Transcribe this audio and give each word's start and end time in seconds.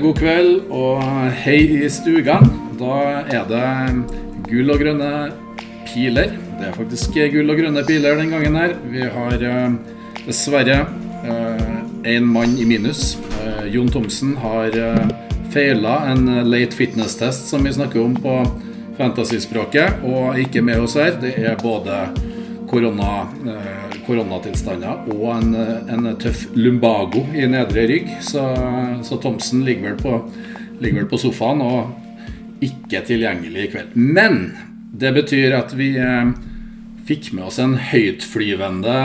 god 0.00 0.16
kveld, 0.16 0.52
og 0.72 1.02
hei 1.42 1.60
i 1.84 1.88
stugan. 1.92 2.46
Da 2.80 2.96
er 3.28 3.46
det 3.48 3.64
gull 4.48 4.72
og 4.72 4.80
grønne 4.80 5.10
piler. 5.88 6.32
Det 6.58 6.68
er 6.68 6.76
faktisk 6.76 7.16
gull 7.32 7.52
og 7.52 7.60
grønne 7.60 7.84
piler 7.88 8.16
den 8.20 8.32
gangen 8.32 8.56
her. 8.56 8.74
Vi 8.92 9.04
har 9.04 9.44
uh, 9.44 9.76
dessverre 10.24 10.82
én 12.04 12.24
uh, 12.24 12.30
mann 12.32 12.56
i 12.56 12.66
minus. 12.68 13.18
Uh, 13.40 13.66
Jon 13.68 13.90
Thomsen 13.92 14.36
har 14.40 14.76
feila 15.52 15.98
en 16.12 16.26
late 16.48 16.76
fitness-test, 16.78 17.48
som 17.50 17.64
vi 17.66 17.74
snakker 17.74 18.00
om 18.04 18.14
på 18.16 18.36
fantasyspråket, 19.00 20.04
og 20.06 20.38
ikke 20.40 20.62
med 20.64 20.80
oss 20.84 20.96
her. 21.00 21.16
Det 21.20 21.34
er 21.40 21.58
både 21.60 22.04
korona, 22.70 23.26
koronatilstander 24.10 25.06
og 25.14 25.26
en, 25.36 25.54
en, 25.54 26.10
tøff 26.20 26.48
lumbago 26.58 27.22
i 27.36 27.46
nedre 27.50 27.86
rygg. 27.90 28.10
Så, 28.26 28.42
så 29.06 29.18
Thomsen 29.22 29.62
ligger 29.66 29.92
vel, 29.92 30.00
på, 30.00 30.16
ligger 30.82 31.04
vel 31.04 31.10
på 31.12 31.20
sofaen 31.22 31.62
og 31.64 32.60
ikke 32.64 33.04
tilgjengelig 33.08 33.64
i 33.64 33.70
kveld. 33.72 33.94
Men 33.94 34.40
det 35.00 35.14
betyr 35.16 35.54
at 35.56 35.74
vi 35.78 35.92
eh, 36.00 36.32
fikk 37.08 37.32
med 37.36 37.48
oss 37.48 37.60
en 37.62 37.76
høytflyvende 37.78 38.98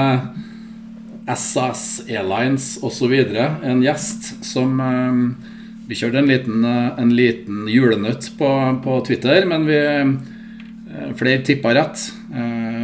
SAS 1.25 1.85
Airlines 2.05 2.75
osv. 2.85 3.13
En 3.15 3.83
gjest 3.85 4.33
som 4.45 4.79
eh, 4.81 5.21
Vi 5.85 5.93
kjørte 5.99 6.17
en 6.17 6.29
liten, 6.29 6.63
en 6.65 7.11
liten 7.13 7.67
julenøtt 7.69 8.31
på, 8.39 8.49
på, 8.81 8.93
Twitter, 9.05 9.45
men 9.45 9.67
vi 9.69 9.77
eh, 9.77 11.11
flere 11.19 11.43
tippa 11.45 11.75
rett. 11.77 12.07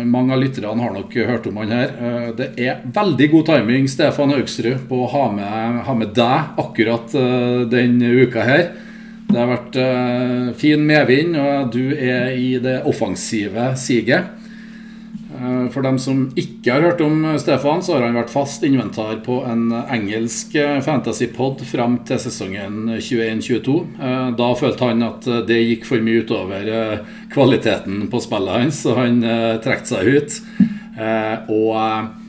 Eh, 0.02 0.06
mange 0.06 0.34
av 0.34 0.42
lytterne 0.42 0.82
har 0.82 0.94
nok 0.94 1.16
hørt 1.16 1.48
om 1.48 1.58
han 1.62 1.74
her. 1.74 1.94
Eh, 2.02 2.30
det 2.38 2.50
er 2.58 2.82
veldig 2.94 3.30
god 3.32 3.46
timing 3.52 3.88
Stefan 3.90 4.34
Haugsrud, 4.34 4.88
på 4.90 5.04
å 5.04 5.10
ha 5.12 5.26
med, 5.32 5.82
ha 5.86 5.98
med 5.98 6.14
deg 6.18 6.62
akkurat 6.62 7.12
denne 7.12 7.70
den 7.72 8.02
uka 8.02 8.46
her. 8.46 8.72
Det 9.32 9.40
har 9.40 9.48
vært 9.48 10.58
fin 10.60 10.82
medvind, 10.84 11.38
og 11.40 11.70
du 11.72 11.94
er 11.96 12.34
i 12.36 12.58
det 12.60 12.82
offensive 12.90 13.70
siget. 13.80 14.41
Uh, 15.42 15.66
for 15.74 15.82
dem 15.86 15.98
som 16.02 16.28
ikke 16.38 16.76
har 16.76 16.86
hørt 16.86 17.02
om 17.02 17.26
Stefan, 17.42 17.82
så 17.82 17.98
har 17.98 18.06
han 18.06 18.20
vært 18.20 18.34
fast 18.34 18.64
inventar 18.68 19.20
på 19.26 19.40
en 19.50 19.72
engelsk 19.82 20.54
fantasypod 20.86 21.66
fram 21.66 22.00
til 22.08 22.22
sesongen 22.22 22.94
21-22. 23.00 23.78
Uh, 23.98 24.30
da 24.38 24.52
følte 24.60 24.92
han 24.92 25.06
at 25.10 25.30
det 25.50 25.60
gikk 25.64 25.90
for 25.90 26.06
mye 26.06 26.24
utover 26.24 26.72
kvaliteten 27.34 28.06
på 28.12 28.22
spillet 28.24 28.62
hans, 28.62 28.82
så 28.86 28.96
han 29.00 29.22
trekte 29.64 29.96
seg 29.96 30.16
ut. 30.16 30.42
og 31.50 32.20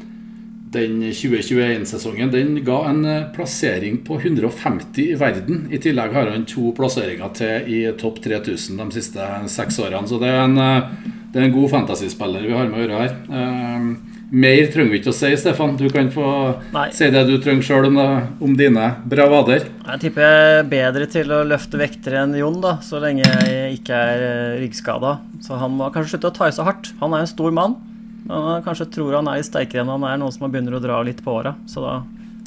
den 0.72 1.02
2021-sesongen 1.12 2.30
den 2.32 2.54
ga 2.64 2.78
en 2.88 3.04
eh, 3.04 3.24
plassering 3.34 3.98
på 4.06 4.16
150 4.20 5.02
i 5.04 5.16
verden. 5.20 5.66
I 5.70 5.80
tillegg 5.82 6.14
har 6.16 6.30
han 6.32 6.47
to 6.48 6.72
plasseringer 6.76 7.32
til 7.36 7.69
i 7.69 7.80
topp 8.00 8.22
3000 8.24 8.80
de 8.80 8.86
siste 8.97 9.26
seks 9.52 9.80
årene. 9.82 10.08
Så 10.08 10.20
det 10.22 10.30
er 10.32 10.41
en, 10.47 10.56
eh, 10.58 11.10
det 11.33 11.41
er 11.41 11.47
en 11.48 11.55
god 11.55 11.70
fantasyspiller 11.72 12.44
vi 12.44 12.56
har 12.56 12.66
med 12.69 12.78
å 12.78 12.83
gjøre 12.83 12.98
her. 13.00 13.14
Uh, 13.33 14.12
mer 14.33 14.66
trenger 14.72 14.94
vi 14.94 14.98
ikke 15.02 15.12
å 15.12 15.16
si, 15.16 15.28
Stefan. 15.36 15.75
Du 15.77 15.86
kan 15.92 16.06
få 16.12 16.27
Nei. 16.72 16.86
si 16.97 17.08
det 17.12 17.22
du 17.28 17.34
trenger 17.42 17.66
sjøl 17.66 17.88
om, 17.91 17.98
om, 18.41 18.55
dine 18.56 18.86
bravader. 19.08 19.66
Jeg 19.84 20.03
tipper 20.06 20.25
jeg 20.25 20.55
er 20.58 20.69
bedre 20.70 21.08
til 21.12 21.32
å 21.37 21.43
løfte 21.44 21.81
vekter 21.81 22.16
enn 22.22 22.32
Jon, 22.41 22.56
da, 22.65 22.78
så 22.84 23.00
lenge 23.03 23.26
jeg 23.28 23.76
ikke 23.76 23.98
er 24.12 24.25
ryggskada. 24.62 25.19
Så 25.44 25.60
han 25.60 25.76
må 25.76 25.91
kanskje 25.93 26.15
slutte 26.15 26.32
å 26.32 26.37
ta 26.38 26.48
i 26.48 26.56
så 26.56 26.65
hardt. 26.69 26.94
Han 27.03 27.12
er 27.12 27.26
en 27.26 27.32
stor 27.32 27.53
mann. 27.53 27.76
Han 28.31 28.64
kanskje 28.64 28.88
tror 28.94 29.19
han 29.19 29.28
er 29.28 29.41
litt 29.41 29.50
sterkere 29.50 29.84
enn 29.84 29.93
han 29.93 30.09
er, 30.09 30.19
noen 30.20 30.32
som 30.32 30.49
begynner 30.49 30.78
å 30.78 30.82
dra 30.84 31.00
litt 31.04 31.20
på 31.25 31.37
åra. 31.43 31.56
Så 31.69 31.84
da 31.84 31.99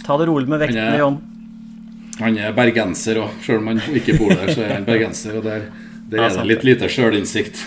ta 0.05 0.17
det 0.21 0.29
rolig 0.29 0.49
med 0.49 0.61
vektene, 0.61 0.97
Jon. 1.01 1.21
Han 2.21 2.37
er 2.39 2.53
bergenser 2.55 3.19
òg, 3.19 3.41
sjøl 3.43 3.59
om 3.59 3.73
han 3.73 3.81
ikke 3.99 4.15
bor 4.19 4.31
der, 4.31 4.53
så 4.55 4.63
er 4.63 4.77
han 4.77 4.87
bergenser. 4.87 5.37
Og 5.37 5.45
der, 5.45 5.67
der 6.05 6.21
er 6.21 6.33
det 6.37 6.45
litt 6.49 6.65
lite 6.65 6.89
sjølinnsikt. 6.91 7.61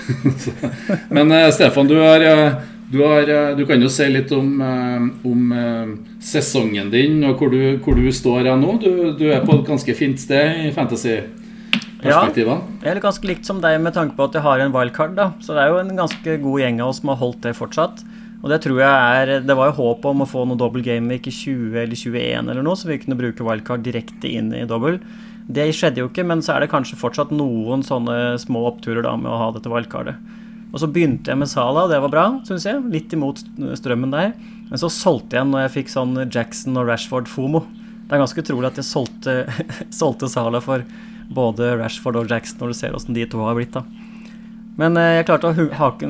Men 1.14 1.32
uh, 1.34 1.48
Stefan, 1.54 1.88
du, 1.90 1.96
har, 1.98 2.22
uh, 2.22 2.60
du, 2.92 3.00
har, 3.02 3.26
uh, 3.26 3.56
du, 3.58 3.64
kan 3.66 3.82
jo 3.82 3.90
si 3.90 4.06
litt 4.12 4.30
om, 4.34 4.60
om 5.26 5.56
sesongen 6.22 6.92
din 6.94 7.18
og 7.26 7.42
hvor 7.42 7.50
du, 7.54 7.60
hvor 7.82 7.98
du 7.98 8.06
står 8.14 8.46
nå. 8.60 8.76
Du, 8.82 8.92
du, 9.18 9.26
er 9.32 9.42
på 9.46 9.58
et 9.58 9.66
ganske 9.66 9.98
fint 9.98 10.22
sted 10.22 10.68
i 10.68 10.70
fantasyperspektivene. 10.76 12.60
Ja, 12.78 12.86
jeg 12.86 12.94
er 12.94 13.02
ganske 13.02 13.30
likt 13.30 13.48
som 13.48 13.62
deg 13.64 13.80
med 13.82 13.96
tanke 13.98 14.14
på 14.18 14.28
at 14.30 14.38
jeg 14.38 14.46
har 14.46 14.62
en 14.62 14.74
wildcard. 14.76 15.18
da, 15.18 15.32
Så 15.42 15.58
det 15.58 15.64
er 15.64 15.74
jo 15.74 15.82
en 15.82 15.98
ganske 15.98 16.38
god 16.46 16.62
gjeng 16.62 16.82
av 16.84 16.94
oss 16.94 17.02
som 17.02 17.14
har 17.14 17.22
holdt 17.24 17.42
det 17.48 17.58
fortsatt. 17.58 18.06
Og 18.38 18.52
det 18.52 18.60
tror 18.62 18.78
jeg 18.78 18.86
er 19.18 19.40
Det 19.42 19.56
var 19.58 19.72
jo 19.72 19.80
håp 19.80 20.04
om 20.06 20.22
å 20.22 20.28
få 20.28 20.44
noe 20.46 20.58
double 20.58 20.84
game 20.86 21.10
week 21.10 21.26
i 21.26 21.34
20 21.34 21.74
eller 21.82 21.98
21 21.98 22.52
eller 22.52 22.62
noe, 22.62 22.78
så 22.78 22.86
vi 22.86 23.00
kunne 23.02 23.18
bruke 23.18 23.42
wildcard 23.42 23.82
direkte 23.82 24.30
inn 24.30 24.52
i 24.54 24.62
double. 24.68 25.00
Det 25.48 25.70
skjedde 25.72 26.02
jo 26.02 26.10
ikke, 26.10 26.26
men 26.28 26.42
så 26.44 26.54
er 26.54 26.64
det 26.64 26.72
kanskje 26.72 26.98
fortsatt 27.00 27.30
noen 27.32 27.80
sånne 27.86 28.36
små 28.40 28.66
oppturer 28.68 29.00
da 29.06 29.14
med 29.16 29.30
å 29.32 29.38
ha 29.40 29.48
dette 29.54 29.72
valgkartet. 29.72 30.18
Og 30.68 30.82
så 30.82 30.88
begynte 30.92 31.32
jeg 31.32 31.40
med 31.40 31.48
Sala, 31.48 31.86
det 31.88 32.00
var 32.04 32.12
bra, 32.12 32.24
syns 32.44 32.66
jeg. 32.68 32.82
Litt 32.92 33.14
imot 33.16 33.40
strømmen 33.80 34.12
der. 34.12 34.34
Men 34.68 34.80
så 34.80 34.90
solgte 34.92 35.38
jeg 35.38 35.48
når 35.48 35.64
jeg 35.64 35.74
fikk 35.78 35.92
sånn 35.94 36.12
Jackson 36.26 36.76
og 36.76 36.90
Rashford 36.90 37.30
Fomo. 37.32 37.62
Det 38.08 38.16
er 38.16 38.20
ganske 38.20 38.44
utrolig 38.44 38.68
at 38.68 38.80
jeg 38.80 38.88
solgte, 38.88 39.38
solgte 40.00 40.28
Sala 40.28 40.60
for 40.64 40.84
både 41.32 41.74
Rashford 41.80 42.20
og 42.20 42.28
Jackson, 42.32 42.60
når 42.60 42.72
du 42.72 42.76
ser 42.76 42.96
åssen 42.96 43.16
de 43.16 43.24
to 43.28 43.40
har 43.44 43.56
blitt. 43.56 43.72
da. 43.72 43.84
Men 44.78 45.00
eh, 45.00 45.18
jeg 45.18 45.28
klarte 45.30 45.50
å 45.50 45.68
hanke 45.80 46.06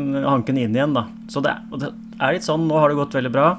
den 0.51 0.61
inn 0.65 0.75
igjen, 0.75 0.99
da. 0.99 1.07
Så 1.31 1.43
det, 1.45 1.55
det, 1.79 1.93
er 2.19 2.35
litt 2.35 2.47
sånn. 2.47 2.67
Nå 2.67 2.83
har 2.83 2.91
det 2.91 2.99
gått 2.99 3.15
veldig 3.15 3.33
bra. 3.35 3.53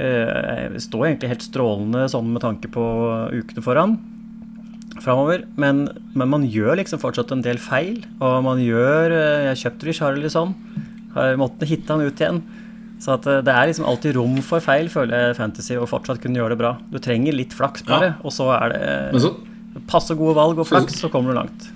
Eh, 0.00 0.72
jeg 0.72 0.84
står 0.88 1.10
egentlig 1.10 1.34
helt 1.34 1.44
strålende 1.44 2.08
sånn 2.10 2.32
med 2.32 2.44
tanke 2.44 2.72
på 2.72 2.84
ukene 3.36 3.64
foran. 3.64 3.98
Framover. 5.04 5.44
Men, 5.60 5.86
men, 6.14 6.30
man 6.32 6.48
gjør 6.50 6.80
liksom 6.80 7.02
fortsatt 7.02 7.32
en 7.34 7.44
del 7.44 7.60
feil. 7.62 8.02
Og 8.18 8.40
man 8.46 8.62
gjør 8.62 9.14
eh, 9.14 9.46
Jeg 9.50 9.62
kjøpte 9.64 9.90
Richarlison. 9.90 10.54
Har 11.14 11.40
måttet 11.40 11.70
hitte 11.70 11.94
han 11.94 12.04
ut 12.04 12.20
igjen. 12.20 12.42
Så 13.04 13.16
at 13.18 13.26
det 13.26 13.52
er 13.52 13.68
liksom 13.68 13.86
alltid 13.88 14.16
rom 14.16 14.36
for 14.46 14.64
feil, 14.64 14.86
føler 14.88 15.28
jeg 15.28 15.36
Fantasy, 15.36 15.74
å 15.76 15.88
fortsatt 15.88 16.22
kunne 16.22 16.38
gjøre 16.40 16.54
det 16.54 16.60
bra. 16.62 16.76
Du 16.88 17.00
trenger 17.02 17.36
litt 17.36 17.52
flaks 17.52 17.84
bare, 17.84 18.14
ja. 18.14 18.18
og 18.24 18.32
så 18.32 18.46
er 18.54 18.72
det 18.72 19.20
så, 19.20 19.32
passe 19.90 20.14
gode 20.16 20.36
valg 20.38 20.62
og 20.62 20.68
flaks, 20.70 21.00
så 21.02 21.10
kommer 21.12 21.34
du 21.34 21.40
langt. 21.40 21.66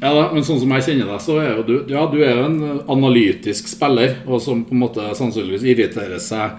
Ja 0.00 0.14
da, 0.16 0.30
men 0.32 0.44
sånn 0.46 0.58
som 0.62 0.72
jeg 0.72 0.86
kjenner 0.86 1.10
deg, 1.12 1.20
så 1.20 1.36
er 1.42 1.50
jo 1.52 1.64
du 1.68 1.74
Ja, 1.92 2.06
du 2.08 2.16
er 2.24 2.38
jo 2.38 2.46
en 2.48 2.80
analytisk 2.90 3.68
spiller, 3.68 4.16
og 4.26 4.40
som 4.42 4.64
på 4.64 4.74
en 4.74 4.82
måte 4.82 5.10
sannsynligvis 5.18 5.66
irriterer 5.68 6.22
seg 6.24 6.56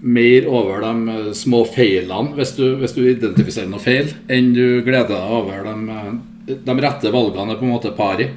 mer 0.00 0.46
over 0.48 0.80
de 0.80 1.08
eh, 1.08 1.32
små 1.32 1.64
feilene, 1.68 2.34
hvis 2.36 2.54
du, 2.56 2.64
hvis 2.80 2.94
du 2.96 3.02
identifiserer 3.04 3.68
noe 3.70 3.82
feil, 3.82 4.12
enn 4.32 4.52
du 4.56 4.80
gleder 4.86 5.12
deg 5.12 5.34
over 5.36 5.66
de, 5.66 5.98
eh, 5.98 6.56
de 6.64 6.76
rette 6.80 7.12
valgene 7.12 7.58
på 7.58 7.66
en 7.66 7.74
måte 7.74 7.92
par 7.96 8.22
i. 8.22 8.30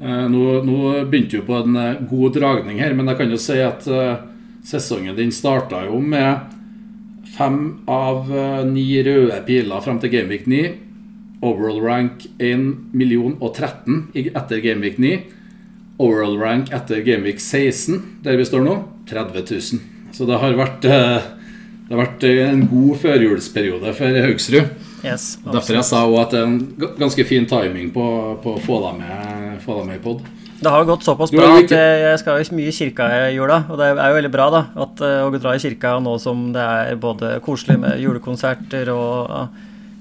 Eh, 0.00 0.24
nå, 0.32 0.44
nå 0.64 0.78
begynte 1.10 1.40
du 1.40 1.46
på 1.46 1.60
en 1.60 1.78
god 2.10 2.38
dragning 2.38 2.80
her, 2.80 2.96
men 2.96 3.12
jeg 3.12 3.20
kan 3.20 3.36
jo 3.36 3.40
si 3.40 3.60
at 3.62 3.88
sesongen 4.64 5.16
din 5.18 5.32
starta 5.34 5.84
jo 5.84 6.00
med 6.00 6.52
fem 7.34 7.60
av 7.90 8.30
ni 8.64 8.86
røde 9.04 9.36
piler 9.44 9.82
fram 9.84 9.98
til 10.00 10.12
Gameweek 10.12 10.46
9. 10.48 10.64
Overall 11.44 11.82
rank 11.84 12.24
1 12.38 12.94
million 12.96 13.34
og 13.42 13.58
13 13.58 14.14
etter 14.14 14.62
Gameweek 14.64 15.00
9. 15.02 15.18
Overall 16.00 16.38
rank 16.40 16.72
etter 16.72 17.02
Gameweek 17.04 17.42
16, 17.42 18.22
der 18.24 18.38
vi 18.40 18.46
står 18.48 18.64
nå, 18.64 18.78
30 19.10 19.44
000. 19.50 19.93
Så 20.14 20.28
det 20.28 20.38
har 20.38 20.54
vært, 20.58 20.84
eh, 20.86 21.26
det 21.88 21.96
har 21.96 22.04
vært 22.04 22.24
en 22.30 22.66
god 22.70 23.00
førjulsperiode 23.02 23.94
for 23.98 24.20
Haugsrud. 24.26 24.70
Yes, 25.04 25.34
Derfor 25.44 25.76
jeg 25.76 25.84
sa 25.84 26.06
også 26.06 26.20
at 26.22 26.30
det 26.32 26.38
er 26.40 26.46
en 26.46 26.94
ganske 26.96 27.26
fin 27.28 27.44
timing 27.44 27.90
på, 27.92 28.04
på 28.40 28.54
å 28.56 28.62
få 28.64 28.78
deg 28.86 29.02
med, 29.02 29.58
få 29.60 29.80
deg 29.80 29.90
med 29.90 29.98
i 29.98 30.04
pod. 30.04 30.22
Det 30.64 30.70
har 30.72 30.86
gått 30.88 31.04
såpass 31.04 31.34
bra 31.34 31.50
at 31.58 31.74
jeg 31.74 32.20
skal 32.22 32.40
jo 32.40 32.56
mye 32.56 32.70
i 32.70 32.72
kirka 32.72 33.08
i 33.26 33.34
jula. 33.34 33.58
Og 33.68 33.76
det 33.76 33.90
er 33.90 34.08
jo 34.08 34.16
veldig 34.16 34.32
bra 34.32 34.46
da, 34.54 34.62
at, 34.86 35.02
eh, 35.04 35.26
å 35.26 35.34
dra 35.34 35.52
i 35.52 35.60
kirka 35.60 35.98
nå 36.00 36.14
som 36.22 36.46
det 36.54 36.64
er 36.64 36.96
både 37.00 37.34
koselig 37.44 37.76
med 37.82 38.00
julekonserter 38.00 38.88
og 38.94 39.52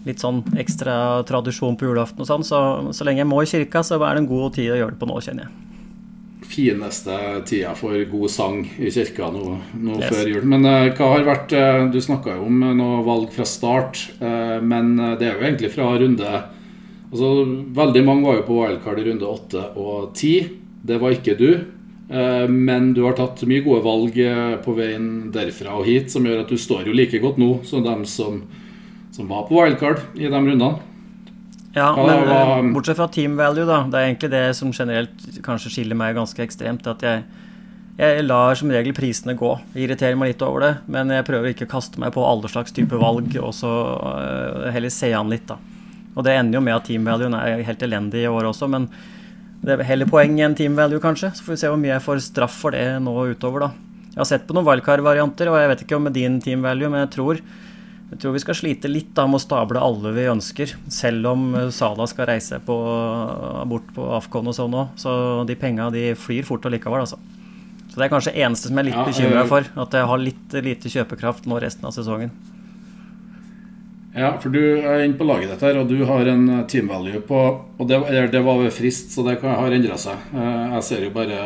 litt 0.08 0.24
sånn 0.24 0.42
ekstra 0.60 0.96
tradisjon 1.28 1.76
på 1.80 1.90
julaften 1.90 2.24
og 2.24 2.30
sånn. 2.30 2.48
Så, 2.48 2.62
så 2.96 3.08
lenge 3.08 3.26
jeg 3.26 3.32
må 3.34 3.42
i 3.44 3.50
kirka, 3.50 3.84
så 3.84 3.98
er 4.00 4.14
det 4.14 4.24
en 4.24 4.32
god 4.32 4.56
tid 4.56 4.72
å 4.72 4.80
gjøre 4.80 4.96
det 4.96 5.02
på 5.02 5.10
nå, 5.10 5.20
kjenner 5.26 5.50
jeg. 5.50 5.73
Fineste 6.54 7.18
tida 7.50 7.74
for 7.78 7.98
god 8.12 8.32
sang 8.32 8.60
i 8.78 8.92
kirka 8.94 9.30
nå, 9.34 9.58
nå 9.74 10.00
yes. 10.00 10.10
før 10.12 10.32
jul. 10.32 10.48
Men 10.50 10.68
uh, 10.68 10.92
hva 10.94 11.12
har 11.16 11.28
vært 11.28 11.56
uh, 11.58 11.86
Du 11.94 12.00
snakka 12.04 12.38
jo 12.38 12.48
om 12.48 12.66
noe 12.78 13.04
valg 13.08 13.32
fra 13.34 13.46
start, 13.48 14.04
men 14.22 14.96
det 15.20 15.28
er 15.28 15.38
jo 15.38 15.46
egentlig 15.48 15.72
fra 15.74 15.90
runde 16.00 16.30
Altså, 17.14 17.30
Veldig 17.78 18.04
mange 18.06 18.26
var 18.26 18.40
jo 18.40 18.46
på 18.48 18.58
wildcard 18.58 19.02
i 19.02 19.06
runde 19.06 19.30
åtte 19.30 19.64
og 19.78 20.14
ti. 20.18 20.36
Det 20.82 20.98
var 21.02 21.14
ikke 21.14 21.36
du. 21.38 21.50
Men 22.50 22.90
du 22.98 23.04
har 23.06 23.14
tatt 23.18 23.44
mye 23.50 23.62
gode 23.66 23.84
valg 23.86 24.18
på 24.66 24.74
veien 24.78 25.06
derfra 25.34 25.76
og 25.78 25.86
hit, 25.86 26.10
som 26.10 26.26
gjør 26.26 26.42
at 26.42 26.50
du 26.50 26.58
står 26.58 26.90
jo 26.90 26.96
like 26.98 27.22
godt 27.22 27.38
nå 27.42 27.52
som 27.70 27.86
dem 27.86 28.02
som 28.10 28.42
som 29.14 29.28
var 29.30 29.46
på 29.48 29.60
wildcard 29.60 30.02
i 30.18 30.26
de 30.26 30.34
rundene. 30.34 30.72
Ja, 31.74 31.96
men 31.98 32.28
var, 32.30 32.58
eh, 32.58 32.74
bortsett 32.74 32.98
fra 32.98 33.08
team 33.08 33.38
value, 33.38 33.66
da. 33.66 33.84
Det 33.90 33.98
er 33.98 34.12
egentlig 34.12 34.30
det 34.30 34.56
som 34.56 34.72
generelt 34.72 35.42
kanskje 35.42 35.72
skiller 35.74 35.98
meg 35.98 36.16
ganske 36.16 36.44
ekstremt. 36.46 36.86
At 36.88 37.02
jeg, 37.02 37.24
jeg 37.98 38.26
lar 38.28 38.54
som 38.56 38.70
regel 38.70 38.94
prisene 38.94 39.34
gå. 39.38 39.52
Jeg 39.74 39.88
irriterer 39.88 40.20
meg 40.20 40.34
litt 40.34 40.46
over 40.46 40.60
det, 40.62 40.74
men 40.88 41.10
jeg 41.10 41.26
prøver 41.26 41.54
ikke 41.54 41.66
å 41.66 41.74
kaste 41.74 42.02
meg 42.02 42.14
på 42.14 42.26
alle 42.26 42.52
slags 42.52 42.76
type 42.78 42.94
valg, 42.94 43.34
og 43.42 43.54
så 43.58 43.72
uh, 43.74 44.70
heller 44.74 44.94
se 44.94 45.10
an 45.18 45.34
litt, 45.34 45.48
da. 45.50 45.58
Og 46.14 46.22
det 46.28 46.38
ender 46.38 46.60
jo 46.60 46.62
med 46.62 46.78
at 46.78 46.86
team 46.86 47.10
valuen 47.10 47.34
er 47.34 47.66
helt 47.66 47.82
elendig 47.82 48.22
i 48.22 48.30
år 48.30 48.52
også, 48.52 48.70
men 48.70 48.86
det 49.64 49.80
er 49.80 49.86
heller 49.88 50.10
poeng 50.12 50.38
enn 50.44 50.54
team 50.54 50.78
value, 50.78 51.02
kanskje. 51.02 51.32
Så 51.34 51.46
får 51.46 51.56
vi 51.56 51.62
se 51.64 51.74
hvor 51.74 51.82
mye 51.82 51.96
jeg 51.96 52.06
får 52.06 52.22
straff 52.28 52.62
for 52.66 52.78
det 52.78 52.86
nå 53.02 53.16
utover, 53.34 53.66
da. 53.66 53.72
Jeg 54.14 54.22
har 54.22 54.30
sett 54.30 54.46
på 54.46 54.54
noen 54.54 54.68
wildcard-varianter, 54.68 55.50
og 55.50 55.58
jeg 55.58 55.70
vet 55.72 55.86
ikke 55.88 55.98
om 55.98 56.04
med 56.06 56.14
din 56.14 56.38
team 56.44 56.62
value, 56.62 56.92
men 56.94 57.08
jeg 57.08 57.14
tror, 57.16 57.40
jeg 58.14 58.20
tror 58.22 58.34
vi 58.36 58.42
skal 58.44 58.58
slite 58.58 58.90
litt 58.92 59.10
da 59.18 59.24
med 59.26 59.40
å 59.40 59.42
stable 59.42 59.82
alle 59.82 60.12
vi 60.14 60.28
ønsker, 60.30 60.76
selv 60.94 61.32
om 61.32 61.46
Sala 61.74 62.06
skal 62.10 62.28
reise 62.30 62.60
på, 62.62 62.76
bort 63.70 63.88
på 63.96 64.06
Afcon 64.14 64.52
og 64.52 64.54
sånn 64.54 64.76
òg. 64.78 64.92
Så 65.02 65.14
de 65.50 65.56
penga 65.58 65.90
de 65.94 66.12
flyr 66.20 66.46
fort 66.46 66.68
allikevel, 66.70 67.08
altså. 67.08 67.18
Så 67.90 67.98
det 67.98 68.06
er 68.06 68.12
kanskje 68.14 68.36
eneste 68.38 68.70
som 68.70 68.78
jeg 68.78 68.84
er 68.84 68.90
litt 68.92 69.00
ja, 69.00 69.06
bekymra 69.08 69.46
for, 69.50 69.66
at 69.86 69.98
jeg 69.98 70.10
har 70.12 70.22
litt 70.22 70.58
lite 70.66 70.92
kjøpekraft 70.94 71.50
nå 71.50 71.58
resten 71.62 71.90
av 71.90 71.96
sesongen. 71.96 72.30
Ja, 74.14 74.36
for 74.38 74.54
du 74.54 74.62
er 74.62 75.02
inne 75.02 75.18
på 75.18 75.26
laget 75.26 75.50
ditt 75.50 75.66
her, 75.66 75.80
og 75.82 75.90
du 75.90 76.06
har 76.06 76.30
en 76.30 76.46
team 76.70 76.92
value 76.94 77.18
på 77.26 77.40
Og 77.82 77.88
det, 77.90 77.98
det 78.30 78.44
var 78.46 78.60
ved 78.62 78.70
frist, 78.76 79.10
så 79.10 79.26
det 79.26 79.40
har 79.42 79.74
endra 79.74 79.98
seg. 79.98 80.22
Eh, 80.38 80.76
jeg 80.76 80.86
ser 80.86 81.08
jo 81.08 81.10
bare 81.16 81.40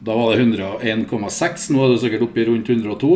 Da 0.00 0.16
var 0.16 0.32
det 0.32 0.46
101,6. 0.48 1.68
Nå 1.76 1.84
er 1.84 1.92
du 1.92 2.00
sikkert 2.00 2.24
oppe 2.24 2.40
i 2.40 2.46
rundt 2.48 2.72
102. 2.72 3.12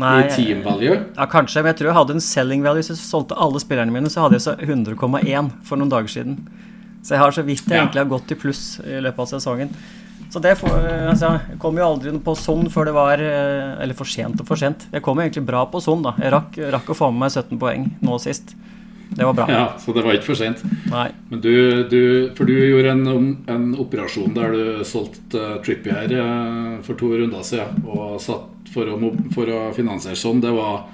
Nei, 0.00 0.16
I 0.24 0.32
team 0.32 0.64
value. 0.64 0.96
Ja, 1.16 1.28
kanskje, 1.30 1.62
men 1.62 1.72
jeg 1.72 1.80
tror 1.80 1.90
jeg 1.90 1.98
hadde 1.98 2.16
en 2.16 2.24
selling 2.24 2.64
value. 2.64 2.82
Hvis 2.82 2.92
jeg 2.94 3.02
solgte 3.02 3.38
alle 3.38 3.62
spillerne 3.62 3.94
mine, 3.94 4.10
så 4.12 4.24
hadde 4.24 4.38
jeg 4.38 4.46
så 4.48 4.56
100,1 4.56 5.50
for 5.66 5.80
noen 5.80 5.92
dager 5.92 6.12
siden. 6.12 6.38
Så 7.00 7.16
jeg 7.16 7.22
har 7.22 7.34
så 7.34 7.44
vidt 7.46 7.64
jeg 7.64 7.76
ja. 7.76 7.84
egentlig 7.84 8.02
har 8.02 8.10
gått 8.10 8.32
i 8.32 8.38
pluss 8.38 8.64
i 8.84 9.00
løpet 9.00 9.24
av 9.24 9.30
sesongen. 9.30 9.72
Så 10.30 10.38
det 10.38 10.52
for, 10.60 10.70
altså, 11.10 11.32
Jeg 11.48 11.58
kom 11.58 11.78
jo 11.80 11.86
aldri 11.86 12.12
på 12.22 12.34
sånn 12.38 12.68
før 12.70 12.86
det 12.86 12.92
var 12.94 13.22
eh, 13.24 13.80
Eller 13.82 13.96
for 13.98 14.06
sent 14.06 14.38
og 14.42 14.46
for 14.46 14.60
sent. 14.60 14.86
Jeg 14.92 15.02
kom 15.02 15.18
egentlig 15.18 15.42
bra 15.48 15.64
på 15.70 15.80
sånn, 15.82 16.04
da. 16.06 16.14
Jeg 16.20 16.34
rakk, 16.34 16.58
rakk, 16.76 16.92
å 16.92 16.98
få 16.98 17.10
med 17.10 17.24
meg 17.24 17.34
17 17.34 17.58
poeng 17.60 17.88
nå 18.04 18.18
sist. 18.22 18.54
Det 19.16 19.24
var 19.24 19.32
bra. 19.32 19.46
Ja, 19.50 19.72
Så 19.78 19.92
det 19.92 20.02
var 20.02 20.14
ikke 20.14 20.30
for 20.30 20.38
sent. 20.38 20.62
Nei. 20.90 21.08
Men 21.30 21.42
du, 21.42 21.54
du 21.90 22.02
For 22.38 22.46
du 22.46 22.54
gjorde 22.54 22.94
en, 22.94 23.32
en 23.50 23.66
operasjon 23.80 24.34
der 24.36 24.54
du 24.54 24.84
solgte 24.86 25.40
uh, 25.56 25.58
Trippier 25.64 26.14
uh, 26.14 26.78
for 26.86 26.98
to 27.00 27.10
runder 27.18 27.42
siden 27.46 27.82
og 27.90 28.20
satt 28.22 28.70
for 28.70 28.86
å, 28.86 29.12
for 29.34 29.50
å 29.50 29.60
finansiere 29.76 30.18
sånn. 30.18 30.42
Det 30.44 30.54
var 30.54 30.88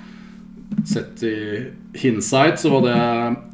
Sett 0.87 1.23
i 1.23 1.63
hindsight 1.95 2.59
så 2.59 2.73
var 2.73 2.83
det, 2.83 2.97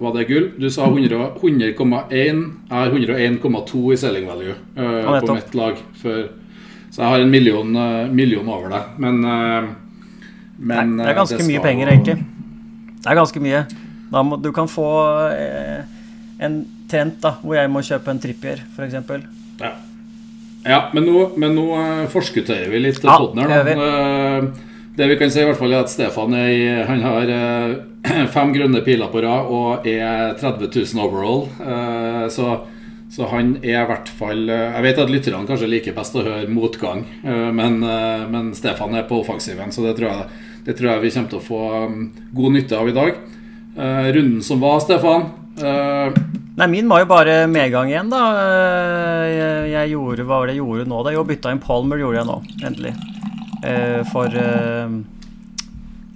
var 0.01 0.15
det 0.17 0.23
gull. 0.31 0.47
Du 0.57 0.65
sa 0.73 0.87
100,1. 0.89 1.37
100, 1.37 2.15
jeg 2.17 2.73
har 2.73 2.95
101,2 2.97 3.83
i 3.93 3.99
selling 4.01 4.27
value 4.31 4.55
uh, 4.79 5.21
på 5.21 5.37
mitt 5.37 5.53
lag. 5.57 5.83
For, 6.01 6.25
så 6.89 7.05
jeg 7.05 7.13
har 7.13 7.25
en 7.25 7.31
million, 7.31 7.77
million 8.17 8.49
over 8.49 8.73
det. 8.73 8.81
Men, 9.05 9.21
men 10.57 10.97
Det 10.99 11.13
er 11.13 11.21
ganske 11.21 11.37
det 11.37 11.45
skal... 11.45 11.53
mye 11.53 11.65
penger, 11.69 11.93
egentlig. 11.93 12.17
Det 12.97 13.13
er 13.13 13.21
ganske 13.21 13.45
mye. 13.45 13.63
Må, 14.13 14.37
du 14.37 14.51
kan 14.53 14.69
få 14.69 14.89
en 16.43 16.59
trent 16.91 17.17
da, 17.23 17.37
hvor 17.41 17.57
jeg 17.57 17.71
må 17.73 17.81
kjøpe 17.87 18.13
en 18.13 18.21
trippier, 18.21 18.61
f.eks. 18.75 18.99
Ja. 19.63 19.71
ja, 20.67 20.81
men 20.93 21.07
nå, 21.09 21.23
men 21.41 21.57
nå 21.57 21.67
forskutterer 22.13 22.69
vi 22.73 22.83
litt 22.83 23.01
ja, 23.01 23.17
podden 23.17 23.41
her. 23.47 23.73
Da. 23.73 24.69
Det 24.97 25.07
vi 25.09 25.17
kan 25.17 25.31
si 25.33 25.41
i 25.41 25.47
hvert 25.49 25.57
fall 25.57 25.73
er 25.73 25.87
at 25.87 25.91
Stefan 25.93 26.35
er, 26.37 26.83
han 26.85 27.01
har 27.01 27.31
eh, 27.33 28.27
fem 28.35 28.53
grønne 28.53 28.83
piler 28.85 29.09
på 29.09 29.23
rad 29.25 29.49
og 29.49 29.87
er 29.89 30.35
30 30.37 30.69
000 30.69 31.01
overall. 31.01 31.47
Eh, 31.65 32.27
så, 32.33 32.59
så, 33.09 33.25
han 33.31 33.55
er 33.63 33.79
i 33.79 33.89
hvert 33.89 34.11
fall 34.13 34.45
eh, 34.53 34.77
Jeg 34.77 34.87
vet 34.91 35.01
at 35.01 35.13
lytterne 35.15 35.49
kanskje 35.49 35.71
liker 35.73 35.97
best 35.97 36.19
å 36.19 36.27
høre 36.27 36.51
motgang, 36.53 37.07
men, 37.25 37.81
men 38.35 38.53
Stefan 38.57 38.99
er 38.99 39.09
på 39.09 39.23
offensiven, 39.23 39.73
så 39.73 39.87
det 39.87 39.97
tror, 39.97 40.13
jeg, 40.13 40.61
det 40.67 40.77
tror, 40.77 40.91
jeg, 40.93 41.05
vi 41.07 41.15
kommer 41.17 41.33
til 41.33 41.41
å 41.41 41.47
få 41.47 41.63
mm, 41.89 42.05
god 42.37 42.59
nytte 42.59 42.83
av 42.83 42.93
i 42.93 42.97
dag. 42.99 43.23
Runden 43.77 44.43
som 44.45 44.61
var, 44.61 44.83
Stefan 44.85 45.31
Nei, 46.53 46.67
Min 46.69 46.91
var 46.91 47.01
jo 47.01 47.07
bare 47.09 47.37
medgang 47.49 47.89
igjen, 47.89 48.11
da. 48.13 48.21
Jeg, 49.25 49.71
jeg 49.73 49.93
gjorde 49.95 50.27
hva 50.29 50.43
var 50.43 50.51
det 50.51 50.59
jeg 50.59 50.61
gjorde 50.61 50.85
nå? 50.91 50.99
da? 51.07 51.15
Jo, 51.15 51.25
bytta 51.29 51.55
inn 51.55 51.63
Palmer 51.63 52.03
gjorde 52.03 52.21
jeg 52.21 52.29
nå, 52.29 52.37
endelig. 52.69 52.93
Uh, 53.63 54.03
for 54.11 54.27
eh, 54.35 54.95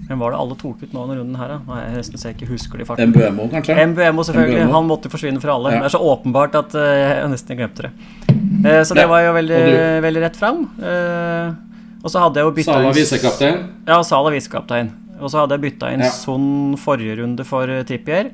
hvem 0.07 0.23
var 0.23 0.35
det 0.35 0.39
alle 0.39 0.57
tok 0.59 0.83
ut 0.83 0.93
nå 0.95 1.05
denne 1.05 1.17
runden 1.21 1.39
her, 1.39 1.53
da? 1.55 1.59
Nei, 1.67 1.79
jeg 1.85 1.95
nesten 2.01 2.21
ser 2.23 2.35
ikke 2.35 2.49
husker 2.51 2.83
de 2.83 2.87
farten. 2.89 3.13
MBMO, 3.15 3.47
kanskje? 3.55 3.77
MBMO, 3.93 4.25
selvfølgelig. 4.27 4.59
MBMO. 4.65 4.75
Han 4.75 4.91
måtte 4.91 5.11
forsvinne 5.11 5.43
fra 5.43 5.55
alle. 5.55 5.77
Ja. 5.77 5.85
Det 5.85 5.89
er 5.91 5.95
så 5.95 6.03
åpenbart 6.11 6.59
at 6.59 6.75
uh, 6.79 6.91
jeg 6.91 7.31
nesten 7.33 7.59
glemte 7.59 7.89
det. 7.89 7.93
Uh, 8.67 8.83
så 8.87 8.99
det 8.99 9.07
var 9.11 9.25
jo 9.25 9.33
veldig, 9.39 9.63
veldig 10.07 10.23
rett 10.27 10.39
fram. 10.39 10.63
Uh, 10.83 11.55
og 12.03 12.13
så 12.13 12.23
hadde 12.23 12.43
jeg 12.43 12.47
jo 12.47 12.55
bytta 12.61 12.77
Sala 12.77 12.95
visekaptein? 12.95 13.61
Ja, 13.89 13.99
Sala 14.07 14.35
visekaptein. 14.35 14.93
Og 15.21 15.31
så 15.33 15.43
hadde 15.43 15.57
jeg 15.57 15.65
bytta 15.69 15.93
inn 15.95 16.05
ja. 16.05 16.13
Son 16.13 16.77
forrige 16.81 17.19
runde 17.23 17.47
for 17.49 17.71
Tippier. 17.89 18.31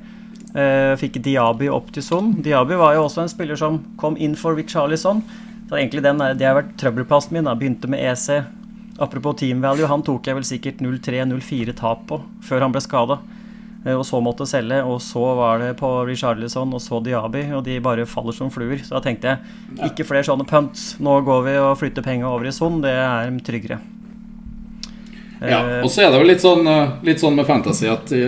fikk 0.99 1.21
Diaby 1.23 1.69
opp 1.73 1.93
til 1.95 2.03
Son. 2.05 2.33
Diaby 2.43 2.77
var 2.77 2.93
jo 2.97 3.05
også 3.07 3.23
en 3.23 3.31
spiller 3.31 3.57
som 3.57 3.79
kom 3.97 4.17
inn 4.17 4.35
for 4.37 4.55
Richarlison. 4.59 5.23
Så 5.69 5.79
egentlig 5.79 6.03
den, 6.05 6.19
det 6.37 6.45
har 6.45 6.59
vært 6.59 6.75
trøbbelplassen 6.77 7.33
min. 7.33 7.47
da 7.47 7.55
Begynte 7.57 7.89
med 7.89 8.03
EC, 8.03 8.43
Apropos 8.99 9.33
team 9.39 9.61
value, 9.61 9.87
han 9.89 10.03
tok 10.05 10.27
jeg 10.27 10.37
vel 10.37 10.45
sikkert 10.45 10.81
0-3-0-4 10.83 11.73
tap 11.77 12.03
på 12.09 12.19
før 12.45 12.67
han 12.67 12.75
ble 12.75 12.81
skada. 12.83 13.17
Eh, 13.85 13.95
og 13.95 14.05
så 14.07 14.19
måtte 14.23 14.45
selge, 14.49 14.83
og 14.85 15.01
så 15.03 15.23
var 15.39 15.63
det 15.63 15.71
på 15.79 15.89
Richarlison 16.07 16.73
og 16.75 16.83
så 16.83 17.01
Diaby, 17.03 17.47
og 17.57 17.65
de 17.65 17.79
bare 17.83 18.05
faller 18.09 18.37
som 18.37 18.51
fluer. 18.53 18.83
Så 18.85 18.95
da 18.95 19.01
tenkte 19.03 19.33
jeg 19.33 19.89
ikke 19.89 20.07
flere 20.07 20.27
sånne 20.27 20.45
punts. 20.49 20.93
Nå 21.03 21.19
går 21.25 21.43
vi 21.49 21.57
og 21.63 21.75
flytter 21.81 22.05
penger 22.05 22.29
over 22.29 22.49
i 22.49 22.53
Son, 22.55 22.81
det 22.85 22.93
er 22.93 23.33
tryggere. 23.45 23.81
Ja, 25.43 25.59
eh, 25.59 25.79
og 25.83 25.91
så 25.91 26.05
er 26.05 26.11
det 26.11 26.19
vel 26.21 26.29
litt 26.31 26.43
sånn, 26.43 26.67
eh, 26.67 26.91
litt 27.03 27.19
sånn 27.19 27.35
med 27.35 27.47
fantasy 27.47 27.89
at 27.91 28.11
i, 28.15 28.21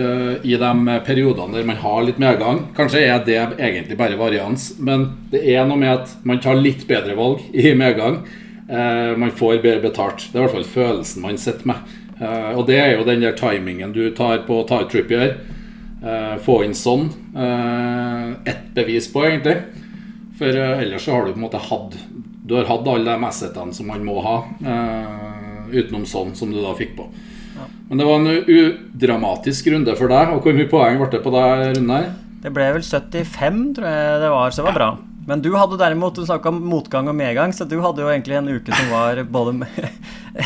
i 0.44 0.56
de 0.60 0.96
periodene 1.06 1.56
der 1.56 1.68
man 1.68 1.78
har 1.80 2.02
litt 2.04 2.18
medgang 2.20 2.66
Kanskje 2.76 3.06
er 3.06 3.22
det 3.24 3.38
egentlig 3.56 3.96
bare 3.96 4.18
varians, 4.20 4.74
men 4.78 5.08
det 5.32 5.40
er 5.54 5.64
noe 5.68 5.80
med 5.80 5.94
at 5.94 6.12
man 6.28 6.42
tar 6.44 6.58
litt 6.60 6.84
bedre 6.88 7.16
valg 7.16 7.40
i 7.56 7.72
medgang. 7.78 8.20
Eh, 8.68 9.16
man 9.16 9.30
får 9.30 9.62
bedre 9.62 9.80
betalt. 9.80 10.28
Det 10.32 10.38
er 10.38 10.42
i 10.42 10.46
hvert 10.46 10.56
fall 10.56 10.70
følelsen 10.72 11.22
man 11.22 11.38
sitter 11.38 11.70
med. 11.70 11.94
Eh, 12.18 12.52
og 12.56 12.66
det 12.66 12.80
er 12.80 12.96
jo 12.96 13.06
den 13.06 13.22
der 13.22 13.36
timingen 13.38 13.94
du 13.94 14.08
tar 14.16 14.42
på 14.48 14.60
å 14.60 14.66
ta 14.66 14.82
ut 14.82 14.90
Trippier. 14.90 15.36
Eh, 16.02 16.34
få 16.42 16.60
inn 16.66 16.74
sånn. 16.76 17.08
Ett 18.46 18.68
bevis 18.74 19.08
på, 19.12 19.22
egentlig. 19.28 19.60
For 20.38 20.50
ellers 20.52 21.06
så 21.06 21.14
har 21.14 21.26
du 21.26 21.32
på 21.32 21.40
en 21.40 21.46
måte 21.46 21.62
hatt 21.62 21.94
Du 22.46 22.54
har 22.54 22.66
hatt 22.68 22.86
alle 22.86 23.08
de 23.08 23.24
assetene 23.26 23.74
som 23.74 23.88
man 23.88 24.04
må 24.06 24.20
ha, 24.22 24.34
utenom 25.72 26.06
sånn 26.08 26.34
som 26.38 26.52
du 26.52 26.60
da 26.62 26.74
fikk 26.78 26.96
på. 26.98 27.08
Men 27.88 28.00
det 28.00 28.06
var 28.06 28.20
en 28.20 28.44
udramatisk 28.46 29.68
runde 29.72 29.94
for 29.98 30.12
deg. 30.12 30.32
Og 30.34 30.44
hvor 30.44 30.56
mye 30.56 30.70
poeng 30.70 30.98
ble 31.00 31.10
det 31.12 31.22
på 31.24 31.32
deg 31.34 31.66
runden 31.70 31.92
her? 31.94 32.08
Det 32.42 32.52
ble 32.54 32.70
vel 32.76 32.84
75, 32.84 33.60
tror 33.78 33.88
jeg 33.90 34.18
det 34.22 34.32
var, 34.32 34.52
så 34.52 34.62
det 34.62 34.68
var 34.68 34.78
bra. 34.78 34.90
Men 35.26 35.42
du 35.42 35.50
hadde 35.58 35.78
derimot 35.80 36.14
du 36.14 36.22
snakka 36.26 36.52
om 36.52 36.60
motgang 36.70 37.08
og 37.10 37.16
medgang, 37.18 37.50
så 37.54 37.66
du 37.66 37.80
hadde 37.82 38.04
jo 38.04 38.10
egentlig 38.12 38.36
en 38.38 38.50
uke 38.52 38.70
som 38.70 38.92
var 38.92 39.18
både 39.26 39.66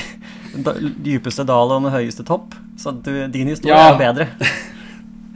dypeste 1.05 1.45
dal 1.49 1.69
og 1.69 1.85
den 1.85 1.93
høyeste 1.93 2.25
topp. 2.25 2.57
Så 2.81 2.95
du, 2.97 3.13
din 3.29 3.53
historie 3.53 3.77
ja. 3.77 3.91
er 3.93 4.01
bedre. 4.01 4.29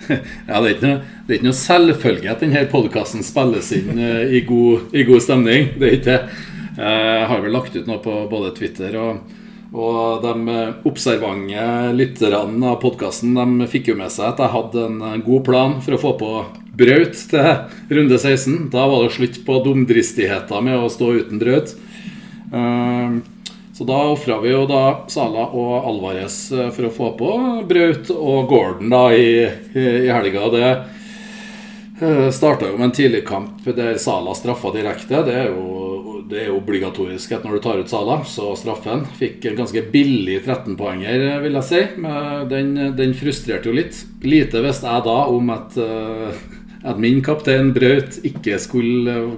ja, 0.48 0.60
det 0.60 0.64
er 0.64 0.72
ikke 0.72 0.88
noe, 0.88 1.12
det 1.26 1.34
er 1.34 1.38
ikke 1.38 1.48
noe 1.50 1.60
selvfølge 1.60 2.32
at 2.32 2.44
denne 2.44 2.64
podkasten 2.72 3.24
spilles 3.26 3.70
inn 3.76 4.00
uh, 4.00 4.24
i, 4.24 4.40
god, 4.48 4.96
i, 4.96 5.04
god, 5.04 5.24
stemning. 5.24 5.74
Det 5.76 5.88
er 5.90 5.96
ikke 5.98 6.10
det. 6.10 6.42
Eh, 6.74 7.08
jeg 7.20 7.26
har 7.30 7.42
vel 7.44 7.52
lagt 7.54 7.76
ut 7.76 7.86
noe 7.86 8.00
på 8.02 8.16
både 8.30 8.54
Twitter 8.56 8.96
og, 8.98 9.20
og 9.74 10.22
de 10.22 10.56
observante 10.86 11.64
lytterne 11.98 12.68
av 12.70 12.78
podkasten 12.82 13.64
fikk 13.70 13.90
jo 13.90 13.96
med 13.98 14.12
seg 14.14 14.28
at 14.28 14.42
jeg 14.44 14.54
hadde 14.54 14.84
en 14.86 15.24
god 15.26 15.42
plan 15.48 15.80
for 15.82 15.96
å 15.96 16.02
få 16.04 16.12
på 16.20 16.34
Braut 16.74 17.18
til 17.30 17.98
runde 17.98 18.18
16. 18.18 18.70
Da 18.70 18.86
var 18.90 19.04
det 19.04 19.14
slutt 19.14 19.40
på 19.46 19.58
dumdristigheter 19.66 20.62
med 20.62 20.78
å 20.78 20.90
stå 20.90 21.12
uten 21.20 21.42
Braut. 21.42 21.74
Ehm, 22.54 23.20
så 23.74 23.86
da 23.86 24.00
ofra 24.10 24.40
vi 24.42 24.52
jo 24.52 24.64
da 24.70 24.82
Sala 25.10 25.48
og 25.50 25.86
Alvarez 25.90 26.36
eh, 26.54 26.70
for 26.74 26.88
å 26.88 26.94
få 26.94 27.12
på 27.18 27.30
Braut 27.70 28.10
og 28.14 28.50
Gordon 28.50 28.94
da 28.94 29.08
i, 29.14 29.46
i 29.74 30.10
helga. 30.10 30.48
Det 30.54 30.68
eh, 32.02 32.28
starta 32.34 32.70
jo 32.70 32.78
med 32.78 32.90
en 32.90 32.98
tidligkamp 32.98 33.66
der 33.74 33.98
Sala 34.02 34.34
straffa 34.38 34.70
direkte. 34.74 35.24
Det 35.26 35.38
er 35.44 35.50
jo 35.50 35.83
det 36.30 36.46
er 36.46 36.54
obligatorisk 36.54 37.32
at 37.36 37.44
når 37.46 37.56
du 37.56 37.62
tar 37.64 37.80
ut 37.80 37.90
Sala, 37.90 38.18
så 38.28 38.52
straffen. 38.58 39.04
Fikk 39.18 39.44
en 39.50 39.58
ganske 39.58 39.84
billig 39.92 40.40
13-poenger, 40.42 41.24
vil 41.44 41.58
jeg 41.60 41.68
si. 41.68 41.80
Den, 42.50 42.74
den, 42.96 43.16
frustrerte 43.18 43.70
jo 43.70 43.76
litt. 43.76 43.98
Lite 44.24 44.62
visste 44.64 44.90
jeg 44.90 45.06
da 45.06 45.18
om 45.30 45.52
at 45.54 45.76
uh, 45.80 46.44
at 46.84 47.00
min 47.00 47.22
kaptein 47.24 47.72
Braut 47.74 48.18
ikke 48.26 48.58
skulle 48.60 49.14
eh, 49.16 49.32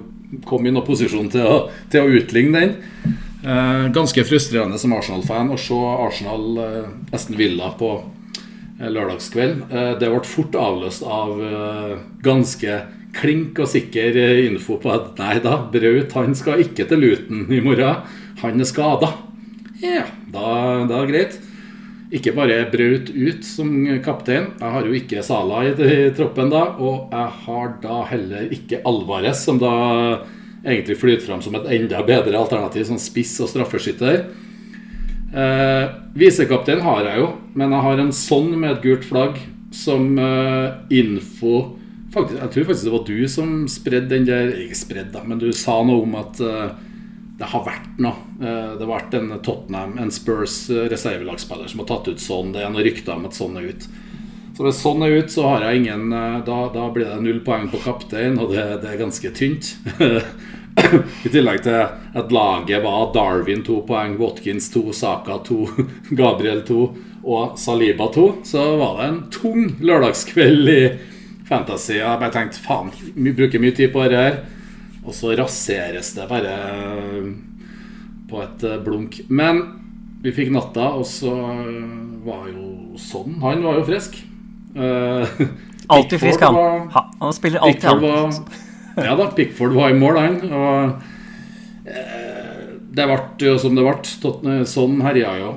komme 0.47 0.69
i 0.69 0.75
noen 0.75 0.85
posisjon 0.87 1.29
til 1.31 1.47
å, 1.47 1.55
til 1.91 2.03
å 2.03 2.19
utligne 2.19 2.59
den. 2.59 3.15
Eh, 3.47 3.87
ganske 3.95 4.25
frustrerende 4.27 4.79
som 4.81 4.95
Arsenal-fan 4.97 5.53
å 5.53 5.59
se 5.61 5.77
Arsenal 5.77 6.45
nesten 6.57 7.15
Esten 7.15 7.39
Villa 7.39 7.71
på 7.79 7.93
eh, 8.01 8.89
lørdagskveld. 8.91 9.63
Eh, 9.71 9.93
det 10.01 10.11
ble 10.11 10.23
fort 10.27 10.59
avløst 10.59 11.07
av 11.07 11.43
eh, 11.47 11.93
ganske 12.25 12.81
klink 13.17 13.59
og 13.63 13.69
sikker 13.71 14.15
info 14.45 14.77
på 14.81 14.93
at 14.93 15.17
nei 15.19 15.37
da, 15.43 15.57
Braut 15.73 16.15
han 16.17 16.37
skal 16.37 16.63
ikke 16.63 16.87
til 16.89 17.03
Luton 17.03 17.47
i 17.53 17.61
morgen. 17.63 18.05
Han 18.43 18.61
er 18.61 18.69
skada. 18.69 19.11
Ja, 19.81 20.05
da, 20.33 20.47
da 20.89 21.03
er 21.03 21.11
greit. 21.11 21.37
ikke 22.13 22.31
bare 22.37 22.61
brøt 22.71 23.09
ut 23.11 23.43
som 23.43 23.71
kaptein. 24.03 24.51
Jeg 24.59 24.73
har 24.73 24.85
jo 24.85 24.95
ikke 24.95 25.23
Sala 25.25 25.65
i, 25.67 25.73
i 25.75 26.09
troppen 26.15 26.51
da, 26.53 26.63
og 26.79 27.11
jeg 27.11 27.33
har 27.43 27.73
da 27.83 28.01
heller 28.13 28.53
ikke 28.53 28.81
Alvarez, 28.87 29.43
som 29.43 29.59
da 29.59 29.73
egentlig 30.63 30.97
flyter 30.99 31.25
fram 31.27 31.43
som 31.43 31.55
et 31.59 31.67
enda 31.77 32.01
bedre 32.07 32.39
alternativ 32.39 32.87
som 32.87 32.99
spiss 33.01 33.35
og 33.43 33.51
straffeskytter. 33.51 34.23
Eh, 35.35 35.85
Visekaptein 36.17 36.81
har 36.85 37.03
jeg 37.09 37.21
jo, 37.21 37.31
men 37.59 37.75
jeg 37.75 37.85
har 37.89 38.01
en 38.01 38.15
sånn 38.15 38.53
med 38.55 38.77
et 38.77 38.85
gult 38.85 39.05
flagg 39.07 39.41
som 39.75 40.15
eh, 40.15 40.77
info 40.95 41.76
faktisk, 42.17 42.41
Jeg 42.41 42.51
tror 42.53 42.67
faktisk 42.69 42.87
det 42.87 42.95
var 42.95 43.05
du 43.07 43.27
som 43.27 43.53
spredde 43.71 44.11
den 44.15 44.27
der 44.27 44.51
Ikke 44.65 44.77
spredd, 44.77 45.13
da, 45.13 45.23
men 45.23 45.41
du 45.41 45.51
sa 45.55 45.79
noe 45.85 46.03
om 46.03 46.17
at 46.19 46.41
uh, 46.41 46.73
det 47.37 47.45
har 47.51 47.63
vært 47.67 48.01
noe. 48.01 48.17
Uh, 48.41 48.73
det 48.77 48.81
har 48.81 48.91
vært 48.91 49.15
en 49.19 49.31
Tottenham, 49.45 49.95
en 50.01 50.11
Spurs 50.13 50.65
uh, 50.73 50.87
reservelagsspiller 50.89 51.69
som 51.69 51.83
har 51.83 51.89
tatt 51.91 52.09
ut 52.09 52.21
sånn. 52.23 52.53
Det 52.55 52.63
er 52.63 52.73
noen 52.73 52.87
rykter 52.87 53.15
om 53.15 53.27
at 53.29 53.37
sånn 53.37 53.59
er 53.61 53.71
ut. 53.71 53.87
Så 54.57 54.65
hvis 54.65 54.81
sånn 54.81 55.05
er 55.05 55.19
ut, 55.19 55.29
så 55.29 55.45
har 55.51 55.67
jeg 55.67 55.83
ingen 55.83 56.09
Da, 56.09 56.55
da 56.73 56.87
blir 56.89 57.11
det 57.11 57.19
null 57.21 57.43
poeng 57.45 57.67
på 57.69 57.77
kaptein, 57.83 58.39
og 58.41 58.55
det, 58.55 58.63
det 58.81 58.89
er 58.89 59.03
ganske 59.03 59.29
tynt. 59.37 59.75
I 61.25 61.29
tillegg 61.29 61.61
til 61.65 61.77
at 62.17 62.33
laget 62.33 62.81
var 62.83 63.11
Darwin 63.13 63.61
to 63.65 63.81
poeng, 63.85 64.17
Watkins 64.17 64.71
to, 64.73 64.87
Saka 64.93 65.37
to, 65.45 65.67
Gabriel 66.19 66.63
to 66.65 66.89
og 67.27 67.57
Saliba 67.59 68.07
to, 68.13 68.29
så 68.47 68.63
var 68.79 68.97
det 68.97 69.07
en 69.07 69.21
tung 69.33 69.69
lørdagskveld 69.83 70.69
i 70.71 70.81
Fantasy. 71.47 71.97
Jeg 72.01 72.19
bare 72.21 72.33
tenkte 72.33 72.59
faen, 72.63 72.89
vi 73.15 73.31
bruker 73.35 73.61
mye 73.63 73.75
tid 73.75 73.91
på 73.93 74.03
dette 74.03 74.23
her, 74.23 74.39
og 75.07 75.13
så 75.15 75.31
raseres 75.39 76.09
det 76.17 76.25
bare 76.27 76.55
på 78.27 78.41
et 78.43 78.63
eh, 78.67 78.79
blunk. 78.83 79.21
Men 79.31 79.61
vi 80.23 80.33
fikk 80.35 80.51
natta, 80.51 80.89
og 80.99 81.05
så 81.07 81.31
var 82.27 82.47
jo 82.51 82.97
sånn. 82.99 83.37
Han 83.43 83.63
var 83.63 83.79
jo 83.79 83.85
frisk. 83.87 84.17
Eh, 84.75 85.45
Alltid 85.95 86.19
frisk, 86.19 86.41
han. 86.43 86.57
var- 86.57 87.05
han 87.21 87.33
spiller 87.33 87.63
alltid, 87.63 87.85
han. 87.87 88.01
var, 88.03 89.05
ja 89.05 89.13
da, 89.15 89.29
Pickford 89.31 89.71
var 89.77 89.93
i 89.93 89.95
mål, 89.95 90.17
han. 90.19 90.35
Og 90.51 91.87
eh, 91.87 92.67
det 92.97 93.05
ble 93.07 93.47
jo 93.47 93.55
som 93.61 93.77
det 93.77 93.85
ble. 93.87 94.57
Sånn 94.67 94.99
herja 95.05 95.37
jo. 95.39 95.53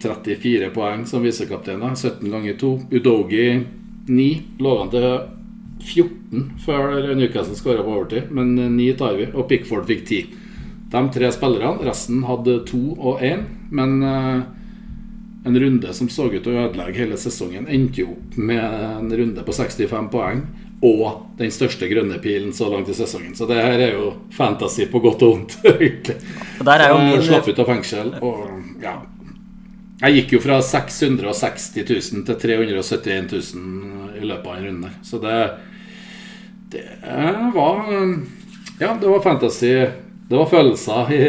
34 0.00 0.70
poeng 0.72 1.02
som 1.08 1.24
visekaptein. 1.26 1.82
17 1.96 2.30
ganger 2.32 2.54
2. 2.62 2.70
Udogi 3.00 3.48
9. 4.10 4.28
Lå 4.60 4.76
han 4.82 4.92
til 4.92 5.08
14 5.80 6.46
før 6.64 7.14
Newcastle 7.16 7.56
skåra 7.56 7.84
på 7.86 7.94
overtid, 7.96 8.30
men 8.34 8.54
9 8.76 8.92
tar 9.00 9.18
vi. 9.18 9.30
Og 9.32 9.48
Pickford 9.50 9.88
fikk 9.88 10.06
10. 10.06 10.38
De 10.90 11.02
tre 11.14 11.30
spillerne, 11.32 11.84
resten 11.86 12.24
hadde 12.26 12.60
2 12.66 12.80
og 12.98 13.22
1, 13.22 13.44
men 13.70 14.00
eh, 14.02 14.40
en 15.46 15.60
runde 15.62 15.92
som 15.94 16.08
så 16.10 16.26
ut 16.28 16.42
til 16.42 16.56
å 16.56 16.64
ødelegge 16.66 17.04
hele 17.04 17.18
sesongen, 17.20 17.68
endte 17.70 18.02
jo 18.02 18.16
opp 18.16 18.36
med 18.36 18.64
en 18.90 19.12
runde 19.22 19.44
på 19.46 19.54
65 19.54 20.10
poeng 20.12 20.42
og 20.80 21.36
den 21.36 21.52
største 21.52 21.88
grønne 21.90 22.18
pilen 22.24 22.52
så 22.56 22.70
langt 22.72 22.88
i 22.88 22.96
sesongen. 22.96 23.34
Så 23.36 23.46
det 23.48 23.60
her 23.60 23.78
er 23.78 23.94
jo 23.98 24.14
fantasy 24.32 24.86
på 24.90 25.02
godt 25.04 25.24
og 25.26 25.34
vondt, 25.34 25.56
egentlig. 25.74 26.16
Og 26.58 26.68
der 26.68 26.84
er 26.84 26.94
jo 26.94 27.00
min 27.04 27.24
slapp 27.24 27.48
ut 27.48 27.62
av 27.62 27.72
fengsel, 27.74 28.14
og 28.24 28.82
ja 28.82 28.98
Jeg 30.00 30.14
gikk 30.16 30.30
jo 30.32 30.38
fra 30.40 30.62
660 30.64 31.74
000 31.84 32.24
til 32.24 32.38
371 32.40 33.34
000 33.54 33.99
i 34.20 34.30
løpet 34.30 34.46
av 34.46 34.56
en 34.58 34.68
runde. 34.68 34.92
Så 35.02 35.18
det 35.22 35.36
Det 36.70 36.84
var 37.54 37.84
Ja, 38.80 38.94
det 39.00 39.08
var 39.08 39.20
fantasy. 39.20 39.74
Det 40.30 40.36
var 40.36 40.46
følelser 40.46 41.12
i, 41.12 41.22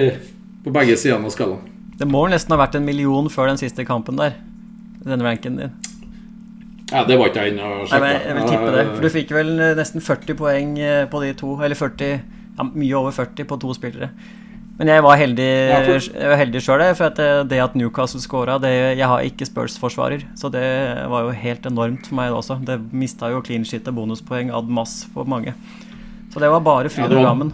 på 0.63 0.71
begge 0.71 0.95
sidene 0.97 1.25
av 1.25 1.33
skalaen. 1.33 1.67
Det 1.97 2.07
må 2.07 2.27
nesten 2.29 2.53
ha 2.53 2.59
vært 2.61 2.77
en 2.77 2.85
million 2.85 3.29
før 3.29 3.49
den 3.51 3.59
siste 3.61 3.85
kampen 3.85 4.17
der. 4.17 4.35
Denne 5.01 5.25
ranken 5.25 5.57
din. 5.57 5.73
Ja, 6.91 7.05
det 7.07 7.17
var 7.17 7.31
ikke 7.31 7.45
jeg 7.45 7.53
inne 7.55 7.65
og 7.65 7.87
sjekka. 7.87 8.11
jeg 8.13 8.35
vil 8.37 8.47
tippe 8.49 8.71
det. 8.75 8.85
For 8.91 9.05
du 9.05 9.09
fikk 9.13 9.33
vel 9.35 9.51
nesten 9.79 10.03
40 10.03 10.37
poeng 10.39 10.73
eh, 10.79 11.05
på 11.09 11.21
de 11.23 11.33
to. 11.39 11.55
Eller 11.63 11.79
40 11.79 12.09
ja, 12.11 12.65
Mye 12.67 12.97
over 12.99 13.15
40 13.15 13.47
på 13.47 13.57
to 13.61 13.73
spillere. 13.77 14.11
Men 14.81 14.89
jeg 14.89 15.01
var 15.05 15.19
heldig 15.19 15.47
Ja, 15.69 15.79
for- 15.85 16.37
heldig 16.39 16.59
sjøl, 16.65 16.81
for 16.97 17.05
at 17.11 17.19
det, 17.19 17.49
det 17.51 17.59
at 17.61 17.75
Newcastle 17.77 18.19
scora 18.19 18.57
Jeg 18.65 19.05
har 19.05 19.21
ikke 19.21 19.45
Spurs-forsvarer, 19.45 20.23
så 20.33 20.49
det 20.49 20.65
var 21.07 21.27
jo 21.27 21.35
helt 21.37 21.67
enormt 21.69 22.07
for 22.07 22.17
meg 22.17 22.33
også. 22.33 22.57
Det 22.65 22.79
mista 22.91 23.29
jo 23.29 23.43
clean 23.45 23.63
shit 23.63 23.87
og 23.87 23.93
bonuspoeng 23.99 24.49
ad 24.49 24.65
mass 24.65 25.05
for 25.13 25.23
mange. 25.23 25.53
Så 26.33 26.41
det 26.41 26.49
var 26.49 26.63
bare 26.65 26.89
fryd 26.89 27.13
og 27.13 27.19
ja, 27.19 27.27
gammen. 27.27 27.53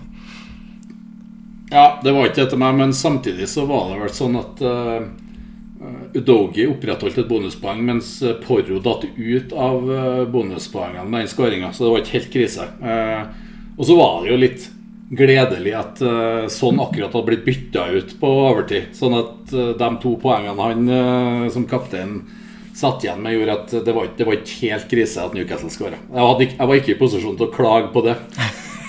Ja, 1.70 2.00
det 2.02 2.16
var 2.16 2.30
ikke 2.30 2.46
etter 2.46 2.62
meg, 2.62 2.80
men 2.80 2.96
samtidig 2.96 3.50
så 3.52 3.68
var 3.68 3.92
det 3.92 4.00
vel 4.06 4.14
sånn 4.16 4.40
at 4.40 4.64
uh, 4.64 5.04
Udogi 6.16 6.64
opprettholdt 6.72 7.20
et 7.20 7.28
bonuspoeng, 7.28 7.84
mens 7.84 8.22
eh, 8.24 8.40
Porro 8.40 8.80
datt 8.80 9.04
ut 9.04 9.52
av 9.52 9.84
bonuspoengene 10.32 11.04
med 11.04 11.26
den 11.26 11.30
skåringa, 11.30 11.74
så 11.76 11.84
det 11.84 11.92
var 11.92 12.06
ikke 12.06 12.16
helt 12.16 12.34
krise. 12.34 12.72
Uh, 12.80 13.28
og 13.76 13.86
så 13.86 14.00
var 14.00 14.24
det 14.24 14.32
jo 14.32 14.42
litt 14.48 14.72
gledelig 15.10 15.74
at 15.78 16.02
uh, 16.04 16.48
sånn 16.52 16.80
akkurat 16.84 17.14
hadde 17.14 17.28
blitt 17.30 17.46
bytta 17.46 17.86
ut 17.96 18.16
på 18.20 18.32
overtid. 18.50 18.92
Sånn 18.98 19.16
at 19.18 19.54
uh, 19.56 19.72
de 19.80 19.90
to 20.04 20.16
poengene 20.22 20.58
han 20.60 20.92
uh, 20.92 21.48
som 21.54 21.68
kaptein 21.70 22.20
satt 22.78 23.06
igjen 23.06 23.24
med, 23.24 23.34
gjorde 23.34 23.58
at 23.58 23.76
det 23.88 23.94
var, 23.96 24.10
det 24.18 24.28
var 24.28 24.38
ikke 24.38 24.58
helt 24.68 24.88
krise 24.92 25.24
at 25.24 25.34
Newcastle 25.34 25.72
skåra. 25.74 25.98
Jeg, 26.14 26.52
jeg 26.54 26.70
var 26.70 26.82
ikke 26.82 26.94
i 26.94 27.00
posisjon 27.00 27.38
til 27.40 27.48
å 27.48 27.54
klage 27.54 27.92
på 27.94 28.04
det. 28.06 28.18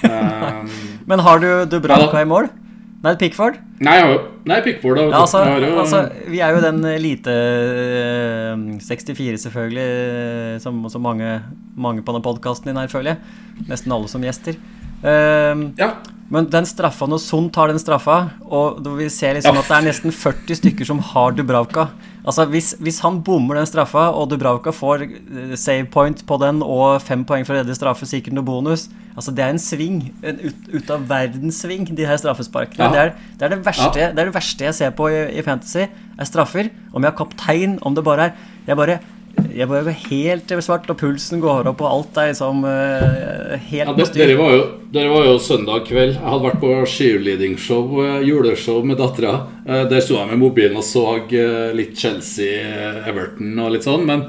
um, 0.04 0.72
Men 1.08 1.22
har 1.24 1.40
du 1.40 1.48
Dubravka 1.70 2.18
Ja 2.20 2.26
i 2.26 2.28
mål? 2.28 2.50
Nei, 2.98 3.12
Pickford? 3.14 3.60
Nei, 3.78 3.94
jeg 4.00 4.16
Nei, 4.48 4.56
Pickford, 4.64 4.98
da. 4.98 5.04
Ja, 5.12 5.20
altså, 5.22 5.42
jo- 5.62 5.78
altså, 5.78 6.00
vi 6.26 6.40
er 6.42 6.56
jo 6.56 6.62
den 6.64 6.80
elite 6.88 7.30
eh, 7.30 8.62
64, 8.82 9.36
selvfølgelig, 9.44 10.60
som, 10.64 10.80
som 10.90 11.04
mange, 11.04 11.36
mange 11.76 12.02
på 12.02 12.14
den 12.16 12.24
podkasten 12.24 12.72
din 12.72 12.80
her, 12.80 12.88
føler 12.90 13.14
jeg. 13.14 13.68
Nesten 13.68 13.94
alle 13.94 14.10
som 14.10 14.24
gjester. 14.24 14.56
Ehm, 15.04 15.74
Ja. 15.78 15.92
men 16.30 16.46
den 16.50 16.64
straffa, 16.66 17.06
når 17.08 17.20
Son 17.20 17.48
tar 17.50 17.68
den 17.68 17.78
straffa, 17.78 18.30
og 18.50 18.82
vi 18.98 19.08
ser 19.08 19.34
liksom 19.34 19.54
Ja. 19.54 19.60
at 19.60 19.68
det 19.68 19.76
er 19.76 19.92
nesten 19.92 20.12
40 20.12 20.56
stykker 20.56 20.86
som 20.86 20.98
har 20.98 21.32
Dubravka 21.32 21.88
Altså 22.26 22.44
hvis, 22.50 22.74
hvis 22.78 22.98
han 23.00 23.22
bommer 23.22 23.54
den 23.54 23.64
straffa, 23.64 24.10
og 24.12 24.28
Dubravka 24.28 24.70
får 24.70 25.02
eh, 25.02 25.54
save 25.56 25.86
point 25.86 26.26
på 26.26 26.38
den 26.38 26.62
og 26.62 27.00
fem 27.00 27.24
poeng 27.24 27.46
for 27.46 27.54
å 27.54 27.62
redde 27.62 27.74
straffe, 27.74 28.04
sikkert 28.04 28.34
noe 28.34 28.44
bonus 28.44 28.88
Altså 29.16 29.34
Det 29.34 29.42
er 29.44 29.48
en 29.50 29.58
sving. 29.58 30.12
En 30.22 30.38
ut, 30.38 30.54
ut 30.74 30.90
av 30.90 31.08
verdenssving, 31.08 31.88
de 31.96 32.04
her 32.06 32.16
straffesparkene. 32.16 32.78
Ja. 32.78 32.90
Det, 32.90 32.98
er, 32.98 33.14
det, 33.38 33.42
er 33.42 33.48
det, 33.56 33.64
verste, 33.64 33.92
det 34.14 34.18
er 34.18 34.24
det 34.28 34.34
verste 34.34 34.64
jeg 34.64 34.74
ser 34.74 34.90
på 34.90 35.08
i, 35.10 35.38
i 35.38 35.42
Fantasy, 35.42 35.88
er 36.18 36.24
straffer. 36.24 36.68
Om 36.94 37.02
jeg 37.02 37.10
har 37.10 37.16
kaptein, 37.18 37.78
om 37.82 37.94
det 37.96 38.04
bare 38.04 38.28
er 38.28 38.32
Jeg 38.68 38.76
bare 38.76 38.98
jeg 39.54 39.68
bare 39.70 39.94
helt 40.08 40.52
svart, 40.64 40.88
og 40.90 40.98
pulsen 41.00 41.40
går 41.42 41.68
opp, 41.70 41.80
og 41.82 41.88
alt 41.90 42.18
er 42.20 42.32
liksom 42.32 42.64
eh, 42.68 43.54
helt 43.70 43.90
Ja, 43.90 43.94
det, 43.96 44.06
dere, 44.16 44.36
var 44.38 44.52
jo, 44.54 44.64
dere 44.94 45.12
var 45.12 45.28
jo 45.28 45.38
søndag 45.42 45.86
kveld. 45.88 46.16
Jeg 46.16 46.24
hadde 46.24 46.46
vært 46.46 46.60
på 46.62 46.74
cheerleading-show, 46.94 47.86
eh, 48.04 48.18
juleshow 48.28 48.82
med 48.86 49.00
dattera. 49.00 49.34
Eh, 49.66 49.86
Der 49.90 50.04
sto 50.04 50.18
jeg 50.18 50.30
med 50.32 50.42
mobilen 50.42 50.78
og 50.78 50.86
så 50.86 51.04
litt 51.76 51.96
Chelsea, 51.98 52.62
Everton 53.08 53.58
og 53.58 53.74
litt 53.74 53.86
sånn. 53.86 54.06
Men 54.08 54.28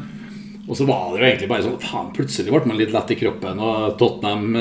og 0.70 0.78
så 0.78 0.86
var 0.86 1.16
det 1.16 1.22
jo 1.22 1.26
egentlig 1.26 1.48
bare 1.50 1.66
sånn 1.66 1.80
Faen, 1.82 2.12
plutselig 2.14 2.52
ble 2.54 2.68
man 2.70 2.78
litt 2.78 2.92
lett 2.94 3.16
i 3.16 3.18
kroppen. 3.18 3.58
Og 3.58 3.96
Tottenham 3.98 4.52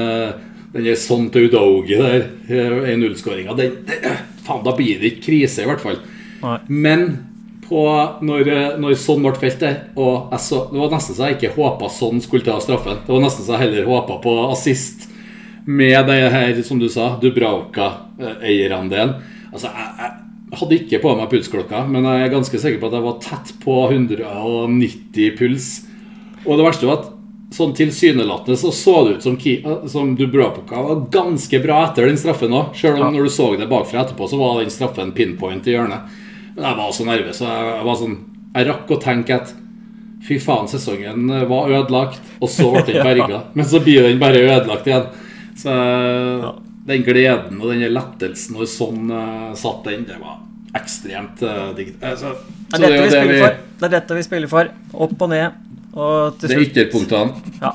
Den 0.72 0.84
der 0.84 0.98
sånn 1.00 1.30
til 1.32 1.48
Udogi 1.48 1.96
der, 1.96 2.26
eh, 2.48 2.92
1-0-skåringa 2.94 3.56
Faen, 4.44 4.64
da 4.64 4.74
blir 4.76 5.00
det 5.00 5.14
ikke 5.14 5.26
krise, 5.30 5.64
i 5.64 5.68
hvert 5.68 5.80
fall. 5.80 5.98
Nei. 6.42 6.58
Men 6.68 7.27
på, 7.68 7.82
når, 8.24 8.48
når 8.80 8.94
sånn 8.98 9.22
ble 9.24 9.32
felt 9.38 9.60
der 9.60 9.74
og 10.00 10.32
så, 10.40 10.62
Det 10.72 10.78
var 10.80 10.90
nesten 10.94 11.14
så 11.18 11.28
jeg 11.28 11.36
ikke 11.38 11.54
håpa 11.58 11.88
sånn 11.92 12.20
skulle 12.24 12.44
ta 12.46 12.56
straffen. 12.64 13.02
Det 13.04 13.12
var 13.12 13.20
nesten 13.24 13.44
så 13.44 13.54
jeg 13.56 13.66
heller 13.66 13.88
håpa 13.90 14.16
på 14.24 14.34
assist 14.52 15.04
med 15.68 16.06
det 16.08 16.20
her, 16.32 16.62
som 16.64 16.78
du 16.80 16.88
sa, 16.88 17.10
Dubravka-eierandelen. 17.20 19.14
Altså, 19.52 19.68
jeg, 19.68 19.92
jeg 20.48 20.58
hadde 20.62 20.78
ikke 20.78 21.00
på 21.02 21.12
meg 21.18 21.28
pulsklokka, 21.32 21.82
men 21.92 22.06
jeg 22.08 22.24
er 22.24 22.32
ganske 22.32 22.60
sikker 22.62 22.80
på 22.80 22.88
at 22.88 22.96
jeg 22.96 23.04
var 23.04 23.18
tett 23.24 23.52
på 23.62 23.76
190 23.90 25.34
puls. 25.38 25.68
Og 26.46 26.56
det 26.56 26.64
verste 26.66 26.88
var 26.88 27.02
at 27.02 27.10
sånn 27.56 27.72
tilsynelatende 27.76 28.58
så 28.60 28.70
så 28.76 28.94
det 29.06 29.18
ut 29.18 29.24
som, 29.24 29.36
Ki- 29.40 29.60
som 29.88 30.14
Dubravka 30.16 30.82
var 30.84 31.04
ganske 31.12 31.60
bra 31.64 31.82
etter 31.86 32.08
den 32.08 32.18
straffen 32.20 32.52
òg. 32.56 32.74
Selv 32.76 33.00
om 33.04 33.12
når 33.14 33.28
du 33.28 33.32
så 33.32 33.50
det 33.56 33.68
bakfra 33.70 34.02
etterpå, 34.06 34.28
så 34.28 34.40
var 34.40 34.60
den 34.62 34.72
straffen 34.72 35.12
pinpoint 35.16 35.68
i 35.68 35.76
hjørnet. 35.76 36.16
Men 36.58 36.66
jeg 36.72 36.78
var 36.80 36.92
så 36.94 37.06
nervøs. 37.06 37.40
Jeg, 37.44 37.72
jeg 37.78 37.86
var 37.86 37.98
sånn 38.00 38.14
Jeg 38.56 38.66
rakk 38.66 38.88
å 38.90 39.00
tenke 39.02 39.36
at 39.38 39.50
fy 40.26 40.36
faen, 40.42 40.66
sesongen 40.66 41.28
var 41.48 41.70
ødelagt, 41.70 42.24
og 42.42 42.50
så 42.50 42.66
ble 42.74 42.82
den 42.88 43.04
berga. 43.06 43.44
Men 43.54 43.68
så 43.70 43.78
blir 43.84 44.08
den 44.08 44.18
bare 44.18 44.40
ødelagt 44.42 44.88
igjen. 44.90 45.06
Så 45.56 45.74
den 46.88 47.04
gleden 47.06 47.60
og 47.60 47.70
den 47.70 47.86
lettelsen 47.94 48.56
når 48.58 48.68
sånn 48.72 49.12
uh, 49.12 49.54
satt 49.58 49.86
den, 49.86 50.02
det 50.08 50.18
var 50.18 50.40
ekstremt 50.78 51.44
uh, 51.46 51.70
digg. 51.76 51.94
Altså, 52.02 52.34
det, 52.74 52.80
Det 52.82 52.90
det, 52.90 53.20
er 53.20 53.30
vi 53.30 53.38
det. 53.38 53.54
Er 53.86 53.94
dette 53.94 54.18
vi 54.18 54.26
spiller 54.26 54.50
for. 54.50 54.74
Opp 55.06 55.24
og 55.28 55.32
ned. 55.32 55.62
Og 55.94 56.36
til 56.40 56.50
Det 56.50 56.58
er 56.58 56.66
ytterpunktene. 56.66 57.54
ja. 57.62 57.72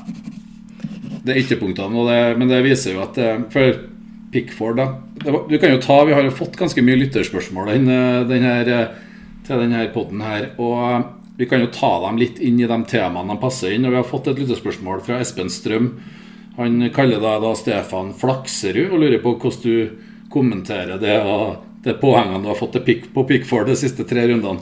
Det 1.23 1.31
er 1.31 1.39
ytterpunktene, 1.39 1.95
og 1.95 2.09
det, 2.11 2.19
men 2.35 2.49
det 2.51 2.59
viser 2.65 2.97
jo 2.97 3.05
at 3.05 3.17
uh, 3.23 3.47
For 3.53 3.79
Pickford, 4.33 4.77
da 4.81 4.87
det 5.23 5.31
var, 5.31 5.43
Du 5.49 5.57
kan 5.61 5.71
jo 5.75 5.81
ta, 5.81 5.99
Vi 6.05 6.13
har 6.17 6.23
jo 6.25 6.31
fått 6.35 6.57
ganske 6.59 6.81
mye 6.83 6.97
lytterspørsmål 7.03 7.69
den, 7.71 7.87
eh, 7.89 8.23
den 8.27 8.43
her, 8.43 8.69
eh, 8.69 8.87
til 9.47 9.59
denne 9.61 9.85
poden 9.93 10.21
her. 10.25 10.49
Og 10.57 11.05
vi 11.37 11.45
kan 11.49 11.59
jo 11.63 11.67
ta 11.73 11.93
dem 12.07 12.17
litt 12.17 12.39
inn 12.39 12.59
i 12.61 12.67
de 12.67 12.77
temaene 12.89 13.33
de 13.33 13.39
passer 13.41 13.73
inn. 13.75 13.85
Og 13.85 13.91
vi 13.91 14.01
har 14.01 14.03
fått 14.09 14.27
et 14.31 14.37
lytterspørsmål 14.41 15.01
fra 15.05 15.19
Espen 15.19 15.49
Strøm. 15.49 15.91
Han 16.57 16.77
kaller 16.93 17.19
deg 17.19 17.41
da 17.41 17.53
Stefan 17.57 18.13
Flakserud 18.13 18.91
og 18.93 18.99
lurer 19.01 19.21
på 19.23 19.33
hvordan 19.39 19.63
du 19.63 19.89
kommenterer 20.33 20.99
det 21.01 21.19
og 21.25 21.57
det 21.83 21.99
påhengene 21.99 22.41
du 22.43 22.47
har 22.47 22.55
fått 22.59 22.77
pick, 22.85 23.07
på 23.13 23.25
Pickford 23.27 23.67
de 23.67 23.75
siste 23.75 24.05
tre 24.07 24.27
rundene. 24.29 24.59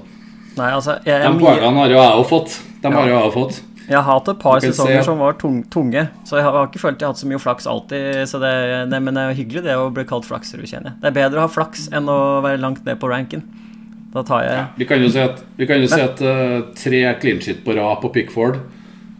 Nei, 0.57 0.71
altså, 0.71 0.97
jeg, 1.05 1.21
jeg, 1.21 1.31
de 1.31 1.39
poengene 1.39 1.77
har 1.79 1.89
jo 1.91 1.99
jeg 1.99 2.15
òg 2.19 2.25
fått. 2.27 2.55
De 2.81 2.89
Ja. 2.89 2.95
har 2.95 3.07
jo 3.07 3.19
jeg 3.19 3.33
fått. 3.33 3.61
Jeg 3.87 3.97
har 3.97 4.05
hatt 4.07 4.27
et 4.29 4.39
par 4.39 4.59
sesonger 4.61 4.99
se- 5.01 5.07
som 5.09 5.17
var 5.19 5.33
tung, 5.41 5.63
tunge, 5.73 6.03
så 6.27 6.37
jeg 6.37 6.45
har, 6.45 6.53
har 6.53 6.67
ikke 6.69 6.79
følt 6.83 6.99
jeg 7.01 7.07
har 7.07 7.13
hatt 7.15 7.21
så 7.23 7.27
mye 7.31 7.39
flaks 7.41 7.67
alltid. 7.67 8.27
Så 8.29 8.39
det, 8.39 8.51
det, 8.91 8.99
men 9.03 9.17
det 9.17 9.23
er 9.25 9.33
hyggelig 9.39 9.63
det 9.65 9.75
å 9.79 9.89
bli 9.93 10.05
kalt 10.07 10.27
flakserud, 10.29 10.67
kjenner 10.69 10.91
jeg. 10.93 10.99
Det 11.01 11.09
er 11.11 11.17
bedre 11.17 11.41
å 11.41 11.47
ha 11.47 11.51
flaks 11.51 11.89
enn 11.91 12.07
å 12.11 12.19
være 12.45 12.61
langt 12.61 12.85
ned 12.85 12.99
på 13.01 13.09
ranken. 13.11 13.41
Da 14.11 14.23
tar 14.27 14.43
jeg 14.43 14.63
Vi 14.81 14.85
kan 14.89 14.99
jo 15.01 15.07
si 15.09 15.19
at, 15.23 15.37
vi 15.55 15.65
kan 15.69 15.79
jo 15.79 15.87
si 15.87 15.99
at 16.03 16.19
uh, 16.19 16.61
tre 16.75 16.99
clean 17.21 17.39
shit 17.39 17.61
på 17.63 17.71
rad 17.77 18.01
på 18.03 18.09
Pickford 18.11 18.57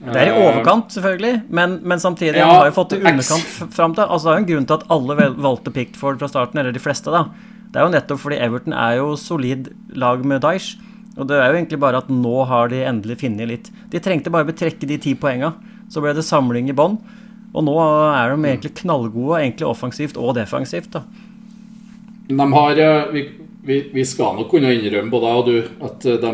Det 0.04 0.18
er 0.20 0.28
i 0.28 0.34
Eh, 0.34 0.40
overkant, 0.50 0.90
selvfølgelig, 0.92 1.44
men, 1.50 1.78
men 1.88 2.02
samtidig 2.04 2.36
Ja, 2.42 2.50
har 2.58 2.68
jo 2.68 2.76
fått 2.76 2.90
det 2.98 3.00
underkant 3.00 3.72
fram 3.72 3.96
til. 3.96 4.04
Altså, 4.04 4.28
det 4.28 4.34
er 4.34 4.40
jo 4.40 4.44
en 4.44 4.50
grunn 4.52 4.68
til 4.68 4.78
at 4.82 4.86
alle 4.92 5.30
valgte 5.48 5.72
Pickford 5.72 6.20
fra 6.20 6.28
starten, 6.28 6.60
eller 6.60 6.76
de 6.76 6.82
fleste, 6.84 7.08
da. 7.14 7.28
Det 7.72 7.80
er 7.80 7.86
jo 7.88 7.94
nettopp 7.94 8.20
fordi 8.20 8.40
Everton 8.44 8.74
er 8.76 8.98
jo 9.00 9.14
solid 9.16 9.70
lag 9.96 10.26
med 10.28 10.42
Dyche. 10.44 10.76
Og 11.18 11.28
det 11.28 11.36
er 11.38 11.50
jo 11.52 11.58
egentlig 11.60 11.80
bare 11.82 12.00
at 12.00 12.08
nå 12.14 12.44
har 12.48 12.70
de 12.72 12.84
endelig 12.88 13.18
funnet 13.20 13.50
litt 13.50 13.66
De 13.92 14.00
trengte 14.00 14.32
bare 14.32 14.48
betrekke 14.48 14.88
de 14.88 14.96
ti 15.04 15.12
poenga, 15.20 15.50
så 15.92 16.00
ble 16.04 16.14
det 16.16 16.24
samling 16.24 16.70
i 16.72 16.76
bånn. 16.78 16.96
Og 17.52 17.66
nå 17.68 17.74
er 17.84 18.32
de 18.32 18.48
egentlig 18.48 18.72
knallgode, 18.80 19.42
egentlig 19.42 19.68
offensivt 19.68 20.16
og 20.16 20.38
defensivt, 20.38 20.94
da. 20.96 21.02
De 22.32 22.38
har 22.54 22.80
eh, 22.80 23.10
vi, 23.12 23.26
vi, 23.68 23.80
vi 23.92 24.06
skal 24.08 24.38
nok 24.40 24.48
kunne 24.54 24.72
innrømme, 24.72 25.12
både 25.12 25.28
jeg 25.34 25.42
og 25.42 25.50
du, 25.50 25.86
at 25.90 26.06
eh, 26.08 26.22
de 26.24 26.32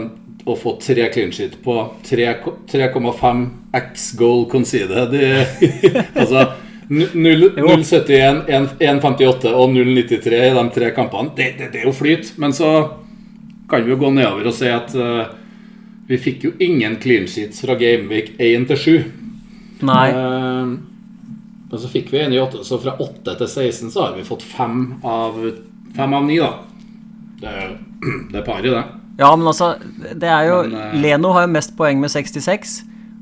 å 0.47 0.53
få 0.55 0.75
tre 0.79 1.09
clean 1.11 1.33
sheet 1.35 1.57
på 1.65 1.73
3,5 2.07 3.41
x 3.81 4.11
goal 4.15 4.45
conceded 4.51 5.11
de- 5.11 5.45
Altså 6.21 6.45
nu- 6.87 7.09
null- 7.17 7.49
Jo. 7.57 7.65
0,71, 7.73 8.45
1,58 8.47 9.51
og 9.51 9.73
0,93 9.73 10.37
i 10.45 10.53
de 10.55 10.63
tre 10.77 10.91
kampene. 10.95 11.33
Det, 11.35 11.49
det, 11.57 11.71
det 11.73 11.81
er 11.81 11.89
jo 11.89 11.95
flyt. 11.97 12.31
Men 12.37 12.53
så 12.55 12.69
kan 13.69 13.83
vi 13.83 13.91
jo 13.91 13.97
gå 13.99 14.09
nedover 14.15 14.47
og 14.47 14.53
se 14.55 14.69
at 14.71 14.93
uh, 14.95 15.27
vi 16.07 16.17
fikk 16.23 16.43
jo 16.47 16.51
ingen 16.63 16.95
clean 17.03 17.27
sheets 17.27 17.61
fra 17.65 17.75
Gameweek 17.79 18.33
1 18.39 18.67
til 18.69 18.77
7. 18.77 18.93
Nei. 19.87 20.05
Uh, 20.15 20.77
og 21.67 21.81
så 21.83 21.89
fikk 21.91 22.13
vi 22.13 22.21
en 22.23 22.31
i 22.33 22.39
8, 22.39 22.61
så 22.63 22.77
fra 22.79 22.93
8 23.03 23.33
til 23.41 23.47
16 23.49 23.91
så 23.91 24.05
har 24.05 24.13
vi 24.15 24.23
fått 24.27 24.45
5 24.47 24.77
av, 25.03 25.35
5 25.97 26.13
av 26.15 26.23
9, 26.29 26.37
da. 26.39 26.53
Det, 27.41 27.51
er- 27.51 27.75
det 28.31 28.39
er 28.39 28.45
pari, 28.47 28.71
det. 28.71 28.85
Ja, 29.19 29.31
men 29.35 29.49
altså, 29.49 29.73
det 30.13 30.29
er 30.29 30.45
jo 30.47 30.61
Men, 30.69 30.77
uh, 30.77 30.95
Leno 31.01 31.33
har 31.35 31.47
jo 31.47 31.53
mest 31.57 31.75
poeng 31.77 31.99
med 31.99 32.13
66. 32.13 32.77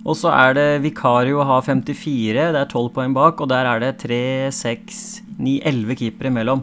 Og 0.05 0.13
så 0.19 0.29
er 0.29 0.53
det 0.53 0.65
Vicario 0.83 1.39
har 1.49 1.63
54, 1.65 2.51
det 2.53 2.59
er 2.61 2.67
12 2.69 2.91
poeng 2.93 3.13
bak, 3.17 3.39
og 3.41 3.49
der 3.49 3.65
er 3.65 3.79
det 3.81 3.95
3, 4.03 4.19
6, 4.53 4.99
9, 5.41 5.55
11 5.65 5.95
keepere 6.03 6.29
imellom. 6.29 6.61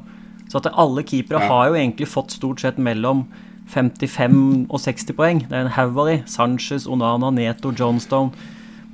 Så 0.53 0.61
at 0.61 0.69
alle 0.79 1.03
keepere 1.03 1.41
Ja. 1.43 1.49
har 1.51 1.73
jo 1.73 1.81
egentlig 1.81 2.07
fått 2.13 2.31
stort 2.37 2.61
sett 2.63 2.79
mellom 2.79 3.25
55 3.73 4.67
og 4.71 4.81
60 4.81 5.17
poeng. 5.19 5.45
Det 5.49 5.57
er 5.57 5.67
en 5.67 5.77
haug 5.79 5.99
av 6.03 6.11
de. 6.11 6.19
Sanchez, 6.31 6.87
Onana, 6.87 7.31
Neto, 7.35 7.73
Johnstone, 7.73 8.33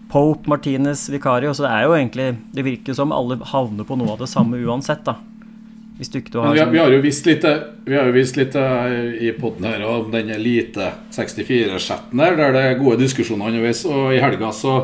Pope, 0.08 0.46
Martinez, 0.48 1.08
Vicario. 1.12 1.50
Så 1.52 1.66
det 1.66 1.72
er 1.74 1.84
jo 1.88 1.96
egentlig 1.98 2.28
Det 2.54 2.64
virker 2.64 2.94
som 2.96 3.12
alle 3.12 3.36
havner 3.50 3.84
på 3.84 3.98
noe 3.98 4.14
av 4.14 4.22
det 4.22 4.30
samme 4.30 4.56
uansett, 4.64 5.02
da. 5.04 5.16
Hvis 5.98 6.12
du 6.14 6.20
ikke 6.20 6.30
du 6.30 6.38
har 6.38 6.52
vi, 6.54 6.60
har- 6.60 6.66
sånn 6.68 6.72
vi 6.76 6.78
har 6.78 6.92
jo 6.94 7.00
visst 7.02 7.26
litt, 7.26 7.42
vi 7.84 7.96
har 7.98 8.06
jo 8.06 8.12
visst 8.14 8.36
litt 8.38 8.54
eh, 8.54 8.92
i 9.26 9.32
podden 9.34 9.64
her 9.66 9.82
om 9.82 10.12
den 10.12 10.28
elite 10.30 10.92
64-chatten 11.10 12.20
der, 12.22 12.36
der 12.38 12.52
det 12.54 12.62
er 12.68 12.78
gode 12.78 13.00
diskusjoner 13.02 13.50
underveis. 13.50 13.80
Og 13.88 14.12
i 14.14 14.20
helga 14.22 14.52
så 14.54 14.76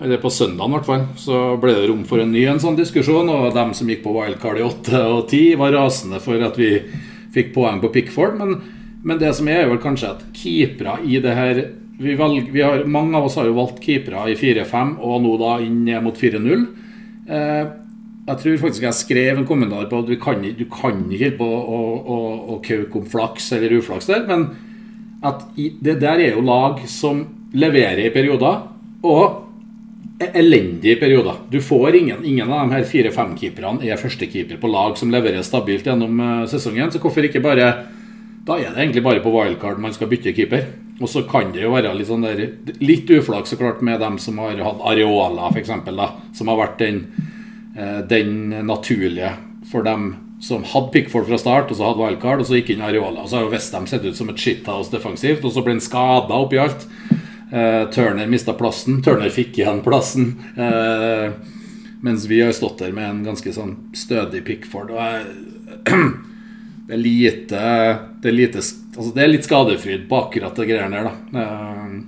eller 0.00 0.20
på 0.22 0.30
søndagen 0.30 0.70
i 0.70 0.76
hvert 0.78 0.86
fall, 0.86 1.04
så 1.18 1.38
ble 1.58 1.72
det 1.74 1.88
rom 1.90 2.04
for 2.06 2.22
en 2.22 2.30
ny 2.32 2.44
en 2.46 2.60
sånn 2.62 2.76
diskusjon. 2.78 3.28
Og 3.34 3.48
dem 3.56 3.72
som 3.74 3.88
gikk 3.90 4.04
på 4.04 4.12
wildcard 4.14 4.60
i 4.60 4.64
8 4.64 5.00
og 5.10 5.24
10, 5.28 5.56
var 5.58 5.74
rasende 5.74 6.20
for 6.22 6.38
at 6.46 6.56
vi 6.60 6.68
fikk 7.34 7.50
poeng 7.56 7.80
på 7.82 7.90
Pickford. 7.96 8.36
Men, 8.38 8.54
men 9.08 9.20
det 9.20 9.32
som 9.36 9.48
er, 9.48 9.64
er 9.64 9.70
vel 9.72 9.80
kanskje 9.82 10.12
at 10.12 10.24
keepere 10.36 10.98
i 11.08 11.20
det 11.24 11.34
her 11.36 11.62
vi 11.98 12.14
velger, 12.14 12.52
vi 12.54 12.62
har, 12.62 12.84
Mange 12.86 13.16
av 13.18 13.26
oss 13.26 13.36
har 13.40 13.48
jo 13.48 13.56
valgt 13.56 13.80
keepere 13.82 14.28
i 14.30 14.36
4-5, 14.38 14.98
og 15.02 15.22
nå 15.24 15.34
da 15.40 15.56
inn 15.64 15.88
mot 16.04 16.14
4-0. 16.14 16.66
Eh, 17.26 17.72
jeg 18.28 18.40
tror 18.42 18.60
faktisk 18.62 18.84
jeg 18.84 18.98
skrev 18.98 19.40
en 19.40 19.48
kommentar 19.48 19.88
på 19.90 20.02
at 20.04 20.12
vi 20.12 20.18
kan, 20.20 20.44
du 20.44 20.64
kan 20.70 21.00
ikke 21.10 21.32
på 21.40 21.48
å, 21.48 21.80
å, 21.98 22.18
å 22.54 22.60
kauke 22.62 23.00
om 23.00 23.08
flaks 23.08 23.50
eller 23.56 23.78
uflaks 23.80 24.10
der, 24.10 24.26
men 24.28 24.46
at 25.26 25.42
det 25.56 25.96
der 25.98 26.22
er 26.22 26.36
jo 26.36 26.44
lag 26.46 26.84
som 26.86 27.24
leverer 27.56 28.04
i 28.04 28.14
perioder, 28.14 28.62
og 29.08 29.44
er 30.22 30.34
elendige 30.38 30.98
perioder. 31.00 31.40
Du 31.50 31.58
får 31.62 31.96
ingen, 31.96 32.24
ingen 32.26 32.50
av 32.50 32.66
de 32.66 32.76
her 32.76 32.86
fire-fem-keeperne 32.86 33.86
er 33.86 33.98
førstekeeper 33.98 34.58
på 34.60 34.70
lag 34.70 34.98
som 34.98 35.10
leverer 35.14 35.42
stabilt 35.46 35.86
gjennom 35.88 36.20
eh, 36.22 36.44
sesongen, 36.50 36.92
så 36.92 37.02
hvorfor 37.02 37.26
ikke 37.26 37.42
bare 37.42 37.72
Da 38.48 38.56
er 38.56 38.72
det 38.72 38.80
egentlig 38.80 39.04
bare 39.04 39.20
på 39.20 39.32
wildcard 39.32 39.80
man 39.82 39.92
skal 39.92 40.08
bytte 40.08 40.32
keeper. 40.32 40.70
Og 40.98 41.10
så 41.12 41.22
kan 41.28 41.52
det 41.54 41.62
jo 41.62 41.74
være 41.74 41.92
litt 41.94 42.08
sånn 42.08 42.24
der 42.24 42.40
Litt 42.82 43.10
uflaks 43.12 43.52
så 43.52 43.58
klart 43.60 43.82
med 43.86 44.00
dem 44.02 44.16
som 44.18 44.40
har 44.42 44.58
hatt 44.64 44.80
Areola, 44.88 45.50
f.eks., 45.52 45.70
som 46.38 46.50
har 46.50 46.58
vært 46.58 46.80
den 46.80 47.02
eh, 47.76 48.00
den 48.08 48.48
naturlige 48.66 49.36
for 49.68 49.84
dem 49.84 50.14
som 50.40 50.64
hadde 50.64 50.92
Pickford 50.94 51.26
fra 51.26 51.38
start, 51.38 51.70
og 51.70 51.76
så 51.76 51.88
hadde 51.88 52.00
wildcard, 52.00 52.40
og 52.40 52.48
så 52.48 52.58
gikk 52.58 52.72
inn 52.72 52.82
Areola. 52.86 53.24
Og 53.24 53.30
så 53.30 53.38
har 53.38 53.46
jo 53.46 53.52
Westham 53.52 53.88
sett 53.90 54.06
ut 54.06 54.16
som 54.16 54.30
et 54.30 54.40
shithouse 54.40 54.92
defensivt, 54.94 55.44
og 55.44 55.52
så 55.52 55.64
ble 55.66 55.76
han 55.76 55.84
skada 55.84 56.38
oppi 56.38 56.60
alt. 56.62 56.86
Eh, 57.50 57.84
Turner 57.94 58.30
mista 58.30 58.54
plassen. 58.56 59.02
Turner 59.04 59.32
fikk 59.34 59.58
igjen 59.58 59.82
plassen. 59.84 60.32
Eh, 60.56 61.34
mens 62.00 62.26
vi 62.30 62.40
har 62.40 62.54
stått 62.54 62.78
der 62.80 62.94
med 62.94 63.10
en 63.10 63.22
ganske 63.26 63.52
sånn 63.52 63.74
stødig 63.98 64.44
Pickford. 64.46 64.94
Og 64.94 65.02
jeg, 65.02 65.26
det 66.88 66.94
er 66.96 67.02
lite 67.04 67.62
Det 68.22 68.30
er, 68.30 68.34
lite, 68.34 68.58
altså 68.62 69.10
det 69.14 69.22
er 69.24 69.28
litt 69.30 69.44
skadefryd 69.46 70.06
på 70.08 70.18
akkurat 70.24 70.56
det 70.56 70.66
greiene 70.70 70.90
der, 70.96 71.10
da. 71.10 71.40
Eh, 71.42 71.98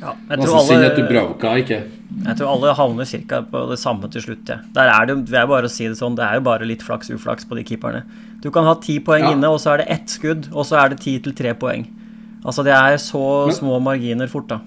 ja, 0.00 0.14
jeg 0.30 0.38
tror 0.40 0.56
Nesten 0.56 0.76
at 0.80 0.90
alle- 0.90 0.96
Dubravka 0.96 1.52
ikke 1.60 1.80
Jeg 2.24 2.36
tror 2.38 2.48
alle 2.54 2.72
havner 2.74 3.04
cirka 3.06 3.42
på 3.46 3.60
det 3.70 3.78
samme 3.78 4.08
til 4.10 4.22
slutt. 4.24 4.48
Ja. 4.48 4.56
Der 4.74 4.88
er 4.90 5.06
det, 5.06 5.14
det 5.28 5.36
er 5.38 5.46
bare 5.46 5.68
å 5.68 5.70
si 5.70 5.86
det 5.86 5.96
sånn, 6.00 6.16
det 6.16 6.24
er 6.26 6.34
jo 6.40 6.40
bare 6.48 6.66
litt 6.66 6.82
flaks 6.82 7.08
uflaks 7.14 7.44
på 7.46 7.54
de 7.54 7.62
keeperne. 7.62 8.02
Du 8.42 8.50
kan 8.50 8.64
ha 8.64 8.74
ti 8.74 8.98
poeng 8.98 9.22
Ja. 9.22 9.30
inne, 9.32 9.46
og 9.48 9.60
så 9.60 9.74
er 9.74 9.84
det 9.84 9.86
ett 9.90 10.06
skudd, 10.08 10.48
og 10.52 10.64
så 10.66 10.80
er 10.84 10.88
det 10.90 11.00
ti 11.00 11.18
til 11.20 11.32
tre 11.32 11.54
poeng. 11.54 11.86
Altså 12.44 12.64
Det 12.64 12.72
er 12.72 12.96
så 12.98 13.46
Men- 13.46 13.54
små 13.54 13.80
marginer 13.80 14.26
fort, 14.26 14.48
da. 14.48 14.58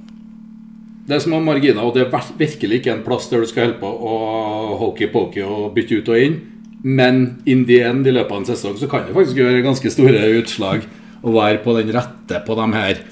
Det 1.05 1.15
er 1.17 1.19
små 1.29 1.43
marginer, 1.43 1.81
og 1.83 1.93
det 1.95 2.07
er 2.07 2.19
virkelig 2.38 2.79
ikke 2.81 2.93
en 2.93 3.03
plass 3.03 3.27
der 3.29 3.41
du 3.41 3.45
skal 3.45 3.65
holde 3.65 3.79
på 3.81 3.89
å 3.91 4.79
hokey-pokey 4.79 5.43
og 5.43 5.73
bytte 5.75 5.97
ut 5.99 6.09
og 6.09 6.15
inn. 6.17 6.41
Men 6.84 7.41
in 7.48 7.63
the 7.65 7.80
end, 7.88 8.08
i 8.08 8.12
løpet 8.12 8.36
av 8.36 8.41
en 8.41 8.50
sesong, 8.52 8.76
så 8.80 8.89
kan 8.91 9.08
det 9.08 9.15
faktisk 9.15 9.39
gjøre 9.39 9.63
ganske 9.63 9.91
store 9.93 10.24
utslag 10.41 10.84
å 11.24 11.32
være 11.32 11.62
på 11.63 11.76
den 11.78 11.91
rette 11.96 12.41
på 12.43 12.58
de 12.60 12.65
her 12.76 13.04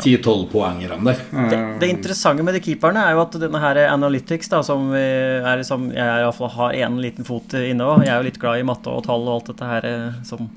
10-12-poengerne 0.00 0.98
der. 1.04 1.22
Det, 1.50 1.58
det 1.82 1.88
interessante 1.92 2.44
med 2.46 2.56
de 2.56 2.62
keeperne 2.64 3.02
er 3.04 3.16
jo 3.16 3.24
at 3.24 3.34
denne 3.42 3.60
her 3.60 3.80
Analytics, 3.90 4.48
da, 4.52 4.62
som 4.64 4.92
er 4.96 5.60
liksom, 5.60 5.90
jeg 5.92 6.22
i 6.22 6.26
hvert 6.26 6.38
fall 6.38 6.52
har 6.54 6.76
en 6.86 7.00
liten 7.02 7.26
fot 7.26 7.52
inne 7.58 7.84
òg 7.84 8.06
Jeg 8.06 8.14
er 8.14 8.22
jo 8.22 8.28
litt 8.30 8.38
glad 8.40 8.62
i 8.62 8.68
matte 8.70 8.92
og 8.94 9.04
tall 9.08 9.26
og 9.26 9.34
alt 9.34 9.50
dette 9.52 9.72
her 9.72 9.88
eh, 9.90 10.22
som 10.26 10.48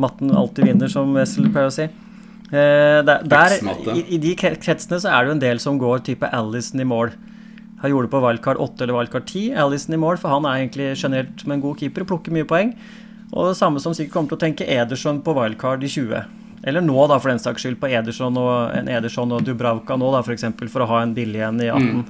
matten 0.00 0.32
alltid 0.36 0.70
vinner, 0.70 0.88
som 0.92 1.12
Wessel 1.16 1.50
pleier 1.50 1.68
å 1.68 1.74
si. 1.74 1.88
Eh, 2.50 3.00
der, 3.06 3.26
der, 3.26 3.56
i, 3.94 4.04
I 4.16 4.20
de 4.22 4.32
kretsene 4.38 5.00
så 5.02 5.10
er 5.10 5.24
det 5.24 5.32
jo 5.32 5.36
en 5.36 5.44
del 5.44 5.60
som 5.62 5.80
går 5.80 6.06
type 6.06 6.30
Alison 6.38 6.80
i 6.80 6.88
mål. 6.88 7.12
Han 7.80 7.92
gjorde 7.92 8.08
det 8.08 8.12
på 8.12 8.22
wildcard 8.24 8.60
8 8.60 8.84
eller 8.84 8.96
wildcard 8.98 9.28
10. 9.28 9.54
Alison 9.62 9.94
i 9.96 10.00
mål, 10.00 10.18
for 10.20 10.34
han 10.34 10.48
er 10.48 10.58
egentlig 10.60 10.90
generelt 11.00 11.46
med 11.46 11.58
en 11.58 11.62
god 11.64 11.80
keeper 11.80 12.04
og 12.04 12.10
plukker 12.12 12.34
mye 12.34 12.48
poeng. 12.48 12.74
Og 13.30 13.48
det 13.48 13.56
samme 13.60 13.80
som 13.80 13.94
sikkert 13.96 14.16
kommer 14.16 14.32
til 14.32 14.40
å 14.40 14.42
tenke 14.42 14.66
Ederson 14.68 15.22
på 15.24 15.34
wildcard 15.36 15.86
i 15.86 15.90
20. 15.92 16.36
Eller 16.68 16.84
nå, 16.84 16.96
da, 17.08 17.16
for 17.16 17.32
den 17.32 17.40
saks 17.40 17.64
skyld, 17.64 17.78
på 17.80 17.88
Ederson 17.88 18.36
og, 18.36 18.74
en 18.76 18.90
Ederson 18.92 19.32
og 19.32 19.46
Dubravka 19.46 19.96
nå, 19.96 20.10
da, 20.12 20.20
for, 20.26 20.34
eksempel, 20.34 20.68
for 20.72 20.84
å 20.84 20.90
ha 20.90 21.00
en 21.04 21.14
billig 21.16 21.40
en 21.46 21.62
i 21.62 21.70
18. 21.72 22.02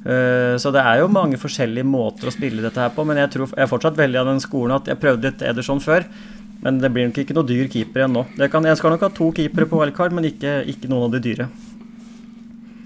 Eh, 0.00 0.54
så 0.60 0.72
det 0.72 0.82
er 0.84 1.00
jo 1.00 1.08
mange 1.12 1.40
forskjellige 1.40 1.84
måter 1.88 2.28
å 2.28 2.34
spille 2.34 2.64
dette 2.64 2.80
her 2.80 2.92
på, 2.92 3.04
men 3.08 3.22
jeg, 3.22 3.32
tror, 3.34 3.50
jeg 3.52 3.64
er 3.64 3.72
fortsatt 3.72 3.98
veldig 3.98 4.20
av 4.20 4.30
den 4.30 4.44
skolen 4.44 4.76
at 4.76 4.88
jeg 4.88 5.00
prøvde 5.00 5.30
litt 5.30 5.44
Ederson 5.44 5.80
før. 5.84 6.04
Men 6.60 6.76
det 6.82 6.90
blir 6.92 7.08
nok 7.08 7.22
ikke 7.22 7.36
noe 7.36 7.48
dyr 7.48 7.70
keeper 7.72 8.02
igjen 8.02 8.18
nå. 8.18 8.26
Det 8.36 8.50
kan, 8.52 8.66
jeg 8.68 8.76
skal 8.76 8.92
nok 8.92 9.06
ha 9.06 9.12
to 9.16 9.30
keepere 9.36 9.68
på 9.68 9.80
wildcard, 9.80 10.12
men 10.12 10.28
ikke, 10.28 10.58
ikke 10.68 10.92
noen 10.92 11.08
av 11.08 11.14
de 11.16 11.24
dyre. 11.24 11.48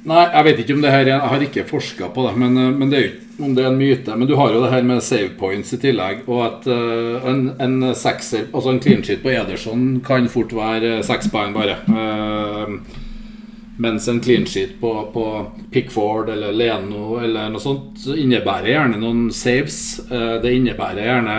Nei, 0.05 0.25
jeg 0.29 0.45
vet 0.45 0.59
ikke 0.61 0.75
om 0.77 0.83
det 0.85 0.91
her 0.93 1.09
Jeg 1.09 1.29
har 1.33 1.43
ikke 1.47 1.63
forska 1.69 2.11
på 2.13 2.27
det, 2.27 2.35
men, 2.37 2.59
eh, 2.61 2.75
men 2.77 2.91
det 2.93 2.99
er 2.99 3.07
jo 3.07 3.13
om 3.39 3.55
det 3.55 3.65
er 3.65 3.73
en 3.73 3.79
myte. 3.79 4.17
Men 4.17 4.29
du 4.29 4.37
har 4.39 4.53
jo 4.53 4.63
det 4.63 4.71
her 4.71 4.85
med 4.87 5.03
save 5.03 5.33
points 5.39 5.73
i 5.75 5.81
tillegg. 5.83 6.25
Og 6.31 6.43
at 6.47 6.69
uh, 6.71 7.25
en, 7.31 7.49
en 7.61 7.95
sekser, 7.99 8.49
altså 8.53 8.75
en 8.75 8.83
clean 8.83 9.03
sheet 9.03 9.25
på 9.25 9.33
Ederson 9.35 10.01
kan 10.07 10.29
fort 10.31 10.55
være 10.55 10.99
eh, 10.99 11.03
seks 11.07 11.31
poeng 11.33 11.55
bare. 11.57 11.81
Uh, 11.89 12.79
mens 13.83 14.07
en 14.09 14.21
clean 14.23 14.47
sheet 14.47 14.77
på, 14.81 14.93
på 15.11 15.25
Pickford 15.75 16.31
eller 16.31 16.55
Leno 16.55 17.17
eller 17.19 17.49
noe 17.51 17.63
sånt 17.63 17.99
så 18.05 18.15
innebærer 18.15 18.71
gjerne 18.71 19.03
noen 19.03 19.27
saves. 19.35 19.79
Uh, 20.13 20.39
det 20.45 20.55
innebærer 20.55 21.09
gjerne 21.09 21.39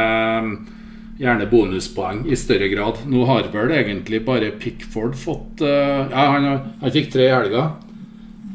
gjerne 1.15 1.45
bonuspoeng 1.47 2.25
i 2.27 2.35
større 2.35 2.67
grad. 2.67 3.05
Nå 3.07 3.23
har 3.29 3.47
vel 3.53 3.71
egentlig 3.71 4.19
bare 4.27 4.51
Pickford 4.59 5.15
fått 5.15 5.63
Ja, 5.63 6.25
han, 6.33 6.47
han, 6.81 6.91
fikk 6.91 7.07
tre 7.13 7.29
i 7.29 7.31
helga. 7.31 7.69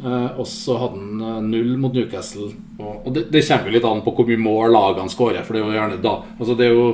Uh, 0.00 0.38
og 0.40 0.46
så 0.48 0.78
hadde 0.80 0.96
han 0.96 1.22
uh, 1.22 1.38
null 1.44 1.74
mot 1.80 1.94
Newcastle. 1.94 2.50
Og, 2.80 3.10
det, 3.14 3.26
det, 3.32 3.44
kommer 3.48 3.68
jo 3.68 3.76
litt 3.76 3.88
an 3.88 4.02
på 4.04 4.14
hvor 4.16 4.28
mye 4.28 4.40
mål 4.40 4.74
lagene 4.74 5.12
skårer. 5.12 5.44
For 5.46 5.56
det 5.56 5.62
er 5.62 5.66
jo 5.66 5.76
gjerne 5.76 6.02
da 6.04 6.14
Altså 6.38 6.56
det 6.58 6.70
jo 6.72 6.84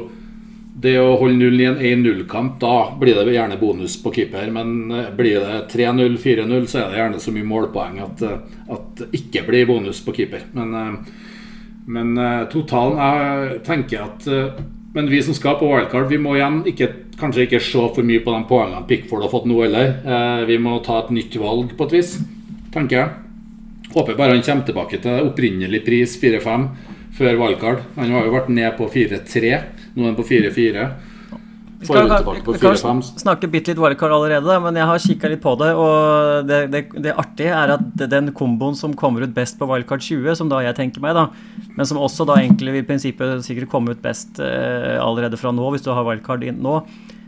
det 0.77 0.93
å 1.01 1.15
holde 1.17 1.39
null 1.41 1.61
i 1.63 1.65
en 1.65 1.79
1-0-kamp, 1.81 2.59
da 2.61 2.91
blir 3.01 3.17
det 3.17 3.33
gjerne 3.33 3.57
bonus 3.57 3.95
på 4.03 4.11
keeper. 4.13 4.51
Men 4.53 4.91
blir 5.17 5.39
det 5.41 5.63
3-0, 5.73 6.19
4-0, 6.21 6.67
så 6.69 6.83
er 6.83 6.91
det 6.91 6.99
gjerne 7.01 7.21
så 7.23 7.33
mye 7.33 7.49
målpoeng 7.49 7.97
at, 8.05 8.25
at 8.69 8.91
det 9.01 9.07
ikke 9.17 9.47
blir 9.47 9.71
bonus 9.71 10.03
på 10.05 10.13
keeper. 10.19 10.45
Men, 10.53 10.99
men 11.89 12.13
totalen 12.53 13.01
Jeg 13.01 13.63
tenker 13.65 14.05
at 14.05 14.29
men 14.97 15.11
vi 15.11 15.19
som 15.23 15.35
skal 15.37 15.59
på 15.61 15.67
wildcard, 15.69 16.07
vi 16.09 16.17
må 16.17 16.39
igjen 16.39 16.63
ikke, 16.65 16.87
kanskje 17.21 17.45
ikke 17.45 17.59
se 17.61 17.83
for 17.93 18.07
mye 18.07 18.23
på 18.25 18.33
de 18.33 18.47
poengene 18.49 18.87
Pickford 18.89 19.27
har 19.27 19.29
fått 19.29 19.45
nå 19.45 19.59
heller. 19.61 19.91
Eh, 20.01 20.45
vi 20.49 20.57
må 20.57 20.79
ta 20.87 21.03
et 21.03 21.11
nytt 21.13 21.37
valg 21.37 21.75
på 21.77 21.85
et 21.85 21.97
vis, 21.99 22.15
tenker 22.77 23.01
jeg. 23.01 23.15
Håper 23.95 24.19
bare 24.19 24.37
han 24.37 24.45
kommer 24.45 24.69
tilbake 24.69 25.01
til 25.03 25.31
opprinnelig 25.31 25.83
pris 25.87 26.17
4-5 26.21 26.69
før 27.17 27.37
valgkart. 27.41 27.85
Han 27.97 28.13
har 28.13 28.27
jo 28.27 28.35
vært 28.35 28.53
ned 28.53 28.73
på 28.79 28.89
4-3, 28.93 29.53
nå 29.97 30.05
er 30.05 30.11
han 30.11 30.19
på 30.19 30.27
4-4. 30.29 30.89
Vi 31.77 31.87
kan, 31.93 32.09
vi 32.47 32.59
kan 32.59 33.03
snakke 33.05 33.49
bitte 33.53 33.71
litt 33.71 33.81
wildcard 33.81 34.15
allerede, 34.17 34.55
men 34.65 34.79
jeg 34.81 34.89
har 34.89 35.03
kikka 35.03 35.29
litt 35.29 35.43
på 35.45 35.53
det. 35.61 35.69
Og 35.77 36.47
det, 36.49 36.61
det, 36.73 36.83
det, 37.05 37.13
artige 37.13 37.53
er 37.53 37.75
at 37.75 38.05
den 38.09 38.33
komboen 38.37 38.77
som 38.79 38.95
kommer 38.97 39.27
ut 39.27 39.35
best 39.37 39.59
på 39.61 39.69
wildcard 39.69 40.05
20, 40.05 40.39
som 40.41 40.53
da 40.53 40.63
jeg 40.65 40.79
tenker 40.79 41.05
meg, 41.05 41.17
da, 41.19 41.27
men 41.77 41.89
som 41.89 42.01
også 42.01 42.25
da 42.29 42.39
egentlig 42.41 42.79
i 42.81 42.87
prinsippet 42.87 43.45
sikkert 43.45 43.71
komme 43.73 43.93
ut 43.93 44.01
best 44.05 44.41
eh, 44.41 44.97
allerede 45.03 45.37
fra 45.41 45.53
nå, 45.53 45.69
hvis 45.75 45.85
du 45.85 45.93
har 45.93 46.07
wildcard 46.09 46.47
inn 46.49 46.65
nå, 46.65 46.81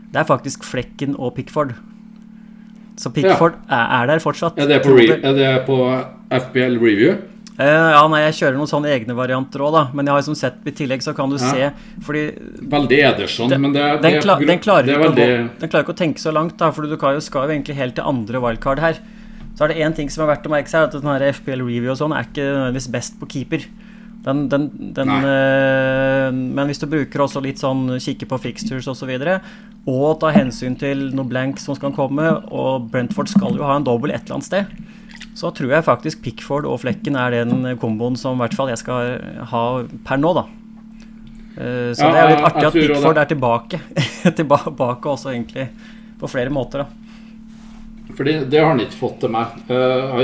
det 0.09 0.23
er 0.23 0.29
faktisk 0.29 0.65
Flekken 0.65 1.13
og 1.13 1.35
Pickford. 1.37 1.75
Så 2.99 3.11
Pickford 3.15 3.55
ja. 3.63 3.79
er, 3.79 3.91
er, 4.01 4.07
der 4.11 4.23
fortsatt. 4.23 4.57
Er 4.59 4.67
det 4.67 4.81
på, 4.83 4.95
er 4.99 5.35
det 5.35 5.51
på 5.67 5.77
FBL 6.29 6.79
Review? 6.81 7.19
Uh, 7.59 7.65
ja, 7.67 8.01
nei, 8.07 8.21
Jeg 8.23 8.35
kjører 8.37 8.55
noen 8.55 8.69
sånne 8.71 8.91
egne 8.93 9.15
varianter 9.15 9.63
òg, 9.65 9.73
da. 9.75 9.83
Men 9.91 10.07
jeg 10.07 10.15
har 10.15 10.21
liksom 10.21 10.37
sett 10.39 10.67
i 10.67 10.73
tillegg, 10.75 11.03
så 11.03 11.11
kan 11.15 11.31
du 11.31 11.35
ja. 11.35 11.49
se 11.51 12.03
fordi 12.05 12.21
Veldig 12.71 12.99
Ederson, 13.09 13.51
men 13.51 13.75
det, 13.75 13.83
den, 13.99 14.05
det, 14.05 14.21
klar, 14.23 14.43
den, 14.47 14.61
klarer 14.63 14.91
er 14.93 15.01
veldig... 15.03 15.25
å, 15.27 15.47
den 15.59 15.71
klarer 15.71 15.87
ikke 15.87 15.95
å 15.95 15.99
tenke 15.99 16.23
så 16.23 16.31
langt, 16.35 16.55
da. 16.59 16.71
For 16.75 16.87
du 16.87 16.95
skal 16.95 17.47
jo 17.47 17.55
egentlig 17.55 17.75
helt 17.79 17.97
til 17.99 18.07
andre 18.07 18.43
wildcard 18.43 18.83
her. 18.83 19.01
Så 19.59 19.65
er 19.65 19.73
det 19.73 19.83
én 19.83 19.95
ting 19.95 20.11
som 20.11 20.23
er 20.23 20.33
verdt 20.33 20.47
å 20.47 20.53
merke 20.53 20.71
seg, 20.71 20.87
at 20.87 20.95
denne 20.95 21.31
FPL 21.35 21.63
Review 21.65 21.91
og 21.91 21.99
sånn 21.99 22.15
er 22.15 22.27
ikke 22.29 22.45
nødvendigvis 22.47 22.91
best 22.95 23.19
på 23.19 23.27
keeper. 23.31 23.67
Den, 24.29 24.45
den, 24.51 24.69
den 24.95 25.09
uh, 25.09 26.29
men 26.29 26.69
hvis 26.69 26.81
du 26.81 26.87
bruker 26.91 27.25
også 27.25 27.41
litt 27.43 27.61
sånn 27.61 27.97
kikke 27.97 28.29
på 28.29 28.39
fixtures 28.45 28.85
osv., 28.85 28.93
og, 28.93 28.99
så 29.01 29.09
videre, 29.09 29.39
og 29.89 30.19
ta 30.21 30.31
hensyn 30.35 30.77
til 30.79 31.09
noe 31.17 31.27
blank 31.27 31.59
som 31.61 31.77
skal 31.77 31.95
komme, 31.95 32.29
og 32.53 32.89
Brentford 32.93 33.31
skal 33.31 33.57
jo 33.57 33.65
ha 33.65 33.79
en 33.79 33.87
dobbel 33.87 34.13
et 34.13 34.23
eller 34.23 34.39
annet 34.39 34.51
sted 34.51 34.79
så 35.39 35.51
tror 35.55 35.71
jeg 35.71 35.85
faktisk 35.85 36.21
Pickford 36.23 36.67
og 36.67 36.81
Flekken 36.83 37.15
er 37.19 37.31
den 37.31 37.67
komboen 37.79 38.17
som 38.19 38.37
i 38.37 38.43
hvert 38.43 38.55
fall 38.57 38.71
jeg 38.71 38.81
skal 38.81 39.19
ha 39.51 39.63
per 40.07 40.19
nå, 40.19 40.33
da. 40.35 40.45
Uh, 41.59 41.91
så 41.95 42.07
ja, 42.07 42.11
det 42.13 42.19
er 42.21 42.31
litt 42.33 42.47
artig 42.49 42.65
at 42.67 42.75
Pickford 42.75 43.21
er 43.21 43.29
tilbake. 43.29 43.79
tilbake 44.39 45.13
også, 45.13 45.31
egentlig, 45.33 45.69
på 46.19 46.31
flere 46.31 46.53
måter, 46.53 46.83
da. 46.83 47.08
Fordi 48.19 48.33
det 48.51 48.59
har 48.59 48.73
han 48.73 48.81
ikke 48.83 48.97
fått 48.99 49.21
til 49.23 49.31
meg. 49.31 49.53
Uh, 49.71 50.17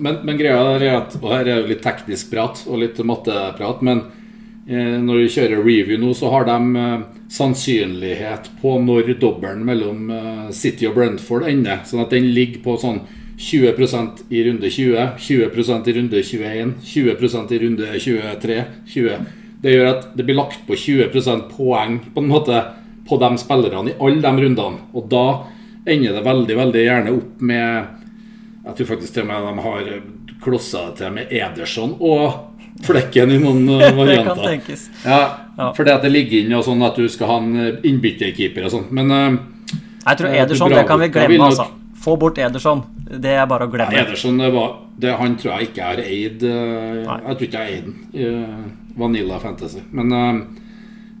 men, 0.00 0.22
men, 0.24 0.38
greia 0.38 0.62
er 0.78 0.84
at 0.94 1.18
Og 1.20 1.26
her 1.28 1.44
er 1.44 1.58
jo 1.58 1.68
litt 1.68 1.82
teknisk 1.84 2.30
prat 2.30 2.62
og 2.64 2.80
litt 2.80 2.96
matteprat, 3.04 3.82
men 3.84 4.00
uh, 4.00 4.94
når 5.04 5.18
vi 5.20 5.26
kjører 5.34 5.60
review 5.60 6.00
nå, 6.00 6.14
så 6.16 6.30
har 6.32 6.46
de 6.48 6.56
uh, 6.80 7.02
sannsynlighet 7.28 8.48
på 8.62 8.78
når 8.80 9.12
dobbelen 9.20 9.60
mellom 9.68 10.08
City 10.56 10.86
og 10.88 10.94
Brentford 10.96 11.44
ender. 11.50 11.82
Sånn 11.84 12.00
at 12.00 12.14
den 12.14 12.30
ligger 12.32 12.62
på 12.64 12.76
sånn 12.80 13.02
20% 13.36 14.22
i 14.32 14.44
runde 14.46 14.70
20, 14.72 15.10
20% 15.20 15.90
i 15.90 15.96
runde 15.98 16.22
21, 16.24 16.72
20% 16.94 17.52
i 17.52 17.58
runde 17.60 17.90
23. 18.06 18.56
20. 18.94 19.26
Det 19.60 19.74
gjør 19.74 19.90
at 19.90 20.08
det 20.16 20.24
blir 20.24 20.38
lagt 20.38 20.64
på 20.64 20.80
20% 20.80 21.50
poeng 21.58 21.98
på 22.14 22.24
en 22.24 22.32
måte 22.32 22.62
på 23.04 23.20
de 23.20 23.30
spillerne 23.42 23.92
i 23.92 23.98
alle 24.00 24.24
de 24.24 24.46
rundene. 24.46 24.80
Og 24.96 25.12
da 25.12 25.26
ender 25.86 26.18
det 26.18 26.24
veldig 26.26 26.56
veldig 26.58 26.82
gjerne 26.82 27.14
opp 27.14 27.40
med 27.46 28.02
Jeg 28.66 28.74
tror 28.76 28.88
faktisk 28.90 29.14
til 29.14 29.22
og 29.22 29.28
med 29.30 29.46
de 29.46 29.64
har 29.66 29.90
klossa 30.42 30.88
det 30.88 31.00
til 31.00 31.14
med 31.14 31.32
Ederson 31.32 31.96
og 32.00 32.56
Flekken 32.84 33.30
i 33.32 33.38
noen 33.40 33.68
eh, 33.68 33.92
varianter. 33.96 34.06
det 34.08 34.24
kan 34.24 34.42
tenkes. 34.44 34.88
Ja, 35.04 35.20
ja. 35.56 35.70
Fordi 35.76 35.92
at 35.94 36.04
det 36.04 36.12
ligger 36.12 36.44
inn 36.44 36.54
og 36.56 36.64
sånn 36.66 36.84
at 36.84 36.98
du 36.98 37.08
skal 37.12 37.30
ha 37.30 37.38
en 37.40 37.54
eh, 37.62 37.78
innbytterkeeper 37.88 38.66
og 38.68 38.74
sånn. 38.74 38.86
Men 38.96 39.14
uh, 39.14 39.78
Jeg 40.04 40.20
tror 40.20 40.36
Ederson, 40.42 40.74
det 40.74 40.84
kan 40.88 41.00
vi 41.00 41.10
glemme, 41.14 41.40
altså. 41.48 41.70
Få 42.06 42.18
bort 42.20 42.38
Ederson. 42.38 42.84
Det 43.06 43.32
er 43.32 43.48
bare 43.48 43.66
å 43.66 43.72
glemme. 43.72 43.96
Ja, 43.96 44.04
Ederson, 44.04 44.38
var, 44.52 44.76
det, 45.00 45.14
han 45.16 45.38
tror 45.40 45.54
jeg 45.54 45.70
ikke 45.70 45.88
er 45.94 46.04
eid 46.04 46.44
uh, 46.44 47.00
Jeg 47.00 47.32
tror 47.32 47.48
ikke 47.48 47.64
jeg 47.64 47.80
eid 47.80 48.20
i 48.20 48.28
uh, 48.28 48.62
Vanilla 49.00 49.40
Fantasy. 49.40 49.82
Men 49.96 50.12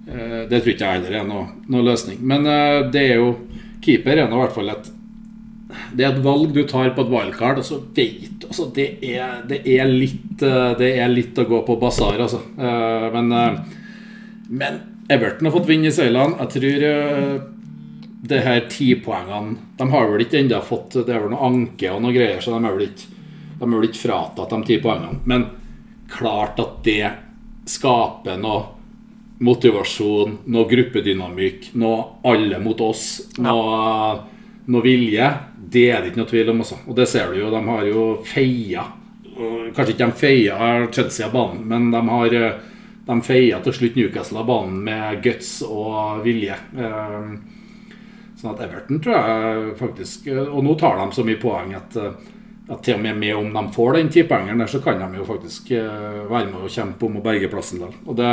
det 0.06 0.60
tror 0.62 0.70
ikke 0.70 0.86
jeg 0.86 1.00
heller 1.00 1.14
er 1.18 1.24
noe, 1.26 1.48
noe 1.66 1.82
løsning. 1.82 2.20
Men 2.22 2.44
det 2.94 3.00
er 3.02 3.16
jo 3.18 3.32
Keeper 3.86 4.18
er 4.18 4.30
nå 4.30 4.38
i 4.38 4.44
hvert 4.44 4.56
fall 4.56 4.72
et 4.74 4.92
det 5.96 6.04
er 6.04 6.12
et 6.14 6.22
valg 6.24 6.52
du 6.54 6.62
tar 6.68 6.92
på 6.94 7.02
et 7.04 7.10
wildcard, 7.10 7.58
og 7.58 7.66
så 7.66 7.80
du 7.80 8.02
altså, 8.46 8.68
det, 8.74 8.86
er, 9.02 9.40
det, 9.48 9.60
er 9.66 9.88
litt, 9.90 10.38
det 10.38 10.90
er 11.02 11.10
litt 11.10 11.38
å 11.42 11.46
gå 11.48 11.58
på 11.66 11.76
basar, 11.80 12.20
altså. 12.22 12.38
Men, 12.56 13.32
men 14.46 14.78
Everton 15.12 15.48
har 15.48 15.54
fått 15.56 15.68
vinn 15.68 15.86
i 15.88 15.92
seilene. 15.94 16.38
Jeg 16.44 16.52
tror 16.54 16.86
det 18.26 18.40
her 18.42 18.64
tipoengene 18.70 19.56
De 19.78 19.88
har 19.92 20.08
vel 20.10 20.24
ikke 20.24 20.40
ennå 20.40 20.58
fått 20.64 20.96
Det 20.98 21.12
er 21.12 21.20
vel 21.22 21.30
noe 21.34 21.46
anke 21.46 21.90
og 21.92 22.00
noe 22.02 22.14
greier, 22.14 22.40
så 22.42 22.56
de 22.56 22.62
er 22.62 22.78
vel 22.78 22.86
ikke, 22.88 23.10
de 23.58 23.66
er 23.66 23.74
vel 23.74 23.88
ikke 23.90 24.02
fratatt 24.02 24.54
de 24.54 24.62
ti 24.70 24.78
poengene. 24.82 25.20
Men 25.28 25.46
klart 26.10 26.60
at 26.62 26.80
det 26.86 27.12
skaper 27.70 28.38
noe 28.40 28.75
motivasjon, 29.44 30.38
noe 30.52 30.68
gruppedynamikk, 30.70 31.72
noe 31.80 31.98
alle 32.24 32.60
mot 32.62 32.80
oss, 32.80 33.02
noe, 33.42 34.12
noe 34.66 34.84
vilje. 34.84 35.28
Det 35.56 35.88
er 35.90 36.00
det 36.00 36.12
ikke 36.12 36.22
noe 36.22 36.30
tvil 36.30 36.52
om. 36.54 36.62
Også. 36.64 36.78
Og 36.86 36.96
det 36.96 37.08
ser 37.10 37.32
du 37.32 37.42
jo. 37.42 37.50
De 37.52 37.64
har 37.68 37.90
jo 37.90 38.06
feia 38.26 38.86
Kanskje 39.36 39.92
ikke 39.92 40.06
de 40.06 40.16
feia 40.16 40.68
Chelsea 40.88 41.26
av 41.26 41.34
banen, 41.34 41.66
men 41.68 41.90
de 41.92 42.00
har 42.08 42.36
de 43.06 43.16
feia 43.20 43.58
til 43.60 43.74
slutt 43.76 43.98
Newcastle 43.98 44.40
av 44.40 44.46
banen 44.48 44.78
med 44.86 45.18
guts 45.26 45.58
og 45.66 46.22
vilje. 46.24 46.56
Eh, 46.72 47.34
Sånn 48.36 48.52
at 48.52 48.62
Everton 48.66 49.00
tror 49.00 49.16
jeg 49.16 49.76
faktisk 49.78 50.26
Og 50.28 50.58
nå 50.64 50.74
tar 50.76 50.98
de 51.00 51.06
så 51.16 51.24
mye 51.24 51.40
poeng 51.40 51.72
at, 51.78 51.96
at 51.96 52.82
til 52.84 52.98
og 52.98 53.02
med, 53.06 53.16
med 53.16 53.32
om 53.38 53.48
de 53.54 53.62
får 53.72 53.96
den 53.96 54.10
tipoengeren 54.12 54.60
der, 54.60 54.70
så 54.70 54.82
kan 54.84 55.00
de 55.00 55.20
jo 55.20 55.24
faktisk 55.28 55.70
eh, 55.76 56.24
være 56.28 56.50
med 56.50 56.66
og 56.66 56.72
kjempe 56.72 57.08
om 57.08 57.16
å 57.20 57.24
berge 57.24 57.50
plassen 57.52 57.80
der. 57.84 57.94
Og 58.04 58.18
det 58.18 58.32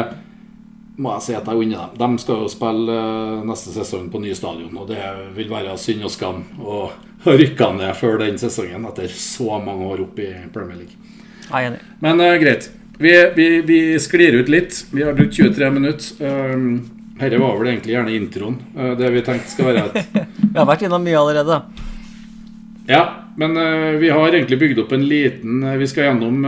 må 0.95 1.15
jeg 1.15 1.25
si 1.25 1.33
at 1.37 1.47
jeg 1.49 1.65
unner 1.65 1.93
dem. 1.97 2.15
De 2.17 2.21
skal 2.21 2.43
jo 2.43 2.51
spille 2.51 2.97
eh, 2.97 3.41
neste 3.47 3.73
sesong 3.73 4.09
på 4.13 4.21
nye 4.21 4.37
stadion, 4.37 4.75
og 4.77 4.91
det 4.91 5.01
vil 5.37 5.49
være 5.51 5.77
synd 5.81 6.05
og 6.05 6.13
skam 6.13 6.43
å 6.61 6.85
rykke 7.41 7.71
ned 7.79 7.95
før 7.97 8.19
den 8.21 8.37
sesongen 8.41 8.85
etter 8.89 9.09
så 9.17 9.57
mange 9.63 9.89
år 9.89 10.05
opp 10.05 10.21
i 10.21 10.29
Premier 10.53 10.83
League. 10.83 10.99
Men 12.03 12.21
uh, 12.21 12.35
greit. 12.41 12.69
Vi, 12.97 13.11
vi, 13.35 13.47
vi, 13.65 13.79
sklir 13.99 14.37
ut 14.37 14.49
litt. 14.49 14.77
Vi 14.93 15.03
har 15.03 15.15
brukt 15.17 15.33
23 15.35 15.69
minutter. 15.73 16.29
Um, 16.53 16.67
dette 17.17 17.39
var 17.41 17.57
vel 17.59 17.71
egentlig 17.73 17.95
gjerne 17.95 18.13
introen. 18.15 18.59
Uh, 18.77 18.93
det 18.97 19.09
vi 19.13 19.23
tenkte 19.25 19.51
skal 19.51 19.69
være 19.71 19.83
et 19.89 20.21
Vi 20.53 20.55
har 20.55 20.69
vært 20.69 20.85
innom 20.87 21.03
mye 21.03 21.19
allerede. 21.19 21.59
Ja, 22.87 23.03
men 23.39 23.57
uh, 23.57 23.97
vi 24.01 24.11
har 24.13 24.29
egentlig 24.29 24.61
bygd 24.61 24.83
opp 24.85 24.93
en 24.93 25.05
liten 25.09 25.65
Vi 25.79 25.89
skal 25.89 26.11
gjennom 26.11 26.45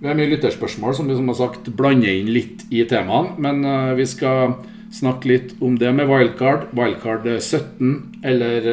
Vi 0.00 0.08
har 0.08 0.16
mye 0.18 0.30
lytterspørsmål 0.34 0.96
som 0.96 1.08
vi 1.08 1.16
som 1.16 1.28
har 1.32 1.38
sagt 1.38 1.70
blander 1.76 2.12
inn 2.12 2.32
litt 2.34 2.66
i 2.68 2.82
temaene. 2.88 3.36
Men 3.40 3.62
vi 3.96 4.04
skal 4.08 4.58
snakke 4.92 5.30
litt 5.30 5.54
om 5.64 5.78
det 5.80 5.92
med 5.96 6.10
wildcard. 6.10 6.68
Wildcard 6.76 7.24
17 7.40 8.20
eller 8.26 8.68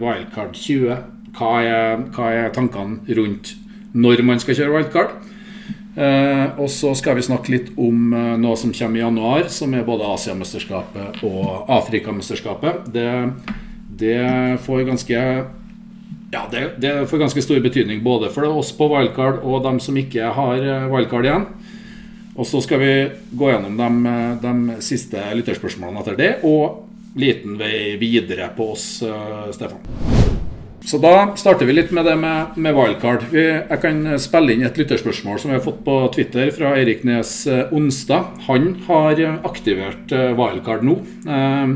wildcard 0.00 0.56
20. 0.56 0.96
Hva 1.36 1.52
er, 1.60 2.06
hva 2.16 2.30
er 2.32 2.54
tankene 2.56 3.18
rundt 3.20 3.52
når 3.92 4.24
man 4.24 4.40
skal 4.40 4.56
kjøre 4.56 4.78
wildcard? 4.78 5.18
Uh, 5.96 6.54
og 6.62 6.68
så 6.70 6.92
skal 6.94 7.16
vi 7.18 7.24
snakke 7.26 7.50
litt 7.50 7.72
om 7.74 8.12
eh, 8.14 8.36
noe 8.38 8.54
som 8.56 8.70
kommer 8.72 9.00
i 9.00 9.02
januar, 9.02 9.48
som 9.50 9.72
er 9.74 9.82
både 9.84 10.06
Asiamesterskapet 10.06 11.18
og 11.26 11.66
Afrikamesterskapet. 11.66 12.86
Det, 12.94 13.08
det 13.98 14.20
får 14.62 14.86
ganske 14.86 15.24
ja, 16.30 16.44
det, 16.50 16.64
det, 16.82 16.94
får 17.10 17.24
ganske 17.24 17.42
stor 17.42 17.60
betydning 17.64 18.02
både 18.04 18.30
for 18.34 18.46
oss 18.48 18.72
på 18.76 18.88
wildcard 18.92 19.42
og 19.42 19.64
dem 19.66 19.80
som 19.82 19.98
ikke 19.98 20.32
har 20.36 20.62
eh, 20.62 20.88
wildcard 20.92 21.28
igjen. 21.28 21.48
Og 22.36 22.46
så 22.46 22.62
skal 22.64 22.80
vi 22.80 22.92
gå 23.36 23.50
gjennom 23.50 23.76
de, 23.76 24.14
de 24.40 24.78
siste 24.84 25.20
lytterspørsmålene 25.36 26.04
etter 26.04 26.16
det, 26.16 26.30
og 26.46 26.86
liten 27.18 27.58
vei 27.58 27.98
videre 28.00 28.46
på 28.56 28.70
oss, 28.76 28.86
Stefan. 29.52 29.82
Så 30.84 30.98
da 30.98 31.36
starter 31.36 31.68
vi 31.68 31.74
litt 31.76 31.90
med 31.92 32.06
det 32.08 32.14
med, 32.16 32.56
med 32.56 32.74
wildcard. 32.74 33.26
Vi, 33.32 33.42
jeg 33.44 33.80
kan 33.82 34.00
spille 34.22 34.54
inn 34.54 34.64
et 34.64 34.78
lytterspørsmål 34.80 35.40
som 35.42 35.52
vi 35.52 35.58
har 35.58 35.64
fått 35.64 35.82
på 35.84 35.96
Twitter 36.14 36.48
fra 36.56 36.72
Eirik 36.78 37.04
Nes 37.04 37.44
Onstad. 37.76 38.40
Han 38.46 38.72
har 38.86 39.20
aktivert 39.46 40.14
eh, 40.16 40.32
wildcard 40.38 40.86
nå, 40.86 40.96
eh, 41.28 41.74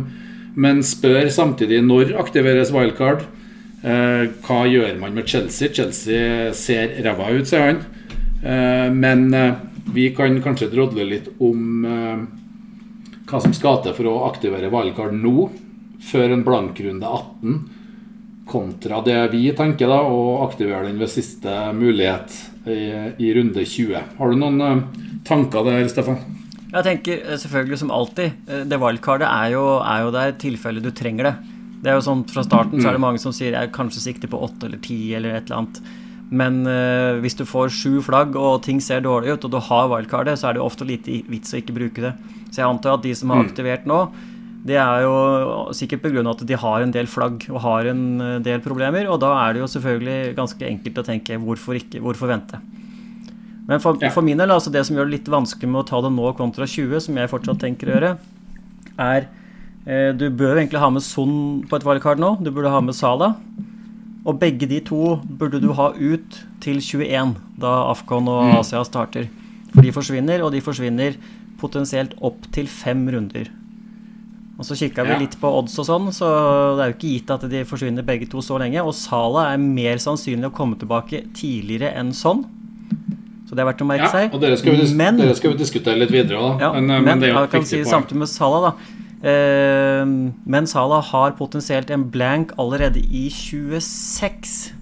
men 0.54 0.82
spør 0.86 1.28
samtidig 1.34 1.82
når 1.84 2.14
aktiveres 2.22 2.72
wildcard. 2.72 3.26
Hva 3.84 4.60
gjør 4.64 4.94
man 4.96 5.12
med 5.12 5.28
Chelsea? 5.28 5.68
Chelsea 5.68 6.52
ser 6.56 6.94
ræva 7.04 7.26
ut, 7.34 7.44
sier 7.50 7.66
han. 7.68 7.82
Men 8.96 9.26
vi 9.92 10.06
kan 10.16 10.38
kanskje 10.44 10.70
drodle 10.72 11.04
litt 11.04 11.28
om 11.44 11.84
hva 13.28 13.40
som 13.44 13.52
skal 13.56 13.82
til 13.84 13.92
for 13.96 14.08
å 14.08 14.14
aktivere 14.30 14.72
wildcard 14.72 15.12
nå, 15.16 15.50
før 16.04 16.32
en 16.32 16.44
blankrunde 16.46 17.08
18 17.08 17.58
kontra 18.48 19.00
det 19.04 19.18
vi 19.32 19.48
tenker, 19.56 19.88
da, 19.88 20.02
å 20.04 20.44
aktivere 20.44 20.86
den 20.88 21.00
ved 21.00 21.12
siste 21.12 21.52
mulighet 21.76 22.34
i, 22.68 22.80
i 23.24 23.32
runde 23.36 23.64
20. 23.64 24.16
Har 24.18 24.30
du 24.30 24.40
noen 24.40 24.84
tanker 25.26 25.64
der, 25.66 25.86
Stefan? 25.88 26.20
Jeg 26.74 26.86
tenker 26.86 27.20
eh, 27.22 27.38
selvfølgelig 27.40 27.80
som 27.84 27.92
alltid. 27.94 28.36
Eh, 28.50 28.64
det 28.68 28.80
wildcardet 28.82 29.30
er 29.30 29.54
jo, 29.54 29.64
er 29.80 30.04
jo 30.04 30.14
der 30.14 30.32
i 30.32 30.38
tilfelle 30.42 30.82
du 30.84 30.90
trenger 30.94 31.30
det. 31.30 31.34
Det 31.84 31.92
er 31.92 31.98
jo 31.98 32.06
sånn 32.06 32.24
Fra 32.30 32.44
starten 32.46 32.80
så 32.80 32.88
er 32.88 32.96
det 32.96 33.02
mm. 33.02 33.06
mange 33.06 33.20
som 33.22 33.34
sier 33.36 33.56
jeg 33.56 33.74
kanskje 33.76 34.06
sikter 34.06 34.30
på 34.32 34.40
åtte 34.46 34.70
eller 34.70 34.80
ti 34.84 34.98
eller 35.16 35.36
et 35.36 35.50
eller 35.50 35.62
annet. 35.62 35.82
Men 36.34 36.62
uh, 36.66 37.20
hvis 37.22 37.36
du 37.36 37.44
får 37.46 37.72
sju 37.76 37.98
flagg 38.02 38.34
og 38.40 38.62
ting 38.64 38.80
ser 38.82 39.04
dårlig 39.04 39.34
ut, 39.34 39.44
og 39.46 39.52
du 39.52 39.60
har 39.62 39.90
wildcardet, 39.92 40.38
så 40.40 40.48
er 40.48 40.56
det 40.56 40.62
jo 40.62 40.68
ofte 40.70 40.86
lite 40.88 41.20
vits 41.30 41.52
å 41.52 41.60
ikke 41.60 41.76
bruke 41.76 42.06
det. 42.06 42.14
Så 42.48 42.62
jeg 42.62 42.70
antar 42.70 42.96
at 42.96 43.04
de 43.04 43.12
som 43.14 43.30
har 43.34 43.42
mm. 43.42 43.50
aktivert 43.50 43.84
nå, 43.90 44.00
det 44.64 44.78
er 44.80 45.04
jo 45.04 45.16
sikkert 45.76 46.06
pga. 46.06 46.24
at 46.30 46.46
de 46.48 46.56
har 46.56 46.80
en 46.80 46.94
del 46.94 47.06
flagg 47.10 47.44
og 47.50 47.60
har 47.60 47.90
en 47.90 48.04
eh, 48.24 48.38
del 48.40 48.62
problemer. 48.64 49.10
Og 49.12 49.20
da 49.20 49.34
er 49.42 49.52
det 49.52 49.60
jo 49.60 49.68
selvfølgelig 49.74 50.36
ganske 50.38 50.70
enkelt 50.70 51.00
å 51.02 51.04
tenke 51.04 51.36
hvorfor 51.36 51.76
ikke, 51.76 52.00
hvorfor 52.00 52.32
vente? 52.32 52.60
Men 53.68 53.80
for, 53.80 54.00
ja. 54.00 54.08
for 54.12 54.24
min 54.24 54.40
del, 54.40 54.52
altså 54.52 54.72
det 54.72 54.86
som 54.88 54.96
gjør 54.96 55.08
det 55.08 55.18
litt 55.18 55.28
vanskelig 55.32 55.68
med 55.68 55.82
å 55.82 55.88
ta 55.88 56.00
det 56.04 56.12
nå 56.16 56.32
kontra 56.38 56.64
20, 56.68 56.96
som 57.04 57.20
jeg 57.20 57.32
fortsatt 57.32 57.60
tenker 57.60 57.90
å 57.90 57.94
gjøre, 57.96 58.14
er 59.04 59.28
Du 59.84 60.24
bør 60.32 60.56
egentlig 60.56 60.80
ha 60.80 60.88
med 60.88 61.04
Son 61.04 61.34
på 61.68 61.76
et 61.76 61.84
wildcard 61.84 62.20
nå. 62.22 62.30
Du 62.40 62.48
burde 62.48 62.72
ha 62.72 62.80
med 62.80 62.96
Sala. 62.96 63.34
Og 64.24 64.38
begge 64.40 64.68
de 64.68 64.78
to 64.80 65.18
burde 65.28 65.60
du 65.60 65.74
ha 65.76 65.90
ut 65.92 66.38
til 66.64 66.80
21, 66.80 67.34
da 67.60 67.72
Afghan 67.90 68.30
og 68.32 68.46
mm. 68.48 68.54
Asia 68.62 68.80
starter. 68.88 69.28
For 69.74 69.84
de 69.84 69.92
forsvinner, 69.92 70.40
og 70.40 70.54
de 70.54 70.62
forsvinner 70.64 71.18
potensielt 71.60 72.16
opp 72.24 72.48
til 72.54 72.70
fem 72.70 73.04
runder. 73.12 73.50
Og 74.54 74.66
så 74.68 74.76
kikka 74.78 75.04
vi 75.04 75.16
litt 75.24 75.34
på 75.40 75.50
odds 75.50 75.74
og 75.82 75.86
sånn, 75.88 76.10
så 76.14 76.28
det 76.78 76.84
er 76.84 76.90
jo 76.92 76.96
ikke 76.96 77.12
gitt 77.16 77.32
at 77.34 77.46
de 77.50 77.64
forsvinner 77.66 78.06
begge 78.06 78.28
to 78.30 78.42
så 78.44 78.56
lenge. 78.62 78.80
Og 78.86 78.94
Sala 78.96 79.48
er 79.52 79.60
mer 79.60 80.00
sannsynlig 80.02 80.48
å 80.48 80.54
komme 80.54 80.78
tilbake 80.80 81.24
tidligere 81.36 81.90
enn 81.98 82.14
sånn. 82.16 82.44
Så 83.44 83.58
det 83.58 83.64
er 83.64 83.68
verdt 83.68 83.82
å 83.84 83.88
merke 83.88 84.06
ja, 84.06 84.12
seg. 84.14 84.32
Og 84.32 84.40
dere 84.40 84.56
skal, 84.56 84.78
vi, 84.78 84.86
men, 84.96 85.18
dere 85.20 85.34
skal 85.36 85.52
vi 85.52 85.60
diskutere 85.60 86.00
litt 86.00 86.14
videre 86.14 86.38
òg, 86.38 86.54
da. 86.54 86.68
Ja, 86.68 86.70
men, 86.78 86.88
men, 86.88 87.08
men, 87.10 87.20
det 87.20 87.28
er 87.28 87.34
jo 87.34 87.42
et 87.42 87.56
viktig 87.58 87.70
si 87.74 87.80
poeng. 87.82 87.90
Samtidig 87.90 88.22
med 88.22 88.30
Sala, 88.30 88.70
da. 88.70 88.93
Eh, 89.24 90.04
men 90.04 90.68
Salah 90.68 91.04
har 91.14 91.36
potensielt 91.38 91.90
en 91.94 92.10
blank 92.12 92.52
allerede 92.60 93.00
i 93.00 93.26
26. 93.32 94.74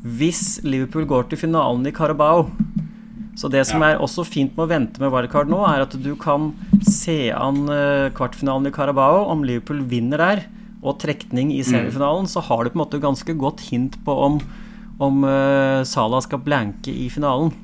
Hvis 0.00 0.44
Liverpool 0.64 1.08
går 1.08 1.30
til 1.30 1.42
finalen 1.48 1.88
i 1.88 1.92
Carabao 1.92 2.48
så 3.40 3.48
det 3.48 3.62
som 3.68 3.80
ja. 3.80 3.94
er 3.94 4.02
også 4.02 4.24
fint 4.28 4.56
med 4.56 4.66
å 4.66 4.68
vente 4.68 5.00
med 5.00 5.12
wildcard 5.14 5.48
nå, 5.48 5.62
er 5.64 5.86
at 5.86 5.94
du 5.96 6.10
kan 6.20 6.50
se 6.84 7.30
an 7.32 7.62
eh, 7.72 8.10
kvartfinalen 8.16 8.68
i 8.68 8.72
Carabao. 8.74 9.22
Om 9.32 9.46
Liverpool 9.48 9.80
vinner 9.88 10.20
der, 10.20 10.42
og 10.80 10.98
trekning 11.00 11.52
i 11.54 11.62
mm. 11.62 11.68
semifinalen, 11.70 12.26
mm. 12.28 12.32
så 12.34 12.42
har 12.44 12.64
du 12.64 12.72
på 12.72 12.76
en 12.76 12.82
måte 12.82 13.00
ganske 13.00 13.36
godt 13.40 13.64
hint 13.70 13.96
på 14.04 14.16
om, 14.26 14.36
om 15.00 15.24
uh, 15.24 15.80
Salah 15.88 16.20
skal 16.24 16.42
blanke 16.44 16.92
i 16.92 17.08
finalen. 17.12 17.54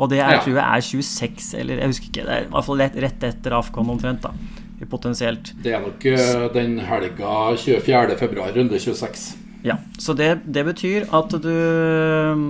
Og 0.00 0.10
det 0.10 0.18
er, 0.18 0.38
ja. 0.38 0.42
tror 0.42 0.56
jeg 0.56 0.64
er 0.64 0.86
26, 0.88 1.48
eller 1.60 1.82
jeg 1.82 1.92
husker 1.92 2.10
ikke. 2.10 2.26
Det 2.26 2.34
er 2.34 2.46
i 2.48 2.50
hvert 2.50 2.68
fall 2.70 2.82
rett, 2.82 2.98
rett 3.06 3.26
etter 3.30 3.54
Afcon 3.58 3.94
omtrent. 3.94 4.26
da 4.26 4.59
Potensielt. 4.88 5.52
Det 5.60 5.74
er 5.76 5.82
nok 5.84 6.06
uh, 6.08 6.46
den 6.54 6.78
helga 6.88 7.34
24.2, 7.60 8.30
runde 8.56 8.80
26. 8.80 9.26
Ja, 9.66 9.76
så 10.00 10.14
det, 10.16 10.46
det 10.48 10.64
betyr 10.64 11.04
at 11.12 11.34
du 11.36 11.52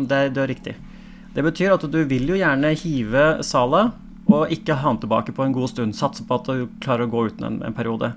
Det, 0.06 0.20
det 0.30 0.42
er 0.44 0.46
riktig. 0.46 0.76
Det 1.34 1.42
betyr 1.42 1.74
at 1.74 1.82
du 1.90 1.98
vil 2.06 2.28
jo 2.30 2.38
gjerne 2.38 2.70
hive 2.78 3.26
Sala 3.46 3.88
og 4.30 4.52
ikke 4.54 4.76
ha 4.78 4.90
han 4.90 5.00
tilbake 5.02 5.34
på 5.34 5.42
en 5.42 5.54
god 5.54 5.72
stund. 5.72 5.96
Satse 5.98 6.22
på 6.26 6.38
at 6.38 6.46
du 6.46 6.68
klarer 6.82 7.06
å 7.06 7.10
gå 7.10 7.24
uten 7.30 7.46
en, 7.46 7.58
en 7.66 7.74
periode. 7.74 8.12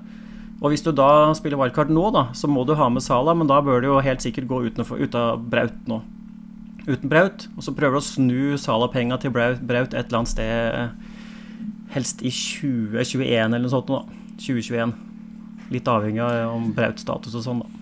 Og 0.63 0.71
hvis 0.71 0.84
du 0.86 0.91
da 0.95 1.34
spiller 1.36 1.60
wildcard 1.60 1.91
nå, 1.91 2.06
da, 2.15 2.28
så 2.38 2.47
må 2.47 2.63
du 2.67 2.76
ha 2.80 2.88
med 2.91 3.04
Sala, 3.04 3.34
men 3.36 3.49
da 3.49 3.60
bør 3.65 3.82
du 3.82 3.89
jo 3.89 4.04
helt 4.04 4.23
sikkert 4.23 4.47
gå 4.47 4.62
uten, 4.67 4.86
ut 4.86 5.17
av 5.17 5.41
Braut 5.52 5.89
nå. 5.89 5.99
Uten 6.86 7.10
Braut. 7.12 7.47
Og 7.58 7.65
så 7.65 7.73
prøver 7.76 7.97
du 7.97 8.02
å 8.02 8.06
snu 8.06 8.43
Sala-penga 8.62 9.17
til 9.19 9.34
Braut, 9.36 9.60
Braut, 9.65 9.91
et 9.91 10.06
eller 10.06 10.21
annet 10.21 10.32
sted, 10.32 11.10
helst 11.93 12.23
i 12.25 12.32
2021 12.34 13.47
eller 13.47 13.63
noe 13.63 13.73
sånt. 13.73 13.89
Da. 13.91 14.03
2021. 14.41 14.93
Litt 15.73 15.88
avhengig 15.89 16.21
av 16.25 16.51
om 16.53 16.71
Braut-status 16.75 17.38
og 17.39 17.45
sånn, 17.45 17.63
da. 17.63 17.79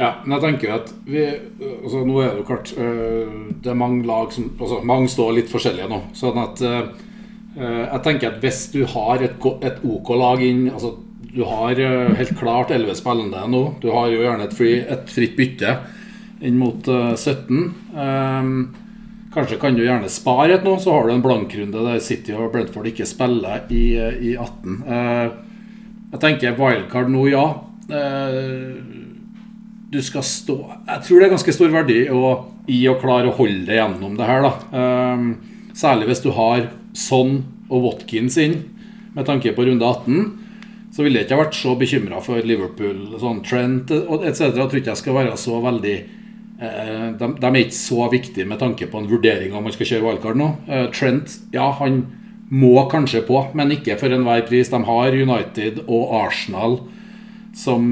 Ja, 0.00 0.10
men 0.22 0.36
jeg 0.36 0.44
tenker 0.44 0.74
at 0.78 0.90
vi, 1.04 1.22
altså 1.66 2.04
Nå 2.06 2.20
er 2.22 2.30
det 2.30 2.38
jo 2.38 2.44
klart 2.46 2.70
øh, 2.78 3.32
Det 3.60 3.72
er 3.72 3.76
mange 3.76 4.04
lag 4.06 4.30
som 4.32 4.46
altså 4.54 4.78
Mange 4.86 5.10
står 5.12 5.34
litt 5.36 5.50
forskjellige 5.50 5.88
nå. 5.90 5.98
Sånn 6.16 6.38
at 6.40 6.62
øh, 6.64 6.84
jeg 7.58 8.00
tenker 8.06 8.30
at 8.30 8.38
hvis 8.40 8.60
du 8.72 8.84
har 8.88 9.20
et, 9.26 9.34
et 9.66 9.80
OK 9.82 10.12
lag 10.14 10.44
inn 10.46 10.68
altså 10.70 10.94
Du 11.34 11.42
har 11.44 11.74
helt 12.16 12.32
klart 12.38 12.70
11 12.70 12.96
spillende 13.02 13.42
nå. 13.50 13.64
Du 13.82 13.90
har 13.92 14.06
jo 14.14 14.22
gjerne 14.22 14.46
et, 14.46 14.54
fri, 14.56 14.76
et 14.80 15.10
fritt 15.10 15.34
bytte 15.36 15.74
inn 16.46 16.56
mot 16.58 16.86
17. 16.86 17.58
kanskje 19.34 19.58
kan 19.62 19.76
du 19.76 19.84
gjerne 19.84 20.10
spare 20.10 20.56
et 20.56 20.64
nå, 20.66 20.76
så 20.82 20.96
har 20.96 21.06
du 21.06 21.14
en 21.14 21.22
blankrunde 21.24 21.84
der 21.86 22.00
City 22.02 22.34
og 22.34 22.52
Brentford 22.54 22.88
ikke 22.90 23.06
spiller 23.06 23.66
i, 23.70 23.84
i 23.96 24.32
18. 24.34 24.80
jeg 26.10 26.20
tenker 26.24 26.58
wildcard 26.58 27.12
nå, 27.12 27.28
ja 27.30 27.44
du 29.90 29.98
skal 30.02 30.22
stå 30.26 30.56
Jeg 30.86 31.02
tror 31.06 31.18
det 31.18 31.26
er 31.26 31.32
ganske 31.34 31.54
stor 31.54 31.72
verdi 31.74 32.00
å, 32.14 32.34
i 32.70 32.82
å 32.88 32.98
klare 33.00 33.30
å 33.30 33.34
holde 33.34 33.66
deg 33.66 33.80
gjennom 33.80 34.18
det 34.18 34.28
her. 34.28 34.44
da 34.46 34.52
Eh, 34.80 35.24
Særlig 35.80 36.10
hvis 36.10 36.22
du 36.22 36.30
har 36.34 36.68
Son 36.98 37.44
og 37.70 37.84
Watkins 37.86 38.36
inn, 38.42 38.56
med 39.14 39.26
tanke 39.26 39.52
på 39.54 39.64
runde 39.66 39.86
18. 39.86 40.24
Så 40.90 41.04
ville 41.06 41.20
jeg 41.20 41.28
ikke 41.28 41.38
vært 41.38 41.54
så 41.58 41.76
bekymra 41.78 42.18
for 42.22 42.42
Liverpool. 42.42 43.14
Sånn 43.22 43.38
Trent 43.46 43.92
etc. 43.94 44.50
Jeg 44.50 44.56
tror 44.58 44.80
ikke 44.80 44.90
jeg 44.92 45.02
skal 45.02 45.16
være 45.20 45.36
så 45.38 45.60
veldig 45.62 45.94
eh, 45.96 46.08
de, 46.60 47.28
de, 47.40 47.46
er 47.48 47.62
ikke 47.62 47.76
så 47.76 48.08
viktige 48.12 48.44
med 48.48 48.60
tanke 48.60 48.88
på 48.90 49.00
en 49.00 49.08
vurdering 49.08 49.54
om 49.56 49.64
man 49.64 49.72
skal 49.72 49.88
kjøre 49.88 50.04
wildcard 50.04 50.40
nå. 50.40 50.48
Eh, 50.68 50.88
Trent, 50.92 51.38
ja, 51.54 51.70
han 51.78 52.02
må 52.50 52.74
kanskje 52.90 53.22
på, 53.24 53.46
men 53.56 53.72
ikke 53.72 53.96
for 54.00 54.12
enhver 54.12 54.42
pris. 54.48 54.68
De 54.72 54.82
har 54.84 55.16
United 55.16 55.84
og 55.86 56.12
Arsenal 56.24 56.80
som 57.56 57.86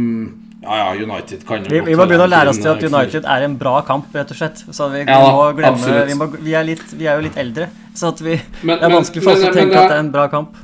ja, 0.63 0.77
ja, 0.77 0.89
United 0.99 1.45
kan 1.47 1.63
jo 1.63 1.71
Vi, 1.71 1.81
vi 1.87 1.97
må 1.97 2.05
begynne 2.11 2.27
å 2.27 2.31
lære 2.31 2.53
oss 2.53 2.59
til 2.61 2.73
at 2.73 2.83
United 2.83 3.27
er 3.31 3.47
en 3.47 3.55
bra 3.59 3.79
kamp, 3.87 4.11
rett 4.15 4.33
og 4.35 4.41
slett. 4.41 4.61
Så 4.75 4.91
vi, 4.93 5.05
ja, 5.07 5.19
må 5.23 5.49
glemme 5.57 5.99
vi, 6.09 6.17
må, 6.19 6.29
vi, 6.35 6.55
er 6.59 6.67
litt, 6.67 6.85
vi, 6.93 7.07
er 7.07 7.21
jo 7.21 7.29
litt 7.29 7.39
eldre, 7.41 7.71
så 7.97 8.13
vi, 8.19 8.37
men, 8.63 8.75
det 8.75 8.89
er 8.89 8.97
vanskelig 8.99 9.25
for 9.25 9.37
oss 9.37 9.45
men, 9.47 9.53
å 9.53 9.61
tenke 9.61 9.73
men, 9.73 9.81
at 9.85 9.93
det 9.93 10.01
er 10.01 10.05
en 10.05 10.17
bra 10.19 10.27
kamp. 10.33 10.59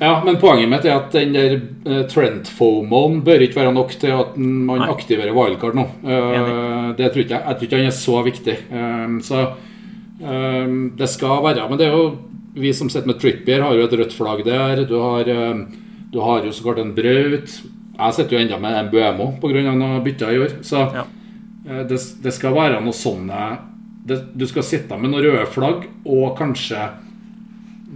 Ja, 0.00 0.16
men 0.24 0.40
poenget 0.42 0.70
mitt 0.72 0.86
er 0.88 0.96
at 0.96 1.14
den 1.14 1.34
der 1.36 1.54
uh, 1.86 2.02
Trent-fomoen 2.10 3.20
bør 3.26 3.44
ikke 3.44 3.60
være 3.60 3.74
nok 3.76 3.94
til 4.00 4.14
at 4.14 4.36
man 4.40 4.82
Nei. 4.82 4.90
aktiverer 4.90 5.36
wildcard 5.36 5.78
nå. 5.78 5.86
Uh, 6.02 6.90
det 6.98 7.12
tror 7.12 7.24
ikke 7.24 7.36
jeg. 7.36 7.44
Jeg 7.44 7.58
tror 7.58 7.68
ikke 7.68 7.80
han 7.80 7.90
er 7.90 7.96
så 7.98 8.22
viktig. 8.26 8.56
Um, 8.72 9.20
så 9.24 9.46
det 10.24 11.08
skal 11.10 11.40
være 11.42 11.64
Men 11.68 11.78
det 11.78 11.88
er 11.88 11.92
jo 11.92 12.04
vi 12.54 12.70
som 12.72 12.86
sitter 12.88 13.10
med 13.10 13.18
Trippier, 13.20 13.60
har 13.60 13.74
jo 13.74 13.84
et 13.84 13.96
rødt 13.98 14.14
flagg 14.14 14.44
der. 14.46 14.84
Du 14.86 14.94
har, 15.02 15.26
du 15.26 16.20
har 16.22 16.46
jo 16.46 16.52
så 16.54 16.62
klart 16.62 16.78
en 16.78 16.92
Braut. 16.94 17.50
Jeg 17.98 18.14
sitter 18.14 18.36
jo 18.36 18.42
enda 18.44 18.60
med 18.62 18.78
en 18.78 18.90
Buemo 18.92 19.26
pga. 19.42 19.74
noe 19.74 19.98
bytter 20.06 20.30
i 20.30 20.38
år. 20.38 20.54
Så 20.62 20.84
ja. 20.94 21.02
Eh, 21.68 21.84
det, 21.88 22.00
det, 22.22 22.32
skal 22.34 22.54
være 22.56 22.80
noe 22.84 22.96
sånne 22.96 23.44
det, 24.04 24.20
Du 24.36 24.44
skal 24.48 24.66
sitte 24.66 24.98
med 25.00 25.12
noen 25.12 25.24
røde 25.24 25.46
flagg 25.52 25.86
og 26.04 26.34
kanskje 26.38 26.80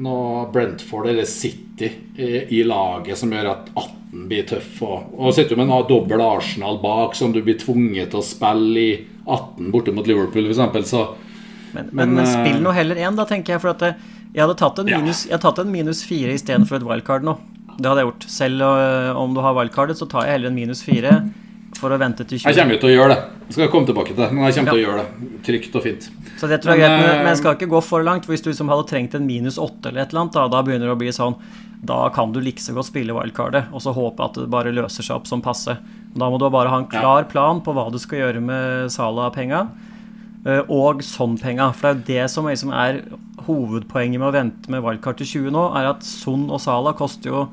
noe 0.02 0.46
Brentford 0.52 1.08
eller 1.11 1.26
City 1.28 1.90
i, 2.16 2.58
i 2.58 2.64
laget 2.66 3.18
som 3.18 3.32
gjør 3.32 3.50
at 3.52 3.70
18 3.74 4.26
blir 4.30 4.46
tøff. 4.48 4.82
Og, 4.87 5.14
og 5.18 5.34
sitter 5.37 5.56
du 5.56 5.62
med 5.62 5.68
en 5.68 5.88
dobbel 5.88 6.22
Arsenal 6.24 6.80
bak 6.82 7.16
som 7.18 7.34
du 7.34 7.40
blir 7.44 7.58
tvunget 7.61 8.12
til 8.12 8.22
å 8.22 8.26
spille 8.26 8.84
i 8.84 8.92
18 9.26 9.72
borte 9.74 9.94
mot 9.94 10.06
Liverpool 10.08 10.48
f.eks. 10.48 10.92
Så 10.92 11.04
men, 11.74 11.90
men, 11.92 12.14
men 12.16 12.28
spill 12.30 12.62
nå 12.64 12.72
heller 12.72 13.00
én, 13.02 13.18
da, 13.18 13.26
tenker 13.28 13.56
jeg. 13.56 13.62
For 13.64 13.74
at 13.74 13.84
eh, 13.84 14.06
jeg 14.32 14.44
hadde 14.44 14.56
tatt 14.61 14.80
en 14.80 14.88
minus, 14.88 15.24
ja. 15.26 15.32
jeg 15.32 15.37
hadde 15.37 15.44
tatt 15.50 15.62
en 15.64 15.74
minus 15.74 16.00
fire 16.06 16.37
istedenfor 16.37 16.80
et 16.80 16.88
wildcard 16.88 17.26
nå. 17.28 17.37
Det 17.78 17.87
hadde 17.87 18.02
jeg 18.02 18.08
gjort. 18.08 18.24
Selv 18.32 18.64
om 19.20 19.37
du 19.37 19.42
har 19.44 19.54
wildcardet, 19.54 19.98
så 20.00 20.08
tar 20.11 20.26
jeg 20.26 20.38
heller 20.38 20.50
en 20.50 20.58
minus 20.58 20.80
fire 20.82 21.20
for 21.76 21.92
å 21.94 21.98
vente 22.00 22.24
til 22.24 22.40
20. 22.40 22.48
Jeg 22.48 22.59
kommer 22.59 22.74
jo 22.74 22.81
til 22.83 22.90
å 22.90 22.94
gjøre 22.94 23.14
det. 23.14 23.44
Jeg 23.48 23.57
skal 23.57 23.70
komme 23.72 23.88
tilbake 23.88 24.14
til 24.14 24.22
det. 24.22 24.31
Men 24.33 24.48
jeg 24.48 24.57
kommer 24.57 24.72
ja. 24.72 24.74
til 24.74 24.81
å 24.81 24.87
gjøre 24.87 25.04
det. 25.04 25.31
Trygt 25.48 25.78
og 25.78 25.85
fint. 25.85 26.11
Så 26.40 26.50
det 26.50 26.59
tror 26.62 26.74
jeg 26.74 26.83
er 26.83 26.88
greit, 26.88 27.04
men, 27.04 27.22
men 27.22 27.33
jeg 27.33 27.40
skal 27.42 27.57
ikke 27.59 27.70
gå 27.70 27.81
for 27.85 28.07
langt. 28.07 28.28
Hvis 28.31 28.44
du 28.44 28.50
liksom 28.50 28.72
hadde 28.72 28.88
trengt 28.90 29.16
en 29.18 29.28
minus 29.28 29.61
åtte 29.62 29.92
eller 29.92 30.04
et 30.04 30.12
eller 30.12 30.24
annet, 30.24 30.38
da, 30.38 30.46
da 30.57 30.62
begynner 30.66 30.90
det 30.90 30.96
å 30.96 31.00
bli 31.00 31.14
sånn 31.14 31.38
da 31.81 32.09
kan 32.11 32.33
du 32.33 32.40
like 32.42 32.62
så 32.62 32.74
godt 32.74 32.88
spille 32.90 33.14
wildcardet 33.14 33.68
og 33.70 33.83
så 33.85 33.92
håpe 33.94 34.24
at 34.24 34.38
det 34.40 34.48
bare 34.50 34.74
løser 34.74 35.07
seg 35.07 35.20
opp 35.20 35.28
som 35.31 35.42
passe. 35.44 35.76
Da 36.18 36.31
må 36.31 36.40
du 36.40 36.48
bare 36.50 36.72
ha 36.72 36.81
en 36.83 36.90
klar 36.90 37.28
plan 37.31 37.62
på 37.62 37.74
hva 37.76 37.87
du 37.92 38.00
skal 38.02 38.24
gjøre 38.24 38.42
med 38.42 38.90
Sala-penga 38.90 39.61
eh, 40.44 40.62
og 40.66 41.04
Son-penga. 41.07 41.70
For 41.78 41.94
det 41.94 41.94
er 42.16 42.24
jo 42.24 42.26
det 42.26 42.35
som 42.35 42.50
liksom 42.50 42.74
er 42.74 43.02
hovedpoenget 43.46 44.18
med 44.18 44.31
å 44.31 44.35
vente 44.35 44.74
med 44.74 44.83
wildcard 44.83 45.20
til 45.20 45.31
20 45.46 45.54
nå, 45.54 45.64
er 45.78 45.92
at 45.92 46.07
Son 46.07 46.48
og 46.50 46.62
Sala 46.64 46.94
koster 46.98 47.31
jo 47.31 47.44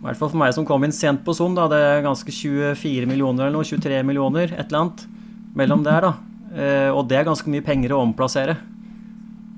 i 0.00 0.06
hvert 0.06 0.16
fall 0.16 0.30
for 0.32 0.40
meg 0.40 0.54
som 0.56 0.64
kom 0.64 0.84
inn 0.86 0.94
sent 0.96 1.20
på 1.26 1.34
Son, 1.36 1.52
da, 1.56 1.66
det 1.68 1.78
er 1.84 2.04
ganske 2.06 2.32
24 2.32 3.04
millioner 3.08 3.46
eller 3.46 3.58
noe, 3.58 3.68
23 3.68 4.00
millioner, 4.08 4.48
et 4.54 4.70
eller 4.70 4.86
annet 4.86 5.06
mellom 5.60 5.84
der, 5.84 6.06
da. 6.06 6.12
Eh, 6.56 6.88
og 6.88 7.04
det 7.10 7.20
er 7.20 7.26
ganske 7.28 7.52
mye 7.52 7.64
penger 7.64 7.92
å 7.92 8.00
omplassere. 8.06 8.56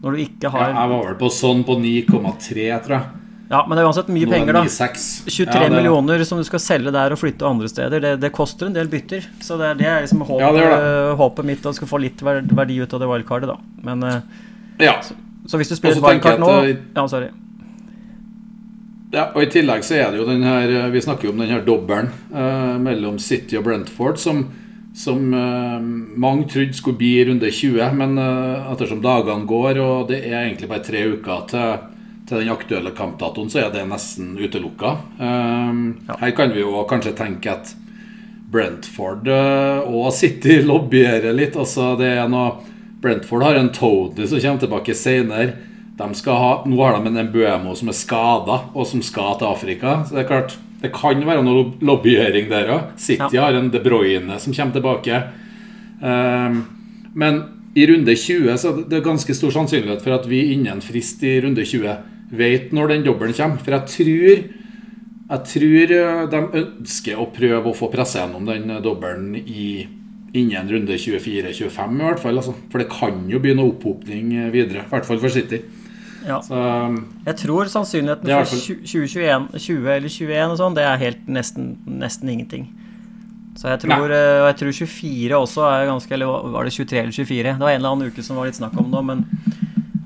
Når 0.03 0.17
du 0.17 0.23
ikke 0.25 0.51
har 0.51 0.73
ja, 0.73 0.81
Jeg 0.81 0.91
var 0.91 1.05
vel 1.07 1.19
på 1.21 1.29
sånn 1.31 1.63
på 1.67 1.77
9,3, 1.79 2.71
tror 2.83 2.97
jeg. 2.97 3.19
Ja, 3.53 3.61
men 3.69 3.77
det 3.77 3.83
er 3.83 3.87
uansett 3.87 4.09
mye 4.11 4.29
penger, 4.31 4.57
da. 4.57 4.63
23 4.67 5.45
ja, 5.47 5.69
millioner 5.71 6.25
som 6.25 6.41
du 6.41 6.47
skal 6.49 6.63
selge 6.65 6.91
der 6.95 7.13
og 7.13 7.21
flytte 7.21 7.47
andre 7.47 7.69
steder. 7.69 8.01
Det, 8.01 8.13
det 8.23 8.33
koster 8.35 8.71
en 8.71 8.75
del 8.75 8.89
bytter. 8.91 9.27
Så 9.45 9.59
det, 9.61 9.75
det 9.83 9.89
er 9.93 10.03
liksom 10.07 10.25
håp, 10.25 10.41
ja, 10.41 10.49
det 10.57 10.65
det. 10.73 11.13
håpet 11.21 11.49
mitt 11.53 11.61
at 11.61 11.77
du 11.77 11.81
skal 11.83 11.91
få 11.91 12.01
litt 12.03 12.25
verdi 12.25 12.81
ut 12.81 12.97
av 12.97 13.05
det 13.05 13.11
wildcardet, 13.13 13.53
da. 13.53 13.85
Men 13.87 14.09
eh, 14.09 14.19
ja. 14.89 14.97
så, 15.05 15.15
så, 15.47 15.61
hvis 15.61 15.71
du 15.71 15.77
spiller 15.79 16.03
wildcard 16.03 16.41
nå 16.43 16.51
Ja, 16.97 17.07
sorry. 17.07 17.29
Ja, 19.13 19.27
og 19.35 19.43
I 19.45 19.51
tillegg 19.53 19.85
så 19.85 19.99
er 20.01 20.11
det 20.11 20.23
jo 20.23 20.25
den 20.25 20.45
her 20.47 20.89
Vi 20.93 21.03
snakker 21.05 21.29
jo 21.29 21.35
om 21.35 21.41
den 21.43 21.53
her 21.53 21.65
dobbelen 21.67 22.09
eh, 22.33 22.77
mellom 22.81 23.19
City 23.21 23.59
og 23.61 23.67
Brentford, 23.67 24.17
som, 24.19 24.47
som 24.97 25.35
eh, 25.37 25.79
mange 26.17 26.49
trodde 26.49 26.77
skulle 26.79 26.97
bli 27.01 27.15
runde 27.29 27.51
20. 27.53 27.93
Men 27.99 28.17
eh, 28.17 28.71
ettersom 28.73 29.03
dagene 29.05 29.45
går, 29.49 29.83
og 29.85 30.09
det 30.09 30.23
er 30.25 30.47
egentlig 30.47 30.71
bare 30.73 30.87
tre 30.87 31.05
uker 31.13 31.49
til 31.53 31.89
til 32.33 32.39
den 32.39 32.53
aktuelle 32.53 32.93
kampdatoen, 32.97 33.51
så 33.51 33.65
er 33.65 33.73
det 33.75 33.83
nesten 33.91 34.37
utelukka. 34.39 34.93
Um, 35.19 35.81
ja. 36.07 36.17
Her 36.21 36.35
kan 36.37 36.55
vi 36.55 36.63
jo 36.63 36.85
kanskje 36.89 37.15
tenke 37.19 37.51
at 37.53 37.73
Brentford 38.53 39.29
uh, 39.29 39.83
og 39.89 40.13
City 40.17 40.61
lobbyerer 40.71 41.35
litt. 41.37 41.59
Altså 41.59 41.93
det 42.01 42.15
er 42.17 42.31
noe 42.33 42.61
Brentford 43.03 43.43
har 43.43 43.59
en 43.59 43.73
Tony 43.75 44.29
som 44.31 44.41
kommer 44.41 44.63
tilbake 44.63 44.97
senere. 44.97 45.72
Ha, 46.03 46.51
nå 46.67 46.83
har 46.83 46.99
de 46.99 47.11
en 47.11 47.27
Mbuemo 47.29 47.75
som 47.79 47.91
er 47.93 47.97
skada, 47.97 48.59
og 48.75 48.87
som 48.91 49.03
skal 49.05 49.39
til 49.41 49.51
Afrika. 49.51 50.03
Så 50.07 50.17
det 50.17 50.25
er 50.25 50.31
klart, 50.31 50.57
det 50.83 50.91
kan 50.95 51.23
være 51.27 51.45
noe 51.47 51.71
lobbygjøring 51.85 52.49
der 52.51 52.71
òg. 52.75 52.93
City 53.01 53.37
ja. 53.37 53.47
har 53.47 53.59
en 53.59 53.71
De 53.71 53.81
Bruyne 53.83 54.39
som 54.43 54.55
kommer 54.55 54.75
tilbake. 54.75 55.21
Um, 56.03 56.65
men 57.15 57.43
i 57.79 57.87
runde 57.89 58.17
20 58.19 58.59
så 58.59 58.73
det 58.81 58.99
er 58.99 59.05
ganske 59.05 59.35
stor 59.37 59.53
sannsynlighet 59.55 60.03
for 60.05 60.17
at 60.17 60.27
vi 60.29 60.43
innen 60.53 60.83
frist 60.85 61.23
i 61.25 61.39
runde 61.45 61.65
20 61.65 61.95
vet 62.37 62.73
når 62.75 62.93
den 62.93 63.07
dobbelen 63.07 63.37
kommer. 63.37 63.63
For 63.63 63.77
jeg 63.77 63.89
tror, 63.95 64.43
jeg 65.33 65.49
tror 65.55 65.97
eh, 65.97 66.23
de 66.33 66.43
ønsker 66.63 67.21
å 67.21 67.31
prøve 67.33 67.71
å 67.71 67.77
få 67.77 67.89
pressa 67.93 68.25
gjennom 68.25 68.49
den 68.49 68.75
dobbelen 68.85 69.37
i 69.41 69.87
innen 70.33 70.69
runde 70.69 70.97
24-25, 70.97 71.97
i 72.01 72.07
hvert 72.09 72.21
fall. 72.23 72.41
Altså. 72.41 72.57
For 72.73 72.81
det 72.81 72.91
kan 72.93 73.25
jo 73.29 73.41
bli 73.43 73.55
noe 73.57 73.75
opphopning 73.75 74.33
videre. 74.53 74.87
I 74.87 74.93
hvert 74.93 75.09
fall 75.09 75.21
for 75.21 75.33
City. 75.33 75.61
Ja. 76.27 76.39
Så, 76.45 76.59
jeg 77.27 77.37
tror 77.41 77.71
sannsynligheten 77.71 78.31
for 78.31 78.53
2021 78.87 79.49
20 79.57 79.91
eller 79.97 80.13
21 80.13 80.55
og 80.55 80.61
sånn, 80.61 80.77
det 80.79 80.87
er 80.87 81.01
helt 81.01 81.27
nesten, 81.31 81.75
nesten 81.87 82.31
ingenting. 82.33 82.69
Så 83.59 83.69
jeg 83.69 83.83
tror. 83.83 84.13
Eh, 84.15 84.47
jeg 84.49 84.57
tror 84.63 84.77
24 84.79 85.37
også 85.37 85.65
er 85.69 85.91
ganske 85.91 86.15
Eller 86.17 86.53
var 86.55 86.65
det 86.65 86.73
23 86.73 87.03
eller 87.03 87.13
24? 87.13 87.43
Det 87.53 87.61
var 87.61 87.75
en 87.75 87.83
eller 87.83 87.91
annen 87.91 88.09
uke 88.09 88.25
som 88.25 88.39
var 88.41 88.49
litt 88.49 88.57
snakk 88.57 88.79
om 88.81 88.89
det, 88.95 89.03
men 89.11 89.27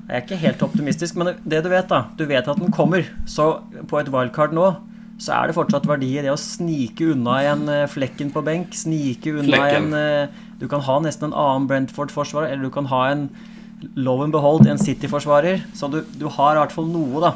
jeg 0.07 0.15
er 0.15 0.23
ikke 0.23 0.39
helt 0.39 0.61
optimistisk, 0.63 1.17
men 1.19 1.33
det 1.43 1.63
du 1.63 1.69
vet, 1.71 1.87
da 1.87 2.05
Du 2.19 2.25
vet 2.27 2.47
at 2.47 2.59
den 2.59 2.71
kommer. 2.71 3.07
Så 3.27 3.61
på 3.87 3.99
et 3.99 4.11
wildcard 4.11 4.55
nå 4.55 4.75
så 5.17 5.33
er 5.33 5.49
det 5.49 5.55
fortsatt 5.57 5.87
verdi 5.89 6.11
i 6.13 6.21
det 6.21 6.29
å 6.29 6.37
snike 6.37 7.07
unna 7.15 7.39
en 7.49 7.63
eh, 7.73 7.87
flekken 7.89 8.29
på 8.33 8.43
benk. 8.45 8.75
Snike 8.77 9.33
unna 9.33 9.63
flekken. 9.63 9.87
en 9.89 9.97
eh, 9.97 10.43
Du 10.61 10.67
kan 10.69 10.83
ha 10.85 10.99
nesten 11.01 11.31
en 11.31 11.37
annen 11.37 11.65
Brentford-forsvarer, 11.69 12.51
eller 12.53 12.69
du 12.69 12.73
kan 12.73 12.89
ha 12.91 12.99
en 13.09 13.23
Low 13.95 14.17
beholdt, 14.17 14.33
behold, 14.33 14.67
en 14.71 14.79
City-forsvarer. 14.81 15.61
Så 15.77 15.89
du, 15.91 16.01
du, 16.17 16.25
har 16.33 16.55
i 16.55 16.61
hvert 16.63 16.73
fall 16.73 16.87
noe, 16.89 17.21
da. 17.21 17.35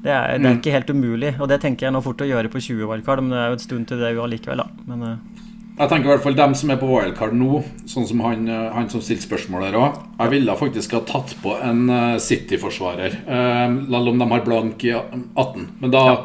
Det 0.00 0.08
er, 0.08 0.38
det 0.38 0.46
er, 0.46 0.54
mm. 0.54 0.60
ikke 0.62 0.72
helt 0.72 0.90
umulig, 0.96 1.34
og 1.36 1.50
det 1.50 1.60
tenker 1.60 1.86
jeg 1.86 1.92
nå 1.92 2.00
fort 2.00 2.22
å 2.24 2.28
gjøre 2.28 2.48
på 2.48 2.62
20 2.62 2.88
wildcard, 2.88 3.20
men 3.20 3.34
det 3.34 3.40
er 3.42 3.50
jo 3.50 3.56
en 3.58 3.66
stund 3.66 3.88
til 3.90 4.00
det 4.00 4.14
allikevel, 4.16 4.62
da. 4.62 4.86
Men, 4.88 5.02
uh, 5.04 5.40
jeg 5.80 5.88
tenker 5.88 6.08
i 6.08 6.10
hvert 6.12 6.24
fall 6.24 6.36
dem 6.36 6.54
som 6.56 6.72
er 6.72 6.78
på 6.80 6.88
wildcard 6.88 7.36
nå, 7.36 7.60
sånn 7.88 8.06
som 8.08 8.20
han, 8.24 8.48
eh, 8.52 8.66
han 8.74 8.88
som 8.92 9.00
stilte 9.00 9.24
spørsmål 9.24 9.62
der 9.64 9.78
òg. 9.80 9.94
Jeg 10.18 10.32
ville 10.34 10.56
faktisk 10.60 10.92
ha 10.92 11.00
tatt 11.08 11.32
på 11.40 11.54
en 11.56 11.86
eh, 11.88 12.18
City-forsvarer, 12.20 13.16
selv 13.24 14.10
om 14.10 14.20
de 14.20 14.28
har 14.32 14.44
blank 14.44 14.84
i 14.84 14.92
18. 14.92 15.64
Men 15.80 15.94
da, 15.94 16.02
ja. 16.10 16.18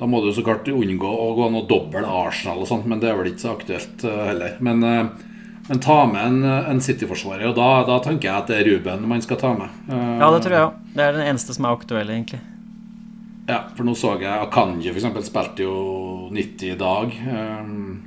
da 0.00 0.08
må 0.12 0.20
du 0.20 0.28
så 0.36 0.44
klart 0.44 0.68
unngå 0.68 1.08
å 1.08 1.30
gå 1.38 1.48
noe 1.54 1.64
dobbel 1.70 2.04
Arsenal 2.04 2.60
og 2.60 2.68
sånt, 2.68 2.88
men 2.88 3.00
det 3.00 3.08
er 3.08 3.16
vel 3.16 3.32
ikke 3.32 3.46
så 3.46 3.54
aktuelt 3.54 4.04
heller. 4.04 4.60
Men, 4.60 4.84
men 5.68 5.82
ta 5.82 5.98
med 6.10 6.26
en, 6.26 6.44
en 6.44 6.80
City-forsvarer, 6.82 7.46
og 7.50 7.58
da, 7.58 7.68
da, 7.86 7.98
tenker 8.02 8.28
jeg 8.28 8.34
at 8.34 8.48
det 8.50 8.56
er 8.60 8.70
Ruben 8.72 9.04
man 9.08 9.22
skal 9.22 9.38
ta 9.40 9.52
med. 9.54 9.82
Ja, 9.88 10.30
det 10.34 10.40
tror 10.44 10.56
jeg 10.56 10.68
òg. 10.68 10.80
Det 10.96 11.04
er 11.04 11.14
den 11.18 11.28
eneste 11.30 11.54
som 11.54 11.68
er 11.68 11.76
aktuell, 11.76 12.10
egentlig. 12.10 12.40
Ja, 13.48 13.64
for 13.76 13.86
nå 13.86 13.94
så 13.98 14.14
jeg 14.22 14.30
Akanji 14.30 14.92
f.eks. 14.92 15.26
spilte 15.26 15.64
jo 15.66 15.74
90 16.32 16.72
i 16.72 16.78
dag. 16.78 17.14
Um, 17.26 18.02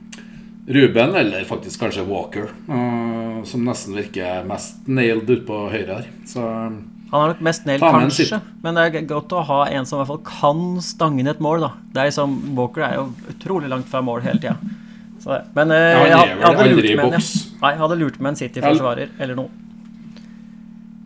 Ruben, 0.67 1.15
eller 1.15 1.43
faktisk 1.45 1.83
kanskje 1.83 2.05
Walker, 2.07 2.49
uh, 2.69 3.43
som 3.45 3.65
nesten 3.67 3.97
virker 3.99 4.45
mest 4.49 4.87
nailed 4.87 5.29
ut 5.29 5.43
på 5.47 5.65
høyre 5.69 5.99
her. 5.99 6.07
Så, 6.25 6.45
han 7.11 7.19
er 7.21 7.33
nok 7.35 7.43
mest 7.45 7.67
nailed, 7.67 7.83
kanskje, 7.85 8.39
men 8.63 8.79
det 8.79 8.87
er 8.87 9.09
godt 9.11 9.35
å 9.35 9.43
ha 9.45 9.59
en 9.69 9.85
som 9.85 9.99
i 9.99 10.01
hvert 10.01 10.13
fall 10.13 10.23
kan 10.25 10.63
stange 10.83 11.21
inn 11.21 11.29
et 11.29 11.43
mål. 11.43 11.67
da 11.67 11.75
Det 11.93 12.01
er 12.01 12.09
liksom, 12.09 12.39
Walker 12.57 12.87
er 12.87 12.97
jo 12.97 13.05
utrolig 13.35 13.69
langt 13.71 13.91
fra 13.91 14.01
mål 14.03 14.25
hele 14.25 14.41
tida. 14.41 14.57
Men 15.25 15.71
eh, 15.73 15.77
ja, 15.77 16.05
jeg, 16.05 16.37
jeg, 16.37 16.45
hadde 16.45 16.65
lurt 16.69 16.89
med 16.99 17.05
en, 17.17 17.23
nei, 17.61 17.71
jeg 17.71 17.81
hadde 17.81 17.97
lurt 18.01 18.17
med 18.19 18.31
en 18.31 18.37
City-forsvarer 18.37 19.13
eller 19.17 19.39
noe. 19.39 19.49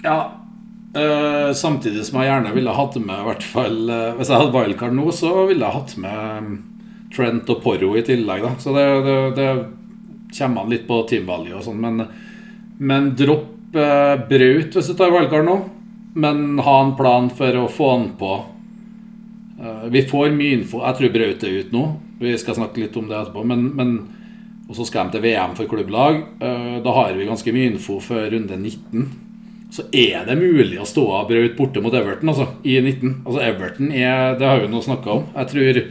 Ja, 0.03 0.17
uh, 0.95 1.51
samtidig 1.55 2.03
som 2.07 2.19
jeg 2.19 2.29
gjerne 2.29 2.51
ville 2.55 2.75
hatt 2.75 2.97
med 2.99 3.15
i 3.19 3.25
hvert 3.27 3.43
fall 3.43 3.79
Hvis 4.15 4.29
jeg 4.31 4.39
hadde 4.39 4.53
wildcard 4.55 4.95
nå, 4.95 5.09
så 5.15 5.33
ville 5.49 5.65
jeg 5.65 5.75
hatt 5.75 5.95
med 5.99 6.53
Trent 7.15 7.51
og 7.51 7.63
Porro 7.63 7.93
i 7.97 8.03
tillegg. 8.05 8.43
Da. 8.43 8.51
Så 8.61 8.75
det, 8.75 8.85
det, 9.07 9.17
det 9.39 9.49
kommer 10.37 10.65
an 10.65 10.75
litt 10.75 10.85
på 10.87 10.99
teamvalget 11.09 11.57
og 11.57 11.65
sånn. 11.65 11.79
Men, 11.81 12.03
men 12.77 13.09
dropp 13.17 13.75
uh, 13.75 14.19
Braut 14.29 14.75
hvis 14.77 14.91
du 14.91 14.97
tar 14.99 15.15
wildcard 15.15 15.47
nå. 15.47 15.57
Men 16.19 16.59
ha 16.65 16.75
en 16.83 16.95
plan 16.99 17.31
for 17.31 17.55
å 17.55 17.65
få 17.71 17.89
han 17.93 18.05
på. 18.19 18.35
Vi 19.93 20.01
får 20.09 20.31
mye 20.33 20.55
info. 20.57 20.79
Jeg 20.81 20.97
tror 20.97 21.11
Braut 21.13 21.43
er 21.45 21.57
ute 21.59 21.75
nå. 21.75 21.83
Vi 22.19 22.37
skal 22.37 22.57
snakke 22.57 22.83
litt 22.83 22.97
om 22.99 23.07
det 23.09 23.17
etterpå. 23.17 23.43
Men, 23.47 23.69
men 23.75 23.93
og 24.69 24.77
så 24.77 24.85
skal 24.85 25.07
de 25.07 25.17
til 25.17 25.23
VM 25.25 25.55
for 25.57 25.69
klubblag. 25.69 26.19
Eh, 26.45 26.75
da 26.85 26.93
har 26.93 27.15
vi 27.17 27.25
ganske 27.25 27.53
mye 27.55 27.71
info 27.71 27.97
før 28.03 28.27
runde 28.35 28.57
19. 28.57 29.07
Så 29.73 29.85
er 29.93 30.27
det 30.27 30.37
mulig 30.37 30.77
å 30.81 30.85
stå 30.85 31.05
av 31.13 31.27
Braut 31.29 31.55
borte 31.57 31.81
mot 31.81 31.93
Everton 31.93 32.29
altså, 32.29 32.45
i 32.61 32.77
19. 32.81 33.23
Altså 33.23 33.41
Everton 33.45 33.91
er, 33.93 34.37
Det 34.37 34.45
har 34.45 34.61
vi 34.61 34.69
nå 34.69 34.81
snakka 34.85 35.11
om. 35.15 35.25
Jeg 35.33 35.51
tror 35.53 35.81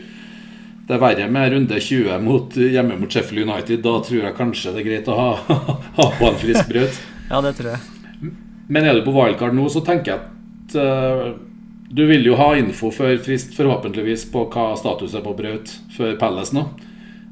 det 0.88 0.96
er 0.96 1.02
verre 1.02 1.26
med 1.28 1.52
runde 1.52 1.80
20 1.84 2.22
mot, 2.24 2.54
hjemme 2.54 2.96
mot 3.00 3.12
Sheffield 3.12 3.50
United. 3.50 3.82
Da 3.82 3.98
tror 4.06 4.22
jeg 4.22 4.38
kanskje 4.38 4.72
det 4.76 4.82
er 4.84 4.88
greit 4.92 5.10
å 5.10 5.18
ha, 5.18 5.58
ha 5.98 6.08
på 6.20 6.30
en 6.30 6.38
frisk 6.38 6.70
brød. 6.70 7.02
ja, 7.32 7.42
det 7.44 7.54
tror 7.58 7.74
jeg. 7.74 8.32
Men 8.68 8.86
er 8.86 8.94
du 8.94 9.02
på 9.02 9.14
wildcard 9.16 9.58
nå, 9.58 9.66
så 9.72 9.82
tenker 9.84 10.14
jeg 10.14 10.22
at 10.22 10.78
uh, 10.78 11.34
du 11.88 12.06
vil 12.06 12.26
jo 12.26 12.36
ha 12.36 12.50
info 12.58 12.90
før 12.92 13.16
frist, 13.24 13.54
forhåpentligvis, 13.56 14.26
på 14.32 14.44
hva 14.52 14.74
status 14.76 15.14
er 15.16 15.24
på 15.24 15.32
Braut 15.38 15.72
før 15.96 16.18
Palace 16.20 16.56
nå. 16.56 16.66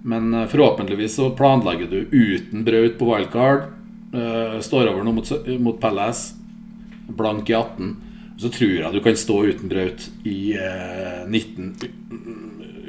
Men 0.07 0.31
uh, 0.35 0.47
forhåpentligvis 0.49 1.19
så 1.19 1.31
planlegger 1.37 1.91
du 1.91 1.99
uten 2.13 2.65
Braut 2.65 2.97
på 2.99 3.09
wildcard. 3.11 3.69
Uh, 4.15 4.57
står 4.65 4.93
over 4.95 5.05
nå 5.05 5.13
mot, 5.19 5.33
mot 5.61 5.81
Palace, 5.81 6.37
blank 7.09 7.51
i 7.53 7.57
18. 7.59 7.97
Så 8.41 8.53
tror 8.53 8.73
jeg 8.79 8.93
du 8.93 9.03
kan 9.05 9.19
stå 9.19 9.43
uten 9.51 9.69
Braut 9.73 10.09
i 10.29 10.39
19 11.29 11.75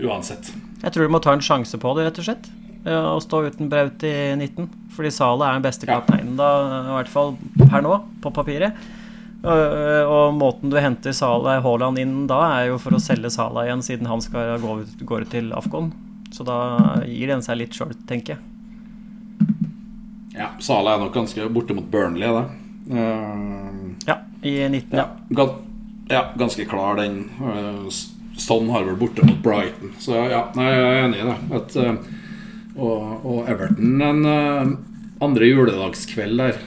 uansett. 0.03 0.51
Jeg 0.83 0.93
tror 0.93 1.07
du 1.07 1.11
må 1.11 1.21
ta 1.23 1.33
en 1.35 1.43
sjanse 1.43 1.79
på 1.81 1.93
det, 1.97 2.07
rett 2.07 2.19
og 2.21 2.27
slett. 2.27 2.49
Å 2.87 3.17
stå 3.23 3.41
uten 3.47 3.71
Braut 3.71 4.03
i 4.07 4.13
19. 4.39 4.67
Fordi 4.95 5.11
Salet 5.11 5.47
er 5.47 5.57
den 5.57 5.65
beste 5.65 5.89
kapteinen 5.89 6.37
da, 6.39 6.51
i 6.79 6.95
hvert 6.95 7.11
fall 7.11 7.35
per 7.59 7.83
nå, 7.83 7.95
på 8.23 8.31
papiret. 8.35 8.77
Og, 9.47 10.33
måten 10.35 10.71
du 10.71 10.77
henter 10.81 11.15
Haaland 11.63 11.99
inn 12.01 12.17
da, 12.29 12.41
er 12.59 12.71
jo 12.71 12.81
for 12.81 12.97
å 12.97 13.01
selge 13.01 13.31
Sala 13.33 13.65
igjen, 13.67 13.83
siden 13.85 14.09
han 14.11 14.23
skal 14.23 14.57
gå, 14.63 14.79
gå 15.07 15.21
til 15.31 15.53
Afghan. 15.55 15.91
Så 16.35 16.43
da 16.47 16.57
gir 17.07 17.31
den 17.31 17.43
seg 17.45 17.61
litt 17.61 17.77
sjøl, 17.77 17.93
tenker 18.09 18.35
jeg. 18.35 19.47
Ja, 20.37 20.51
Sala 20.61 20.95
er 20.95 21.05
nok 21.05 21.15
ganske 21.15 21.47
borte 21.49 21.73
mot 21.77 21.87
Burnley, 21.91 22.27
det. 22.27 22.45
Uh, 22.91 23.95
ja, 24.05 24.19
i 24.41 24.59
19. 24.69 24.93
Ja, 24.97 25.07
ja. 25.29 25.47
ja 26.11 26.21
ganske 26.37 26.67
klar 26.69 26.99
den. 27.01 27.23
Sånn 28.37 28.69
har 28.69 28.85
vel 28.85 28.99
borte 28.99 29.25
mot 29.25 29.39
Brighton. 29.43 29.95
Så 30.01 30.13
ja, 30.29 30.43
jeg 30.53 30.77
er 30.77 30.99
enig 31.07 31.23
i 31.23 31.27
det. 31.27 31.37
At, 31.57 31.77
uh, 31.81 31.95
og, 32.77 33.25
og, 33.25 33.39
Everton 33.49 34.03
en 34.05 34.27
uh, 34.29 34.75
andre 35.25 35.49
juledagskveld 35.49 36.43
der 36.43 36.59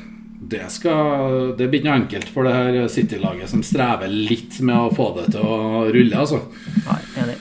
det, 0.50 0.64
skal, 0.74 1.52
det 1.58 1.68
blir 1.68 1.80
ikke 1.80 1.90
noe 1.90 2.00
enkelt 2.02 2.32
for 2.32 2.46
det 2.46 2.56
her 2.56 2.88
City-laget, 2.92 3.52
som 3.52 3.62
strever 3.66 4.10
litt 4.10 4.58
med 4.64 4.76
å 4.76 4.90
få 4.94 5.12
det 5.20 5.30
til 5.36 5.46
å 5.46 5.86
rulle. 5.88 6.24
altså. 6.24 6.42
Nei, 6.86 7.00
enig. 7.22 7.38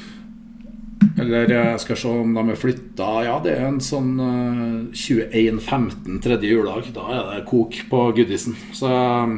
Eller 1.19 1.51
jeg 1.51 1.79
skal 1.83 1.99
se 1.99 2.11
om 2.21 2.35
de 2.35 2.43
er 2.51 2.59
flytta 2.59 3.07
Ja, 3.25 3.37
det 3.43 3.55
er 3.57 3.65
en 3.67 3.79
sånn 3.83 4.13
uh, 4.19 4.91
21.15 4.95 6.19
tredje 6.23 6.51
juledag. 6.51 6.91
Da 6.95 7.07
er 7.15 7.25
det 7.33 7.47
kok 7.49 7.75
på 7.91 8.03
Goodison. 8.15 8.55
Så 8.75 8.89
uh, 8.89 9.33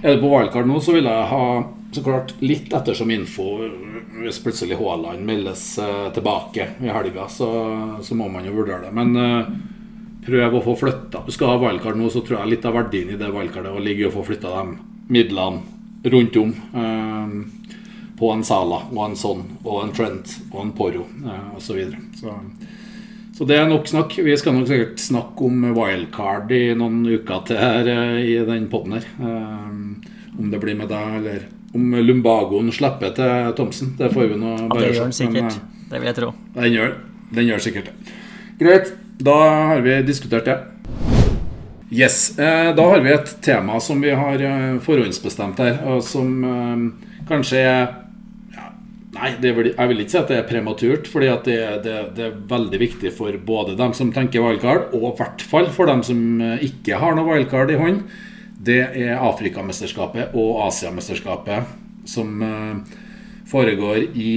er 0.00 0.16
det 0.16 0.22
på 0.22 0.30
wildcard 0.32 0.70
nå, 0.70 0.80
så 0.82 0.96
vil 0.96 1.10
jeg 1.10 1.28
ha 1.32 1.44
så 1.90 2.04
klart 2.06 2.34
litt 2.42 2.72
ettersom 2.74 3.10
info. 3.14 3.52
Hvis 4.20 4.40
plutselig 4.42 4.78
Haaland 4.80 5.26
meldes 5.26 5.64
uh, 5.82 6.08
tilbake 6.14 6.72
i 6.82 6.90
helga, 6.90 7.28
så, 7.30 7.50
så, 8.02 8.18
må 8.18 8.30
man 8.32 8.46
jo 8.46 8.56
vurdere 8.58 8.88
det. 8.88 8.94
Men 8.94 9.69
uh, 10.20 10.26
prøv 10.26 10.56
å 10.58 10.62
få 10.64 10.76
flytta 10.84 11.24
Du 11.26 11.32
skal 11.34 11.54
ha 11.54 11.60
wildcard 11.62 11.98
nå, 11.98 12.10
så 12.12 12.22
tror 12.24 12.40
jeg 12.40 12.54
litt 12.54 12.68
av 12.68 12.76
verdien 12.76 13.10
i 13.14 13.18
det 13.20 13.32
wildcardet 13.34 13.76
ligger 13.84 14.06
i 14.06 14.10
å 14.10 14.16
få 14.18 14.26
flytta 14.28 14.52
de 14.60 14.78
midlene 15.10 15.78
rundt 16.02 16.36
om. 16.36 16.52
Eh, 16.74 17.32
på 18.20 18.28
en 18.32 18.44
Sala 18.44 18.82
og 18.90 19.00
en 19.04 19.16
Son 19.16 19.42
og 19.64 19.82
en 19.82 19.92
Trent 19.96 20.36
og 20.50 20.60
en 20.62 20.72
Poro 20.76 21.06
eh, 21.24 21.56
osv. 21.56 21.64
Så, 21.66 21.76
videre. 21.78 22.00
så 22.16 22.36
så 23.40 23.46
det 23.48 23.56
er 23.56 23.68
nok 23.70 23.86
snakk. 23.88 24.18
Vi 24.20 24.34
skal 24.36 24.52
nok 24.52 24.66
sikkert 24.68 25.00
snakke 25.00 25.46
om 25.46 25.62
wildcard 25.72 26.50
i 26.52 26.74
noen 26.76 26.98
uker 27.08 27.38
til 27.48 27.56
her 27.56 27.88
eh, 27.88 28.18
i 28.20 28.34
den 28.44 28.66
poden 28.68 28.98
her. 28.98 29.06
Uh, 29.16 30.36
om 30.36 30.50
det 30.52 30.60
blir 30.60 30.76
med 30.76 30.90
deg, 30.92 31.14
eller 31.22 31.46
om 31.72 31.94
Lumbagoen 32.04 32.68
slipper 32.76 33.14
til 33.16 33.54
Thomsen. 33.56 33.94
Det 33.96 34.10
får 34.12 34.28
vi 34.34 34.40
nå 34.42 34.52
bare 34.68 34.68
se. 34.68 34.68
Ja, 34.68 34.82
det 34.82 34.90
gjør 34.92 35.08
den 35.08 35.16
sikkert. 35.16 35.56
Men, 35.56 35.86
det 35.88 36.02
vil 36.02 36.10
jeg 36.10 36.18
tro. 36.18 36.28
Den 36.58 36.76
gjør, 36.76 36.92
den 37.38 37.48
gjør 37.48 37.64
sikkert 37.64 37.88
det. 37.88 38.18
Greit. 38.60 38.92
Da 39.20 39.36
har 39.68 39.80
vi 39.80 40.02
diskutert 40.02 40.44
det. 40.44 40.58
Yes. 41.90 42.38
Eh, 42.38 42.74
da 42.74 42.84
har 42.88 43.00
vi 43.00 43.12
et 43.12 43.32
tema 43.42 43.80
som 43.80 44.00
vi 44.00 44.14
har 44.16 44.40
eh, 44.40 44.78
forhåndsbestemt 44.80 45.60
her, 45.60 45.82
og 45.92 46.00
som 46.06 46.30
eh, 46.44 46.86
kanskje 47.28 47.64
er 47.64 47.90
Nei, 49.10 49.32
vil, 49.42 49.72
jeg 49.74 49.88
vil 49.90 49.98
ikke 50.00 50.12
si 50.12 50.18
at 50.20 50.28
det 50.30 50.36
er 50.38 50.44
prematurt, 50.48 51.08
fordi 51.10 51.26
det, 51.44 51.56
det, 51.84 51.94
det, 52.16 52.26
er 52.28 52.36
veldig 52.48 52.78
viktig 52.80 53.10
for 53.12 53.34
både 53.44 53.74
dem 53.76 53.90
som 53.92 54.12
tenker 54.14 54.40
wildcard, 54.40 54.94
og 54.94 55.02
i 55.02 55.10
hvert 55.18 55.42
fall 55.50 55.66
for 55.74 55.90
dem 55.90 56.00
som 56.06 56.20
ikke 56.62 56.96
har 57.02 57.18
noe 57.18 57.26
wildcard 57.26 57.74
i 57.74 57.76
hånd. 57.76 58.04
Det 58.54 58.78
er 58.86 59.18
Afrikamesterskapet 59.18 60.30
og 60.38 60.62
Asiamesterskapet 60.68 61.74
som 62.08 62.38
foregår 63.50 64.14
i 64.14 64.30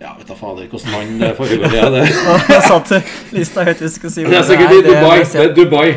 ja, 0.00 0.14
vet 0.18 0.28
da 0.28 0.34
fader 0.34 0.64
hvilket 0.64 0.86
land 0.94 1.18
det 1.20 1.34
foregår 1.36 1.74
i. 1.76 1.80
Det. 1.92 2.04
jeg 2.48 2.62
satt 2.64 2.92
lista 3.36 3.64
høyt 3.66 3.82
vi 3.84 3.88
skulle 3.92 4.12
si 4.14 4.22
Det 4.24 4.38
er 4.38 4.46
sikkert 4.48 4.72
i 4.72 4.84
Dubai. 4.86 5.16
Det 5.28 5.42
er 5.42 5.50
Dubai. 5.58 5.88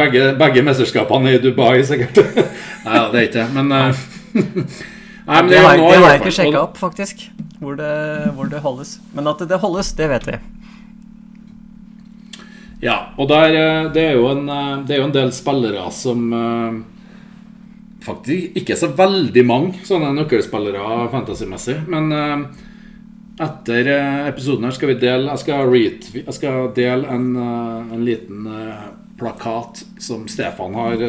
Begge, 0.00 0.22
begge 0.38 0.62
mesterskapene 0.64 1.28
er 1.28 1.36
i 1.36 1.42
Dubai, 1.42 1.82
sikkert. 1.84 2.16
Nei, 2.86 3.02
det 3.12 3.18
er 3.20 3.26
ikke 3.26 3.42
det, 3.42 3.44
men 3.58 3.74
uh, 3.74 4.00
Nei, 5.30 5.42
men 5.42 5.50
det, 5.50 5.58
har, 5.60 5.76
det 5.76 5.98
har 5.98 6.14
jeg 6.14 6.22
ikke 6.22 6.32
sjekka 6.38 6.62
opp, 6.62 6.78
faktisk, 6.80 7.26
hvor 7.60 7.76
det, 7.76 7.90
hvor 8.38 8.48
det, 8.48 8.62
holdes. 8.64 8.94
Men 9.12 9.28
at 9.28 9.44
det 9.50 9.58
holdes, 9.62 9.92
det 9.98 10.08
vet 10.14 10.24
vi. 10.30 10.38
Ja, 12.80 12.96
og 13.20 13.28
der, 13.28 13.52
eh, 13.52 13.90
det, 13.92 14.06
er 14.14 14.24
en, 14.30 14.48
eh, 14.48 14.72
det, 14.88 14.96
er 14.96 15.02
jo 15.02 15.10
en, 15.10 15.14
del 15.18 15.34
spillere 15.36 15.84
som 15.92 16.32
Faktisk 18.00 18.56
ikke 18.56 18.78
så 18.80 18.88
veldig 18.96 19.42
mange 19.44 19.84
sånne 19.84 20.14
nøkkelspillere 20.16 21.10
fantasymessig, 21.12 21.82
men 21.92 22.08
etter 23.40 23.86
eh, 23.86 24.28
episoden 24.28 24.64
her 24.64 24.74
skal 24.76 24.92
vi 24.92 24.98
dele 25.00 25.30
Jeg 25.32 25.42
skal, 25.44 25.70
read, 25.72 26.08
jeg 26.18 26.36
skal 26.36 26.72
dele 26.76 27.08
en, 27.08 27.30
eh, 27.36 27.94
en, 27.96 28.04
liten 28.04 28.48
eh, 28.50 28.90
plakat 29.20 29.84
som 30.00 30.26
Stefan 30.28 30.74
har 30.74 31.02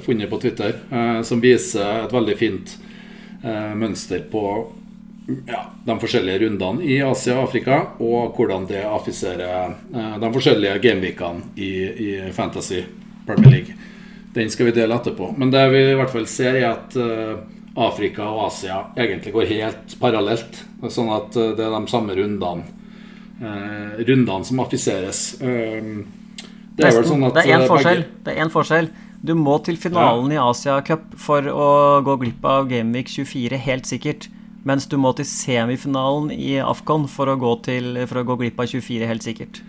funnet 0.00 0.30
på 0.30 0.38
Twitter, 0.40 0.78
som 1.20 1.42
viser 1.44 2.06
et 2.06 2.14
veldig 2.16 2.36
fint 2.40 2.72
mønster 3.76 4.22
på 4.32 4.44
ja, 5.44 5.66
de 5.84 5.96
forskjellige 6.00 6.46
rundene 6.46 6.88
i 6.88 6.96
Asia 7.04 7.36
og 7.36 7.50
Afrika, 7.50 7.76
og 8.00 8.32
hvordan 8.38 8.64
det 8.72 8.86
affiserer 8.88 9.76
de 10.16 10.32
forskjellige 10.32 10.80
gameweekene 10.80 11.52
i, 11.60 11.70
i 12.06 12.10
Fantasy 12.32 12.80
Premier 13.28 13.52
League. 13.52 13.76
Den 14.32 14.48
skal 14.48 14.70
vi 14.70 14.78
dele 14.80 14.96
etterpå. 14.96 15.34
Men 15.36 15.52
det 15.52 15.68
vi 15.76 15.84
i 15.90 16.00
hvert 16.00 16.16
fall 16.16 16.24
ser, 16.24 16.56
er 16.56 16.70
at 16.72 16.96
Afrika 17.78 18.26
og 18.26 18.48
Asia 18.48 18.80
egentlig 18.98 19.32
går 19.34 19.50
helt 19.50 19.94
parallelt. 20.00 20.62
Sånn 20.90 21.10
at 21.14 21.36
eh, 21.38 21.52
det 21.58 21.66
er 21.66 21.76
de 21.76 21.92
samme 21.92 22.16
rundene 22.16 22.64
eh, 23.38 24.00
Rundene 24.08 24.48
som 24.48 24.64
affiseres. 24.64 25.22
Eh, 25.42 25.92
det 26.80 26.88
er 26.88 26.96
vel 26.96 27.06
sånn 27.06 27.28
at 27.28 27.36
Det 27.36 27.46
er 27.46 27.54
én 27.58 27.64
eh, 27.64 27.70
forskjell. 27.70 28.04
Det 28.24 28.34
er 28.34 28.44
en 28.46 28.52
forskjell. 28.52 28.90
Du 29.20 29.34
må 29.36 29.58
til 29.64 29.76
finalen 29.76 30.32
ja. 30.32 30.40
i 30.40 30.50
Asia 30.50 30.78
Cup 30.86 31.12
for 31.20 31.44
å 31.44 31.70
gå 32.06 32.16
glipp 32.22 32.46
av 32.48 32.70
Gameweek 32.70 33.10
24, 33.12 33.60
helt 33.66 33.90
sikkert. 33.90 34.30
Mens 34.64 34.86
du 34.88 34.96
må 35.00 35.12
til 35.16 35.28
semifinalen 35.28 36.32
i 36.34 36.56
Afcon 36.60 37.06
for 37.08 37.30
å 37.32 37.36
gå, 37.40 37.52
til, 37.64 37.94
for 38.08 38.20
å 38.20 38.24
gå 38.28 38.38
glipp 38.42 38.60
av 38.60 38.68
24, 38.72 39.08
helt 39.08 39.24
sikkert. 39.24 39.62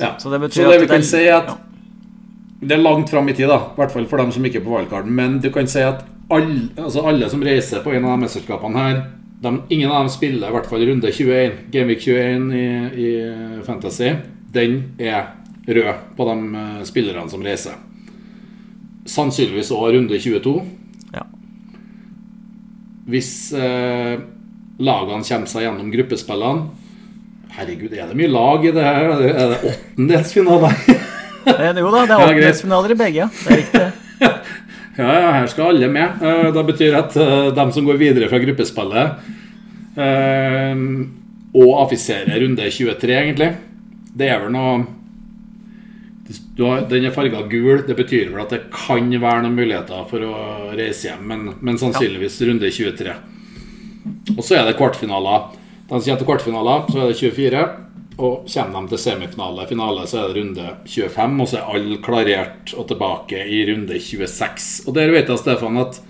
Ja. 0.00 0.14
Så, 0.20 0.30
det 0.32 0.40
betyr 0.40 0.62
så 0.62 0.70
det 0.70 0.78
at 0.78 0.84
vi 0.84 0.92
kan 0.92 1.04
si 1.04 1.26
at 1.28 1.50
ja. 1.52 1.56
det 2.62 2.76
er 2.78 2.84
langt 2.84 3.12
fram 3.12 3.28
i 3.28 3.36
tid, 3.36 3.48
da. 3.50 3.58
I 3.72 3.80
hvert 3.80 3.92
fall 3.96 4.08
for 4.08 4.22
dem 4.22 4.32
som 4.32 4.46
ikke 4.48 4.62
er 4.62 4.66
på 4.68 4.76
valgkarten. 4.76 5.12
Men 5.16 5.40
du 5.44 5.50
kan 5.52 5.68
si 5.68 5.84
at 5.84 6.04
alle, 6.30 6.68
altså 6.78 7.02
alle 7.08 7.28
som 7.30 7.42
reiser 7.44 7.82
på 7.84 7.92
en 7.94 8.06
av 8.06 8.14
de 8.14 8.24
mesterskapene 8.24 8.84
her 8.84 9.00
de, 9.40 9.52
Ingen 9.72 9.90
av 9.90 10.02
dem 10.02 10.10
spiller 10.12 10.50
i 10.50 10.54
hvert 10.54 10.68
fall 10.68 10.84
runde 10.84 11.12
21. 11.12 11.54
Gameweek 11.72 12.02
21 12.04 12.50
i, 12.52 12.64
i 12.92 13.12
Fantasy. 13.64 14.10
Den 14.52 14.82
er 15.00 15.30
rød 15.64 16.02
på 16.16 16.26
de 16.28 16.34
uh, 16.56 16.82
spillerne 16.84 17.30
som 17.32 17.44
reiser. 17.44 17.78
Sannsynligvis 19.08 19.72
òg 19.72 19.94
runde 19.96 20.20
22. 20.20 20.52
Ja. 21.14 21.24
Hvis 23.10 23.30
eh, 23.56 24.20
lagene 24.78 25.24
kommer 25.24 25.50
seg 25.50 25.64
gjennom 25.64 25.88
gruppespillene 25.90 26.68
Herregud, 27.50 27.96
er 27.96 28.06
det 28.06 28.14
mye 28.14 28.30
lag 28.30 28.62
i 28.62 28.70
det 28.76 28.84
her? 28.84 29.08
Er 29.26 29.48
det 29.50 29.56
åttendelsfinale? 29.72 30.70
jo 31.80 31.90
da, 31.90 32.04
det 32.04 32.14
er 32.14 32.20
åttendelsfinaler 32.20 32.94
i 32.94 32.98
begge. 33.00 33.26
Det 33.40 33.50
er 33.56 33.60
riktig. 33.64 33.88
Ja, 34.98 35.10
ja, 35.14 35.32
her 35.38 35.46
skal 35.50 35.70
alle 35.70 35.88
med. 35.88 36.22
Eh, 36.22 36.48
det 36.54 36.64
betyr 36.66 36.96
at 36.98 37.16
eh, 37.16 37.50
de 37.54 37.66
som 37.74 37.86
går 37.86 37.98
videre 38.00 38.28
fra 38.30 38.40
gruppespillet 38.42 39.28
eh, 40.02 40.80
og 41.50 41.70
affiserer 41.84 42.40
runde 42.42 42.70
23, 42.70 43.14
egentlig 43.14 43.50
Det 44.14 44.28
er 44.30 44.42
vel 44.42 44.52
noe 44.54 44.86
Den 46.58 47.06
er 47.06 47.14
farga 47.14 47.42
gul. 47.50 47.84
Det 47.86 47.96
betyr 47.98 48.30
vel 48.30 48.42
at 48.42 48.52
det 48.54 48.64
kan 48.74 49.10
være 49.10 49.44
noen 49.46 49.56
muligheter 49.58 50.04
for 50.10 50.26
å 50.26 50.34
reise 50.78 51.08
hjem, 51.08 51.24
men, 51.26 51.46
men 51.60 51.78
sannsynligvis 51.80 52.40
runde 52.46 52.70
23. 52.70 53.14
Og 54.36 54.42
så 54.44 54.58
er 54.58 54.68
det 54.68 54.76
kvartfinaler. 54.78 55.48
De 55.90 55.98
kommer 55.98 56.20
til 56.20 56.28
kvartfinaler, 56.28 56.84
så 56.90 57.00
er 57.02 57.10
det 57.10 57.18
24. 57.18 57.64
Og 58.20 58.44
kommer 58.52 58.84
de 58.84 58.92
til 58.92 59.00
semifinale, 59.00 59.66
finale, 59.68 60.06
så 60.08 60.20
er 60.20 60.30
det 60.30 60.42
runde 60.42 60.66
25. 60.84 61.36
Og 61.40 61.48
så 61.48 61.60
er 61.60 61.74
alle 61.74 62.00
klarert 62.04 62.74
og 62.76 62.88
tilbake 62.90 63.44
i 63.48 63.62
runde 63.70 63.96
26. 63.96 64.88
Og 64.88 64.96
der 64.96 65.12
vet 65.14 65.30
jeg, 65.30 65.40
Stefan, 65.40 65.80
at 65.80 66.00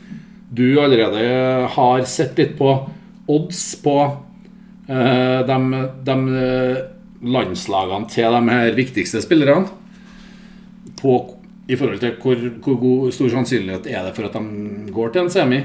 du 0.50 0.80
allerede 0.82 1.68
har 1.70 2.06
sett 2.10 2.38
litt 2.40 2.56
på 2.58 2.72
odds 3.30 3.62
på 3.84 3.96
eh, 4.90 5.40
de, 5.46 5.58
de, 6.08 6.16
eh, 6.40 6.80
landslagene 7.20 8.08
til 8.10 8.34
de 8.34 8.56
her 8.56 8.72
viktigste 8.74 9.22
spillerne. 9.22 9.70
På, 10.98 11.20
I 11.70 11.78
forhold 11.78 12.02
til 12.02 12.16
hvor, 12.18 12.42
hvor 12.64 12.80
god, 12.82 13.12
stor 13.14 13.30
sannsynlighet 13.36 13.86
er 13.86 14.08
det 14.08 14.16
for 14.16 14.26
at 14.26 14.34
de 14.34 14.90
går 14.90 15.14
til 15.14 15.22
en 15.22 15.32
semi. 15.32 15.62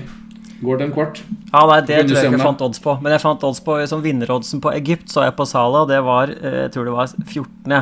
Går 0.62 0.80
det 0.80 0.86
en 0.88 0.94
kvart? 0.96 1.22
Ja, 1.52 1.66
nei, 1.68 1.82
Det 1.84 1.98
tror 2.06 2.16
jeg 2.16 2.30
ikke 2.30 2.38
jeg 2.38 2.46
fant 2.46 2.64
odds 2.64 2.82
på. 2.84 2.96
Men 3.04 3.16
jeg 3.16 3.24
fant 3.24 3.44
odds 3.44 3.60
på 3.66 3.76
som 3.92 4.04
vinneroddsen 4.04 4.62
på 4.64 4.72
Egypt, 4.76 5.10
så 5.12 5.26
jeg 5.26 5.36
på 5.36 5.48
Sala. 5.50 5.84
Det 5.90 6.00
var 6.06 6.32
eh, 6.32 6.62
jeg 6.66 6.76
tror 6.76 6.88
det 6.88 6.96
var 6.96 7.12
14. 7.26 7.76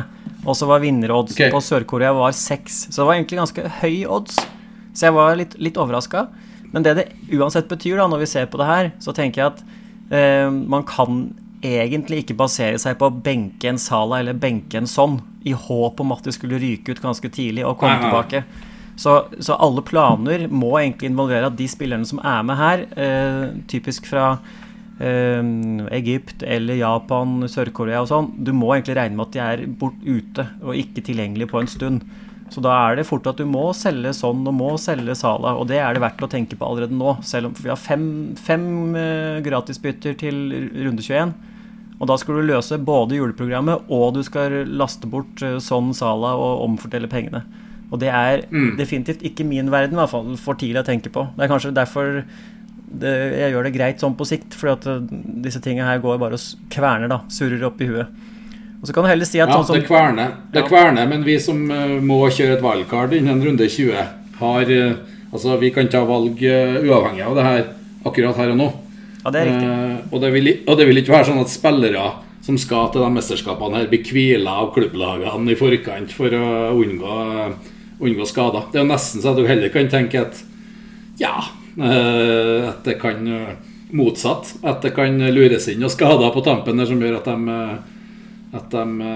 Og 0.44 0.58
så 0.58 0.68
var 0.68 0.82
vinneroddsen 0.82 1.38
okay. 1.38 1.54
på 1.54 1.62
Sør-Korea 1.62 2.12
var 2.16 2.34
6. 2.36 2.80
Så 2.90 2.98
det 2.98 3.06
var 3.06 3.14
egentlig 3.14 3.40
ganske 3.40 3.68
høy 3.80 4.02
odds. 4.18 4.42
Så 4.94 5.08
jeg 5.08 5.16
var 5.16 5.38
litt, 5.38 5.54
litt 5.62 5.78
overraska. 5.80 6.26
Men 6.74 6.82
det 6.82 6.96
det 6.98 7.06
uansett 7.38 7.70
betyr, 7.70 7.96
da, 8.00 8.08
når 8.10 8.24
vi 8.24 8.30
ser 8.34 8.50
på 8.50 8.58
det 8.58 8.68
her, 8.68 8.90
så 9.02 9.14
tenker 9.14 9.42
jeg 9.42 9.52
at 9.52 9.64
eh, 10.10 10.50
man 10.50 10.82
kan 10.88 11.28
egentlig 11.64 12.24
ikke 12.24 12.36
basere 12.36 12.78
seg 12.82 12.98
på 13.00 13.08
å 13.08 13.14
benke 13.24 13.70
en 13.70 13.80
Sala 13.80 14.18
eller 14.20 14.36
benke 14.36 14.76
en 14.76 14.90
sånn 14.90 15.20
i 15.48 15.54
håp 15.56 16.00
om 16.02 16.12
at 16.12 16.26
det 16.26 16.34
skulle 16.36 16.60
ryke 16.60 16.92
ut 16.92 17.00
ganske 17.00 17.30
tidlig 17.32 17.64
og 17.64 17.78
komme 17.80 17.96
tilbake. 18.02 18.42
Så, 18.96 19.14
så, 19.40 19.56
alle 19.58 19.82
planer 19.82 20.46
må 20.50 20.76
egentlig 20.78 21.10
involvere 21.10 21.48
at 21.50 21.56
de 21.58 21.66
spillerne 21.70 22.06
som 22.06 22.20
er 22.22 22.44
med 22.46 22.60
her, 22.60 22.84
eh, 22.94 23.46
typisk 23.70 24.06
fra 24.06 24.36
eh, 25.02 25.40
Egypt 25.98 26.44
eller 26.46 26.78
Japan, 26.78 27.40
Sør-Korea 27.50 28.04
og 28.04 28.12
sånn, 28.12 28.30
du 28.46 28.52
må 28.54 28.74
egentlig 28.74 28.98
regne 29.00 29.18
med 29.18 29.26
at 29.26 29.34
de 29.34 29.42
er 29.42 29.64
bort 29.80 29.98
ute 30.06 30.46
og 30.62 30.78
ikke 30.78 31.02
tilgjengelige 31.10 31.50
på 31.50 31.62
en 31.62 31.70
stund. 31.70 32.06
Så 32.52 32.62
da 32.62 32.74
er 32.76 32.98
det 32.98 33.06
fort 33.08 33.26
at 33.26 33.40
du 33.40 33.48
må 33.48 33.70
selge 33.74 34.12
sånn 34.14 34.44
og 34.46 34.54
må 34.54 34.74
selge 34.78 35.16
Sala, 35.18 35.56
og 35.58 35.66
det 35.70 35.80
er 35.82 35.96
det 35.96 36.04
verdt 36.04 36.22
å 36.22 36.30
tenke 36.30 36.58
på 36.60 36.68
allerede 36.68 36.94
nå. 36.94 37.16
Selv 37.26 37.50
om 37.50 37.56
vi 37.58 37.72
har 37.72 37.80
fem, 37.80 38.06
fem 38.38 38.94
eh, 39.00 39.40
gratisbytter 39.42 40.14
til 40.20 40.38
runde 40.84 41.02
21. 41.02 41.34
Og 41.98 42.08
da 42.10 42.16
skal 42.20 42.38
du 42.38 42.46
løse 42.46 42.78
både 42.82 43.16
juleprogrammet 43.18 43.90
og 43.94 44.16
du 44.16 44.22
skal 44.26 44.60
laste 44.70 45.08
bort 45.10 45.42
eh, 45.42 45.58
sånn 45.62 45.90
Sala 45.96 46.34
og 46.38 46.66
omfordele 46.68 47.10
pengene. 47.10 47.42
Og 47.94 48.00
det 48.02 48.10
er 48.10 48.42
definitivt 48.78 49.22
ikke 49.22 49.46
min 49.46 49.70
verden, 49.70 49.94
i 49.94 50.02
hvert 50.02 50.10
fall 50.10 50.34
for 50.40 50.58
tidlig 50.58 50.82
å 50.82 50.88
tenke 50.88 51.12
på. 51.14 51.28
Det 51.36 51.46
er 51.46 51.52
kanskje 51.52 51.74
derfor 51.76 52.24
det, 52.94 53.12
jeg 53.40 53.54
gjør 53.54 53.66
det 53.66 53.74
greit 53.74 54.02
sånn 54.02 54.14
på 54.18 54.26
sikt, 54.28 54.54
fordi 54.58 54.74
at 54.74 54.86
eh, 54.90 55.18
disse 55.46 55.62
tingene 55.62 55.88
her 55.88 56.02
går 56.02 56.18
bare 56.22 56.38
og 56.38 56.68
kverner, 56.72 57.10
da. 57.10 57.22
Surrer 57.32 57.64
opp 57.66 57.80
i 57.82 57.88
huet. 57.90 58.30
Og 58.80 58.88
så 58.88 58.94
kan 58.94 59.06
du 59.06 59.10
heller 59.10 59.28
si 59.28 59.40
at 59.40 59.48
Ja, 59.48 59.56
sånn 59.56 59.66
som 59.70 59.78
det 59.78 59.88
kverner, 59.88 60.34
det 60.52 60.62
Ja. 60.62 60.68
kverner, 60.68 61.08
men 61.08 61.24
vi 61.24 61.38
som 61.40 61.62
uh, 61.70 61.96
må 62.04 62.20
kjøre 62.28 62.58
et 62.58 62.64
valgkart 62.64 63.14
innen 63.16 63.40
runde 63.42 63.68
20, 63.70 63.96
har 64.40 64.70
uh, 64.70 64.94
Altså, 65.34 65.56
vi 65.58 65.72
kan 65.74 65.88
ta 65.90 66.04
valg 66.06 66.38
uh, 66.38 66.76
uavhengig 66.86 67.24
av 67.26 67.34
det 67.34 67.42
her 67.42 67.62
akkurat 68.06 68.36
her 68.38 68.52
og 68.52 68.58
nå. 68.60 68.68
Ja, 69.24 69.32
det 69.34 69.40
er 69.40 69.48
riktig. 69.48 70.12
Og, 70.12 70.20
det 70.22 70.30
vil, 70.30 70.50
og 70.68 70.78
det 70.78 70.86
vil 70.86 71.00
ikke 71.00 71.14
være 71.16 71.26
sånn 71.26 71.40
at 71.42 71.50
spillere 71.50 72.04
som 72.44 72.58
skal 72.60 72.92
til 72.92 73.02
de 73.02 73.08
mesterskapene 73.16 73.80
her, 73.80 73.88
blir 73.90 74.04
hvila 74.04 74.58
av 74.62 74.70
klubblagene 74.76 75.50
i 75.50 75.58
forkant 75.58 76.12
for 76.14 76.36
å 76.36 76.46
unngå, 76.76 77.16
unngå 78.00 78.26
skader. 78.28 78.68
Det 78.70 78.80
er 78.80 78.84
jo 78.84 78.90
nesten 78.90 79.22
så 79.22 79.32
at 79.32 79.38
du 79.38 79.46
heller 79.48 79.72
kan 79.74 79.90
tenke 79.92 80.24
at 80.24 80.40
ja 81.20 81.36
eh, 81.78 82.68
At 82.68 82.82
det 82.86 82.98
kan 83.02 83.26
eh, 83.26 83.54
motsatt. 83.94 84.54
At 84.62 84.82
det 84.82 84.94
kan 84.96 85.18
lures 85.34 85.68
inn 85.70 85.84
og 85.86 85.92
skader 85.94 86.34
på 86.34 86.42
tampen 86.46 86.80
der 86.80 86.90
som 86.90 87.02
gjør 87.02 87.20
at 87.20 87.30
de 87.30 87.58
eh, 87.58 87.76
at 88.54 88.70
de 88.70 89.06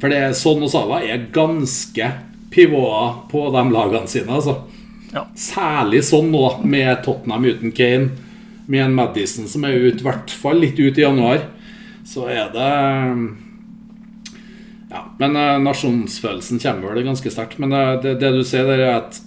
For 0.00 0.12
det 0.12 0.18
er 0.20 0.34
sånn 0.36 0.64
og 0.66 0.68
Sala 0.68 1.00
er 1.00 1.30
ganske 1.32 2.10
pivoter 2.52 3.14
på 3.30 3.46
de 3.54 3.62
lagene 3.72 4.10
sine, 4.10 4.28
altså. 4.28 4.58
Ja. 5.12 5.24
Særlig 5.36 6.02
sånn 6.04 6.28
nå, 6.32 6.42
med 6.68 7.02
Tottenham 7.04 7.46
uten 7.48 7.72
Kane, 7.76 8.10
med 8.68 8.84
en 8.84 8.96
Madison 8.96 9.48
som 9.48 9.64
er 9.64 9.76
ute, 9.76 10.02
i 10.02 10.06
hvert 10.06 10.32
fall 10.32 10.60
litt 10.60 10.80
ut 10.80 11.00
i 11.00 11.04
januar, 11.04 11.46
så 12.08 12.26
er 12.28 12.52
det 12.52 12.72
Ja, 14.90 15.04
men 15.18 15.36
uh, 15.36 15.58
nasjonsfølelsen 15.60 16.60
kommer 16.62 16.94
vel 16.94 17.04
ganske 17.08 17.30
sterkt. 17.32 17.58
Men 17.60 17.74
uh, 17.76 17.96
det, 18.00 18.16
det 18.22 18.32
du 18.32 18.42
sier, 18.46 18.66
der 18.68 18.84
er 18.86 18.94
at 19.02 19.20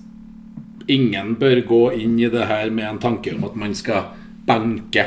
ingen 0.92 1.36
bør 1.40 1.62
gå 1.68 1.82
inn 2.02 2.18
i 2.20 2.30
det 2.34 2.48
her 2.50 2.72
med 2.74 2.88
en 2.90 3.02
tanke 3.02 3.36
om 3.36 3.46
at 3.48 3.58
man 3.60 3.76
skal 3.78 4.10
benke 4.48 5.06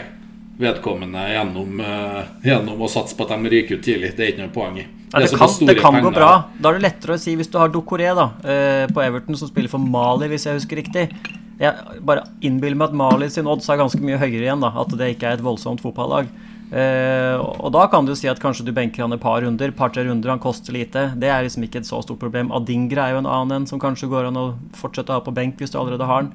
vedkommende 0.61 1.24
gjennom, 1.32 1.80
uh, 1.82 2.20
gjennom 2.46 2.84
å 2.86 2.90
satse 2.90 3.18
på 3.18 3.26
at 3.26 3.34
de 3.34 3.55
ryker 3.57 3.80
ut 3.80 3.86
tidlig. 3.86 4.14
Det 4.14 4.26
er 4.26 4.34
ikke 4.34 4.46
noe 4.46 4.55
poeng 4.55 4.78
i. 4.78 4.86
Ja, 5.14 5.20
det, 5.22 5.30
det, 5.30 5.38
kan, 5.38 5.57
det 5.66 5.78
kan 5.78 5.98
gå 6.02 6.11
bra. 6.14 6.30
Da 6.59 6.70
er 6.70 6.78
det 6.78 6.86
lettere 6.88 7.16
å 7.18 7.22
si 7.22 7.34
hvis 7.38 7.50
du 7.50 7.59
har 7.61 7.70
Dokoré 7.70 8.09
da, 8.18 8.32
på 8.90 9.02
Everton, 9.02 9.36
som 9.38 9.46
spiller 9.46 9.70
for 9.70 9.78
Mali, 9.78 10.26
hvis 10.32 10.48
jeg 10.48 10.59
husker 10.59 10.80
riktig. 10.80 11.05
Jeg 11.61 12.00
bare 12.02 12.24
innbiller 12.42 12.74
meg 12.74 12.90
at 12.90 12.96
Mali 12.98 13.28
sin 13.30 13.46
odds 13.46 13.68
er 13.70 13.78
ganske 13.78 14.00
mye 14.02 14.18
høyere 14.18 14.42
igjen. 14.42 14.64
da, 14.64 14.72
At 14.82 14.90
det 14.98 15.12
ikke 15.14 15.30
er 15.30 15.38
et 15.38 15.44
voldsomt 15.44 15.84
fotballag. 15.84 16.26
Eh, 16.72 17.36
og 17.36 17.70
da 17.74 17.84
kan 17.92 18.06
du 18.06 18.14
si 18.16 18.28
at 18.30 18.40
kanskje 18.40 18.64
du 18.66 18.72
benker 18.74 19.04
han 19.04 19.12
et 19.12 19.20
par 19.20 19.42
runder. 19.44 19.70
par-tre 19.70 20.04
runder, 20.04 20.30
Han 20.30 20.40
koster 20.40 20.72
lite. 20.72 21.12
Det 21.16 21.28
er 21.28 21.42
liksom 21.42 21.62
ikke 21.62 21.78
et 21.78 21.86
så 21.86 22.02
stort 22.02 22.18
problem. 22.18 22.50
Adingra 22.52 23.08
er 23.08 23.12
jo 23.12 23.22
en 23.22 23.26
annen 23.26 23.62
en 23.62 23.66
som 23.66 23.80
kanskje 23.80 24.08
går 24.08 24.26
an 24.28 24.36
å 24.36 24.54
fortsette 24.72 25.10
å 25.10 25.18
ha 25.18 25.20
på 25.20 25.34
benk 25.34 25.58
hvis 25.58 25.70
du 25.70 25.78
allerede 25.78 26.06
har 26.06 26.22
den. 26.22 26.32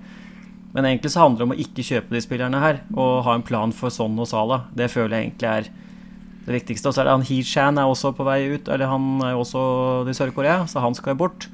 Men 0.74 0.86
egentlig 0.86 1.12
så 1.12 1.26
handler 1.26 1.40
det 1.40 1.48
om 1.48 1.56
å 1.56 1.62
ikke 1.66 1.84
kjøpe 1.84 2.14
de 2.14 2.22
spillerne 2.22 2.60
her, 2.62 2.82
og 2.94 3.24
ha 3.26 3.34
en 3.34 3.46
plan 3.46 3.72
for 3.74 3.90
Son 3.90 4.20
og 4.20 4.28
Sala. 4.30 4.68
Det 4.78 4.92
føler 4.94 5.18
jeg 5.18 5.26
egentlig 5.26 5.50
er 5.50 5.70
det 6.46 6.54
viktigste. 6.60 6.90
Og 6.90 6.94
så 6.94 7.02
er 7.02 7.10
det 7.10 7.16
han 7.16 7.26
Hee-Chan 7.26 7.80
er 7.82 7.90
også 7.90 8.14
på 8.14 8.28
vei 8.28 8.44
ut, 8.54 8.70
eller 8.70 8.92
han 8.92 9.24
er 9.26 9.34
jo 9.34 9.42
også 9.42 9.64
i 10.10 10.14
Sør-Korea, 10.14 10.68
så 10.70 10.84
han 10.84 10.98
skal 10.98 11.18
bort. 11.18 11.50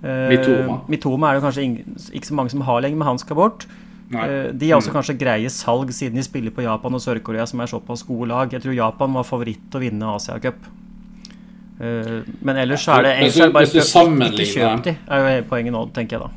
Uh, 0.00 0.30
Mitoma. 0.30 0.78
Mitoma 0.88 1.28
er 1.28 1.38
det 1.38 1.44
kanskje 1.44 1.66
ikke 2.14 2.30
så 2.30 2.38
mange 2.38 2.54
som 2.54 2.64
har 2.64 2.80
lenger, 2.80 3.00
men 3.00 3.10
han 3.10 3.20
skal 3.20 3.36
bort. 3.36 3.68
Nei. 4.10 4.24
Eh, 4.24 4.50
de 4.56 4.70
er 4.70 4.76
også 4.78 4.92
kanskje 4.94 5.18
greie 5.20 5.50
salg, 5.52 5.90
siden 5.92 6.16
de 6.16 6.24
spiller 6.24 6.54
på 6.54 6.64
Japan 6.64 6.94
og 6.96 7.02
Sør-Korea, 7.04 7.44
som 7.46 7.60
er 7.60 7.68
såpass 7.70 8.06
gode 8.08 8.30
lag. 8.30 8.52
Jeg 8.52 8.62
tror 8.64 8.76
Japan 8.76 9.12
var 9.12 9.26
favoritt 9.28 9.66
til 9.70 9.80
å 9.80 9.84
vinne 9.84 10.12
Asia-cup. 10.14 10.68
Eh, 11.80 12.22
men 12.42 12.56
ellers 12.56 12.88
er 12.88 13.02
det 13.04 13.14
egentlig 13.18 13.52
bare 13.52 13.66
prøv- 13.66 14.30
ikke 14.32 14.48
kjøp 14.54 14.84
de, 14.84 14.96
er 15.08 15.36
jo 15.36 15.48
poenget 15.50 15.72
nå, 15.72 15.84
tenker 15.94 16.18
jeg 16.18 16.24
da. 16.26 16.30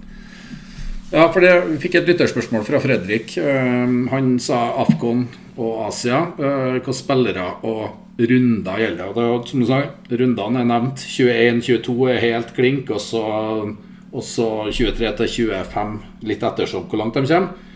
Ja, 1.11 1.27
for 1.31 1.41
det, 1.43 1.51
Vi 1.67 1.77
fikk 1.87 1.95
et 1.95 2.07
lytterspørsmål 2.07 2.63
fra 2.63 2.79
Fredrik. 2.79 3.37
Eh, 3.37 4.09
han 4.11 4.37
sa 4.39 4.61
Afghan 4.79 5.27
og 5.57 5.87
Asia. 5.87 6.21
Uh, 6.39 6.79
hva 6.79 6.93
spillere 6.95 7.47
og 7.67 7.97
runder 8.21 8.79
gjelder 8.79 9.13
det? 9.13 9.25
Og 9.25 9.47
Som 9.47 9.59
du 9.59 9.65
sa, 9.67 9.81
rundene 10.09 10.61
er 10.61 10.69
nevnt. 10.69 11.03
21-22 11.03 12.09
er 12.13 12.19
helt 12.19 12.53
klink, 12.55 12.89
og 12.89 13.01
så, 13.03 13.75
og 14.11 14.23
så 14.27 14.47
23 14.71 15.11
til 15.21 15.31
25, 15.47 15.95
litt 16.27 16.43
ettersom 16.43 16.87
hvor 16.91 16.99
langt 16.99 17.15
de 17.15 17.23
kommer. 17.29 17.69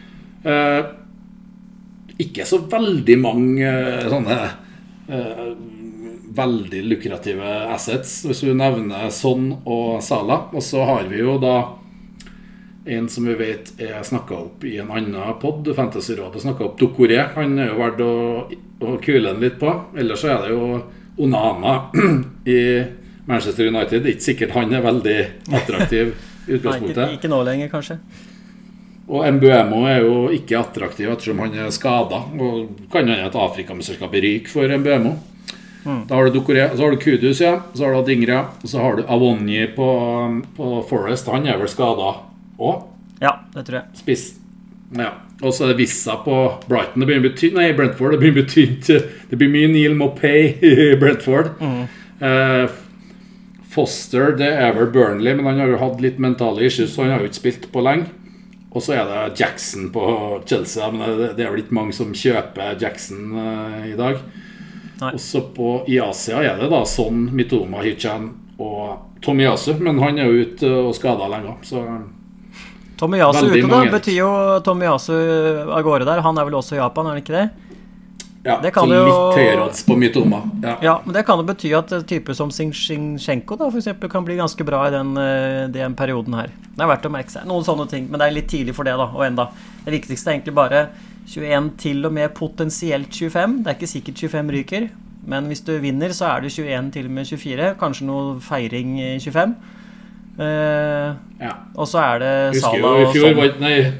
Eh, 0.45 0.81
ikke 2.21 2.45
så 2.47 2.59
veldig 2.71 3.15
mange 3.19 3.65
eh, 3.65 4.09
sånne 4.11 4.35
eh, 5.07 5.47
veldig 6.35 6.81
lukrative 6.89 7.53
assets, 7.71 8.19
hvis 8.27 8.43
du 8.43 8.51
nevner 8.55 9.09
Son 9.15 9.49
og 9.63 10.03
Sala. 10.03 10.45
Og 10.51 10.63
så 10.63 10.83
har 10.87 11.07
vi 11.11 11.23
jo 11.23 11.37
da 11.41 11.55
en 12.85 13.07
som 13.09 13.25
vi 13.25 13.33
vet 13.39 13.71
er 13.81 14.03
snakka 14.05 14.35
opp 14.37 14.65
i 14.67 14.75
en 14.77 14.91
annen 14.93 15.39
pod, 15.41 15.65
Fantasyrådet 15.75 16.43
snakka 16.43 16.67
opp 16.67 16.75
Dokoré. 16.79 17.17
Han 17.33 17.57
er 17.57 17.71
jo 17.71 17.79
verdt 17.79 18.03
å, 18.05 18.11
å 18.85 18.97
kule 19.01 19.31
den 19.31 19.41
litt 19.41 19.57
på. 19.61 19.71
Ellers 19.97 20.21
så 20.21 20.35
er 20.35 20.45
det 20.45 20.53
jo 20.53 20.67
Onana 21.25 21.79
i 22.57 22.59
Manchester 23.27 23.67
United. 23.71 24.03
Det 24.03 24.09
er 24.11 24.15
ikke 24.15 24.27
sikkert 24.29 24.55
han 24.57 24.73
er 24.73 24.81
veldig 24.85 25.17
attraktiv 25.59 26.07
i 26.13 26.15
Nei, 26.15 26.15
ikke, 26.15 26.57
utgangspunktet. 26.59 27.13
ikke 27.17 27.31
nå 27.31 27.43
lenger, 27.47 27.69
kanskje. 27.73 27.99
Og 29.05 29.21
Mbuemo 29.35 29.83
er 29.85 29.99
jo 30.01 30.13
ikke 30.33 30.57
attraktiv 30.57 31.11
ettersom 31.13 31.39
han 31.43 31.53
er 31.61 31.69
skada. 31.73 32.23
Kan 32.93 33.05
hende 33.09 33.25
at 33.27 33.35
Afrikamesterskapet 33.37 34.23
ryker 34.25 34.49
for 34.53 34.77
Mbuemo. 34.81 35.15
Da 35.85 36.17
har 36.17 36.25
du 36.25 36.39
Dokore, 36.39 36.71
så 36.73 36.81
har 36.87 36.95
du 36.95 36.97
Kudus, 36.97 37.41
ja. 37.43 37.59
Så 37.77 37.85
har 37.85 37.93
du 37.93 37.99
Adingra. 37.99 38.39
Og 38.63 38.69
så 38.71 38.79
har 38.81 38.95
du 38.97 39.03
Avonji 39.05 39.67
på, 39.75 39.89
på 40.57 40.69
Forest. 40.89 41.29
Han 41.29 41.45
er 41.45 41.59
vel 41.61 41.69
skada 41.69 42.15
òg? 42.57 42.87
Ja, 43.21 43.35
det 43.53 43.67
tror 43.67 43.77
jeg. 43.83 43.99
Spiss. 44.01 44.23
Ja. 44.97 45.11
Og 45.43 45.53
så 45.53 45.65
er 45.67 45.73
det 45.73 45.83
Vissa 45.83 46.15
på 46.25 46.39
Brighton. 46.65 47.03
Det 47.03 47.09
begynner 47.11 47.29
å 47.35 47.37
tynt 47.37 47.57
Nei, 47.59 47.67
Brentford. 47.77 48.15
Det 48.15 48.21
begynner 48.23 48.41
å 48.41 48.47
bety. 48.47 48.97
Det 49.29 49.37
blir 49.37 49.51
mye 49.53 49.69
Neil 49.75 49.93
Mopay 49.99 50.55
i 50.65 50.73
Brentford. 50.97 51.53
Eh, 51.61 52.65
Foster 53.75 54.37
det 54.39 54.51
er 54.55 54.75
vel 54.77 54.87
Burnley, 54.93 55.35
men 55.35 55.49
han 55.49 55.59
har 55.59 55.73
jo 55.73 55.81
hatt 55.81 56.03
litt 56.03 56.21
mentale 56.23 56.63
issues, 56.63 56.93
så 56.95 57.03
han 57.03 57.15
har 57.15 57.25
jo 57.25 57.31
ikke 57.31 57.41
spilt 57.41 57.67
på 57.73 57.83
lenge. 57.83 58.07
Og 58.75 58.83
så 58.83 58.97
er 58.97 59.05
det 59.07 59.39
Jackson 59.39 59.87
på 59.91 60.05
Chelsea. 60.47 60.87
Men 60.91 61.19
det, 61.37 61.39
er 61.39 61.51
vel 61.53 61.63
ikke 61.63 61.77
mange 61.77 61.95
som 61.95 62.11
kjøper 62.11 62.75
Jackson 62.81 63.29
eh, 63.39 63.85
i 63.93 63.95
dag. 63.95 64.19
Også 65.13 65.45
på, 65.55 65.77
i 65.91 65.99
Asia 66.03 66.41
er 66.43 66.59
det 66.59 66.67
da 66.71 66.81
Son, 66.87 67.29
Mitoma, 67.35 67.83
Hichan 67.85 68.29
og 68.59 69.21
Tomiyasu. 69.23 69.77
Men 69.79 69.99
han 70.03 70.19
er 70.19 70.27
jo 70.27 70.43
ute 70.43 70.71
og 70.75 70.91
skada 70.97 71.29
lenge. 71.31 71.55
Så 71.63 71.85
Tomiyasu 72.99 73.45
ute, 73.47 73.63
da, 73.71 73.81
betyr 73.95 74.19
jo 74.19 74.31
Tomiyasu 74.67 75.15
av 75.15 75.79
gårde 75.87 76.07
der. 76.07 76.23
Han 76.27 76.35
er 76.39 76.47
vel 76.47 76.59
også 76.59 76.75
i 76.75 76.81
Japan, 76.81 77.07
er 77.07 77.15
han 77.15 77.23
ikke 77.23 77.37
det? 77.37 77.47
Ja, 78.45 78.59
Det 78.61 78.71
kan 78.73 78.87
så 78.87 78.93
jo- 78.95 79.05
litt 79.09 79.37
høyere 79.39 79.63
odds 79.65 79.83
på 79.87 79.95
mytoma. 79.97 80.39
Ja. 80.63 80.75
Ja, 80.81 81.01
men 81.05 81.13
det 81.17 81.25
kan 81.25 81.39
jo 81.41 81.43
bety 81.47 81.73
at 81.77 81.89
typer 82.07 82.33
som 82.37 82.51
Sinchenko 82.51 83.57
da, 83.57 83.69
for 83.71 83.77
eksempel, 83.81 84.09
kan 84.09 84.23
bli 84.25 84.35
ganske 84.37 84.63
bra 84.65 84.83
i 84.87 84.91
den, 84.93 85.17
eh, 85.17 85.67
den 85.73 85.95
perioden 85.95 86.33
her. 86.35 86.47
Det 86.75 86.81
er 86.83 86.87
verdt 86.87 87.07
å 87.09 87.11
merke 87.11 87.31
seg. 87.33 87.45
Noen 87.49 87.63
sånne 87.65 87.89
ting, 87.89 88.07
men 88.09 88.19
det 88.19 88.27
er 88.29 88.35
litt 88.37 88.47
tidlig 88.47 88.75
for 88.75 88.83
det, 88.83 88.93
da. 88.95 89.07
Og 89.11 89.25
enda. 89.25 89.49
Det 89.85 89.93
viktigste 89.93 90.27
er 90.29 90.37
egentlig 90.39 90.53
bare 90.55 90.87
21 91.27 91.71
til 91.77 92.05
og 92.05 92.13
med 92.13 92.33
potensielt 92.35 93.09
25. 93.11 93.63
Det 93.63 93.67
er 93.67 93.79
ikke 93.79 93.89
sikkert 93.89 94.15
25 94.29 94.51
ryker. 94.51 94.89
Men 95.27 95.47
hvis 95.49 95.63
du 95.65 95.79
vinner, 95.81 96.09
så 96.13 96.37
er 96.37 96.41
det 96.41 96.51
21 96.53 96.91
til 96.93 97.05
og 97.05 97.11
med 97.11 97.25
24. 97.25 97.75
Kanskje 97.79 98.05
noe 98.05 98.39
feiring 98.39 98.99
i 98.99 99.17
25. 99.19 99.55
Uh, 100.37 101.15
Ja. 101.39 101.53
og 101.77 101.87
så 101.87 101.97
er 102.03 102.19
det 102.19 102.61
Sala 102.61 102.75
i 102.99 103.05
og 103.05 103.15
sånn. 103.15 103.93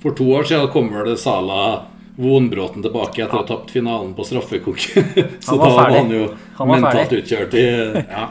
For 0.00 0.10
to 0.12 0.24
år 0.24 0.44
siden 0.48 0.70
kom 0.72 0.88
vel 0.90 1.04
det 1.04 1.18
Sala 1.18 1.82
Vonbråten 2.18 2.82
tilbake 2.82 3.22
etter 3.22 3.36
å 3.36 3.42
ha 3.44 3.46
tapt 3.46 3.70
finalen 3.70 4.10
på 4.16 4.24
straffekonkurranse. 4.26 5.26
Så 5.46 5.54
var 5.56 5.70
da 5.70 5.74
var 5.76 5.92
han 5.94 6.10
jo 6.10 6.24
Han 6.56 6.68
var 6.68 6.80
mentalt 6.80 7.12
ferdig. 7.12 7.22
utkjørt 7.22 7.54
i 7.54 7.66
Ja. 8.08 8.24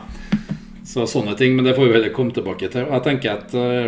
Så 0.87 1.05
sånne 1.07 1.35
ting. 1.39 1.55
Men 1.55 1.65
det 1.65 1.75
får 1.75 1.87
vi 1.87 1.93
heller 1.95 2.11
komme 2.15 2.35
tilbake 2.35 2.67
til. 2.71 2.83
Jeg 2.87 3.03
tenker 3.03 3.33
at 3.33 3.55
uh, 3.55 3.87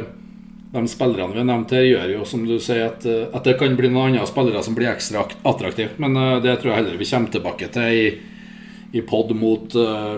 de 0.72 0.82
spillerne 0.92 1.32
vi 1.34 1.40
har 1.42 1.48
nevnt 1.48 1.72
her, 1.76 1.84
gjør 1.88 2.14
jo 2.14 2.26
som 2.28 2.44
du 2.48 2.58
sier, 2.60 2.86
at, 2.90 3.06
uh, 3.08 3.28
at 3.36 3.48
det 3.48 3.58
kan 3.60 3.76
bli 3.80 3.92
noen 3.92 4.14
andre 4.14 4.28
spillere 4.28 4.64
som 4.64 4.76
blir 4.76 4.92
ekstra 4.92 5.24
attraktive. 5.48 5.96
Men 5.98 6.16
uh, 6.20 6.40
det 6.44 6.58
tror 6.60 6.74
jeg 6.74 6.82
heller 6.82 7.00
vi 7.00 7.08
kommer 7.12 7.36
tilbake 7.36 7.72
til 7.76 8.00
i, 8.00 8.10
i 9.00 9.04
pod 9.08 9.36
mot, 9.36 9.76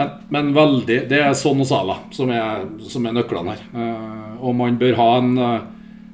men, 0.00 0.14
men 0.32 0.54
veldig 0.56 0.96
Det 1.10 1.20
er 1.20 1.36
sånn 1.36 1.60
og 1.60 1.68
Sala 1.68 2.00
som 2.16 2.32
er, 2.32 2.64
som 2.88 3.04
er 3.06 3.14
nøklene 3.16 3.52
her. 3.54 3.68
Uh, 3.74 4.40
og 4.40 4.56
man 4.56 4.80
bør 4.80 4.96
ha 4.96 5.10
en 5.20 5.36
uh, 5.36 5.68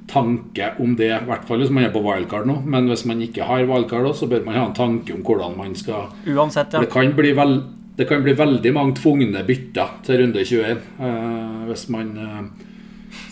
tanke 0.07 0.73
om 0.79 0.97
det, 0.97 1.11
i 1.11 1.27
hvert 1.29 1.47
fall 1.47 1.63
hvis 1.63 1.73
man 1.75 1.87
er 1.87 1.95
på 1.95 2.03
wildcard 2.05 2.47
nå. 2.49 2.61
Men 2.67 2.91
hvis 2.91 3.05
man 3.09 3.23
ikke 3.23 3.47
har 3.49 3.67
wildcard, 3.69 4.13
så 4.17 4.29
bør 4.31 4.45
man 4.47 4.59
ha 4.59 4.67
en 4.69 4.77
tanke 4.77 5.15
om 5.15 5.25
hvordan 5.27 5.57
man 5.59 5.75
skal 5.79 6.13
Uansett, 6.27 6.75
ja. 6.75 6.83
Det 6.83 6.91
kan 6.93 7.13
bli, 7.17 7.33
vel, 7.37 7.59
det 7.99 8.09
kan 8.09 8.23
bli 8.25 8.37
veldig 8.39 8.73
mange 8.77 8.97
tvungne 9.01 9.45
bytter 9.47 9.99
til 10.07 10.23
runde 10.23 10.45
21 10.47 10.83
uh, 11.01 11.67
hvis 11.67 11.89
man 11.91 12.13
eh, 12.23 12.67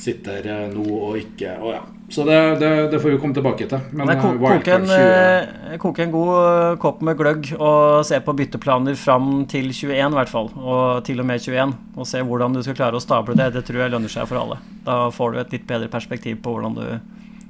sitter 0.02 0.46
eh, 0.50 0.64
nå 0.72 0.84
og 0.90 1.18
ikke 1.20 1.54
Å 1.62 1.74
ja. 1.76 1.82
Så 2.14 2.24
det, 2.28 2.36
det, 2.60 2.68
det, 2.92 2.98
får 3.02 3.10
vi 3.10 3.18
komme 3.18 3.34
tilbake 3.34 3.66
til. 3.66 3.80
Men, 3.90 4.06
Men 4.06 4.20
koke, 4.22 4.38
koke, 4.38 4.76
en, 4.76 4.84
20... 4.86 5.78
koke 5.82 6.04
en 6.04 6.12
god 6.12 6.76
kopp 6.84 7.02
med 7.02 7.18
gløgg 7.18 7.48
og 7.56 8.04
se 8.06 8.20
på 8.22 8.36
bytteplaner 8.38 8.94
fram 8.98 9.42
til 9.50 9.72
21 9.72 9.96
i 9.96 10.18
hvert 10.20 10.30
fall. 10.30 10.52
Og 10.54 11.02
til 11.08 11.18
og 11.24 11.26
med 11.26 11.42
21. 11.42 11.74
Og 11.98 12.06
se 12.06 12.22
hvordan 12.22 12.54
du 12.54 12.62
skal 12.62 12.78
klare 12.78 13.00
å 13.00 13.02
stable 13.02 13.34
det. 13.40 13.50
Det 13.56 13.64
tror 13.66 13.82
jeg 13.82 13.94
lønner 13.96 14.14
seg 14.14 14.30
for 14.30 14.44
alle. 14.44 14.60
Da 14.86 14.98
får 15.14 15.34
du 15.34 15.42
et 15.42 15.58
litt 15.58 15.66
bedre 15.66 15.90
perspektiv 15.90 16.38
på 16.44 16.54
hvordan 16.54 16.78
du, 16.78 16.86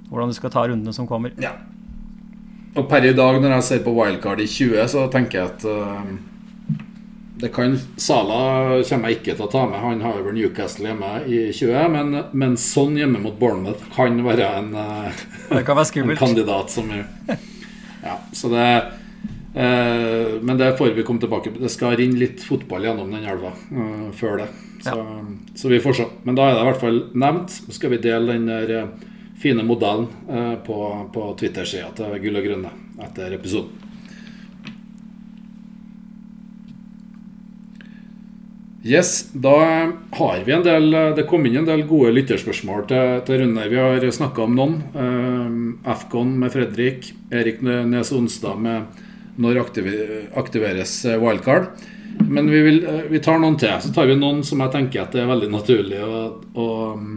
hvordan 0.09 0.33
du 0.33 0.39
skal 0.41 0.55
ta 0.57 0.65
rundene 0.65 0.97
som 0.97 1.11
kommer. 1.11 1.37
Ja. 1.45 1.53
Og 2.75 2.89
per 2.89 3.05
i 3.05 3.13
dag, 3.15 3.37
når 3.43 3.59
jeg 3.59 3.69
ser 3.69 3.85
på 3.85 3.93
wildcard 3.95 4.41
i 4.41 4.49
20, 4.49 4.81
så 4.91 5.05
tenker 5.13 5.43
jeg 5.43 5.53
at 5.53 5.69
uh 5.69 6.15
det 7.41 7.49
kan 7.55 7.79
Sala 7.97 8.83
kommer 8.87 9.11
jeg 9.11 9.21
ikke 9.21 9.35
til 9.35 9.47
å 9.47 9.51
ta 9.51 9.65
med. 9.67 9.81
Han 9.83 10.03
har 10.05 10.21
vel 10.23 10.37
Newcastle 10.37 10.87
hjemme 10.87 11.13
i 11.27 11.41
20. 11.51 11.89
Men, 11.91 12.19
men 12.31 12.59
sånn 12.61 12.99
hjemme 13.01 13.23
mot 13.23 13.35
Bournemouth 13.39 13.83
kan 13.95 14.21
være 14.23 14.51
en, 14.61 14.71
det 15.51 15.65
kan 15.67 15.79
være 15.79 16.05
en 16.05 16.15
kandidat 16.19 16.71
som 16.71 16.93
Ja, 18.05 18.19
så 18.37 18.51
det 18.53 18.69
eh, 19.55 20.35
Men 20.43 20.59
det 20.61 20.75
får 20.77 20.93
vi 20.93 21.05
komme 21.07 21.23
tilbake 21.23 21.55
Det 21.57 21.71
skal 21.73 21.97
rinne 21.97 22.21
litt 22.21 22.43
fotball 22.45 22.85
gjennom 22.85 23.11
den 23.15 23.25
elva 23.25 23.55
eh, 23.55 24.07
før 24.15 24.45
det. 24.45 24.49
Så, 24.85 24.95
ja. 24.99 25.25
så, 25.57 25.69
vi 25.69 25.81
får 25.81 25.99
se. 25.99 26.07
Men 26.23 26.37
da 26.37 26.49
er 26.49 26.59
det 26.59 26.63
i 26.63 26.69
hvert 26.69 26.83
fall 26.83 27.03
nevnt. 27.17 27.55
Så 27.65 27.77
skal 27.79 27.95
vi 27.95 28.03
dele 28.05 28.37
den 28.37 28.51
der 28.51 28.75
eh, 28.79 29.11
fine 29.41 29.65
modellen 29.67 30.07
eh, 30.29 30.55
på, 30.67 30.79
på 31.15 31.31
Twitter-sida 31.41 31.91
til 31.97 32.19
Gull 32.23 32.41
og 32.41 32.47
grønne 32.49 32.75
etter 33.05 33.35
episoden. 33.39 33.84
Yes, 38.85 39.31
Da 39.33 39.93
har 40.11 40.45
vi 40.45 40.53
en 40.53 40.63
del 40.63 40.91
Det 41.17 41.25
kom 41.25 41.47
inn 41.49 41.57
en 41.57 41.69
del 41.69 41.87
gode 41.89 42.11
lytterspørsmål 42.19 42.83
til, 42.91 43.23
til 43.25 43.41
Rune. 43.41 43.65
Vi 43.73 43.79
har 43.81 44.05
snakka 44.13 44.45
om 44.45 44.59
noen. 44.59 44.75
Uh, 44.93 45.89
Afcon 45.89 46.35
med 46.37 46.53
Fredrik. 46.53 47.09
Erik 47.33 47.63
Nes 47.65 48.13
Onsdag 48.13 48.61
med 48.61 49.01
når 49.41 49.63
aktiveres 49.65 50.93
eh, 51.09 51.17
wildcard. 51.19 51.73
Men 52.29 52.47
vi, 52.53 52.61
vil, 52.63 52.83
uh, 52.85 53.01
vi, 53.09 53.23
tar 53.25 53.41
noen 53.41 53.57
til. 53.59 53.73
Så 53.81 53.91
tar 53.97 54.07
vi 54.07 54.19
noen 54.21 54.45
som 54.45 54.61
jeg 54.61 54.75
tenker 54.77 55.07
at 55.07 55.17
det 55.17 55.25
er 55.25 55.33
veldig 55.33 55.51
naturlig 55.51 56.05
å, 56.05 56.21
å 56.53 56.69
um, 56.93 57.17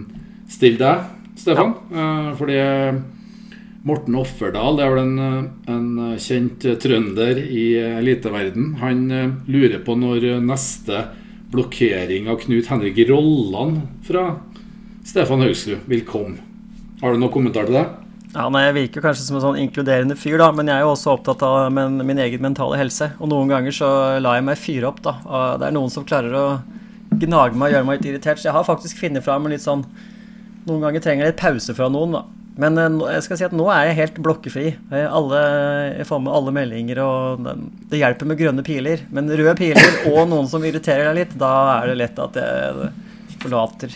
stille 0.50 0.80
deg, 0.80 1.04
Stefan. 1.38 1.76
Ja. 1.92 2.08
Uh, 2.08 2.32
fordi 2.40 2.58
Morten 3.86 4.18
Offerdal 4.24 4.80
det 4.80 4.88
er 4.88 4.96
vel 4.96 5.04
en, 5.04 5.54
en 5.68 6.18
kjent 6.24 6.64
trønder 6.80 7.44
i 7.44 7.70
eliteverden. 8.00 8.78
Han 8.80 9.08
lurer 9.52 9.84
på 9.84 10.00
når 10.00 10.32
neste 10.48 11.06
blokkering 11.52 12.28
av 12.30 12.42
Knut 12.42 12.68
Henrik 12.72 12.98
Rolland 13.10 13.82
fra 14.08 14.26
Stefan 15.08 15.42
Haugsrud 15.46 15.86
vil 15.88 16.04
komme. 16.08 16.42
Har 17.02 17.14
du 17.14 17.22
noen 17.22 17.32
kommentar 17.32 17.68
til 17.70 17.78
det? 17.78 17.86
Ja, 18.34 18.50
nei, 18.52 18.66
Jeg 18.68 18.76
virker 18.76 19.06
kanskje 19.06 19.24
som 19.24 19.38
en 19.38 19.44
sånn 19.46 19.60
inkluderende 19.62 20.18
fyr, 20.20 20.38
da, 20.42 20.52
men 20.52 20.68
jeg 20.68 20.76
er 20.76 20.84
jo 20.86 20.92
også 20.92 21.14
opptatt 21.16 21.42
av 21.48 21.72
min, 21.74 22.02
min 22.06 22.20
egen 22.22 22.44
mentale 22.44 22.78
helse. 22.78 23.12
Og 23.22 23.32
noen 23.32 23.50
ganger 23.50 23.74
så 23.74 23.90
lar 24.20 24.36
jeg 24.38 24.46
meg 24.50 24.60
fyre 24.60 24.90
opp. 24.92 25.00
da. 25.06 25.16
Det 25.58 25.70
er 25.70 25.76
noen 25.78 25.94
som 25.94 26.06
klarer 26.06 26.36
å 26.36 26.46
gnage 27.16 27.56
meg 27.56 27.70
og 27.72 27.78
gjøre 27.78 27.88
meg 27.88 28.00
litt 28.00 28.10
irritert. 28.12 28.42
Så 28.42 28.50
jeg 28.50 28.58
har 28.58 28.68
faktisk 28.68 29.00
funnet 29.00 29.24
fram 29.26 29.48
en 29.48 29.56
litt 29.56 29.64
sånn 29.66 29.86
Noen 30.68 30.82
ganger 30.84 31.00
trenger 31.00 31.24
jeg 31.24 31.32
litt 31.32 31.40
pause 31.40 31.74
fra 31.78 31.88
noen. 31.88 32.12
da. 32.18 32.26
Men 32.62 32.78
eh, 32.82 33.00
jeg 33.16 33.26
skal 33.26 33.40
si 33.40 33.48
at 33.48 33.56
nå 33.56 33.68
er 33.74 33.90
jeg 33.90 34.00
helt 34.02 34.22
blokkefri. 34.26 34.68
Alle, 34.92 35.42
jeg 36.00 36.08
får 36.10 36.24
med 36.26 36.36
alle 36.40 36.54
meldinger, 36.56 37.02
og 37.04 37.50
det 37.92 38.02
hjelper 38.02 38.30
med 38.30 38.40
grønne 38.40 38.66
piler. 38.66 39.04
Men 39.14 39.30
røde 39.32 39.58
piler 39.60 40.00
og 40.14 40.24
noen 40.32 40.50
som 40.52 40.66
irriterer 40.66 41.12
deg 41.12 41.22
litt, 41.22 41.38
da 41.40 41.54
er 41.80 41.92
det 41.94 42.00
lett 42.04 42.24
at 42.24 42.42
jeg 42.42 42.90
forlater, 43.38 43.92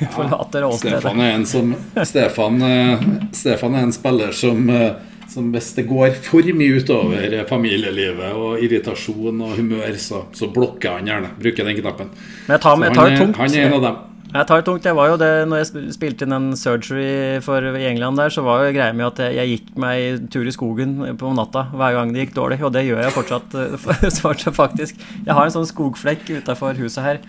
ja, 0.00 0.08
forlater 0.12 0.66
Stefan 0.76 1.20
er 1.20 1.30
en 1.32 1.46
som 1.46 1.74
Stefan, 2.04 2.62
eh, 2.62 3.00
Stefan 3.32 3.74
er 3.74 3.86
en 3.86 3.92
spiller 3.92 4.32
som, 4.36 4.70
eh, 4.70 4.92
som 5.28 5.48
hvis 5.52 5.72
det 5.78 5.86
går 5.88 6.14
for 6.22 6.52
mye 6.56 6.80
utover 6.82 7.36
familielivet 7.48 8.36
og 8.36 8.62
irritasjon 8.62 9.40
og 9.40 9.56
humør, 9.56 9.96
så, 9.98 10.26
så 10.36 10.50
blokker 10.52 10.98
han 10.98 11.08
gjerne. 11.08 11.32
Bruker 11.40 11.68
den 11.68 11.78
knappen. 11.80 12.12
Men 12.46 12.56
jeg 12.58 12.64
tar, 12.66 12.82
jeg 12.84 12.96
tar 12.98 13.08
han, 13.08 13.20
tungt. 13.22 13.40
han 13.40 13.56
er 13.56 13.68
en 13.68 13.78
av 13.78 13.86
dem. 13.86 14.00
Jeg 14.32 14.48
tar 14.48 14.62
det 14.62 14.64
tungt. 14.64 14.86
Jeg 14.88 14.96
var 14.96 15.10
jo 15.10 15.18
det, 15.20 15.30
når 15.44 15.60
jeg 15.60 15.92
spilte 15.92 16.24
inn 16.24 16.32
en 16.32 16.48
surgery 16.56 17.36
for, 17.44 17.66
i 17.76 17.84
England 17.90 18.16
der, 18.16 18.32
så 18.32 18.44
var 18.46 18.64
jo 18.64 18.72
greia 18.72 18.94
med 18.96 19.10
at 19.10 19.20
jeg, 19.26 19.36
jeg 19.36 19.50
gikk 19.50 19.72
meg 19.84 20.28
tur 20.32 20.48
i 20.48 20.54
skogen 20.54 20.94
på 21.20 21.32
natta 21.36 21.66
hver 21.74 21.98
gang 21.98 22.14
det 22.14 22.24
gikk 22.24 22.36
dårlig. 22.38 22.62
Og 22.64 22.72
det 22.72 22.86
gjør 22.86 23.02
jeg 23.04 23.14
fortsatt, 23.18 23.56
fortsatt 24.24 24.56
faktisk. 24.56 25.04
Jeg 25.26 25.36
har 25.36 25.44
en 25.44 25.52
sånn 25.52 25.68
skogflekk 25.68 26.30
utafor 26.38 26.80
huset 26.80 27.04
her. 27.04 27.20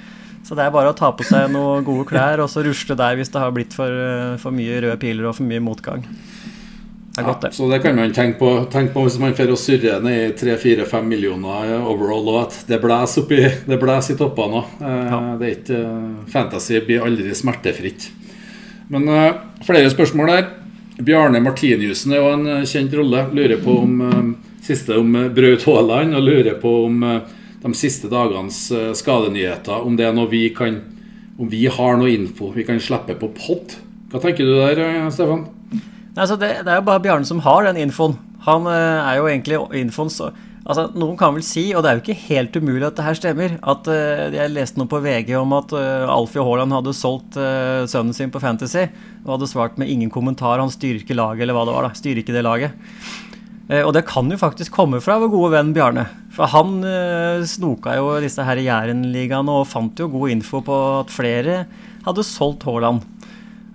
Så 0.48 0.56
det 0.56 0.64
er 0.64 0.72
bare 0.76 0.92
å 0.92 0.96
ta 0.96 1.12
på 1.16 1.28
seg 1.28 1.52
noen 1.52 1.84
gode 1.88 2.08
klær 2.08 2.42
og 2.44 2.50
så 2.52 2.64
rusle 2.64 2.96
der 3.00 3.20
hvis 3.20 3.32
det 3.32 3.44
har 3.44 3.52
blitt 3.56 3.76
for, 3.76 3.92
for 4.40 4.56
mye 4.56 4.80
røde 4.84 5.00
piler 5.04 5.28
og 5.28 5.38
for 5.38 5.48
mye 5.48 5.64
motgang. 5.64 6.08
Det 7.14 7.22
er 7.22 7.28
godt, 7.28 7.42
det. 7.42 7.50
Ja, 7.52 7.54
så 7.54 7.68
det 7.70 7.78
kan 7.84 7.96
man 7.96 8.14
tenke 8.14 8.40
på, 8.40 8.48
tenke 8.74 8.90
på 8.96 9.04
hvis 9.06 9.20
man 9.22 9.36
får 9.38 9.52
surre 9.62 10.00
ned 10.02 10.16
i 10.18 10.32
3-4-5 10.34 11.06
millioner 11.06 11.76
overall, 11.78 12.26
og 12.32 12.40
at 12.48 12.56
det 12.66 12.80
blåser 12.82 13.28
blæs 13.70 14.10
i 14.10 14.16
toppene 14.18 14.64
òg. 14.64 14.72
Eh, 14.82 15.12
ja. 15.12 15.20
Det 15.38 15.46
er 15.46 15.54
ikke 15.60 15.84
eh, 15.84 16.08
Fantasy 16.34 16.82
blir 16.88 17.06
aldri 17.06 17.38
smertefritt. 17.38 18.10
Men 18.90 19.06
flere 19.66 19.94
spørsmål 19.94 20.34
der. 20.34 20.50
Bjarne 21.06 21.40
Martiniussen 21.42 22.14
er 22.14 22.22
jo 22.22 22.34
en 22.34 22.66
kjent 22.70 22.98
rolle. 22.98 23.28
Lurer 23.34 23.62
på 23.62 23.78
om 23.86 24.36
siste 24.66 24.98
om 24.98 25.14
Braut 25.34 25.64
Haaland, 25.70 26.18
og 26.18 26.26
lurer 26.26 26.60
på 26.62 26.74
om 26.88 27.00
de 27.64 27.74
siste 27.78 28.10
dagenes 28.12 28.60
skadenyheter, 29.00 29.86
om 29.86 29.96
det 29.98 30.10
er 30.10 30.18
noe 30.18 30.30
vi 30.34 30.48
kan 30.56 30.82
Om 31.34 31.50
vi 31.50 31.64
har 31.66 31.96
noe 31.98 32.12
info 32.14 32.52
vi 32.54 32.62
kan 32.66 32.78
slippe 32.78 33.16
på 33.18 33.32
pod. 33.34 33.74
Hva 34.12 34.20
tenker 34.22 34.46
du 34.46 34.54
der, 34.54 35.10
Stefan? 35.10 35.48
Altså 36.14 36.38
det, 36.38 36.50
det, 36.62 36.70
er 36.70 36.82
jo 36.82 36.88
bare 36.88 37.02
Bjarne 37.02 37.28
som 37.28 37.42
har 37.46 37.66
den 37.68 37.80
infoen. 37.88 38.18
Han 38.46 38.68
uh, 38.70 38.74
er 38.74 39.20
jo 39.20 39.30
egentlig 39.30 39.62
infoen 39.84 40.12
så 40.14 40.34
Altså, 40.64 40.86
Noen 40.96 41.18
kan 41.20 41.34
vel 41.36 41.44
si, 41.44 41.66
og 41.76 41.82
det 41.84 41.90
er 41.90 41.98
jo 41.98 42.02
ikke 42.06 42.22
helt 42.30 42.54
umulig 42.56 42.86
at 42.88 42.96
det 42.96 43.04
her 43.04 43.18
stemmer, 43.20 43.56
at 43.68 43.88
uh, 43.92 44.30
jeg 44.32 44.52
leste 44.54 44.80
noe 44.80 44.88
på 44.88 45.02
VG 45.04 45.34
om 45.36 45.52
at 45.58 45.74
uh, 45.76 46.08
Alfie 46.08 46.40
Haaland 46.40 46.72
hadde 46.72 46.94
solgt 46.96 47.36
sønnen 47.92 48.16
sin 48.16 48.32
på 48.32 48.40
Fantasy 48.40 48.86
og 49.26 49.34
hadde 49.34 49.50
svart 49.52 49.76
med 49.76 49.92
ingen 49.92 50.14
kommentar. 50.14 50.64
Han 50.64 50.72
styrer 50.72 51.02
ikke 51.02 51.18
laget, 51.20 51.44
eller 51.44 51.58
hva 51.58 51.66
det 51.68 51.76
var. 51.76 51.90
da, 51.90 52.00
styrer 52.00 52.22
ikke 52.22 52.36
det 52.38 52.46
laget. 52.48 52.80
og 53.82 53.92
det 53.98 54.06
kan 54.08 54.32
jo 54.32 54.40
faktisk 54.40 54.72
komme 54.72 55.02
fra 55.04 55.18
vår 55.20 55.34
gode 55.36 55.52
venn 55.58 55.76
Bjarne. 55.76 56.08
For 56.32 56.48
han 56.56 56.80
snoka 57.44 57.98
jo 58.00 58.16
disse 58.24 58.48
her 58.48 58.64
Jærenligaene 58.64 59.60
og 59.60 59.68
fant 59.68 60.00
jo 60.00 60.08
god 60.16 60.32
info 60.32 60.64
på 60.64 60.80
at 61.02 61.12
flere 61.12 61.66
hadde 62.08 62.24
solgt 62.24 62.64
Haaland. 62.64 63.04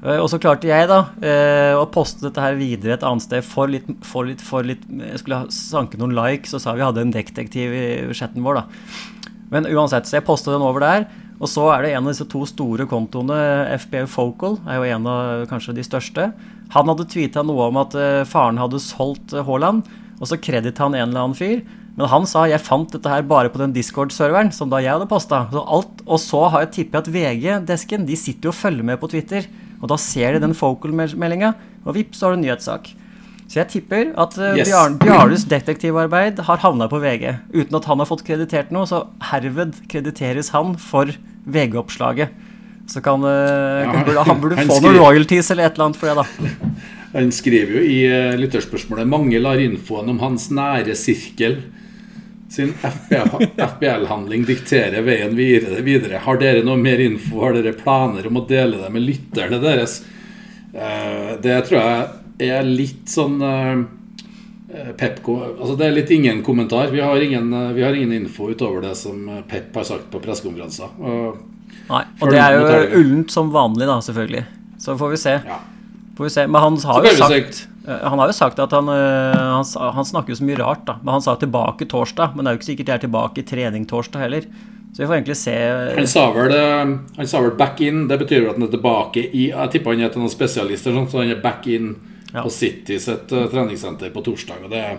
Eh, 0.09 0.17
og 0.17 0.29
så 0.33 0.41
klarte 0.41 0.71
jeg 0.71 0.89
da 0.89 1.03
eh, 1.21 1.75
å 1.77 1.87
poste 1.93 2.25
dette 2.25 2.43
her 2.43 2.57
videre 2.59 2.97
et 2.97 3.07
annet 3.07 3.27
sted 3.27 3.45
for 3.45 3.71
litt, 3.71 3.89
for 4.07 4.29
litt, 4.29 4.43
for 4.45 4.67
litt 4.67 4.85
Jeg 4.89 5.23
skulle 5.23 5.45
sanke 5.55 6.01
noen 6.01 6.17
likes 6.17 6.55
og 6.57 6.65
sa 6.65 6.77
vi 6.77 6.87
hadde 6.87 7.05
en 7.05 7.15
detektiv 7.15 7.75
i 7.75 7.87
chatten 8.17 8.45
vår, 8.47 8.63
da. 8.63 9.25
Men 9.53 9.69
uansett, 9.69 10.09
så 10.09 10.19
jeg 10.19 10.29
posta 10.29 10.53
den 10.55 10.65
over 10.65 10.85
der. 10.85 11.09
Og 11.39 11.49
så 11.51 11.69
er 11.73 11.85
det 11.85 11.93
en 11.95 12.03
av 12.03 12.13
disse 12.13 12.27
to 12.29 12.43
store 12.49 12.85
kontoene, 12.91 13.37
FBU 13.85 14.09
Focal, 14.11 14.59
er 14.67 14.81
jo 14.81 14.89
en 14.97 15.07
av 15.09 15.45
kanskje 15.51 15.77
de 15.77 15.85
største. 15.87 16.27
Han 16.75 16.91
hadde 16.91 17.07
tweeta 17.09 17.45
noe 17.47 17.69
om 17.71 17.79
at 17.81 17.95
uh, 17.95 18.27
faren 18.29 18.59
hadde 18.61 18.81
solgt 18.83 19.33
Haaland, 19.47 19.87
og 20.19 20.29
så 20.29 20.37
kredit 20.43 20.83
han 20.83 20.97
en 20.99 21.07
eller 21.07 21.29
annen 21.29 21.39
fyr. 21.39 21.63
Men 21.95 22.11
han 22.11 22.27
sa 22.29 22.43
jeg 22.51 22.61
fant 22.67 22.91
dette 22.93 23.11
her 23.11 23.23
bare 23.27 23.53
på 23.55 23.63
den 23.63 23.73
Discord-serveren 23.75 24.51
som 24.55 24.69
da 24.71 24.83
jeg 24.83 24.97
hadde 24.97 25.09
posta. 25.11 25.47
Og 25.55 26.19
så 26.23 26.43
har 26.51 26.67
jeg 26.67 26.75
tippet 26.81 27.07
at 27.07 27.13
VG-desken 27.15 28.05
de 28.07 28.19
sitter 28.19 28.51
jo 28.51 28.53
og 28.53 28.59
følger 28.59 28.91
med 28.91 29.01
på 29.01 29.11
Twitter. 29.15 29.47
Og 29.79 29.91
da 29.93 29.99
ser 30.01 30.35
de 30.35 30.43
den 30.43 30.57
focal-meldinga, 30.57 31.53
og 31.85 31.95
vips, 31.97 32.19
så 32.19 32.27
har 32.27 32.35
du 32.35 32.41
en 32.41 32.45
nyhetssak. 32.47 32.91
Så 33.49 33.63
jeg 33.63 33.71
tipper 33.73 34.11
at 34.21 34.35
uh, 34.37 34.59
yes. 34.59 34.69
Bjarnes 35.01 35.47
detektivarbeid 35.49 36.43
har 36.45 36.61
havna 36.61 36.89
på 36.91 37.01
VG. 37.01 37.31
Uten 37.55 37.79
at 37.79 37.89
han 37.89 38.03
har 38.03 38.09
fått 38.11 38.27
kreditert 38.27 38.75
noe, 38.75 38.85
så 38.89 39.07
herved 39.31 39.79
krediteres 39.89 40.53
han 40.53 40.75
for 40.83 41.15
VG-oppslaget. 41.49 42.35
Så 42.89 43.01
kan, 43.05 43.25
uh, 43.25 43.87
ja, 43.87 44.05
burde, 44.05 44.27
han 44.29 44.43
burde 44.43 44.61
han 44.61 44.69
få 44.69 44.83
noen 44.85 45.01
royalties 45.01 45.49
eller 45.55 45.69
et 45.69 45.79
eller 45.79 45.89
annet 45.89 46.01
for 46.01 46.13
det, 46.13 46.21
da. 46.21 46.75
Han 47.15 47.33
skriver 47.33 47.79
jo 47.79 47.87
i 47.89 47.99
uh, 48.05 48.37
lytterspørsmålet 48.37 49.09
mange 49.09 49.41
lar 49.41 49.61
infoen 49.65 50.13
om 50.13 50.21
hans 50.21 50.51
nære 50.53 50.97
sirkel 50.99 51.63
sin 52.49 52.75
FBL-handling 53.57 54.45
dikterer 54.49 55.03
veien 55.05 55.37
videre. 55.37 56.21
Har 56.25 56.41
dere 56.41 56.65
noe 56.65 56.79
mer 56.81 57.01
info? 57.05 57.43
Har 57.43 57.53
dere 57.57 57.75
planer 57.77 58.27
om 58.29 58.41
å 58.41 58.47
dele 58.49 58.81
det 58.81 58.89
med 58.95 59.05
lytterne 59.05 59.61
deres? 59.61 60.01
Eh, 60.73 61.37
det 61.45 61.61
tror 61.69 61.79
jeg 61.79 62.49
er 62.49 62.65
litt 62.65 63.09
sånn 63.09 63.41
eh, 63.43 63.79
Pepco 64.99 65.35
altså 65.41 65.75
Det 65.79 65.87
er 65.87 65.95
litt 65.97 66.11
ingen 66.15 66.43
kommentar. 66.45 66.91
Vi 66.93 67.05
har 67.05 67.21
ingen, 67.21 67.53
eh, 67.53 67.71
vi 67.77 67.85
har 67.85 67.97
ingen 67.97 68.17
info 68.17 68.51
utover 68.51 68.85
det 68.89 68.97
som 68.97 69.29
Pep 69.49 69.77
har 69.77 69.89
sagt 69.89 70.11
på 70.13 70.21
pressekonferanser. 70.25 70.93
Nei, 71.89 72.05
og 72.21 72.31
det 72.33 72.41
er 72.41 72.57
jo 72.57 73.01
ullent 73.01 73.33
som 73.33 73.53
vanlig, 73.53 73.89
da, 73.89 74.01
selvfølgelig. 74.05 74.45
Så 74.81 74.97
får 75.01 75.13
vi 75.13 75.21
se. 75.21 75.41
Ja. 75.49 75.59
Får 76.17 76.29
vi 76.29 76.33
se. 76.33 76.47
Men 76.47 76.65
han 76.65 76.81
har 76.85 77.05
jo 77.09 77.17
sagt 77.21 77.67
Eh, 77.69 77.78
han 77.89 78.19
har 78.21 78.29
jo 78.29 78.37
sagt 78.37 78.59
at 78.63 78.73
han, 78.77 78.89
eh, 78.93 79.39
han, 79.39 79.65
han 79.97 80.05
snakker 80.05 80.35
jo 80.35 80.39
så 80.41 80.45
mye 80.49 80.59
rart, 80.61 80.85
da. 80.89 80.99
Men 81.03 81.17
han 81.17 81.23
sa 81.25 81.37
tilbake 81.41 81.89
torsdag. 81.89 82.35
Men 82.37 82.45
det 82.45 82.51
er 82.51 82.57
jo 82.57 82.61
ikke 82.61 82.71
sikkert 82.73 82.91
jeg 82.93 82.99
er 83.01 83.05
tilbake 83.07 83.43
i 83.43 83.47
trening 83.49 83.87
torsdag 83.89 84.21
heller. 84.27 84.49
Så 84.93 85.03
vi 85.03 85.07
får 85.07 85.19
egentlig 85.19 85.37
se 85.37 85.55
Han 85.99 86.07
sa 86.11 86.27
vel, 86.33 86.53
eh, 86.57 86.93
han 87.19 87.27
sa 87.27 87.41
vel 87.45 87.51
'back 87.57 87.81
in'. 87.81 88.09
Det 88.09 88.19
betyr 88.19 88.41
vel 88.41 88.51
at 88.51 88.57
han 88.59 88.69
er 88.69 88.73
tilbake 88.77 89.25
i 89.35 89.49
Jeg 89.51 89.71
tipper 89.71 89.93
han 89.93 90.01
er 90.01 90.09
til 90.09 90.23
noen 90.23 90.31
spesialister, 90.33 90.93
sånn, 90.93 91.09
så 91.11 91.19
han 91.23 91.31
er 91.31 91.41
back 91.43 91.67
in 91.67 91.97
Ja. 92.35 92.43
på 92.43 92.51
City 92.51 92.99
sitt 92.99 93.33
uh, 93.33 93.47
treningssenter 93.49 94.11
på 94.13 94.23
torsdag. 94.23 94.65
Og 94.65 94.71
det 94.71 94.99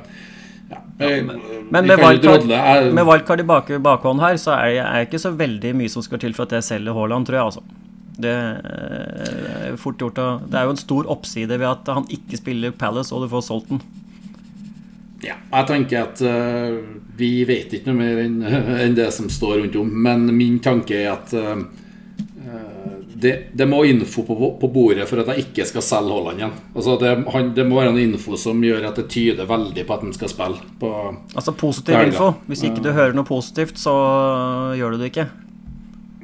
ja, 0.70 0.78
jeg- 1.00 1.26
Men 1.72 1.84
vi 1.84 1.90
med 1.90 3.06
wildcard 3.06 3.40
i 3.40 3.44
bak, 3.44 3.68
bakhånd 3.68 4.20
her, 4.20 4.34
så 4.38 4.52
er 4.58 4.74
det 4.74 5.10
ikke 5.10 5.20
så 5.20 5.36
veldig 5.36 5.76
mye 5.76 5.90
som 5.90 6.02
skal 6.02 6.18
til 6.18 6.34
for 6.34 6.44
at 6.44 6.52
jeg 6.52 6.64
selger 6.64 6.94
Haaland, 6.94 7.26
tror 7.28 7.36
jeg. 7.38 7.46
altså. 7.46 7.62
Det 8.20 8.36
er 8.36 9.80
fort 9.80 10.02
gjort 10.02 10.20
Det 10.50 10.58
er 10.60 10.68
jo 10.68 10.76
en 10.76 10.82
stor 10.82 11.10
oppside 11.12 11.56
ved 11.56 11.68
at 11.70 11.92
han 11.96 12.08
ikke 12.12 12.40
spiller 12.42 12.76
Palace, 12.76 13.16
og 13.16 13.24
du 13.24 13.32
får 13.32 13.48
solgt 13.48 13.72
den. 13.72 13.82
Ja, 15.24 15.36
jeg 15.52 15.68
tenker 15.68 16.06
at 16.06 16.22
uh, 16.24 16.80
vi 17.20 17.44
vet 17.48 17.74
ikke 17.76 17.92
noe 17.92 18.00
mer 18.00 18.22
enn 18.24 18.40
en 18.86 18.98
det 18.98 19.10
som 19.16 19.30
står 19.32 19.60
rundt 19.64 19.78
om. 19.80 19.92
Men 19.92 20.30
min 20.36 20.60
tanke 20.64 21.02
er 21.02 21.12
at 21.12 21.34
eh, 21.36 21.64
eh, 22.46 22.94
det, 23.20 23.34
det 23.52 23.68
må 23.68 23.82
info 23.90 24.24
på, 24.24 24.38
på 24.62 24.70
bordet 24.72 25.08
for 25.10 25.20
at 25.20 25.34
jeg 25.34 25.50
ikke 25.50 25.66
skal 25.68 25.84
selge 25.84 26.16
Haaland 26.16 26.40
igjen. 26.40 26.54
Altså 26.72 26.96
det, 27.02 27.12
han, 27.36 27.52
det 27.58 27.66
må 27.68 27.82
være 27.82 27.92
noe 27.92 28.06
info 28.06 28.40
som 28.40 28.64
gjør 28.64 28.88
at 28.88 29.02
det 29.02 29.10
tyder 29.12 29.50
veldig 29.50 29.84
på 29.84 29.98
at 29.98 30.06
han 30.08 30.16
skal 30.16 30.32
spille. 30.32 30.64
På, 30.80 30.94
Altså 31.36 31.56
positiv 31.60 32.00
info. 32.00 32.32
Hvis 32.48 32.64
ikke 32.70 32.86
du 32.86 32.94
hører 32.96 33.18
noe 33.18 33.28
positivt, 33.28 33.82
så 33.82 33.98
gjør 34.80 34.96
du 34.96 35.04
det 35.04 35.12
ikke. 35.12 35.28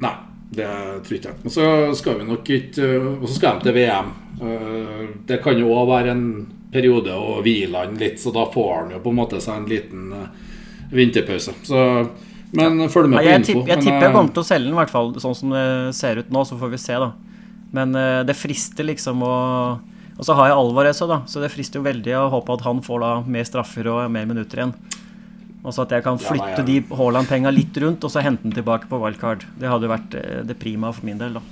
nei, 0.00 0.16
det 0.50 0.66
tror 1.06 1.16
ikke 1.16 1.30
jeg. 1.32 1.38
Og 1.44 1.52
så 1.52 1.64
skal 1.98 2.20
vi 2.20 2.26
nok 2.28 2.50
ikke 2.54 2.84
eh, 2.86 3.06
Og 3.16 3.26
så 3.26 3.34
skal 3.34 3.56
de 3.58 3.66
til 3.66 3.74
VM. 3.76 4.12
Eh, 4.40 5.02
Det 5.26 5.40
kan 5.42 5.58
jo 5.58 5.72
òg 5.74 5.88
være 5.90 6.12
en 6.14 6.26
periode 6.72 7.14
å 7.14 7.40
hvile 7.42 7.82
han 7.82 7.96
litt, 7.98 8.20
så 8.20 8.32
da 8.34 8.44
får 8.52 8.70
han 8.76 8.90
jo 8.94 9.00
på 9.02 9.10
en 9.10 9.18
måte 9.18 9.40
seg 9.42 9.56
en 9.62 9.68
liten 9.70 10.12
eh, 10.12 10.54
vinterpause. 10.94 11.54
Så 11.66 11.82
men 12.56 12.78
følg 12.88 13.10
med 13.10 13.18
på 13.18 13.24
jeg, 13.26 13.40
info. 13.42 13.52
tipp, 13.52 13.68
jeg 13.68 13.76
Men, 13.76 13.84
tipper 13.84 14.06
jeg 14.06 14.14
kommer 14.14 14.32
til 14.36 14.42
å 14.44 14.46
selge 14.46 14.68
den, 14.68 14.74
i 14.76 14.78
hvert 14.78 14.92
fall 14.92 15.08
sånn 15.20 15.34
som 15.34 15.50
det 15.50 15.64
ser 15.98 16.20
ut 16.22 16.28
nå. 16.30 16.44
Så 16.46 16.58
får 16.60 16.70
vi 16.72 16.78
se, 16.78 16.94
da. 17.02 17.08
Men 17.74 17.96
det 18.24 18.36
frister 18.38 18.86
liksom 18.86 19.24
å 19.26 19.32
Og 20.16 20.24
så 20.24 20.32
har 20.38 20.48
jeg 20.48 20.56
Alvarez 20.56 21.02
òg, 21.02 21.10
da, 21.10 21.18
så 21.28 21.42
det 21.42 21.50
frister 21.52 21.82
jo 21.82 21.84
veldig 21.84 22.14
å 22.16 22.28
håpe 22.32 22.54
at 22.54 22.62
han 22.64 22.78
får 22.86 23.02
da 23.02 23.10
mer 23.26 23.44
straffer 23.44 23.90
og 23.92 24.06
mer 24.14 24.24
minutter 24.30 24.62
igjen. 24.62 24.72
Og 25.66 25.74
så 25.74 25.82
at 25.82 25.92
jeg 25.96 26.04
kan 26.06 26.14
Ja, 26.14 26.22
nei, 26.22 26.30
flytte 26.30 26.62
ja. 26.62 26.66
de 26.68 26.96
Haaland-penga 26.96 27.50
litt 27.50 27.76
rundt, 27.82 28.04
og 28.06 28.12
så 28.12 28.22
hente 28.22 28.46
den 28.46 28.54
tilbake 28.54 28.86
på 28.90 29.00
wildcard. 29.02 29.42
Det 29.58 29.70
hadde 29.70 29.88
jo 29.88 29.92
vært 29.92 30.14
eh, 30.14 30.42
det 30.46 30.58
prima 30.62 30.92
for 30.94 31.08
min 31.08 31.18
del, 31.18 31.40
da. 31.40 31.42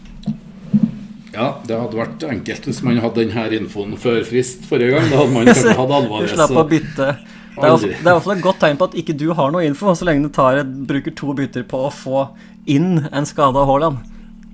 Ja, 1.35 1.49
det 1.67 1.75
hadde 1.75 1.99
vært 1.99 2.23
enkelt 2.31 2.69
hvis 2.69 2.81
man 2.87 3.01
hadde 3.03 3.25
denne 3.25 3.49
infoen 3.59 3.97
før 3.99 4.21
frist 4.27 4.69
forrige 4.71 4.95
gang. 4.95 5.09
Da 5.11 5.19
hadde 5.19 5.35
man 5.35 5.51
kanskje 5.51 5.75
hatt 5.81 6.13
Du 6.15 6.35
slapp 6.37 6.61
å 6.63 6.67
bytte. 6.71 7.09
Det 7.55 7.69
er, 7.71 7.85
hvert 8.03 8.25
fall 8.25 8.35
et 8.35 8.43
godt 8.43 8.59
tegn 8.65 8.79
på 8.79 8.89
at 8.89 8.97
ikke 8.99 9.15
du 9.19 9.29
har 9.39 9.53
noe 9.55 9.63
info, 9.67 9.93
så 9.95 10.07
lenge 10.09 10.27
du 10.27 10.33
tar 10.35 10.63
bruker 10.65 11.15
to 11.15 11.35
bytter 11.39 11.67
på 11.71 11.85
å 11.87 11.91
få 11.95 12.27
inn 12.71 13.05
en 13.13 13.29
skada 13.29 13.63
Haaland. 13.69 14.01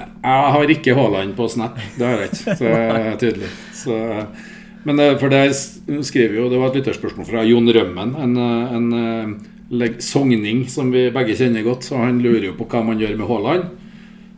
Jeg 0.00 0.52
har 0.56 0.72
ikke 0.74 0.96
Haaland 0.96 1.32
på 1.36 1.46
Snap, 1.48 1.78
det 1.96 2.06
har 2.06 2.24
jeg 2.24 2.32
ikke. 2.32 2.56
Så 2.56 2.64
det 2.64 2.80
er 2.80 3.20
tydelig. 3.20 3.50
Så, 3.76 3.96
men 4.84 5.18
for 5.20 5.28
der 5.32 5.50
skriver 5.52 6.38
jo, 6.38 6.48
det 6.48 6.58
var 6.60 6.70
et 6.70 6.80
lytterspørsmål 6.80 7.26
fra 7.28 7.42
Jon 7.44 7.68
Rømmen, 7.68 8.14
en, 8.16 8.36
eh, 8.36 8.76
en 8.76 9.82
eh, 9.82 9.98
sogning 10.00 10.64
som 10.68 10.90
vi 10.92 11.10
begge 11.14 11.36
kjenner 11.36 11.62
godt. 11.66 11.84
Så 11.84 11.98
han 12.00 12.22
lurer 12.22 12.48
jo 12.50 12.56
på 12.58 12.66
hva 12.70 12.84
man 12.86 12.98
gjør 12.98 13.16
med 13.18 13.28
Haaland 13.28 13.64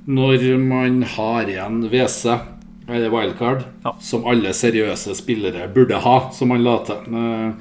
når 0.06 0.58
man 0.58 1.02
har 1.06 1.46
igjen 1.46 1.84
WC, 1.88 2.32
eller 2.88 3.10
wildcard, 3.14 3.62
Ja. 3.84 3.92
som 4.00 4.24
alle 4.26 4.50
seriøse 4.50 5.14
spillere 5.14 5.68
burde 5.72 5.94
ha, 6.02 6.30
som 6.34 6.50
han 6.50 6.64
la 6.64 6.78
til. 6.84 7.14
Eh, 7.14 7.52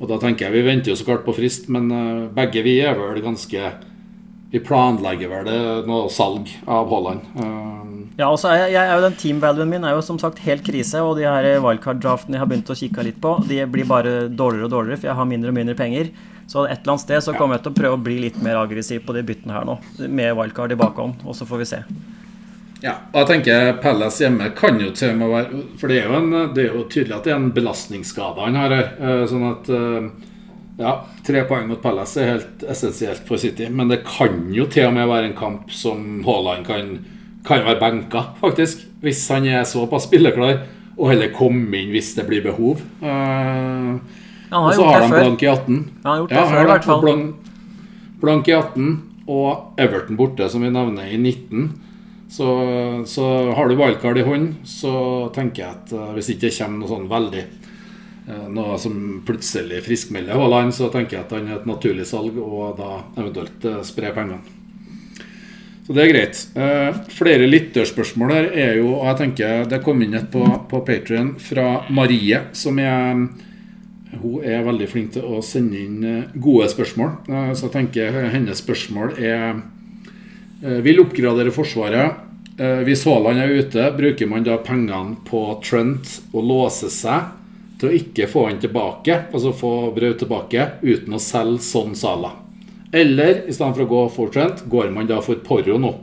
Og 0.00 0.08
da 0.08 0.16
tenker 0.16 0.46
jeg, 0.46 0.52
Vi 0.52 0.62
venter 0.62 0.88
jo 0.90 0.96
så 0.96 1.04
klart 1.04 1.26
på 1.26 1.34
frist, 1.36 1.68
men 1.68 1.90
eh, 1.92 2.28
begge 2.34 2.62
vi 2.64 2.80
er 2.80 2.94
vel 2.94 3.20
ganske 3.22 3.72
Vi 4.50 4.58
planlegger 4.66 5.30
vel 5.30 5.44
det 5.46 5.58
noe 5.86 6.08
salg 6.10 6.48
av 6.66 6.88
Haaland. 6.90 7.28
Ja, 8.18 8.26
og 8.28 8.36
så 8.42 8.50
er 8.50 8.64
jeg, 8.64 8.72
jeg 8.74 8.82
er 8.82 8.98
jo 8.98 9.04
den 9.04 9.18
team-valuen 9.20 9.70
min 9.70 9.84
er 9.86 9.94
jo 9.94 10.02
som 10.04 10.18
sagt 10.20 10.42
helt 10.44 10.64
krise, 10.66 11.00
og 11.06 11.14
de 11.20 11.28
her 11.28 11.46
wildcard-draftene 11.62 12.36
jeg 12.36 12.42
har 12.42 12.50
begynt 12.50 12.72
å 12.72 12.76
kikke 12.76 13.04
litt 13.06 13.20
på, 13.22 13.36
de 13.48 13.62
blir 13.70 13.86
bare 13.88 14.14
dårligere 14.28 14.66
og 14.66 14.74
dårligere, 14.74 15.00
for 15.00 15.10
jeg 15.12 15.18
har 15.20 15.28
mindre 15.30 15.52
og 15.52 15.56
mindre 15.60 15.76
penger. 15.78 16.10
Så 16.50 16.64
et 16.66 16.80
eller 16.80 16.96
annet 16.96 17.04
sted 17.06 17.22
så 17.22 17.34
kommer 17.38 17.56
jeg 17.56 17.64
til 17.68 17.72
å 17.72 17.78
prøve 17.78 17.96
å 18.00 18.02
bli 18.10 18.16
litt 18.26 18.40
mer 18.42 18.58
aggressiv 18.58 19.04
på 19.06 19.14
de 19.14 19.22
byttene 19.26 19.54
her 19.54 19.68
nå, 19.68 19.78
med 20.10 20.34
wildcard 20.34 20.74
i 20.74 20.80
bakhånd, 20.80 21.22
og 21.22 21.38
så 21.38 21.46
får 21.46 21.62
vi 21.62 21.68
se. 21.70 21.80
Ja, 22.82 22.96
og 23.12 23.20
jeg 23.22 23.28
tenker 23.28 23.74
Pelles 23.82 24.18
hjemme 24.22 24.50
kan 24.56 24.78
jo 24.80 24.88
til 24.96 25.10
og 25.12 25.18
med 25.20 25.28
være 25.34 25.58
For 25.76 25.92
det 25.92 25.98
er 26.00 26.06
jo, 26.08 26.14
en, 26.16 26.30
det 26.56 26.62
er 26.62 26.76
jo 26.78 26.86
tydelig 26.88 27.12
at 27.18 27.26
det 27.28 27.34
er 27.34 27.36
en 27.36 27.50
belastningsskade 27.52 28.40
han 28.40 28.56
har 28.56 28.72
her. 28.72 28.86
Eh, 28.96 29.24
Sånn 29.28 29.44
at 29.50 29.68
eh, 29.68 30.06
Ja, 30.80 30.94
tre 31.26 31.42
poeng 31.44 31.66
mot 31.68 31.82
Palace 31.82 32.22
er 32.22 32.30
helt 32.34 32.62
essensielt 32.72 33.26
for 33.28 33.40
City. 33.40 33.68
Men 33.68 33.90
det 33.92 34.00
kan 34.06 34.46
jo 34.54 34.64
til 34.70 34.88
og 34.88 34.94
med 34.96 35.10
være 35.10 35.28
en 35.28 35.36
kamp 35.36 35.72
som 35.74 36.22
Haaland 36.24 36.64
kan, 36.66 36.94
kan 37.46 37.66
være 37.66 37.80
benka, 37.82 38.24
faktisk. 38.40 38.86
Hvis 39.04 39.26
han 39.32 39.48
er 39.48 39.68
såpass 39.68 40.08
spilleklar. 40.08 40.64
Og 40.96 41.12
heller 41.12 41.30
komme 41.32 41.78
inn 41.78 41.92
hvis 41.94 42.14
det 42.16 42.26
blir 42.28 42.42
behov. 42.44 42.80
Uh, 43.00 44.00
og 44.50 44.72
så 44.74 44.88
har 44.88 45.04
de 45.04 45.12
blank 45.12 45.44
i 45.44 45.48
18. 45.48 45.76
Han 46.02 46.10
har 46.10 46.18
gjort 46.18 46.32
det 46.32 46.36
Ja, 46.36 46.48
før, 46.48 46.64
i 46.64 46.70
hvert 46.72 46.88
fall. 46.88 47.04
Blank, 47.04 47.54
blank 48.20 48.50
i 48.50 48.56
18 48.56 48.90
og 49.30 49.80
Everton 49.80 50.18
borte, 50.18 50.48
som 50.50 50.64
vi 50.64 50.72
nevner, 50.72 51.06
i 51.06 51.16
19. 51.16 51.70
Så, 52.30 52.46
så 53.10 53.26
har 53.56 53.68
du 53.68 53.78
wildcard 53.78 54.18
i 54.20 54.26
hånd, 54.26 54.52
så 54.68 54.92
tenker 55.34 55.64
jeg 55.64 55.74
at 55.74 55.94
eh, 55.96 56.12
hvis 56.14 56.28
ikke 56.30 56.46
det 56.46 56.52
kommer 56.54 56.78
noe 56.78 56.90
sånn 56.92 57.08
veldig 57.10 57.40
Noe 58.52 58.78
som 58.78 59.22
plutselig 59.26 59.82
friskmelder 59.86 60.36
Haaland, 60.38 60.74
så 60.76 60.90
tenker 60.92 61.16
jeg 61.18 61.26
at 61.26 61.34
han 61.36 61.48
er 61.48 61.58
et 61.58 61.68
naturlig 61.68 62.06
salg, 62.06 62.36
og 62.38 62.78
da 62.78 63.02
eventuelt 63.18 63.64
eh, 63.66 63.82
spre 63.86 64.12
pengene. 64.16 64.40
Så 65.86 65.94
det 65.96 66.02
er 66.04 66.12
greit. 66.12 66.40
Eh, 66.54 66.98
flere 67.10 67.48
lytterspørsmål 67.50 68.32
her 68.36 68.50
er 68.52 68.76
jo 68.78 68.92
og 68.94 69.06
jeg 69.08 69.16
tenker 69.24 69.64
Det 69.66 69.80
kom 69.82 70.02
inn 70.04 70.14
et 70.14 70.28
på, 70.30 70.44
på 70.70 70.82
Patrion 70.86 71.32
fra 71.42 71.80
Marie, 71.90 72.44
som 72.52 72.78
er 72.78 73.24
hun 74.20 74.42
er 74.42 74.64
veldig 74.66 74.86
flink 74.90 75.12
til 75.14 75.26
å 75.26 75.40
sende 75.42 75.78
inn 75.78 75.98
eh, 76.06 76.38
gode 76.38 76.68
spørsmål. 76.70 77.10
Eh, 77.30 77.50
Så 77.58 77.66
jeg 77.68 77.74
tenker 77.78 78.20
hennes 78.30 78.62
spørsmål 78.62 79.16
er 79.18 79.44
eh, 80.62 80.78
Vil 80.86 81.02
oppgradere 81.02 81.50
Forsvaret. 81.54 82.22
Eh, 82.58 82.82
Hvis 82.86 83.04
Haaland 83.08 83.42
er 83.42 83.58
ute, 83.58 83.90
bruker 83.96 84.30
man 84.30 84.46
da 84.46 84.58
pengene 84.62 85.16
på 85.26 85.44
Trent 85.66 86.20
og 86.32 86.46
låse 86.46 86.90
seg 86.94 87.39
til 87.80 87.88
å 87.88 87.96
ikke 87.96 88.28
få 88.28 88.46
han 88.48 88.60
tilbake, 88.60 89.16
altså 89.32 89.54
få 89.56 89.72
Braut 89.96 90.20
tilbake, 90.20 90.66
uten 90.82 91.16
å 91.16 91.22
selge 91.22 91.64
sånn 91.64 91.96
Sala? 91.96 92.34
Eller 92.92 93.44
i 93.48 93.54
stedet 93.54 93.76
for 93.76 93.86
å 93.86 93.90
gå 93.90 94.02
for 94.12 94.32
Trent, 94.34 94.64
går 94.68 94.90
man 94.92 95.08
da 95.08 95.20
for 95.24 95.40
Porro 95.46 95.78
nå? 95.80 95.94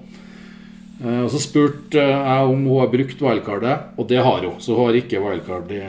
Eh, 1.03 1.23
Og 1.25 1.29
Så 1.31 1.41
spurte 1.43 2.01
jeg 2.01 2.47
om 2.49 2.63
hun 2.65 2.79
har 2.79 2.89
brukt 2.93 3.21
wildcardet, 3.21 3.93
og 3.97 4.07
det 4.09 4.23
har 4.23 4.41
hun. 4.41 4.57
Så 4.59 4.73
hun 4.75 4.87
har 4.87 4.97
ikke 4.97 5.21
wildcard 5.21 5.71
i, 5.71 5.83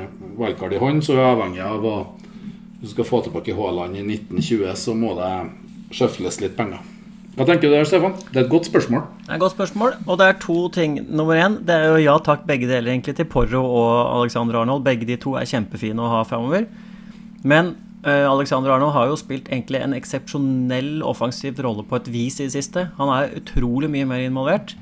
i 0.76 0.82
hånd, 0.82 1.04
så 1.04 1.14
hun 1.14 1.22
er 1.22 1.32
avhengig 1.32 1.64
av 1.64 1.84
å 1.84 1.98
Hvis 2.78 2.92
du 2.92 2.94
skal 2.94 3.08
få 3.08 3.18
tilbake 3.24 3.56
Haaland 3.58 3.96
i 3.96 4.04
1920, 4.06 4.76
så 4.78 4.92
må 4.94 5.16
det 5.18 5.32
sjøfles 5.90 6.36
litt 6.40 6.54
penger. 6.54 6.78
Hva 7.38 7.44
tenker 7.46 7.70
du 7.70 7.74
der, 7.76 7.84
Stefan? 7.86 8.16
Det 8.32 8.40
er 8.40 8.46
et 8.48 8.50
godt 8.50 8.66
spørsmål. 8.66 9.04
Det 9.22 9.30
er 9.30 9.36
et 9.36 9.42
godt 9.44 9.52
spørsmål, 9.54 9.92
og 10.10 10.16
det 10.18 10.26
er 10.26 10.38
to 10.42 10.56
ting. 10.74 10.96
Nummer 11.06 11.38
én, 11.38 11.60
det 11.62 11.70
er 11.70 11.92
jo 11.92 12.00
ja 12.02 12.16
takk 12.26 12.42
begge 12.48 12.66
deler 12.66 12.90
egentlig 12.90 13.14
til 13.14 13.28
Porro 13.30 13.60
og 13.62 13.92
Alexander 14.16 14.58
Arnold. 14.58 14.82
Begge 14.82 15.06
de 15.06 15.14
to 15.22 15.36
er 15.38 15.46
kjempefine 15.46 16.02
å 16.02 16.10
ha 16.10 16.24
framover. 16.26 16.66
Men 17.46 17.76
uh, 18.02 18.26
Alexander 18.26 18.74
Arnold 18.74 18.96
har 18.96 19.06
jo 19.12 19.20
spilt 19.20 19.46
egentlig 19.52 19.84
en 19.84 19.94
eksepsjonell 19.94 20.98
offensiv 21.06 21.62
rolle 21.62 21.86
på 21.86 22.00
et 22.00 22.10
vis 22.10 22.40
i 22.40 22.48
det 22.48 22.56
siste. 22.56 22.88
Han 22.98 23.14
er 23.14 23.38
utrolig 23.38 23.92
mye 23.94 24.08
mer 24.10 24.26
involvert. 24.26 24.74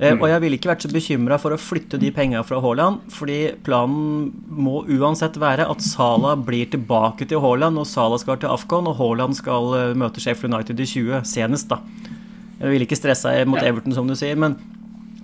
Eh, 0.00 0.14
Og 0.16 0.24
jeg 0.26 0.40
ville 0.40 0.56
ikke 0.58 0.70
vært 0.72 0.82
så 0.86 0.90
bekymra 0.90 1.38
for 1.38 1.54
å 1.54 1.60
flytte 1.60 1.98
de 2.00 2.10
penga 2.10 2.40
fra 2.42 2.60
Haaland, 2.64 3.02
fordi 3.12 3.52
planen 3.62 4.32
må 4.48 4.82
uansett 4.88 5.36
være 5.38 5.68
at 5.70 5.84
Sala 5.84 6.34
blir 6.36 6.70
tilbake 6.72 7.28
til 7.28 7.42
Haaland 7.44 7.76
når 7.76 7.86
Sala 7.90 8.18
skal 8.18 8.38
til 8.40 8.50
Afcon 8.50 8.88
og 8.88 8.96
Haaland 8.98 9.36
skal 9.38 9.74
eh, 9.78 9.94
møte 9.94 10.22
Sheffield 10.24 10.54
United 10.54 10.80
i 10.80 10.88
20, 10.88 11.22
senest, 11.28 11.68
da. 11.68 11.80
Jeg 12.62 12.70
ville 12.70 12.86
ikke 12.86 12.98
stressa 12.98 13.34
mot 13.44 13.58
Everton, 13.62 13.92
som 13.94 14.06
du 14.08 14.14
sier, 14.18 14.36
men 14.38 14.56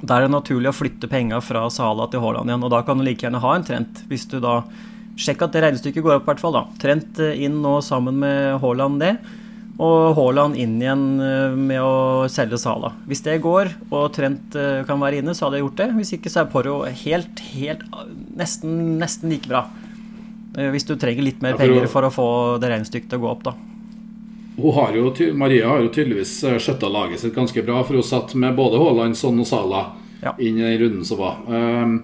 da 0.03 0.19
er 0.19 0.27
det 0.27 0.35
naturlig 0.37 0.71
å 0.71 0.77
flytte 0.77 1.09
penga 1.11 1.41
fra 1.43 1.65
Sala 1.71 2.07
til 2.11 2.23
Haaland 2.23 2.51
igjen, 2.51 2.63
og 2.67 2.71
da 2.71 2.83
kan 2.87 2.99
du 2.99 3.05
like 3.07 3.25
gjerne 3.25 3.41
ha 3.43 3.55
en 3.57 3.67
Trent, 3.67 4.05
hvis 4.11 4.29
du 4.31 4.39
da 4.43 4.61
Sjekk 5.19 5.41
at 5.43 5.51
det 5.57 5.65
regnestykket 5.65 6.05
går 6.05 6.13
opp, 6.21 6.29
i 6.29 6.31
hvert 6.31 6.39
fall. 6.45 6.53
da. 6.55 6.61
Trent 6.79 7.19
eh, 7.19 7.41
inn 7.43 7.57
nå 7.65 7.81
sammen 7.83 8.21
med 8.23 8.61
Haaland, 8.63 9.01
det. 9.03 9.17
Og 9.79 10.17
Haaland 10.19 10.57
inn 10.59 10.73
igjen 10.83 11.03
eh, 11.23 11.53
med 11.55 11.79
å 11.79 12.27
selge 12.33 12.59
Sala. 12.59 12.91
Hvis 13.07 13.23
det 13.23 13.37
går, 13.45 13.71
og 13.95 14.09
Trent 14.17 14.57
eh, 14.59 14.81
kan 14.89 14.99
være 14.99 15.21
inne, 15.21 15.35
så 15.39 15.47
hadde 15.47 15.61
jeg 15.61 15.67
gjort 15.69 15.79
det. 15.83 15.89
Hvis 16.01 16.13
ikke, 16.17 16.33
så 16.35 16.41
er 16.43 16.49
Porro 16.51 16.81
helt, 17.05 17.43
helt 17.55 17.85
nesten, 18.39 18.97
nesten 18.99 19.31
like 19.31 19.47
bra. 19.47 19.69
Eh, 20.59 20.71
Hvis 20.75 20.89
du 20.89 20.97
trenger 20.99 21.23
litt 21.23 21.45
mer 21.45 21.55
penger 21.61 21.87
for 21.93 22.09
å 22.09 22.11
få 22.11 22.29
det 22.59 22.73
regnestykket 22.73 23.13
til 23.13 23.21
å 23.21 23.27
gå 23.27 23.31
opp, 23.37 23.45
da. 23.47 23.55
Hun 24.59 24.75
har 24.75 24.97
jo, 24.99 25.13
Maria 25.39 25.69
har 25.71 25.85
jo 25.85 25.93
tydeligvis 25.95 26.33
skjøtta 26.59 26.89
laget 26.91 27.23
sitt 27.23 27.37
ganske 27.37 27.63
bra, 27.63 27.85
for 27.87 27.95
hun 27.95 28.03
satt 28.03 28.35
med 28.35 28.57
både 28.59 28.81
Haaland, 28.83 29.15
Son 29.17 29.39
og 29.39 29.47
Sala 29.47 29.85
Ja. 30.19 30.33
inn 30.43 30.59
i 30.59 30.65
den 30.67 30.81
runden 30.83 31.05
som 31.07 31.21
var. 31.21 31.37
Um, 31.47 32.01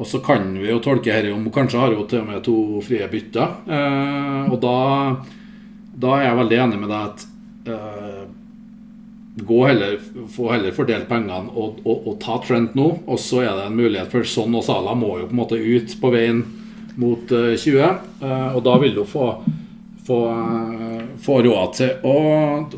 og 0.00 0.06
så 0.08 0.22
kan 0.24 0.46
vi 0.56 0.70
jo 0.70 0.78
tolke 0.80 1.12
dette 1.12 1.34
om 1.36 1.44
Kanskje 1.52 1.76
har 1.82 1.92
hun 1.92 2.06
til 2.08 2.22
og 2.22 2.30
med 2.30 2.40
to 2.46 2.54
frie 2.80 3.04
bytter. 3.12 3.52
Uh, 3.68 4.48
og 4.48 4.56
da, 4.62 4.72
da 6.00 6.16
er 6.16 6.28
jeg 6.28 6.38
veldig 6.40 6.60
enig 6.64 6.78
med 6.80 6.92
deg 6.92 7.08
at 7.10 7.24
uh, 7.70 8.22
gå 9.40 9.60
heller, 9.66 9.98
få 10.32 10.50
heller 10.52 10.74
fordelt 10.76 11.08
pengene 11.08 11.52
og, 11.54 11.80
og, 11.84 12.06
og, 12.06 12.14
ta 12.22 12.38
Trent 12.44 12.76
nå. 12.78 12.88
Og 13.06 13.20
så 13.20 13.44
er 13.44 13.54
det 13.56 13.68
en 13.68 13.78
mulighet 13.78 14.12
for 14.12 14.26
sånn, 14.26 14.56
og 14.56 14.64
Sala 14.66 14.96
må 14.98 15.16
jo 15.20 15.28
på 15.28 15.36
en 15.36 15.42
måte 15.42 15.60
ut 15.60 15.96
på 16.00 16.12
veien 16.14 16.44
mot 17.00 17.32
uh, 17.32 17.52
20. 17.54 17.84
Uh, 18.22 18.56
og 18.56 18.62
da 18.66 18.76
vil 18.82 18.96
du 18.96 19.04
få, 19.08 19.28
få, 20.06 20.18
uh, 20.32 21.04
få 21.22 21.38
råd 21.46 21.76
til 21.78 22.08
å 22.08 22.16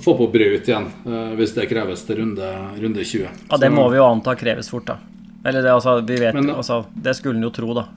få 0.02 0.16
på 0.18 0.28
Braut 0.34 0.68
igjen, 0.68 0.90
hvis 1.38 1.56
det 1.56 1.70
kreves 1.70 2.04
til 2.08 2.22
runde, 2.22 2.52
runde 2.82 3.06
20. 3.06 3.48
Ja, 3.48 3.58
det 3.58 3.72
må 3.74 3.88
vi 3.92 3.98
jo 4.02 4.06
anta 4.10 4.36
kreves 4.38 4.70
fort, 4.72 4.90
da. 4.92 5.00
Eller 5.42 5.64
det, 5.64 5.72
altså, 5.74 5.98
vi 6.06 6.20
vet, 6.20 6.36
men, 6.36 6.52
altså, 6.54 6.84
det 6.94 7.16
skulle 7.18 7.40
en 7.40 7.48
jo 7.48 7.54
tro, 7.54 7.72
da. 7.74 7.88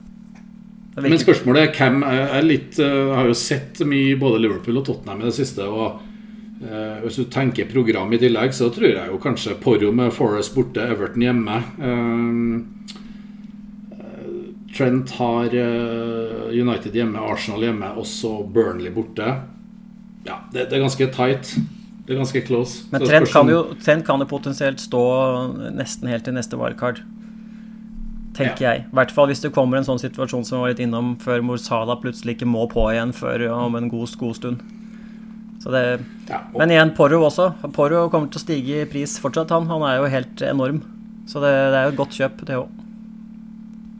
Men 0.96 1.20
spørsmålet 1.20 1.66
er 1.66 1.72
hvem 1.76 2.02
er 2.08 2.44
litt 2.46 2.78
Jeg 2.80 3.12
har 3.12 3.26
jo 3.28 3.34
sett 3.36 3.82
mye 3.84 4.14
både 4.16 4.38
Liverpool 4.40 4.78
og 4.80 4.86
Tottenham 4.86 5.20
i 5.20 5.26
det 5.28 5.34
siste. 5.36 5.66
og 5.68 6.00
Eh, 6.56 7.00
hvis 7.04 7.18
du 7.20 7.26
tenker 7.28 7.68
program 7.68 8.12
i 8.16 8.18
tillegg, 8.20 8.54
så 8.56 8.70
tror 8.72 8.88
jeg 8.88 9.10
jo 9.10 9.18
kanskje 9.20 9.58
Porro 9.60 9.90
med 9.92 10.12
Forest 10.16 10.54
borte, 10.56 10.80
Everton 10.88 11.22
hjemme. 11.26 11.56
Eh, 11.76 12.56
Trent 14.76 15.10
har 15.18 15.52
eh, 15.52 16.48
United 16.56 16.96
hjemme, 16.96 17.20
Arsenal 17.20 17.64
hjemme, 17.64 17.92
også 18.00 18.38
Burnley 18.52 18.92
borte. 18.92 19.28
Ja, 20.26 20.40
det, 20.52 20.70
det 20.70 20.78
er 20.78 20.86
ganske 20.86 21.10
tight. 21.12 21.52
Det 22.06 22.14
er 22.14 22.20
ganske 22.22 22.40
close. 22.46 22.86
Men 22.92 23.04
Trent 23.04 23.28
kan, 23.34 23.48
jo, 23.50 23.60
Trent 23.82 24.04
kan 24.06 24.22
jo 24.22 24.26
potensielt 24.30 24.80
stå 24.80 25.02
nesten 25.76 26.08
helt 26.08 26.24
til 26.24 26.36
neste 26.38 26.56
wildcard. 26.60 27.02
Tenker 28.36 28.64
ja. 28.64 28.72
jeg. 28.74 28.86
I 28.86 28.96
hvert 28.98 29.12
fall 29.16 29.30
hvis 29.30 29.42
det 29.42 29.52
kommer 29.56 29.80
en 29.80 29.86
sånn 29.86 30.00
situasjon 30.02 30.44
som 30.44 30.58
vi 30.58 30.64
var 30.64 30.74
litt 30.74 30.82
innom 30.84 31.14
før 31.22 31.44
Morsala 31.46 31.96
plutselig 32.02 32.36
ikke 32.36 32.48
må 32.48 32.66
på 32.70 32.84
igjen 32.92 33.14
før 33.16 33.48
om 33.56 33.78
en 33.78 33.88
god, 33.92 34.12
god 34.20 34.36
stund. 34.40 34.64
Det, 35.66 35.98
ja, 36.28 36.40
men 36.54 36.70
igjen, 36.70 36.92
Porro 36.94 37.24
også. 37.26 37.48
Porro 37.74 38.04
kommer 38.12 38.30
til 38.30 38.38
å 38.38 38.44
stige 38.44 38.82
i 38.84 38.86
pris 38.86 39.16
fortsatt, 39.18 39.50
han. 39.50 39.66
Han 39.66 39.82
er 39.82 39.96
jo 39.98 40.10
helt 40.12 40.42
enorm. 40.46 40.82
Så 41.26 41.42
det, 41.42 41.50
det 41.50 41.78
er 41.80 41.88
jo 41.88 41.94
et 41.94 41.98
godt 41.98 42.14
kjøp, 42.14 42.44
det 42.46 42.58
òg. 42.60 42.82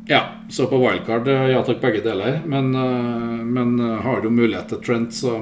Ja, 0.06 0.20
så 0.48 0.68
på 0.70 0.78
wildcard, 0.78 1.26
eh, 1.28 1.48
ja 1.50 1.62
takk, 1.66 1.80
begge 1.82 2.04
deler. 2.04 2.38
Men, 2.46 2.74
eh, 2.74 3.42
men 3.42 3.80
eh, 3.80 4.02
har 4.04 4.20
du 4.22 4.30
mulighet 4.30 4.68
til 4.70 4.82
Trent, 4.86 5.14
så, 5.14 5.40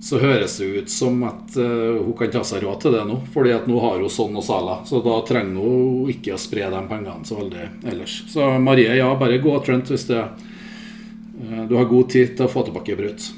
så 0.00 0.18
høres 0.18 0.56
det 0.58 0.64
ut 0.64 0.90
som 0.90 1.18
at 1.28 1.56
uh, 1.60 2.00
hun 2.00 2.14
kan 2.16 2.30
ta 2.32 2.40
seg 2.46 2.64
råd 2.64 2.80
til 2.80 2.94
det 2.96 3.02
nå. 3.04 3.18
Fordi 3.34 3.52
at 3.52 3.68
nå 3.68 3.76
har 3.82 4.00
hun 4.00 4.12
sånn 4.12 4.38
og 4.40 4.46
Sala, 4.46 4.78
så 4.88 5.02
da 5.04 5.18
trenger 5.28 5.60
hun 5.60 6.08
ikke 6.12 6.34
å 6.34 6.40
spre 6.40 6.70
de 6.72 6.80
pengene 6.88 7.28
så 7.28 7.36
veldig 7.36 7.66
ellers. 7.92 8.22
Så 8.32 8.48
Marie, 8.64 8.94
ja, 8.96 9.10
bare 9.20 9.42
gå 9.44 9.58
Trent 9.66 9.92
hvis 9.92 10.08
det, 10.08 10.24
uh, 10.24 11.62
du 11.68 11.76
har 11.76 11.90
god 11.90 12.12
tid 12.16 12.36
til 12.36 12.48
å 12.48 12.52
få 12.52 12.64
tilbake 12.64 12.96
Braut 12.96 13.28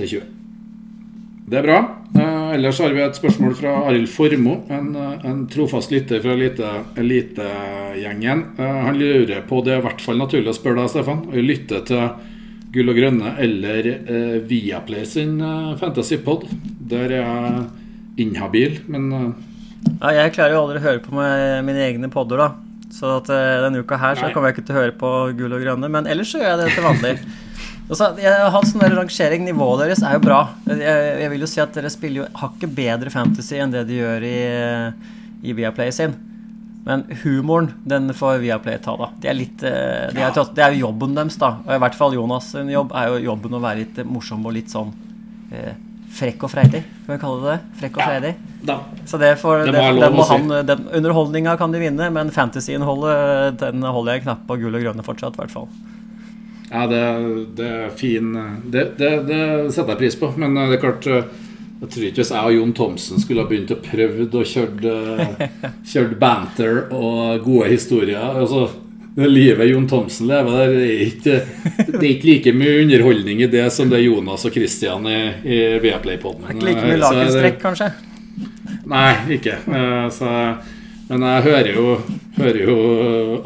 til 0.00 0.14
20. 0.16 0.36
Det 1.50 1.58
er 1.58 1.66
bra. 1.66 1.78
Uh, 2.16 2.54
ellers 2.54 2.80
har 2.80 2.96
vi 2.96 3.04
et 3.04 3.20
spørsmål 3.20 3.54
fra 3.58 3.76
Arild 3.90 4.08
Formo, 4.08 4.56
en, 4.72 4.94
en, 4.96 5.44
trofast 5.52 5.92
lytter 5.92 6.24
fra 6.24 6.32
elitegjengen. 7.02 8.44
Eh, 8.56 8.80
han 8.86 8.98
lurer 8.98 9.44
på, 9.46 9.60
det 9.66 9.76
er 9.76 9.82
i 9.82 9.84
hvert 9.84 10.02
fall 10.04 10.18
naturlig 10.20 10.50
å 10.54 10.56
spørre 10.56 10.80
deg, 10.80 10.92
Stefan, 10.94 11.24
å 11.28 11.44
lytte 11.44 11.84
til 11.90 12.29
Gull 12.70 12.92
og 12.92 12.98
grønne 12.98 13.34
eller 13.42 13.86
eh, 13.90 14.36
Viaplay 14.46 15.06
sin 15.08 15.40
eh, 15.42 15.74
Fantasypod. 15.80 16.46
Der 16.90 17.10
er 17.10 17.24
jeg 17.24 18.26
inhabil, 18.26 18.78
men 18.90 19.08
eh. 19.16 19.30
Ja, 19.80 20.12
jeg 20.20 20.34
klarer 20.36 20.54
jo 20.54 20.64
aldri 20.66 20.78
å 20.78 20.84
høre 20.84 21.02
på 21.02 21.14
mine 21.16 21.86
egne 21.86 22.10
podder, 22.12 22.44
da. 22.44 22.48
Så 22.94 23.16
at, 23.16 23.30
eh, 23.32 23.58
denne 23.64 23.82
uka 23.82 23.98
her 23.98 24.18
så 24.18 24.30
kommer 24.30 24.50
jeg 24.50 24.58
ikke 24.58 24.66
til 24.68 24.76
å 24.76 24.80
høre 24.84 24.96
på 25.02 25.12
Gull 25.38 25.56
og 25.56 25.64
grønne. 25.64 25.90
Men 25.90 26.06
ellers 26.10 26.30
så 26.30 26.42
gjør 26.42 26.52
jeg 26.52 26.60
det 26.62 26.74
til 26.76 26.86
vanlig. 26.86 27.14
Altså, 27.90 28.12
Hans 28.54 28.70
sånn 28.70 28.84
rangering, 28.94 29.42
nivået 29.48 29.80
deres, 29.82 30.04
er 30.06 30.14
jo 30.14 30.22
bra. 30.22 30.40
Jeg, 30.68 30.82
jeg, 31.24 31.30
vil 31.32 31.42
jo 31.42 31.50
si 31.50 31.62
at 31.62 31.74
dere 31.74 31.90
spiller 31.90 32.22
jo 32.22 32.28
hakket 32.38 32.74
bedre 32.76 33.10
fantasy 33.10 33.58
enn 33.58 33.74
det 33.74 33.88
de 33.88 33.98
gjør 33.98 34.26
i, 34.28 34.36
i 35.42 35.54
Viaplay 35.58 35.90
sin. 35.94 36.14
Men 36.84 37.04
humoren, 37.22 37.72
den 37.84 38.14
får 38.16 38.38
Viaplay 38.40 38.78
ta, 38.80 38.96
da. 38.96 39.10
Det 39.20 39.28
er, 39.28 39.36
litt, 39.36 39.62
eh, 39.62 40.08
det 40.14 40.24
er, 40.24 40.32
det 40.56 40.64
er 40.64 40.74
jo 40.74 40.86
jobben 40.86 41.14
deres, 41.18 41.36
da. 41.40 41.58
Og 41.66 41.74
i 41.76 41.80
hvert 41.82 41.98
fall 41.98 42.16
Jonas' 42.16 42.54
sin 42.54 42.72
jobb 42.72 42.94
er 42.96 43.12
jo 43.12 43.20
jobben 43.28 43.58
å 43.58 43.62
være 43.62 43.82
litt 43.82 44.00
morsom 44.08 44.46
og 44.48 44.56
litt 44.56 44.72
sånn 44.72 44.94
eh, 45.52 45.74
frekk 46.16 46.48
og 46.48 46.52
freidig. 46.54 46.80
Kan 47.04 47.14
vi 47.14 47.20
kalle 47.20 47.42
det 47.42 47.52
det? 47.52 47.76
Frekk 47.82 48.00
og 48.00 48.06
freidig. 48.06 48.32
Ja, 48.66 48.78
Så 49.04 49.20
det 49.20 49.34
får, 49.40 49.68
det, 49.68 50.08
må 50.14 50.24
han, 50.28 50.50
den 50.66 50.88
Underholdninga 50.98 51.56
kan 51.60 51.72
de 51.72 51.84
vinne, 51.84 52.10
men 52.16 52.32
fantasy-innholdet 52.34 53.60
den 53.60 53.84
holder 53.84 54.16
jeg 54.16 54.26
knapp 54.26 54.42
på 54.48 54.58
gull 54.60 54.80
og 54.80 54.84
grønne 54.84 55.04
fortsatt, 55.06 55.36
i 55.36 55.44
hvert 55.44 55.54
fall. 55.54 55.68
Ja, 56.70 56.86
det, 56.86 57.04
det 57.58 57.68
er 57.68 57.94
fin 57.98 58.34
det, 58.70 58.84
det, 58.98 59.10
det, 59.26 59.40
setter 59.74 59.96
jeg 59.96 60.02
pris 60.04 60.18
på. 60.18 60.32
Men 60.38 60.56
eh, 60.56 60.70
det 60.70 60.78
er 60.78 60.84
klart 60.84 61.08
eh, 61.10 61.46
Jeg 61.80 61.88
tror 61.88 62.04
ikke 62.06 62.20
hvis 62.20 62.30
jeg 62.34 62.50
og 62.50 62.54
Jon 62.58 62.72
Thomsen 62.76 63.22
skulle 63.22 63.44
ha 63.44 63.48
begynt 63.48 63.72
å 63.72 63.80
prøvd 63.80 64.34
og 64.36 64.48
kjørt, 64.50 64.82
eh, 64.84 65.70
kjørt 65.92 66.18
banter 66.20 66.82
og 66.92 67.40
gode 67.46 67.70
historier 67.72 68.20
altså, 68.20 68.66
det 69.16 69.30
livet 69.30 69.70
Jon 69.70 69.88
Thomsen 69.88 70.28
lever 70.28 70.58
der, 70.58 70.74
det 70.76 70.90
er, 70.90 71.00
ikke, 71.06 71.38
det 71.88 72.02
er 72.02 72.10
ikke 72.10 72.28
like 72.28 72.52
mye 72.54 72.82
underholdning 72.84 73.40
i 73.42 73.48
det 73.50 73.64
som 73.74 73.88
det 73.90 73.98
er 73.98 74.06
Jonas 74.06 74.44
og 74.46 74.54
Christian 74.54 75.08
i, 75.08 75.18
i 75.42 75.58
Viaplay-poden. 75.82 76.46
Ikke 76.52 76.68
like 76.68 76.84
mye 76.84 77.00
lakenstrekk, 77.00 77.58
kanskje? 77.64 77.90
Nei, 78.90 79.10
ikke. 79.34 79.56
Så, 80.14 80.30
men 81.10 81.26
jeg 81.26 81.46
hører 81.48 81.72
jo, 81.74 81.96
hører 82.38 82.60
jo 82.62 82.78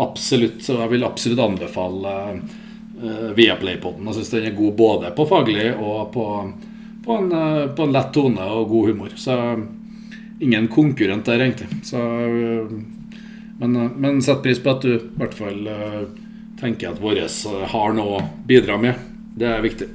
absolutt, 0.05 0.61
så 0.67 0.77
jeg 0.83 0.93
vil 0.93 1.09
absolutt 1.09 1.43
anbefale 1.47 2.15
uh, 2.35 3.33
Viaplay-poden. 3.37 4.05
Jeg 4.11 4.19
syns 4.19 4.35
den 4.37 4.51
er 4.51 4.57
god 4.59 4.77
både 4.79 5.15
på 5.17 5.29
faglig 5.33 5.71
og 5.73 6.13
på, 6.13 6.29
på, 7.05 7.17
en, 7.17 7.33
uh, 7.33 7.69
på, 7.75 7.87
en, 7.87 7.95
lett 7.95 8.13
tone 8.15 8.49
og 8.57 8.69
god 8.73 8.91
humor. 8.93 9.15
Så 9.21 9.37
ingen 10.41 10.69
konkurrent 10.73 11.29
der, 11.29 11.45
egentlig. 11.45 11.69
Så, 11.87 12.01
uh, 12.01 12.75
men, 13.61 13.79
men 13.97 14.23
sett 14.25 14.43
pris 14.43 14.61
på 14.63 14.75
at 14.75 14.83
du 14.83 14.95
i 14.97 15.03
hvert 15.21 15.37
fall 15.37 15.69
tenker 16.59 16.91
at 16.91 16.99
våre 17.03 17.29
har 17.71 17.95
noe 17.95 18.19
å 18.19 18.25
bidra 18.49 18.79
med. 18.81 18.99
Det 19.39 19.47
er 19.47 19.63
viktig. 19.63 19.87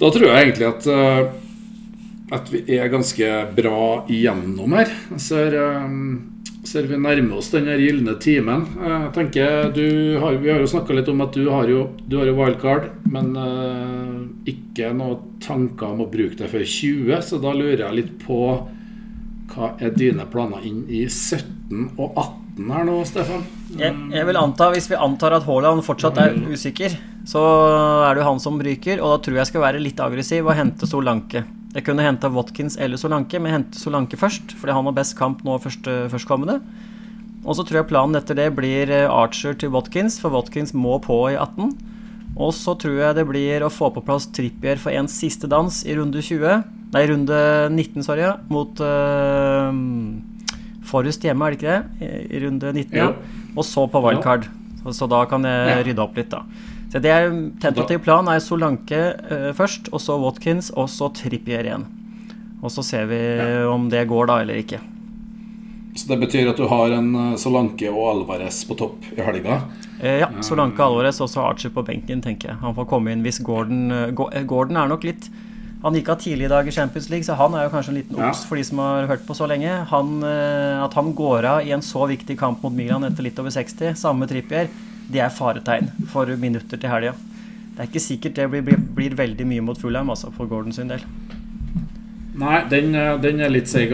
Da 0.00 0.08
tror 0.08 0.30
jeg 0.30 0.46
egentlig 0.46 0.70
at 0.70 0.88
at 2.30 2.50
vi 2.52 2.62
er 2.78 2.90
ganske 2.92 3.28
bra 3.56 4.04
igjennom 4.10 4.74
her. 4.78 4.92
Jeg 5.16 5.22
ser 5.24 5.56
ser 6.66 6.88
vi 6.90 6.98
nærmer 7.00 7.38
oss 7.40 7.50
den 7.54 7.68
gylne 7.80 8.16
timen. 8.20 8.66
Jeg 8.76 9.12
tenker, 9.16 9.70
har, 10.20 10.38
Vi 10.42 10.50
har 10.50 10.60
jo 10.60 10.70
snakka 10.70 10.96
litt 10.96 11.08
om 11.08 11.22
at 11.24 11.36
du 11.36 11.48
har 11.48 11.70
jo, 11.70 11.86
du 12.06 12.18
har 12.20 12.28
jo 12.28 12.36
wildcard, 12.36 12.90
men 13.10 13.32
uh, 13.36 14.20
ikke 14.48 14.92
noen 14.96 15.38
tanker 15.42 15.94
om 15.94 16.04
å 16.04 16.10
bruke 16.10 16.36
det 16.40 16.50
før 16.52 16.66
20. 16.66 17.14
Så 17.24 17.40
da 17.42 17.54
lurer 17.56 17.86
jeg 17.86 17.98
litt 18.00 18.12
på 18.24 18.42
hva 19.50 19.72
er 19.82 19.94
dine 19.96 20.26
planer 20.30 20.62
inn 20.66 20.84
i 20.86 21.06
17 21.08 21.96
og 21.98 22.12
18 22.14 22.68
her 22.70 22.84
nå, 22.86 22.98
Stefan? 23.08 23.46
Jeg, 23.78 23.94
jeg 24.12 24.26
vil 24.26 24.38
anta, 24.38 24.68
Hvis 24.74 24.90
vi 24.90 24.98
antar 24.98 25.34
at 25.38 25.46
Haaland 25.46 25.82
fortsatt 25.86 26.18
er 26.22 26.36
usikker, 26.50 26.94
så 27.26 27.40
er 28.04 28.14
det 28.14 28.22
jo 28.22 28.28
han 28.28 28.42
som 28.42 28.60
ryker. 28.62 29.00
Og 29.00 29.16
da 29.16 29.24
tror 29.24 29.40
jeg 29.40 29.50
skal 29.50 29.64
være 29.64 29.82
litt 29.82 30.02
aggressiv 30.02 30.46
og 30.46 30.58
hente 30.58 30.88
Solanke. 30.90 31.44
Jeg 31.70 31.86
kunne 31.86 32.02
henta 32.02 32.30
Watkins 32.34 32.74
eller 32.82 32.98
Solanke, 32.98 33.38
men 33.38 33.52
jeg 33.52 33.58
henter 33.60 33.82
Solanke 33.82 34.18
først. 34.18 34.56
Fordi 34.58 34.74
han 34.74 34.88
har 34.88 34.96
best 34.96 35.14
kamp 35.18 35.44
nå 35.46 35.58
første, 35.62 36.02
førstkommende. 36.10 36.58
Og 37.46 37.56
så 37.56 37.64
tror 37.64 37.80
jeg 37.80 37.90
planen 37.92 38.18
etter 38.18 38.36
det 38.36 38.50
blir 38.56 38.90
eh, 38.92 39.06
Archer 39.08 39.54
til 39.56 39.72
Watkins, 39.72 40.18
for 40.20 40.34
Watkins 40.34 40.74
må 40.76 40.98
på 41.04 41.22
i 41.30 41.38
18. 41.38 41.70
Og 42.40 42.52
så 42.54 42.74
tror 42.78 42.98
jeg 42.98 43.16
det 43.18 43.26
blir 43.28 43.64
å 43.64 43.70
få 43.72 43.90
på 43.94 44.02
plass 44.06 44.28
Trippier 44.34 44.80
for 44.80 44.94
en 44.94 45.08
siste 45.10 45.48
dans 45.50 45.80
i 45.86 45.96
runde 45.98 46.22
20 46.22 46.62
Nei, 46.90 47.04
runde 47.06 47.36
19, 47.70 48.02
sorry, 48.02 48.24
mot 48.50 48.80
uh, 48.82 49.70
Forrest 50.90 51.22
hjemme, 51.22 51.46
er 51.46 51.54
det 51.54 51.60
ikke 51.60 51.76
det? 51.76 52.02
I, 52.02 52.08
i 52.34 52.40
runde 52.42 52.72
19, 52.74 52.96
ja. 52.98 53.12
Og 53.54 53.62
så 53.66 53.84
på 53.86 54.00
wildcard. 54.02 54.48
Så, 54.80 54.96
så 54.98 55.06
da 55.10 55.20
kan 55.30 55.46
jeg 55.46 55.84
rydde 55.86 56.02
opp 56.02 56.18
litt, 56.18 56.32
da. 56.32 56.42
Så 56.90 56.98
det 57.02 57.10
er 57.14 57.28
Tentativ 57.62 58.02
plan 58.02 58.28
er 58.30 58.40
Solanke 58.42 59.00
uh, 59.30 59.50
først, 59.56 59.92
og 59.94 60.02
så 60.02 60.18
Watkins, 60.18 60.72
og 60.74 60.90
så 60.90 61.10
Trippier 61.14 61.68
igjen. 61.68 61.86
Og 62.60 62.72
så 62.74 62.84
ser 62.84 63.06
vi 63.08 63.18
ja. 63.18 63.68
om 63.70 63.86
det 63.88 64.02
går, 64.10 64.26
da, 64.28 64.40
eller 64.42 64.58
ikke. 64.60 64.82
Så 65.96 66.10
det 66.10 66.20
betyr 66.20 66.50
at 66.52 66.58
du 66.60 66.66
har 66.70 66.92
en 66.94 67.08
eh, 67.18 67.36
Solanke 67.40 67.88
og 67.90 68.04
Alvarez 68.12 68.60
på 68.68 68.76
topp 68.78 69.08
i 69.16 69.20
helga? 69.24 69.62
Eh, 69.98 70.20
ja. 70.22 70.28
Solanke, 70.44 70.84
Alvarez 70.84 71.18
og 71.24 71.30
så 71.32 71.42
Archer 71.48 71.72
på 71.74 71.82
benken, 71.86 72.22
tenker 72.22 72.52
jeg. 72.52 72.60
Han 72.62 72.76
får 72.76 72.86
komme 72.92 73.14
inn 73.14 73.24
hvis 73.24 73.40
Gordon 73.44 73.88
Gordon 74.14 74.78
er 74.80 74.92
nok 74.92 75.06
litt 75.08 75.30
han 75.80 75.96
gikk 75.96 76.10
av 76.12 76.18
tidlig 76.20 76.44
i 76.44 76.50
dag 76.52 76.66
i 76.68 76.72
Champions 76.76 77.06
League, 77.08 77.24
så 77.24 77.32
han 77.40 77.54
er 77.56 77.64
jo 77.64 77.70
kanskje 77.72 77.94
en 77.94 77.96
liten 77.96 78.18
obs 78.18 78.42
ja. 78.42 78.48
for 78.50 78.60
de 78.60 78.64
som 78.68 78.82
har 78.84 79.06
hørt 79.08 79.22
på 79.24 79.32
så 79.32 79.46
lenge. 79.48 79.78
Han, 79.88 80.10
at 80.20 80.92
han 80.92 81.14
går 81.16 81.46
av 81.48 81.64
i 81.64 81.72
en 81.72 81.80
så 81.80 82.04
viktig 82.10 82.36
kamp 82.36 82.60
mot 82.60 82.74
Milan 82.76 83.06
etter 83.08 83.24
litt 83.24 83.40
over 83.40 83.54
60, 83.54 83.94
samme 83.96 84.28
Trippier, 84.28 84.68
det 85.10 85.24
er 85.24 85.34
faretegn 85.34 85.90
for 86.12 86.30
minutter 86.40 86.80
til 86.80 86.92
helga. 86.92 87.14
Det 87.74 87.84
er 87.84 87.90
ikke 87.90 88.02
sikkert 88.02 88.38
det 88.38 88.48
blir, 88.52 88.64
blir, 88.66 88.80
blir 88.96 89.16
veldig 89.18 89.46
mye 89.48 89.64
mot 89.64 89.78
Fulheim 89.80 90.10
altså, 90.12 90.32
for 90.34 90.50
Gordon 90.50 90.74
sin 90.76 90.90
del. 90.90 91.04
Nei, 92.40 92.60
den, 92.70 92.94
den 93.20 93.42
er 93.42 93.50
litt 93.52 93.68
seig, 93.68 93.90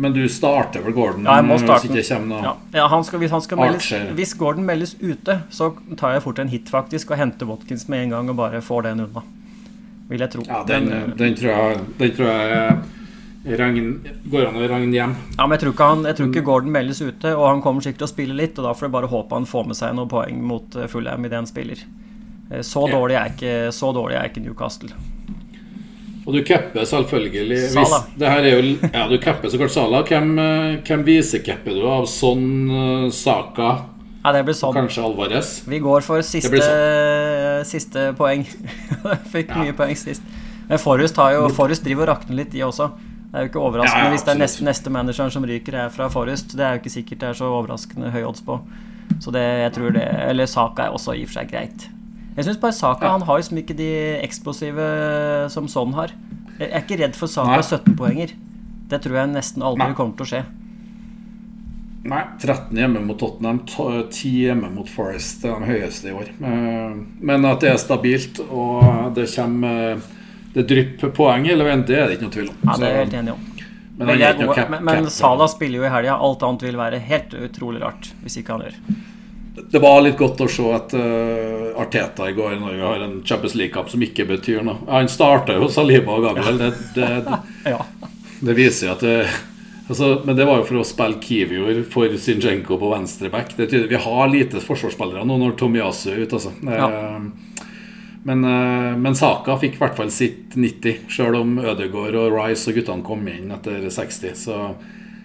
men 0.00 0.14
du 0.14 0.22
starter 0.30 0.84
vel 0.84 0.94
Gordon? 0.96 1.26
Ja, 1.26 1.40
jeg 1.40 1.48
må 1.48 1.58
starte 1.60 1.90
hvis, 1.92 2.12
ja. 2.12 2.54
Ja, 2.72 2.86
han 2.88 3.04
skal, 3.04 3.20
hvis, 3.20 3.32
han 3.34 3.42
skal 3.44 3.60
meldes, 3.60 3.90
hvis, 4.16 4.32
Gordon 4.38 4.64
meldes 4.68 4.94
ute, 5.02 5.42
så 5.52 5.72
tar 6.00 6.16
jeg 6.16 6.24
fort 6.24 6.40
en 6.40 6.52
hit 6.52 6.72
faktisk 6.72 7.12
og 7.12 7.20
henter 7.20 7.50
Watkins 7.50 7.88
med 7.92 8.06
en 8.06 8.16
gang 8.16 8.32
og 8.32 8.38
bare 8.38 8.62
får 8.64 8.88
den 8.88 9.04
unna. 9.06 9.24
Vil 10.08 10.24
jeg 10.24 10.32
tro. 10.32 10.44
Ja, 10.48 10.62
den, 10.68 10.88
den, 11.18 11.36
tror, 11.36 11.52
jeg, 11.52 11.84
den 11.98 12.16
tror 12.16 12.32
jeg 12.32 12.78
regn, 13.44 13.88
går 14.30 14.46
an 14.48 14.56
å 14.60 14.66
regne 14.70 14.94
hjem. 14.94 15.14
Ja, 15.38 15.46
men 15.46 15.56
jeg 15.56 15.64
tror, 15.64 15.72
ikke 15.74 15.88
han, 15.90 16.04
jeg 16.06 16.16
tror 16.18 16.28
ikke 16.30 16.44
Gordon 16.46 16.72
meldes 16.74 17.00
ute, 17.02 17.32
og 17.34 17.48
han 17.48 17.62
kommer 17.64 17.82
sikkert 17.82 17.98
til 18.04 18.06
å 18.08 18.12
spille 18.12 18.36
litt. 18.38 18.58
Og 18.58 18.68
da 18.68 18.74
får 18.74 18.86
jeg 18.88 18.94
bare 18.94 19.10
håpe 19.10 19.34
han 19.34 19.48
får 19.50 19.66
med 19.66 19.76
seg 19.78 19.96
noen 19.98 20.08
poeng 20.12 20.42
mot 20.46 20.76
eh, 20.78 20.86
Fulham 20.92 21.26
idet 21.26 21.40
han 21.40 21.48
spiller. 21.50 21.82
Eh, 22.52 22.62
Så 22.62 22.84
dårlig 22.90 23.18
er 23.18 23.32
ikke, 23.34 23.54
så 23.74 23.90
dårlig 23.96 24.20
er 24.20 24.30
ikke 24.30 24.44
Newcastle. 24.44 24.90
Og 26.22 26.36
du 26.36 26.42
capper 26.46 26.84
selvfølgelig 26.86 27.56
Sala. 27.72 27.98
Det 28.14 28.28
jo, 28.46 28.60
Ja, 28.92 29.08
du 29.10 29.16
capper 29.18 29.50
så 29.50 29.58
klart 29.58 29.74
Sala. 29.74 30.04
Hvem, 30.06 30.36
eh, 30.38 30.76
hvem 30.86 31.02
visecapper 31.08 31.74
du 31.74 31.82
av 31.90 32.06
sånn 32.06 33.10
Saka, 33.10 33.72
Ja, 34.22 34.30
det 34.30 34.44
blir 34.46 34.54
sånn. 34.54 34.76
kanskje 34.76 35.02
Alvarez? 35.02 35.64
Vi 35.66 35.80
går 35.82 36.00
for 36.06 36.22
siste, 36.22 36.62
sånn. 36.62 37.64
siste 37.66 38.12
poeng. 38.14 38.44
Fikk 39.34 39.48
Ja. 39.50 39.64
mye 39.64 39.74
poeng 39.74 39.96
sist. 39.98 40.22
Men 40.68 40.78
Forrest, 40.78 41.16
jo, 41.16 41.48
Forrest 41.50 41.82
driver 41.82 42.06
og 42.06 42.14
rakner 42.14 42.36
litt, 42.36 42.52
de 42.52 42.60
også. 42.62 42.92
Det 43.32 43.38
er 43.40 43.46
jo 43.46 43.48
ikke 43.48 43.60
overraskende 43.64 43.98
Ja, 43.98 44.04
ja, 44.04 44.10
hvis 44.12 44.22
det 44.26 44.32
er 44.34 44.38
neste, 44.42 44.64
neste 44.64 44.90
manageren 44.92 45.30
som 45.32 45.44
ryker, 45.48 45.74
er 45.74 45.88
fra 45.88 46.08
Forrest. 46.12 46.52
Det 46.52 46.60
er 46.66 46.74
jo 46.76 46.82
ikke 46.82 46.90
sikkert 46.92 47.18
det 47.22 47.28
er 47.30 47.38
så 47.38 47.48
overraskende 47.48 48.10
høy 48.12 48.22
odds 48.28 48.42
på. 48.44 48.58
Så 49.24 49.32
det, 49.32 49.40
jeg 49.62 49.72
tror 49.72 49.90
det 49.96 50.04
Eller 50.28 50.46
Saka 50.46 50.82
er 50.86 50.92
også 50.92 51.14
i 51.16 51.22
og 51.24 51.30
for 51.30 51.38
seg 51.40 51.48
greit. 51.50 51.86
Jeg 52.36 52.44
syns 52.44 52.60
bare 52.60 52.72
Saka 52.76 53.06
Ja. 53.06 53.12
han 53.16 53.22
har 53.28 53.40
liksom 53.40 53.58
ikke 53.58 53.76
de 53.76 53.88
eksplosive 54.22 55.48
som 55.52 55.66
sånn 55.68 55.92
har. 55.96 56.12
Jeg 56.60 56.70
er 56.70 56.82
ikke 56.84 57.00
redd 57.00 57.16
for 57.16 57.26
Saka 57.26 57.56
Nei. 57.56 57.64
17-poenger. 57.64 58.34
Det 58.92 59.00
tror 59.02 59.16
jeg 59.22 59.32
nesten 59.32 59.62
aldri 59.64 59.86
Nei. 59.88 59.94
kommer 59.96 60.16
til 60.16 60.26
å 60.26 60.30
skje. 60.34 60.44
Nei, 62.04 62.22
13 62.42 62.74
hjemme 62.76 63.00
mot 63.06 63.18
Tottenham, 63.20 63.60
10 63.64 64.30
hjemme 64.42 64.68
mot 64.74 64.88
Forest. 64.90 65.42
Det 65.44 65.50
er 65.52 65.60
de 65.62 65.68
høyeste 65.70 66.08
i 66.10 66.14
år. 66.18 66.32
Eh, 66.42 66.96
Men 67.20 67.44
at 67.46 67.60
det 67.62 67.70
er 67.70 67.76
stabilt, 67.78 68.40
og 68.50 69.14
det 69.14 69.28
kommer 69.36 69.92
eh, 69.92 70.00
Det 70.52 70.66
drypper 70.68 71.12
poeng 71.16 71.46
hele 71.48 71.64
veien, 71.64 71.84
det 71.88 71.96
er 71.96 72.08
det 72.10 72.18
ikke 72.18 72.26
noe 72.28 72.34
tvil 72.36 72.50
om. 72.52 72.58
Ja, 72.66 72.74
det 72.76 72.88
er 72.88 72.92
jeg 72.96 73.04
helt 73.06 73.14
enig 73.22 73.32
om. 73.32 73.46
men 73.96 74.06
Men, 74.06 74.18
jeg, 74.20 74.48
cap- 74.56 74.70
men, 74.74 74.84
men 74.84 75.08
Salah 75.10 75.48
spiller 75.48 75.80
jo 75.80 75.86
i 75.88 75.92
helga. 75.94 76.18
Alt 76.28 76.42
annet 76.48 76.62
vil 76.66 76.76
være 76.80 76.98
helt 77.08 77.34
utrolig 77.48 77.80
rart 77.82 78.10
hvis 78.22 78.36
ikke 78.40 78.56
han 78.56 78.66
gjør. 78.66 78.76
Det 79.72 79.80
var 79.84 79.98
litt 80.00 80.16
godt 80.16 80.40
å 80.40 80.48
se 80.48 80.64
at 80.72 80.92
uh, 80.96 81.80
Arteta 81.80 82.28
i 82.28 82.32
går, 82.36 82.54
når 82.60 82.72
vi 82.76 82.80
har 82.84 83.02
en 83.04 83.18
Champions 83.24 83.54
League-kamp 83.60 83.90
som 83.92 84.00
ikke 84.04 84.24
betyr 84.28 84.62
noe 84.64 84.78
Han 84.88 85.08
starta 85.12 85.56
jo 85.58 85.68
Saliba 85.72 86.14
og 86.16 86.24
Gabriel. 86.24 86.58
Det, 86.60 86.70
det, 86.96 87.08
det, 87.28 87.40
Ja. 87.74 87.80
det 88.48 88.56
viser 88.56 88.94
at 88.94 89.04
det 89.04 89.16
altså, 89.88 90.22
Men 90.24 90.36
det 90.40 90.46
var 90.48 90.60
jo 90.62 90.66
for 90.70 90.80
å 90.80 90.86
spille 90.88 91.20
Kivior 91.20 91.82
for 91.92 92.16
Zinchenko 92.16 92.78
på 92.80 92.92
venstre 92.94 93.28
back. 93.32 93.52
Det 93.56 93.66
betyr, 93.68 93.86
vi 93.92 94.00
har 94.08 94.32
lite 94.32 94.60
forsvarsspillere 94.64 95.24
nå 95.28 95.36
når 95.44 95.56
Tomiasu 95.60 96.10
er 96.14 96.24
ute, 96.24 96.40
altså. 96.40 96.52
Ja. 96.64 96.88
Eh, 96.88 97.51
Men, 98.22 98.44
eh, 98.44 98.96
men 98.96 99.18
Saka 99.18 99.56
fikk 99.58 99.76
i 99.76 99.82
hvert 99.82 99.98
fall 99.98 100.10
sitt 100.14 100.54
90, 100.54 101.08
sjøl 101.10 101.40
om 101.40 101.56
Ødegaard 101.58 102.18
og 102.18 102.36
Rice 102.36 102.70
og 102.70 102.78
guttene 102.78 103.06
kom 103.06 103.26
inn 103.28 103.50
etter 103.54 103.88
60. 103.90 104.36
Så 104.38 104.58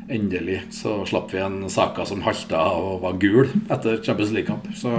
endelig 0.10 0.64
så 0.74 1.02
slapp 1.06 1.34
vi 1.34 1.44
en 1.44 1.62
Saka 1.70 2.08
som 2.08 2.24
halta 2.26 2.64
og 2.80 3.02
var 3.04 3.20
gul 3.22 3.52
etter 3.70 4.02
Champions 4.02 4.34
League-kamp. 4.34 4.70
Så 4.76 4.94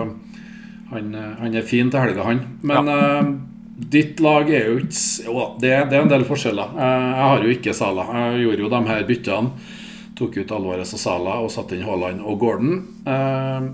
han, 0.91 1.15
eh, 1.15 1.35
han 1.41 1.55
er 1.55 1.67
fin 1.67 1.91
til 1.91 2.01
helga, 2.01 2.29
han. 2.29 2.45
Men 2.63 2.93
eh, 2.93 3.33
ditt 3.79 4.21
lag 4.21 4.49
er 4.51 4.71
jo 4.71 4.79
ikke 4.83 5.27
Jo 5.27 5.43
det, 5.63 5.75
det 5.91 5.99
er 5.99 6.03
en 6.03 6.11
del 6.11 6.27
forskjeller. 6.27 6.73
Uh, 6.75 7.11
jeg 7.15 7.27
har 7.31 7.45
jo 7.45 7.53
ikke 7.55 7.77
Sala. 7.77 8.07
Jeg 8.15 8.47
gjorde 8.47 8.65
jo 8.65 8.73
de 8.73 8.81
her 8.89 9.05
byttene. 9.07 9.75
Tok 10.19 10.41
ut 10.41 10.55
Alvarez 10.55 10.95
og 10.97 11.03
Sala 11.03 11.37
og 11.45 11.53
satte 11.55 11.77
inn 11.77 11.87
Haaland 11.87 12.25
og 12.27 12.41
Gordon. 12.43 12.81
Eh, 13.07 13.69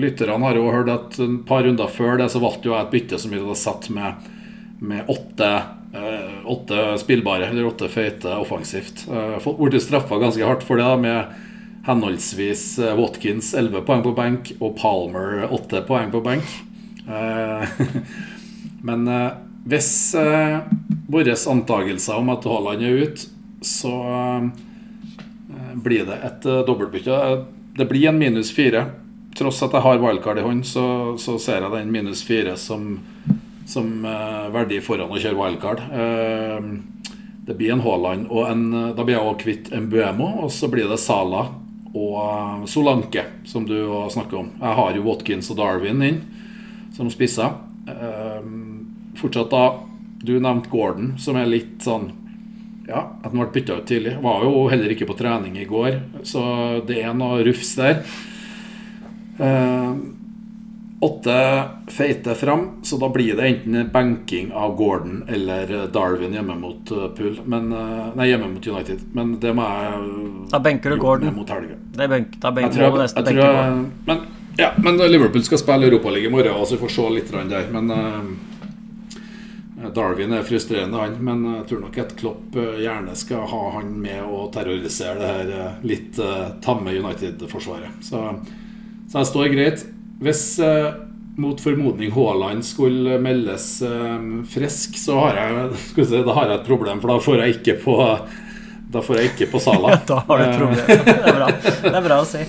Lytterne 0.00 0.42
har 0.42 0.58
jo 0.58 0.72
hørt 0.72 0.90
at 0.90 1.16
et 1.22 1.40
par 1.46 1.64
runder 1.66 1.90
før 1.92 2.18
det 2.18 2.30
så 2.32 2.42
valgte 2.42 2.70
jo 2.70 2.74
jeg 2.74 2.86
et 2.86 2.94
bytte 2.94 3.20
som 3.22 3.32
vi 3.32 3.40
hadde 3.40 3.56
satt 3.58 3.88
med, 3.94 4.28
med 4.82 5.10
åtte, 5.12 5.50
eh, 5.94 6.36
åtte 6.50 6.86
spillbare, 7.02 7.50
eller 7.52 7.68
åtte 7.68 7.90
feite 7.92 8.34
offensivt. 8.42 9.06
Eh, 9.06 9.48
blitt 9.60 9.86
straffa 9.86 10.18
ganske 10.22 10.44
hardt 10.44 10.66
for 10.66 10.80
det, 10.80 10.88
da, 10.88 10.98
med 10.98 11.86
henholdsvis 11.86 12.66
eh, 12.82 12.98
Watkins 12.98 13.52
11 13.54 13.86
poeng 13.86 14.02
på 14.02 14.14
benk 14.16 14.54
og 14.58 14.74
Palmer 14.80 15.46
8 15.50 15.84
poeng 15.86 16.10
på 16.14 16.24
benk. 16.26 16.56
Eh, 17.06 17.82
men 18.88 19.08
eh, 19.08 19.30
hvis 19.64 20.12
uh, 20.12 20.60
våre 21.08 21.36
antagelser 21.50 22.18
om 22.20 22.28
at 22.34 22.44
Haaland 22.44 22.84
er 22.84 22.98
ute, 23.06 23.30
så 23.64 23.94
eh, 25.48 25.70
blir 25.80 26.04
det 26.04 26.18
et 26.20 26.44
eh, 26.44 26.60
dobbeltbytte. 26.68 27.20
Det 27.78 27.86
blir 27.88 28.10
en 28.10 28.18
minus 28.20 28.52
fire. 28.52 28.84
Tross 29.34 29.62
at 29.66 29.74
jeg 29.74 29.82
har 29.82 30.02
wildcard 30.02 30.38
i 30.38 30.44
hånd, 30.46 30.62
så, 30.66 30.84
så 31.18 31.36
ser 31.42 31.64
jeg 31.64 31.72
den 31.74 31.90
minus 31.94 32.22
fire 32.26 32.54
som, 32.60 33.00
som 33.66 33.88
uh, 34.06 34.46
verdi 34.54 34.78
foran 34.84 35.10
å 35.10 35.18
kjøre 35.18 35.38
wildcard. 35.40 35.82
Uh, 35.90 37.10
det 37.44 37.56
blir 37.58 37.74
en 37.74 37.82
Haaland, 37.84 38.28
og 38.32 38.46
en, 38.48 38.64
da 38.96 39.04
blir 39.04 39.18
jeg 39.18 39.24
også 39.24 39.42
kvitt 39.42 39.72
en 39.76 39.90
Buemo, 39.92 40.30
og 40.46 40.52
så 40.54 40.70
blir 40.72 40.88
det 40.88 40.96
Sala 41.02 41.42
og 41.94 42.14
eh, 42.18 42.62
Solanke, 42.66 43.22
som 43.46 43.66
du 43.68 43.76
snakker 44.10 44.38
om. 44.40 44.48
Jeg 44.62 44.78
har 44.78 44.96
jo 44.96 45.04
Watkins 45.04 45.50
og 45.52 45.58
Darwin 45.60 46.00
inn 46.02 46.22
som 46.96 47.10
spisser. 47.12 47.52
Uh, 47.84 48.40
fortsatt 49.20 49.52
da 49.52 49.64
Du 50.24 50.38
nevnte 50.40 50.70
Gordon, 50.72 51.18
som 51.20 51.36
er 51.36 51.50
litt 51.50 51.84
sånn 51.84 52.08
ja, 52.88 53.02
at 53.20 53.28
han 53.28 53.36
ble 53.36 53.50
bytta 53.52 53.76
ut 53.80 53.88
tidlig. 53.88 54.16
Var 54.24 54.44
jo 54.44 54.62
heller 54.72 54.92
ikke 54.94 55.08
på 55.08 55.16
trening 55.18 55.58
i 55.60 55.68
går, 55.68 55.98
så 56.24 56.44
det 56.88 57.02
er 57.02 57.12
noe 57.16 57.42
rufs 57.44 57.74
der. 57.76 58.00
Eh, 59.38 59.94
åtte 61.04 61.62
feite 61.90 62.34
fram, 62.34 62.68
så 62.82 62.96
da 62.96 63.08
blir 63.08 63.36
det 63.36 63.48
enten 63.48 63.90
benking 63.92 64.52
av 64.52 64.76
Gordon 64.76 65.24
eller 65.28 65.86
Darwin 65.92 66.32
hjemme 66.32 66.56
mot 66.56 66.90
eh, 66.90 67.08
Pool. 67.16 67.40
Men, 67.44 67.72
eh, 67.72 68.06
nei, 68.14 68.28
hjemme 68.30 68.48
mot 68.54 68.66
United. 68.66 69.02
Men 69.12 69.36
det 69.40 69.52
må 69.56 69.66
jeg 69.66 70.14
Da 70.54 70.60
benker 70.60 70.90
du 70.90 70.96
Gordon. 71.02 71.34
mot 71.34 71.50
helga. 71.50 71.76
Det 71.96 72.08
benk, 72.08 72.40
da 72.40 72.54
Jeg 72.60 72.72
tror 72.72 72.80
du 72.80 72.98
jeg, 72.98 73.02
nesten 73.04 73.24
jeg 73.24 73.34
tror 73.34 73.60
jeg, 73.60 73.84
men, 74.06 74.24
ja, 74.58 74.72
men 74.78 74.96
Liverpool 75.10 75.42
skal 75.42 75.58
spille 75.58 75.90
Europaligaen 75.90 76.32
i 76.32 76.36
morgen, 76.36 76.66
så 76.66 76.76
vi 76.76 76.82
får 76.86 76.96
se 76.96 77.10
litt 77.10 77.32
der. 77.50 77.70
Men 77.74 77.90
eh, 77.90 78.34
Darwin 79.94 80.32
er 80.32 80.42
frustrerende, 80.42 80.96
han. 80.98 81.16
Men 81.24 81.44
jeg 81.58 81.66
tror 81.68 81.80
nok 81.84 81.98
at 81.98 82.16
Klopp 82.16 82.56
eh, 82.56 82.80
gjerne 82.84 83.14
skal 83.18 83.46
ha 83.50 83.62
han 83.78 83.94
med 84.00 84.22
og 84.24 84.52
terrorisere 84.54 85.18
det 85.20 85.32
her 85.32 85.54
eh, 85.58 85.80
litt 85.84 86.18
eh, 86.22 86.52
tamme 86.64 86.94
United-forsvaret. 86.96 87.98
Så, 88.04 88.22
så 89.14 89.20
jeg 89.22 89.30
står 89.30 89.50
greit. 89.52 89.82
Hvis 90.18 90.40
eh, 90.58 90.88
mot 91.38 91.60
formodning 91.62 92.10
Haaland 92.16 92.64
skulle 92.66 93.20
meldes 93.22 93.68
eh, 93.86 94.24
frisk, 94.50 94.96
så 94.98 95.20
har 95.20 95.38
jeg, 95.38 95.68
skal 95.92 96.08
si, 96.10 96.22
da 96.26 96.34
har 96.34 96.50
jeg 96.50 96.58
et 96.58 96.66
problem, 96.66 96.98
for 96.98 97.14
da 97.14 97.20
får 97.22 97.42
jeg 97.44 97.60
ikke 97.60 97.76
på 97.84 97.94
da 98.94 99.02
får 99.02 99.20
jeg 99.20 99.30
ikke 99.32 99.48
på 99.52 99.60
Sala. 99.62 99.94
Da 100.10 100.18
har 100.26 100.38
du 100.38 100.44
et 100.44 100.58
problem. 100.58 100.82
Det 100.90 101.14
er 101.14 101.38
bra, 101.38 101.46
det 101.62 101.94
er 101.94 102.04
bra 102.08 102.18
å 102.24 102.26
si. 102.26 102.42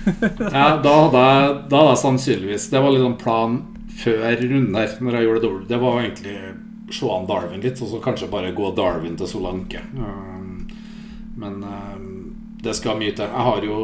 Ja, 0.58 0.66
da 0.84 0.92
hadde 1.06 1.24
jeg, 1.24 1.56
da 1.72 1.80
hadde 1.80 1.90
jeg 1.90 1.98
sannsynligvis 2.00 2.62
Det 2.72 2.80
var 2.80 2.94
litt 2.94 3.02
sånn 3.04 3.18
plan 3.20 3.58
før 4.00 4.22
runden 4.40 4.76
her, 4.76 4.94
når 5.00 5.16
jeg 5.16 5.26
gjorde 5.26 5.40
det 5.40 5.46
dobbelt. 5.48 5.66
Det 5.72 5.80
var 5.80 5.98
egentlig 6.04 6.36
se 7.00 7.10
an 7.16 7.26
Darwin 7.32 7.64
litt, 7.64 7.80
og 7.80 7.90
så 7.90 8.04
kanskje 8.04 8.30
bare 8.32 8.52
gå 8.56 8.70
Darwin 8.76 9.16
til 9.16 9.28
Solanke. 9.28 9.82
Um, 9.96 10.68
Men 11.40 11.60
um, 11.64 12.08
det 12.60 12.76
skal 12.76 13.00
mye 13.00 13.12
til. 13.16 13.28
Jeg 13.28 13.48
har 13.48 13.64
jo 13.64 13.80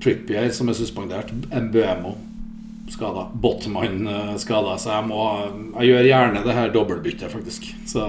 Trippier 0.00 0.50
som 0.54 0.70
er 0.70 0.78
suspendert. 0.78 1.32
Mbuemo 1.50 2.16
skada. 2.90 3.26
Botman 3.32 4.06
uh, 4.08 4.36
skada. 4.40 4.78
Så 4.78 4.90
jeg 4.94 5.06
må 5.10 5.20
Jeg 5.78 5.92
gjør 5.92 6.08
gjerne 6.10 6.42
det 6.46 6.56
her 6.56 6.72
dobbeltbyttet, 6.74 7.30
faktisk. 7.32 7.70
Så 7.86 8.06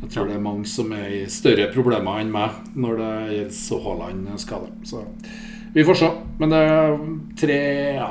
jeg 0.00 0.14
tror 0.14 0.30
det 0.30 0.38
er 0.38 0.42
mange 0.42 0.64
som 0.68 0.92
er 0.96 1.10
i 1.12 1.20
større 1.30 1.68
problemer 1.74 2.22
enn 2.22 2.32
meg 2.32 2.56
når 2.72 2.98
det 3.02 3.12
gjelder 3.36 3.84
Haaland 3.84 4.32
skade. 4.40 4.72
Så 4.88 5.04
vi 5.74 5.84
får 5.86 6.00
se. 6.00 6.10
Men 6.40 6.54
det 6.54 6.60
er 6.66 6.94
tre, 7.38 7.58
ja, 7.98 8.08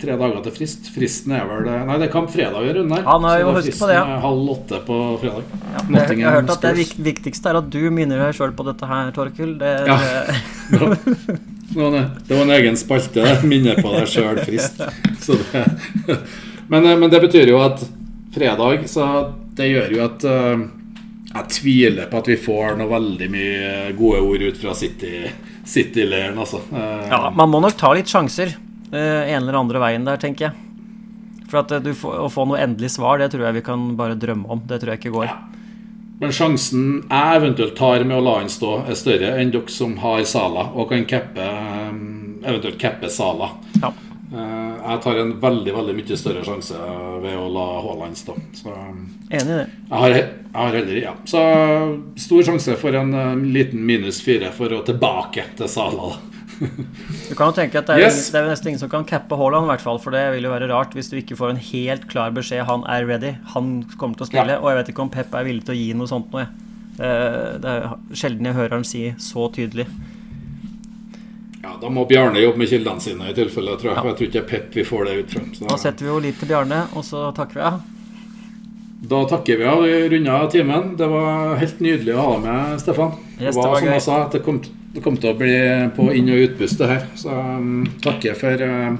tre 0.00 0.16
dager 0.16 0.40
til 0.46 0.54
frist. 0.56 0.88
Fristen 0.94 1.34
er 1.36 1.44
vel 1.46 1.68
Nei, 1.68 1.98
det 2.00 2.08
er 2.08 2.14
kamp 2.14 2.32
fredag 2.32 2.64
i 2.64 2.72
runden 2.78 2.96
her. 2.96 3.04
Ja, 3.04 3.18
nei, 3.20 3.34
Så 3.42 3.52
vi 3.52 3.66
fristen 3.66 3.82
på 3.84 3.90
det, 3.90 3.98
ja. 3.98 4.06
er 4.16 4.24
halv 4.24 4.54
åtte 4.56 4.80
på 4.88 5.00
fredag. 5.22 5.52
Ja, 5.76 5.84
jeg, 5.84 6.16
jeg 6.22 6.26
har 6.26 6.38
hørt 6.40 6.54
at 6.56 6.64
det 6.64 6.88
viktigste 7.04 7.52
er 7.52 7.60
at 7.60 7.68
du 7.76 7.82
minner 7.92 8.24
deg 8.24 8.40
sjøl 8.40 8.56
på 8.56 8.66
dette 8.70 8.88
her, 8.88 9.12
Torkil. 9.14 9.58
Det, 9.60 9.76
Ja. 9.92 10.00
det, 10.72 11.36
Det 11.36 11.55
var 11.82 11.94
en, 11.98 12.10
det 12.26 12.34
var 12.36 12.42
en 12.46 12.54
egen 12.56 12.76
spalte. 12.80 13.24
Minne 13.48 13.76
på 13.80 13.92
deg 13.94 14.08
sjøl, 14.10 14.40
frist. 14.46 14.80
Så 15.22 15.36
det, 15.40 15.64
men, 16.68 16.84
eh, 16.86 16.96
men 16.98 17.10
det 17.12 17.20
betyr 17.26 17.50
jo 17.52 17.60
at 17.62 17.82
fredag 18.34 18.82
Så 18.90 19.06
det 19.56 19.70
gjør 19.70 19.94
jo 19.96 20.02
at 20.04 20.24
eh, 20.28 20.64
jeg 21.36 21.48
tviler 21.56 22.08
på 22.10 22.20
at 22.22 22.28
vi 22.32 22.36
får 22.40 22.76
noe 22.80 22.88
veldig 22.90 23.28
mye 23.32 23.72
gode 23.98 24.20
ord 24.24 24.44
ut 24.48 24.60
fra 24.60 24.74
City- 24.76 25.26
City-leiren, 25.66 26.38
altså. 26.38 26.60
Eh, 26.72 27.08
ja, 27.10 27.20
man 27.34 27.50
må 27.52 27.60
nok 27.64 27.76
ta 27.80 27.90
litt 27.96 28.08
sjanser 28.12 28.54
en 28.96 29.42
eller 29.42 29.56
andre 29.58 29.80
veien 29.82 30.04
der, 30.06 30.16
tenker 30.22 30.46
jeg. 30.46 30.62
For 31.50 31.58
at 31.60 31.72
du 31.82 31.90
å 31.92 32.28
få 32.32 32.44
noe 32.48 32.60
endelig 32.62 32.92
svar, 32.94 33.18
det 33.20 33.32
tror 33.32 33.48
jeg 33.48 33.56
vi 33.58 33.64
kan 33.66 33.82
bare 33.98 34.14
drømme 34.18 34.46
om. 34.50 34.62
Det 34.66 34.78
tror 34.82 34.92
jeg 34.94 35.00
ikke 35.02 35.14
går. 35.16 35.32
Men 36.20 36.32
sjansen 36.32 36.84
jeg 37.10 37.36
eventuelt 37.36 37.76
tar 37.76 38.04
med 38.08 38.16
å 38.16 38.24
la 38.24 38.38
han 38.40 38.50
stå, 38.52 38.72
er 38.88 38.96
større 38.96 39.34
enn 39.40 39.52
dere 39.52 39.72
som 39.72 39.98
har 40.00 40.22
Sala 40.28 40.70
og 40.72 40.88
kan 40.92 41.04
cappe, 41.08 41.44
eh, 41.44 41.90
eventuelt 42.48 42.78
cappe 42.80 43.10
Sala. 43.12 43.50
Ja. 43.82 43.92
Eh, 44.32 44.72
jeg 44.90 45.02
tar 45.02 45.20
en 45.20 45.34
veldig 45.40 45.74
veldig 45.76 45.94
mye 45.98 46.16
større 46.18 46.44
sjanse 46.46 46.78
ved 47.22 47.36
å 47.38 47.46
la 47.52 47.66
Haaland 47.84 48.16
stå. 48.18 48.34
Så 48.56 48.72
Enig 49.30 49.44
i 49.44 49.58
det. 49.58 49.66
jeg 49.90 49.98
har, 50.00 50.16
jeg 50.16 50.56
har 50.56 50.78
heller 50.78 51.02
ja. 51.02 51.12
Så 51.24 51.42
stor 52.16 52.48
sjanse 52.48 52.78
for 52.80 52.96
en 52.96 53.12
eh, 53.14 53.36
liten 53.58 53.84
minus 53.86 54.22
fire 54.24 54.50
for 54.56 54.72
å 54.72 54.82
tilbake 54.86 55.50
til 55.58 55.68
Sala. 55.70 56.14
da. 56.14 56.35
Du 56.58 57.34
kan 57.36 57.50
jo 57.50 57.54
tenke 57.56 57.78
at 57.80 57.86
det 57.90 57.96
er, 57.98 58.04
Yes. 58.06 58.30
det 58.32 58.40
er 58.40 58.48
nesten 58.48 58.70
ingen 58.72 58.80
som 58.80 58.90
kan 58.92 59.04
cappe 59.08 59.36
Haaland, 59.36 59.66
i 59.66 59.70
hvert 59.74 59.84
fall. 59.84 59.98
For 60.02 60.14
det 60.14 60.22
vil 60.34 60.46
jo 60.48 60.52
være 60.54 60.68
rart 60.72 60.94
hvis 60.96 61.10
du 61.12 61.16
ikke 61.20 61.36
får 61.38 61.52
en 61.54 61.62
helt 61.70 62.06
klar 62.08 62.30
beskjed. 62.36 62.64
Han 62.68 62.84
er 62.88 63.06
ready. 63.08 63.34
Han 63.54 63.82
kommer 63.98 64.16
til 64.16 64.26
å 64.26 64.30
spille. 64.30 64.56
Ja. 64.56 64.60
Og 64.62 64.70
jeg 64.72 64.80
vet 64.80 64.92
ikke 64.94 65.04
om 65.06 65.10
Pep 65.12 65.34
er 65.36 65.44
villig 65.48 65.66
til 65.68 65.76
å 65.76 65.78
gi 65.80 65.88
noe 65.98 66.10
sånt 66.10 66.32
noe. 66.32 66.46
Det, 66.96 67.08
det 67.60 67.72
er 67.74 67.90
sjelden 68.16 68.48
jeg 68.48 68.56
hører 68.56 68.78
han 68.78 68.86
si 68.88 69.02
så 69.20 69.50
tydelig. 69.52 69.84
Ja, 71.66 71.74
Da 71.82 71.90
må 71.92 72.06
Bjarne 72.08 72.40
jobbe 72.40 72.62
med 72.62 72.70
kildene 72.70 73.02
sine, 73.02 73.26
i 73.30 73.34
tilfelle. 73.36 73.74
Jeg 73.74 73.82
tror, 73.82 73.92
jeg. 73.92 74.06
jeg 74.06 74.16
tror 74.20 74.28
ikke 74.30 74.46
Pep 74.52 74.78
vi 74.80 74.84
får 74.86 75.04
det 75.08 75.18
ut 75.18 75.34
fra. 75.36 75.44
Så 75.58 75.68
Da 75.68 75.76
setter 75.82 76.06
vi 76.06 76.12
jo 76.12 76.22
litt 76.24 76.40
til 76.40 76.48
Bjarne, 76.52 76.86
og 76.94 77.04
så 77.04 77.26
takker 77.36 77.58
vi 77.60 77.66
av. 77.68 77.80
Da 79.06 79.20
takker 79.28 79.58
vi 79.60 79.66
av. 79.68 79.82
Vi 79.84 80.20
av 80.28 80.48
timen. 80.50 80.94
Det 80.96 81.08
var 81.10 81.56
helt 81.60 81.80
nydelig 81.84 82.14
å 82.16 82.22
ha 82.22 82.30
deg 82.36 82.46
med, 82.46 82.80
Stefan. 82.80 83.12
Yes, 83.36 83.38
det 83.38 83.52
det 83.52 83.56
var, 83.58 83.68
var 83.68 83.78
som 83.82 83.88
gøy. 83.88 83.92
jeg 83.92 84.04
sa, 84.06 84.20
det 84.32 84.42
kom, 84.46 84.60
det 84.96 85.02
kommer 85.04 85.20
til 85.20 85.30
å 85.34 85.36
bli 85.38 85.52
på 85.96 86.08
inn- 86.16 86.32
og 86.32 86.42
utpust, 86.46 86.78
det 86.80 86.88
her. 86.88 87.04
Så 87.20 87.28
um, 87.36 87.84
takker 88.02 88.34
for 88.38 88.62
uh, 88.64 88.96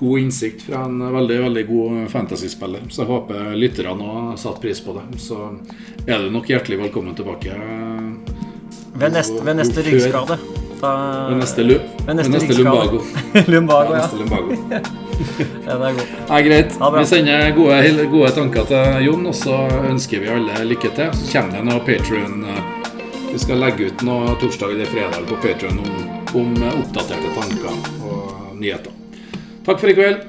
god 0.00 0.18
innsikt 0.24 0.64
fra 0.66 0.82
en 0.88 0.98
veldig 1.12 1.38
veldig 1.46 1.64
god 1.68 2.02
fantasyspiller. 2.12 2.86
Så 2.88 3.04
jeg 3.04 3.10
håper 3.12 3.54
lytterne 3.60 4.10
har 4.16 4.36
satt 4.40 4.60
pris 4.64 4.80
på 4.84 4.96
det. 4.96 5.06
Så 5.22 5.38
er 6.06 6.24
du 6.24 6.30
nok 6.32 6.48
hjertelig 6.52 6.80
velkommen 6.86 7.16
tilbake. 7.18 7.52
uh, 7.52 8.36
Ved 8.96 9.12
neste, 9.12 9.42
ved 9.44 9.58
neste 9.60 9.84
ryggskade. 9.84 10.38
Da, 10.76 10.90
Ved 11.30 11.38
neste, 11.40 11.62
lu 11.64 11.74
Ved 12.04 12.18
neste 12.18 12.32
ved 12.32 12.42
neste 12.42 12.56
lumbago. 12.62 12.98
Lumbago, 13.54 13.92
Ja, 13.94 13.96
ja. 13.96 14.02
neste 14.02 14.18
lumbago. 14.20 14.56
ja. 14.74 14.80
Det 15.64 15.72
er 15.72 15.94
godt. 15.96 16.10
Ja, 16.28 16.40
greit. 16.44 16.74
Bra. 16.78 16.90
Vi 16.98 17.04
sender 17.08 17.46
gode, 17.56 18.08
gode 18.12 18.32
tanker 18.36 18.68
til 18.68 19.06
Jon, 19.06 19.24
og 19.30 19.36
så 19.36 19.56
ønsker 19.88 20.20
vi 20.20 20.32
alle 20.36 20.64
lykke 20.68 20.92
til. 20.98 21.12
Så 21.16 21.30
kommer 21.32 21.56
det 21.56 21.64
noe 21.70 21.80
Patreon 21.88 22.44
Vi 23.36 23.40
skal 23.42 23.58
legge 23.60 23.90
ut 23.90 24.02
noe 24.08 24.30
torsdag 24.40 24.70
eller 24.72 24.88
fredag 24.88 25.26
på 25.28 25.36
Patreon 25.42 25.82
om, 25.82 25.96
om 26.40 26.54
oppdaterte 26.70 27.34
tanker 27.34 27.74
og 28.08 28.54
nyheter. 28.56 28.94
Takk 29.66 29.82
for 29.82 29.92
i 29.92 29.96
kveld. 29.98 30.22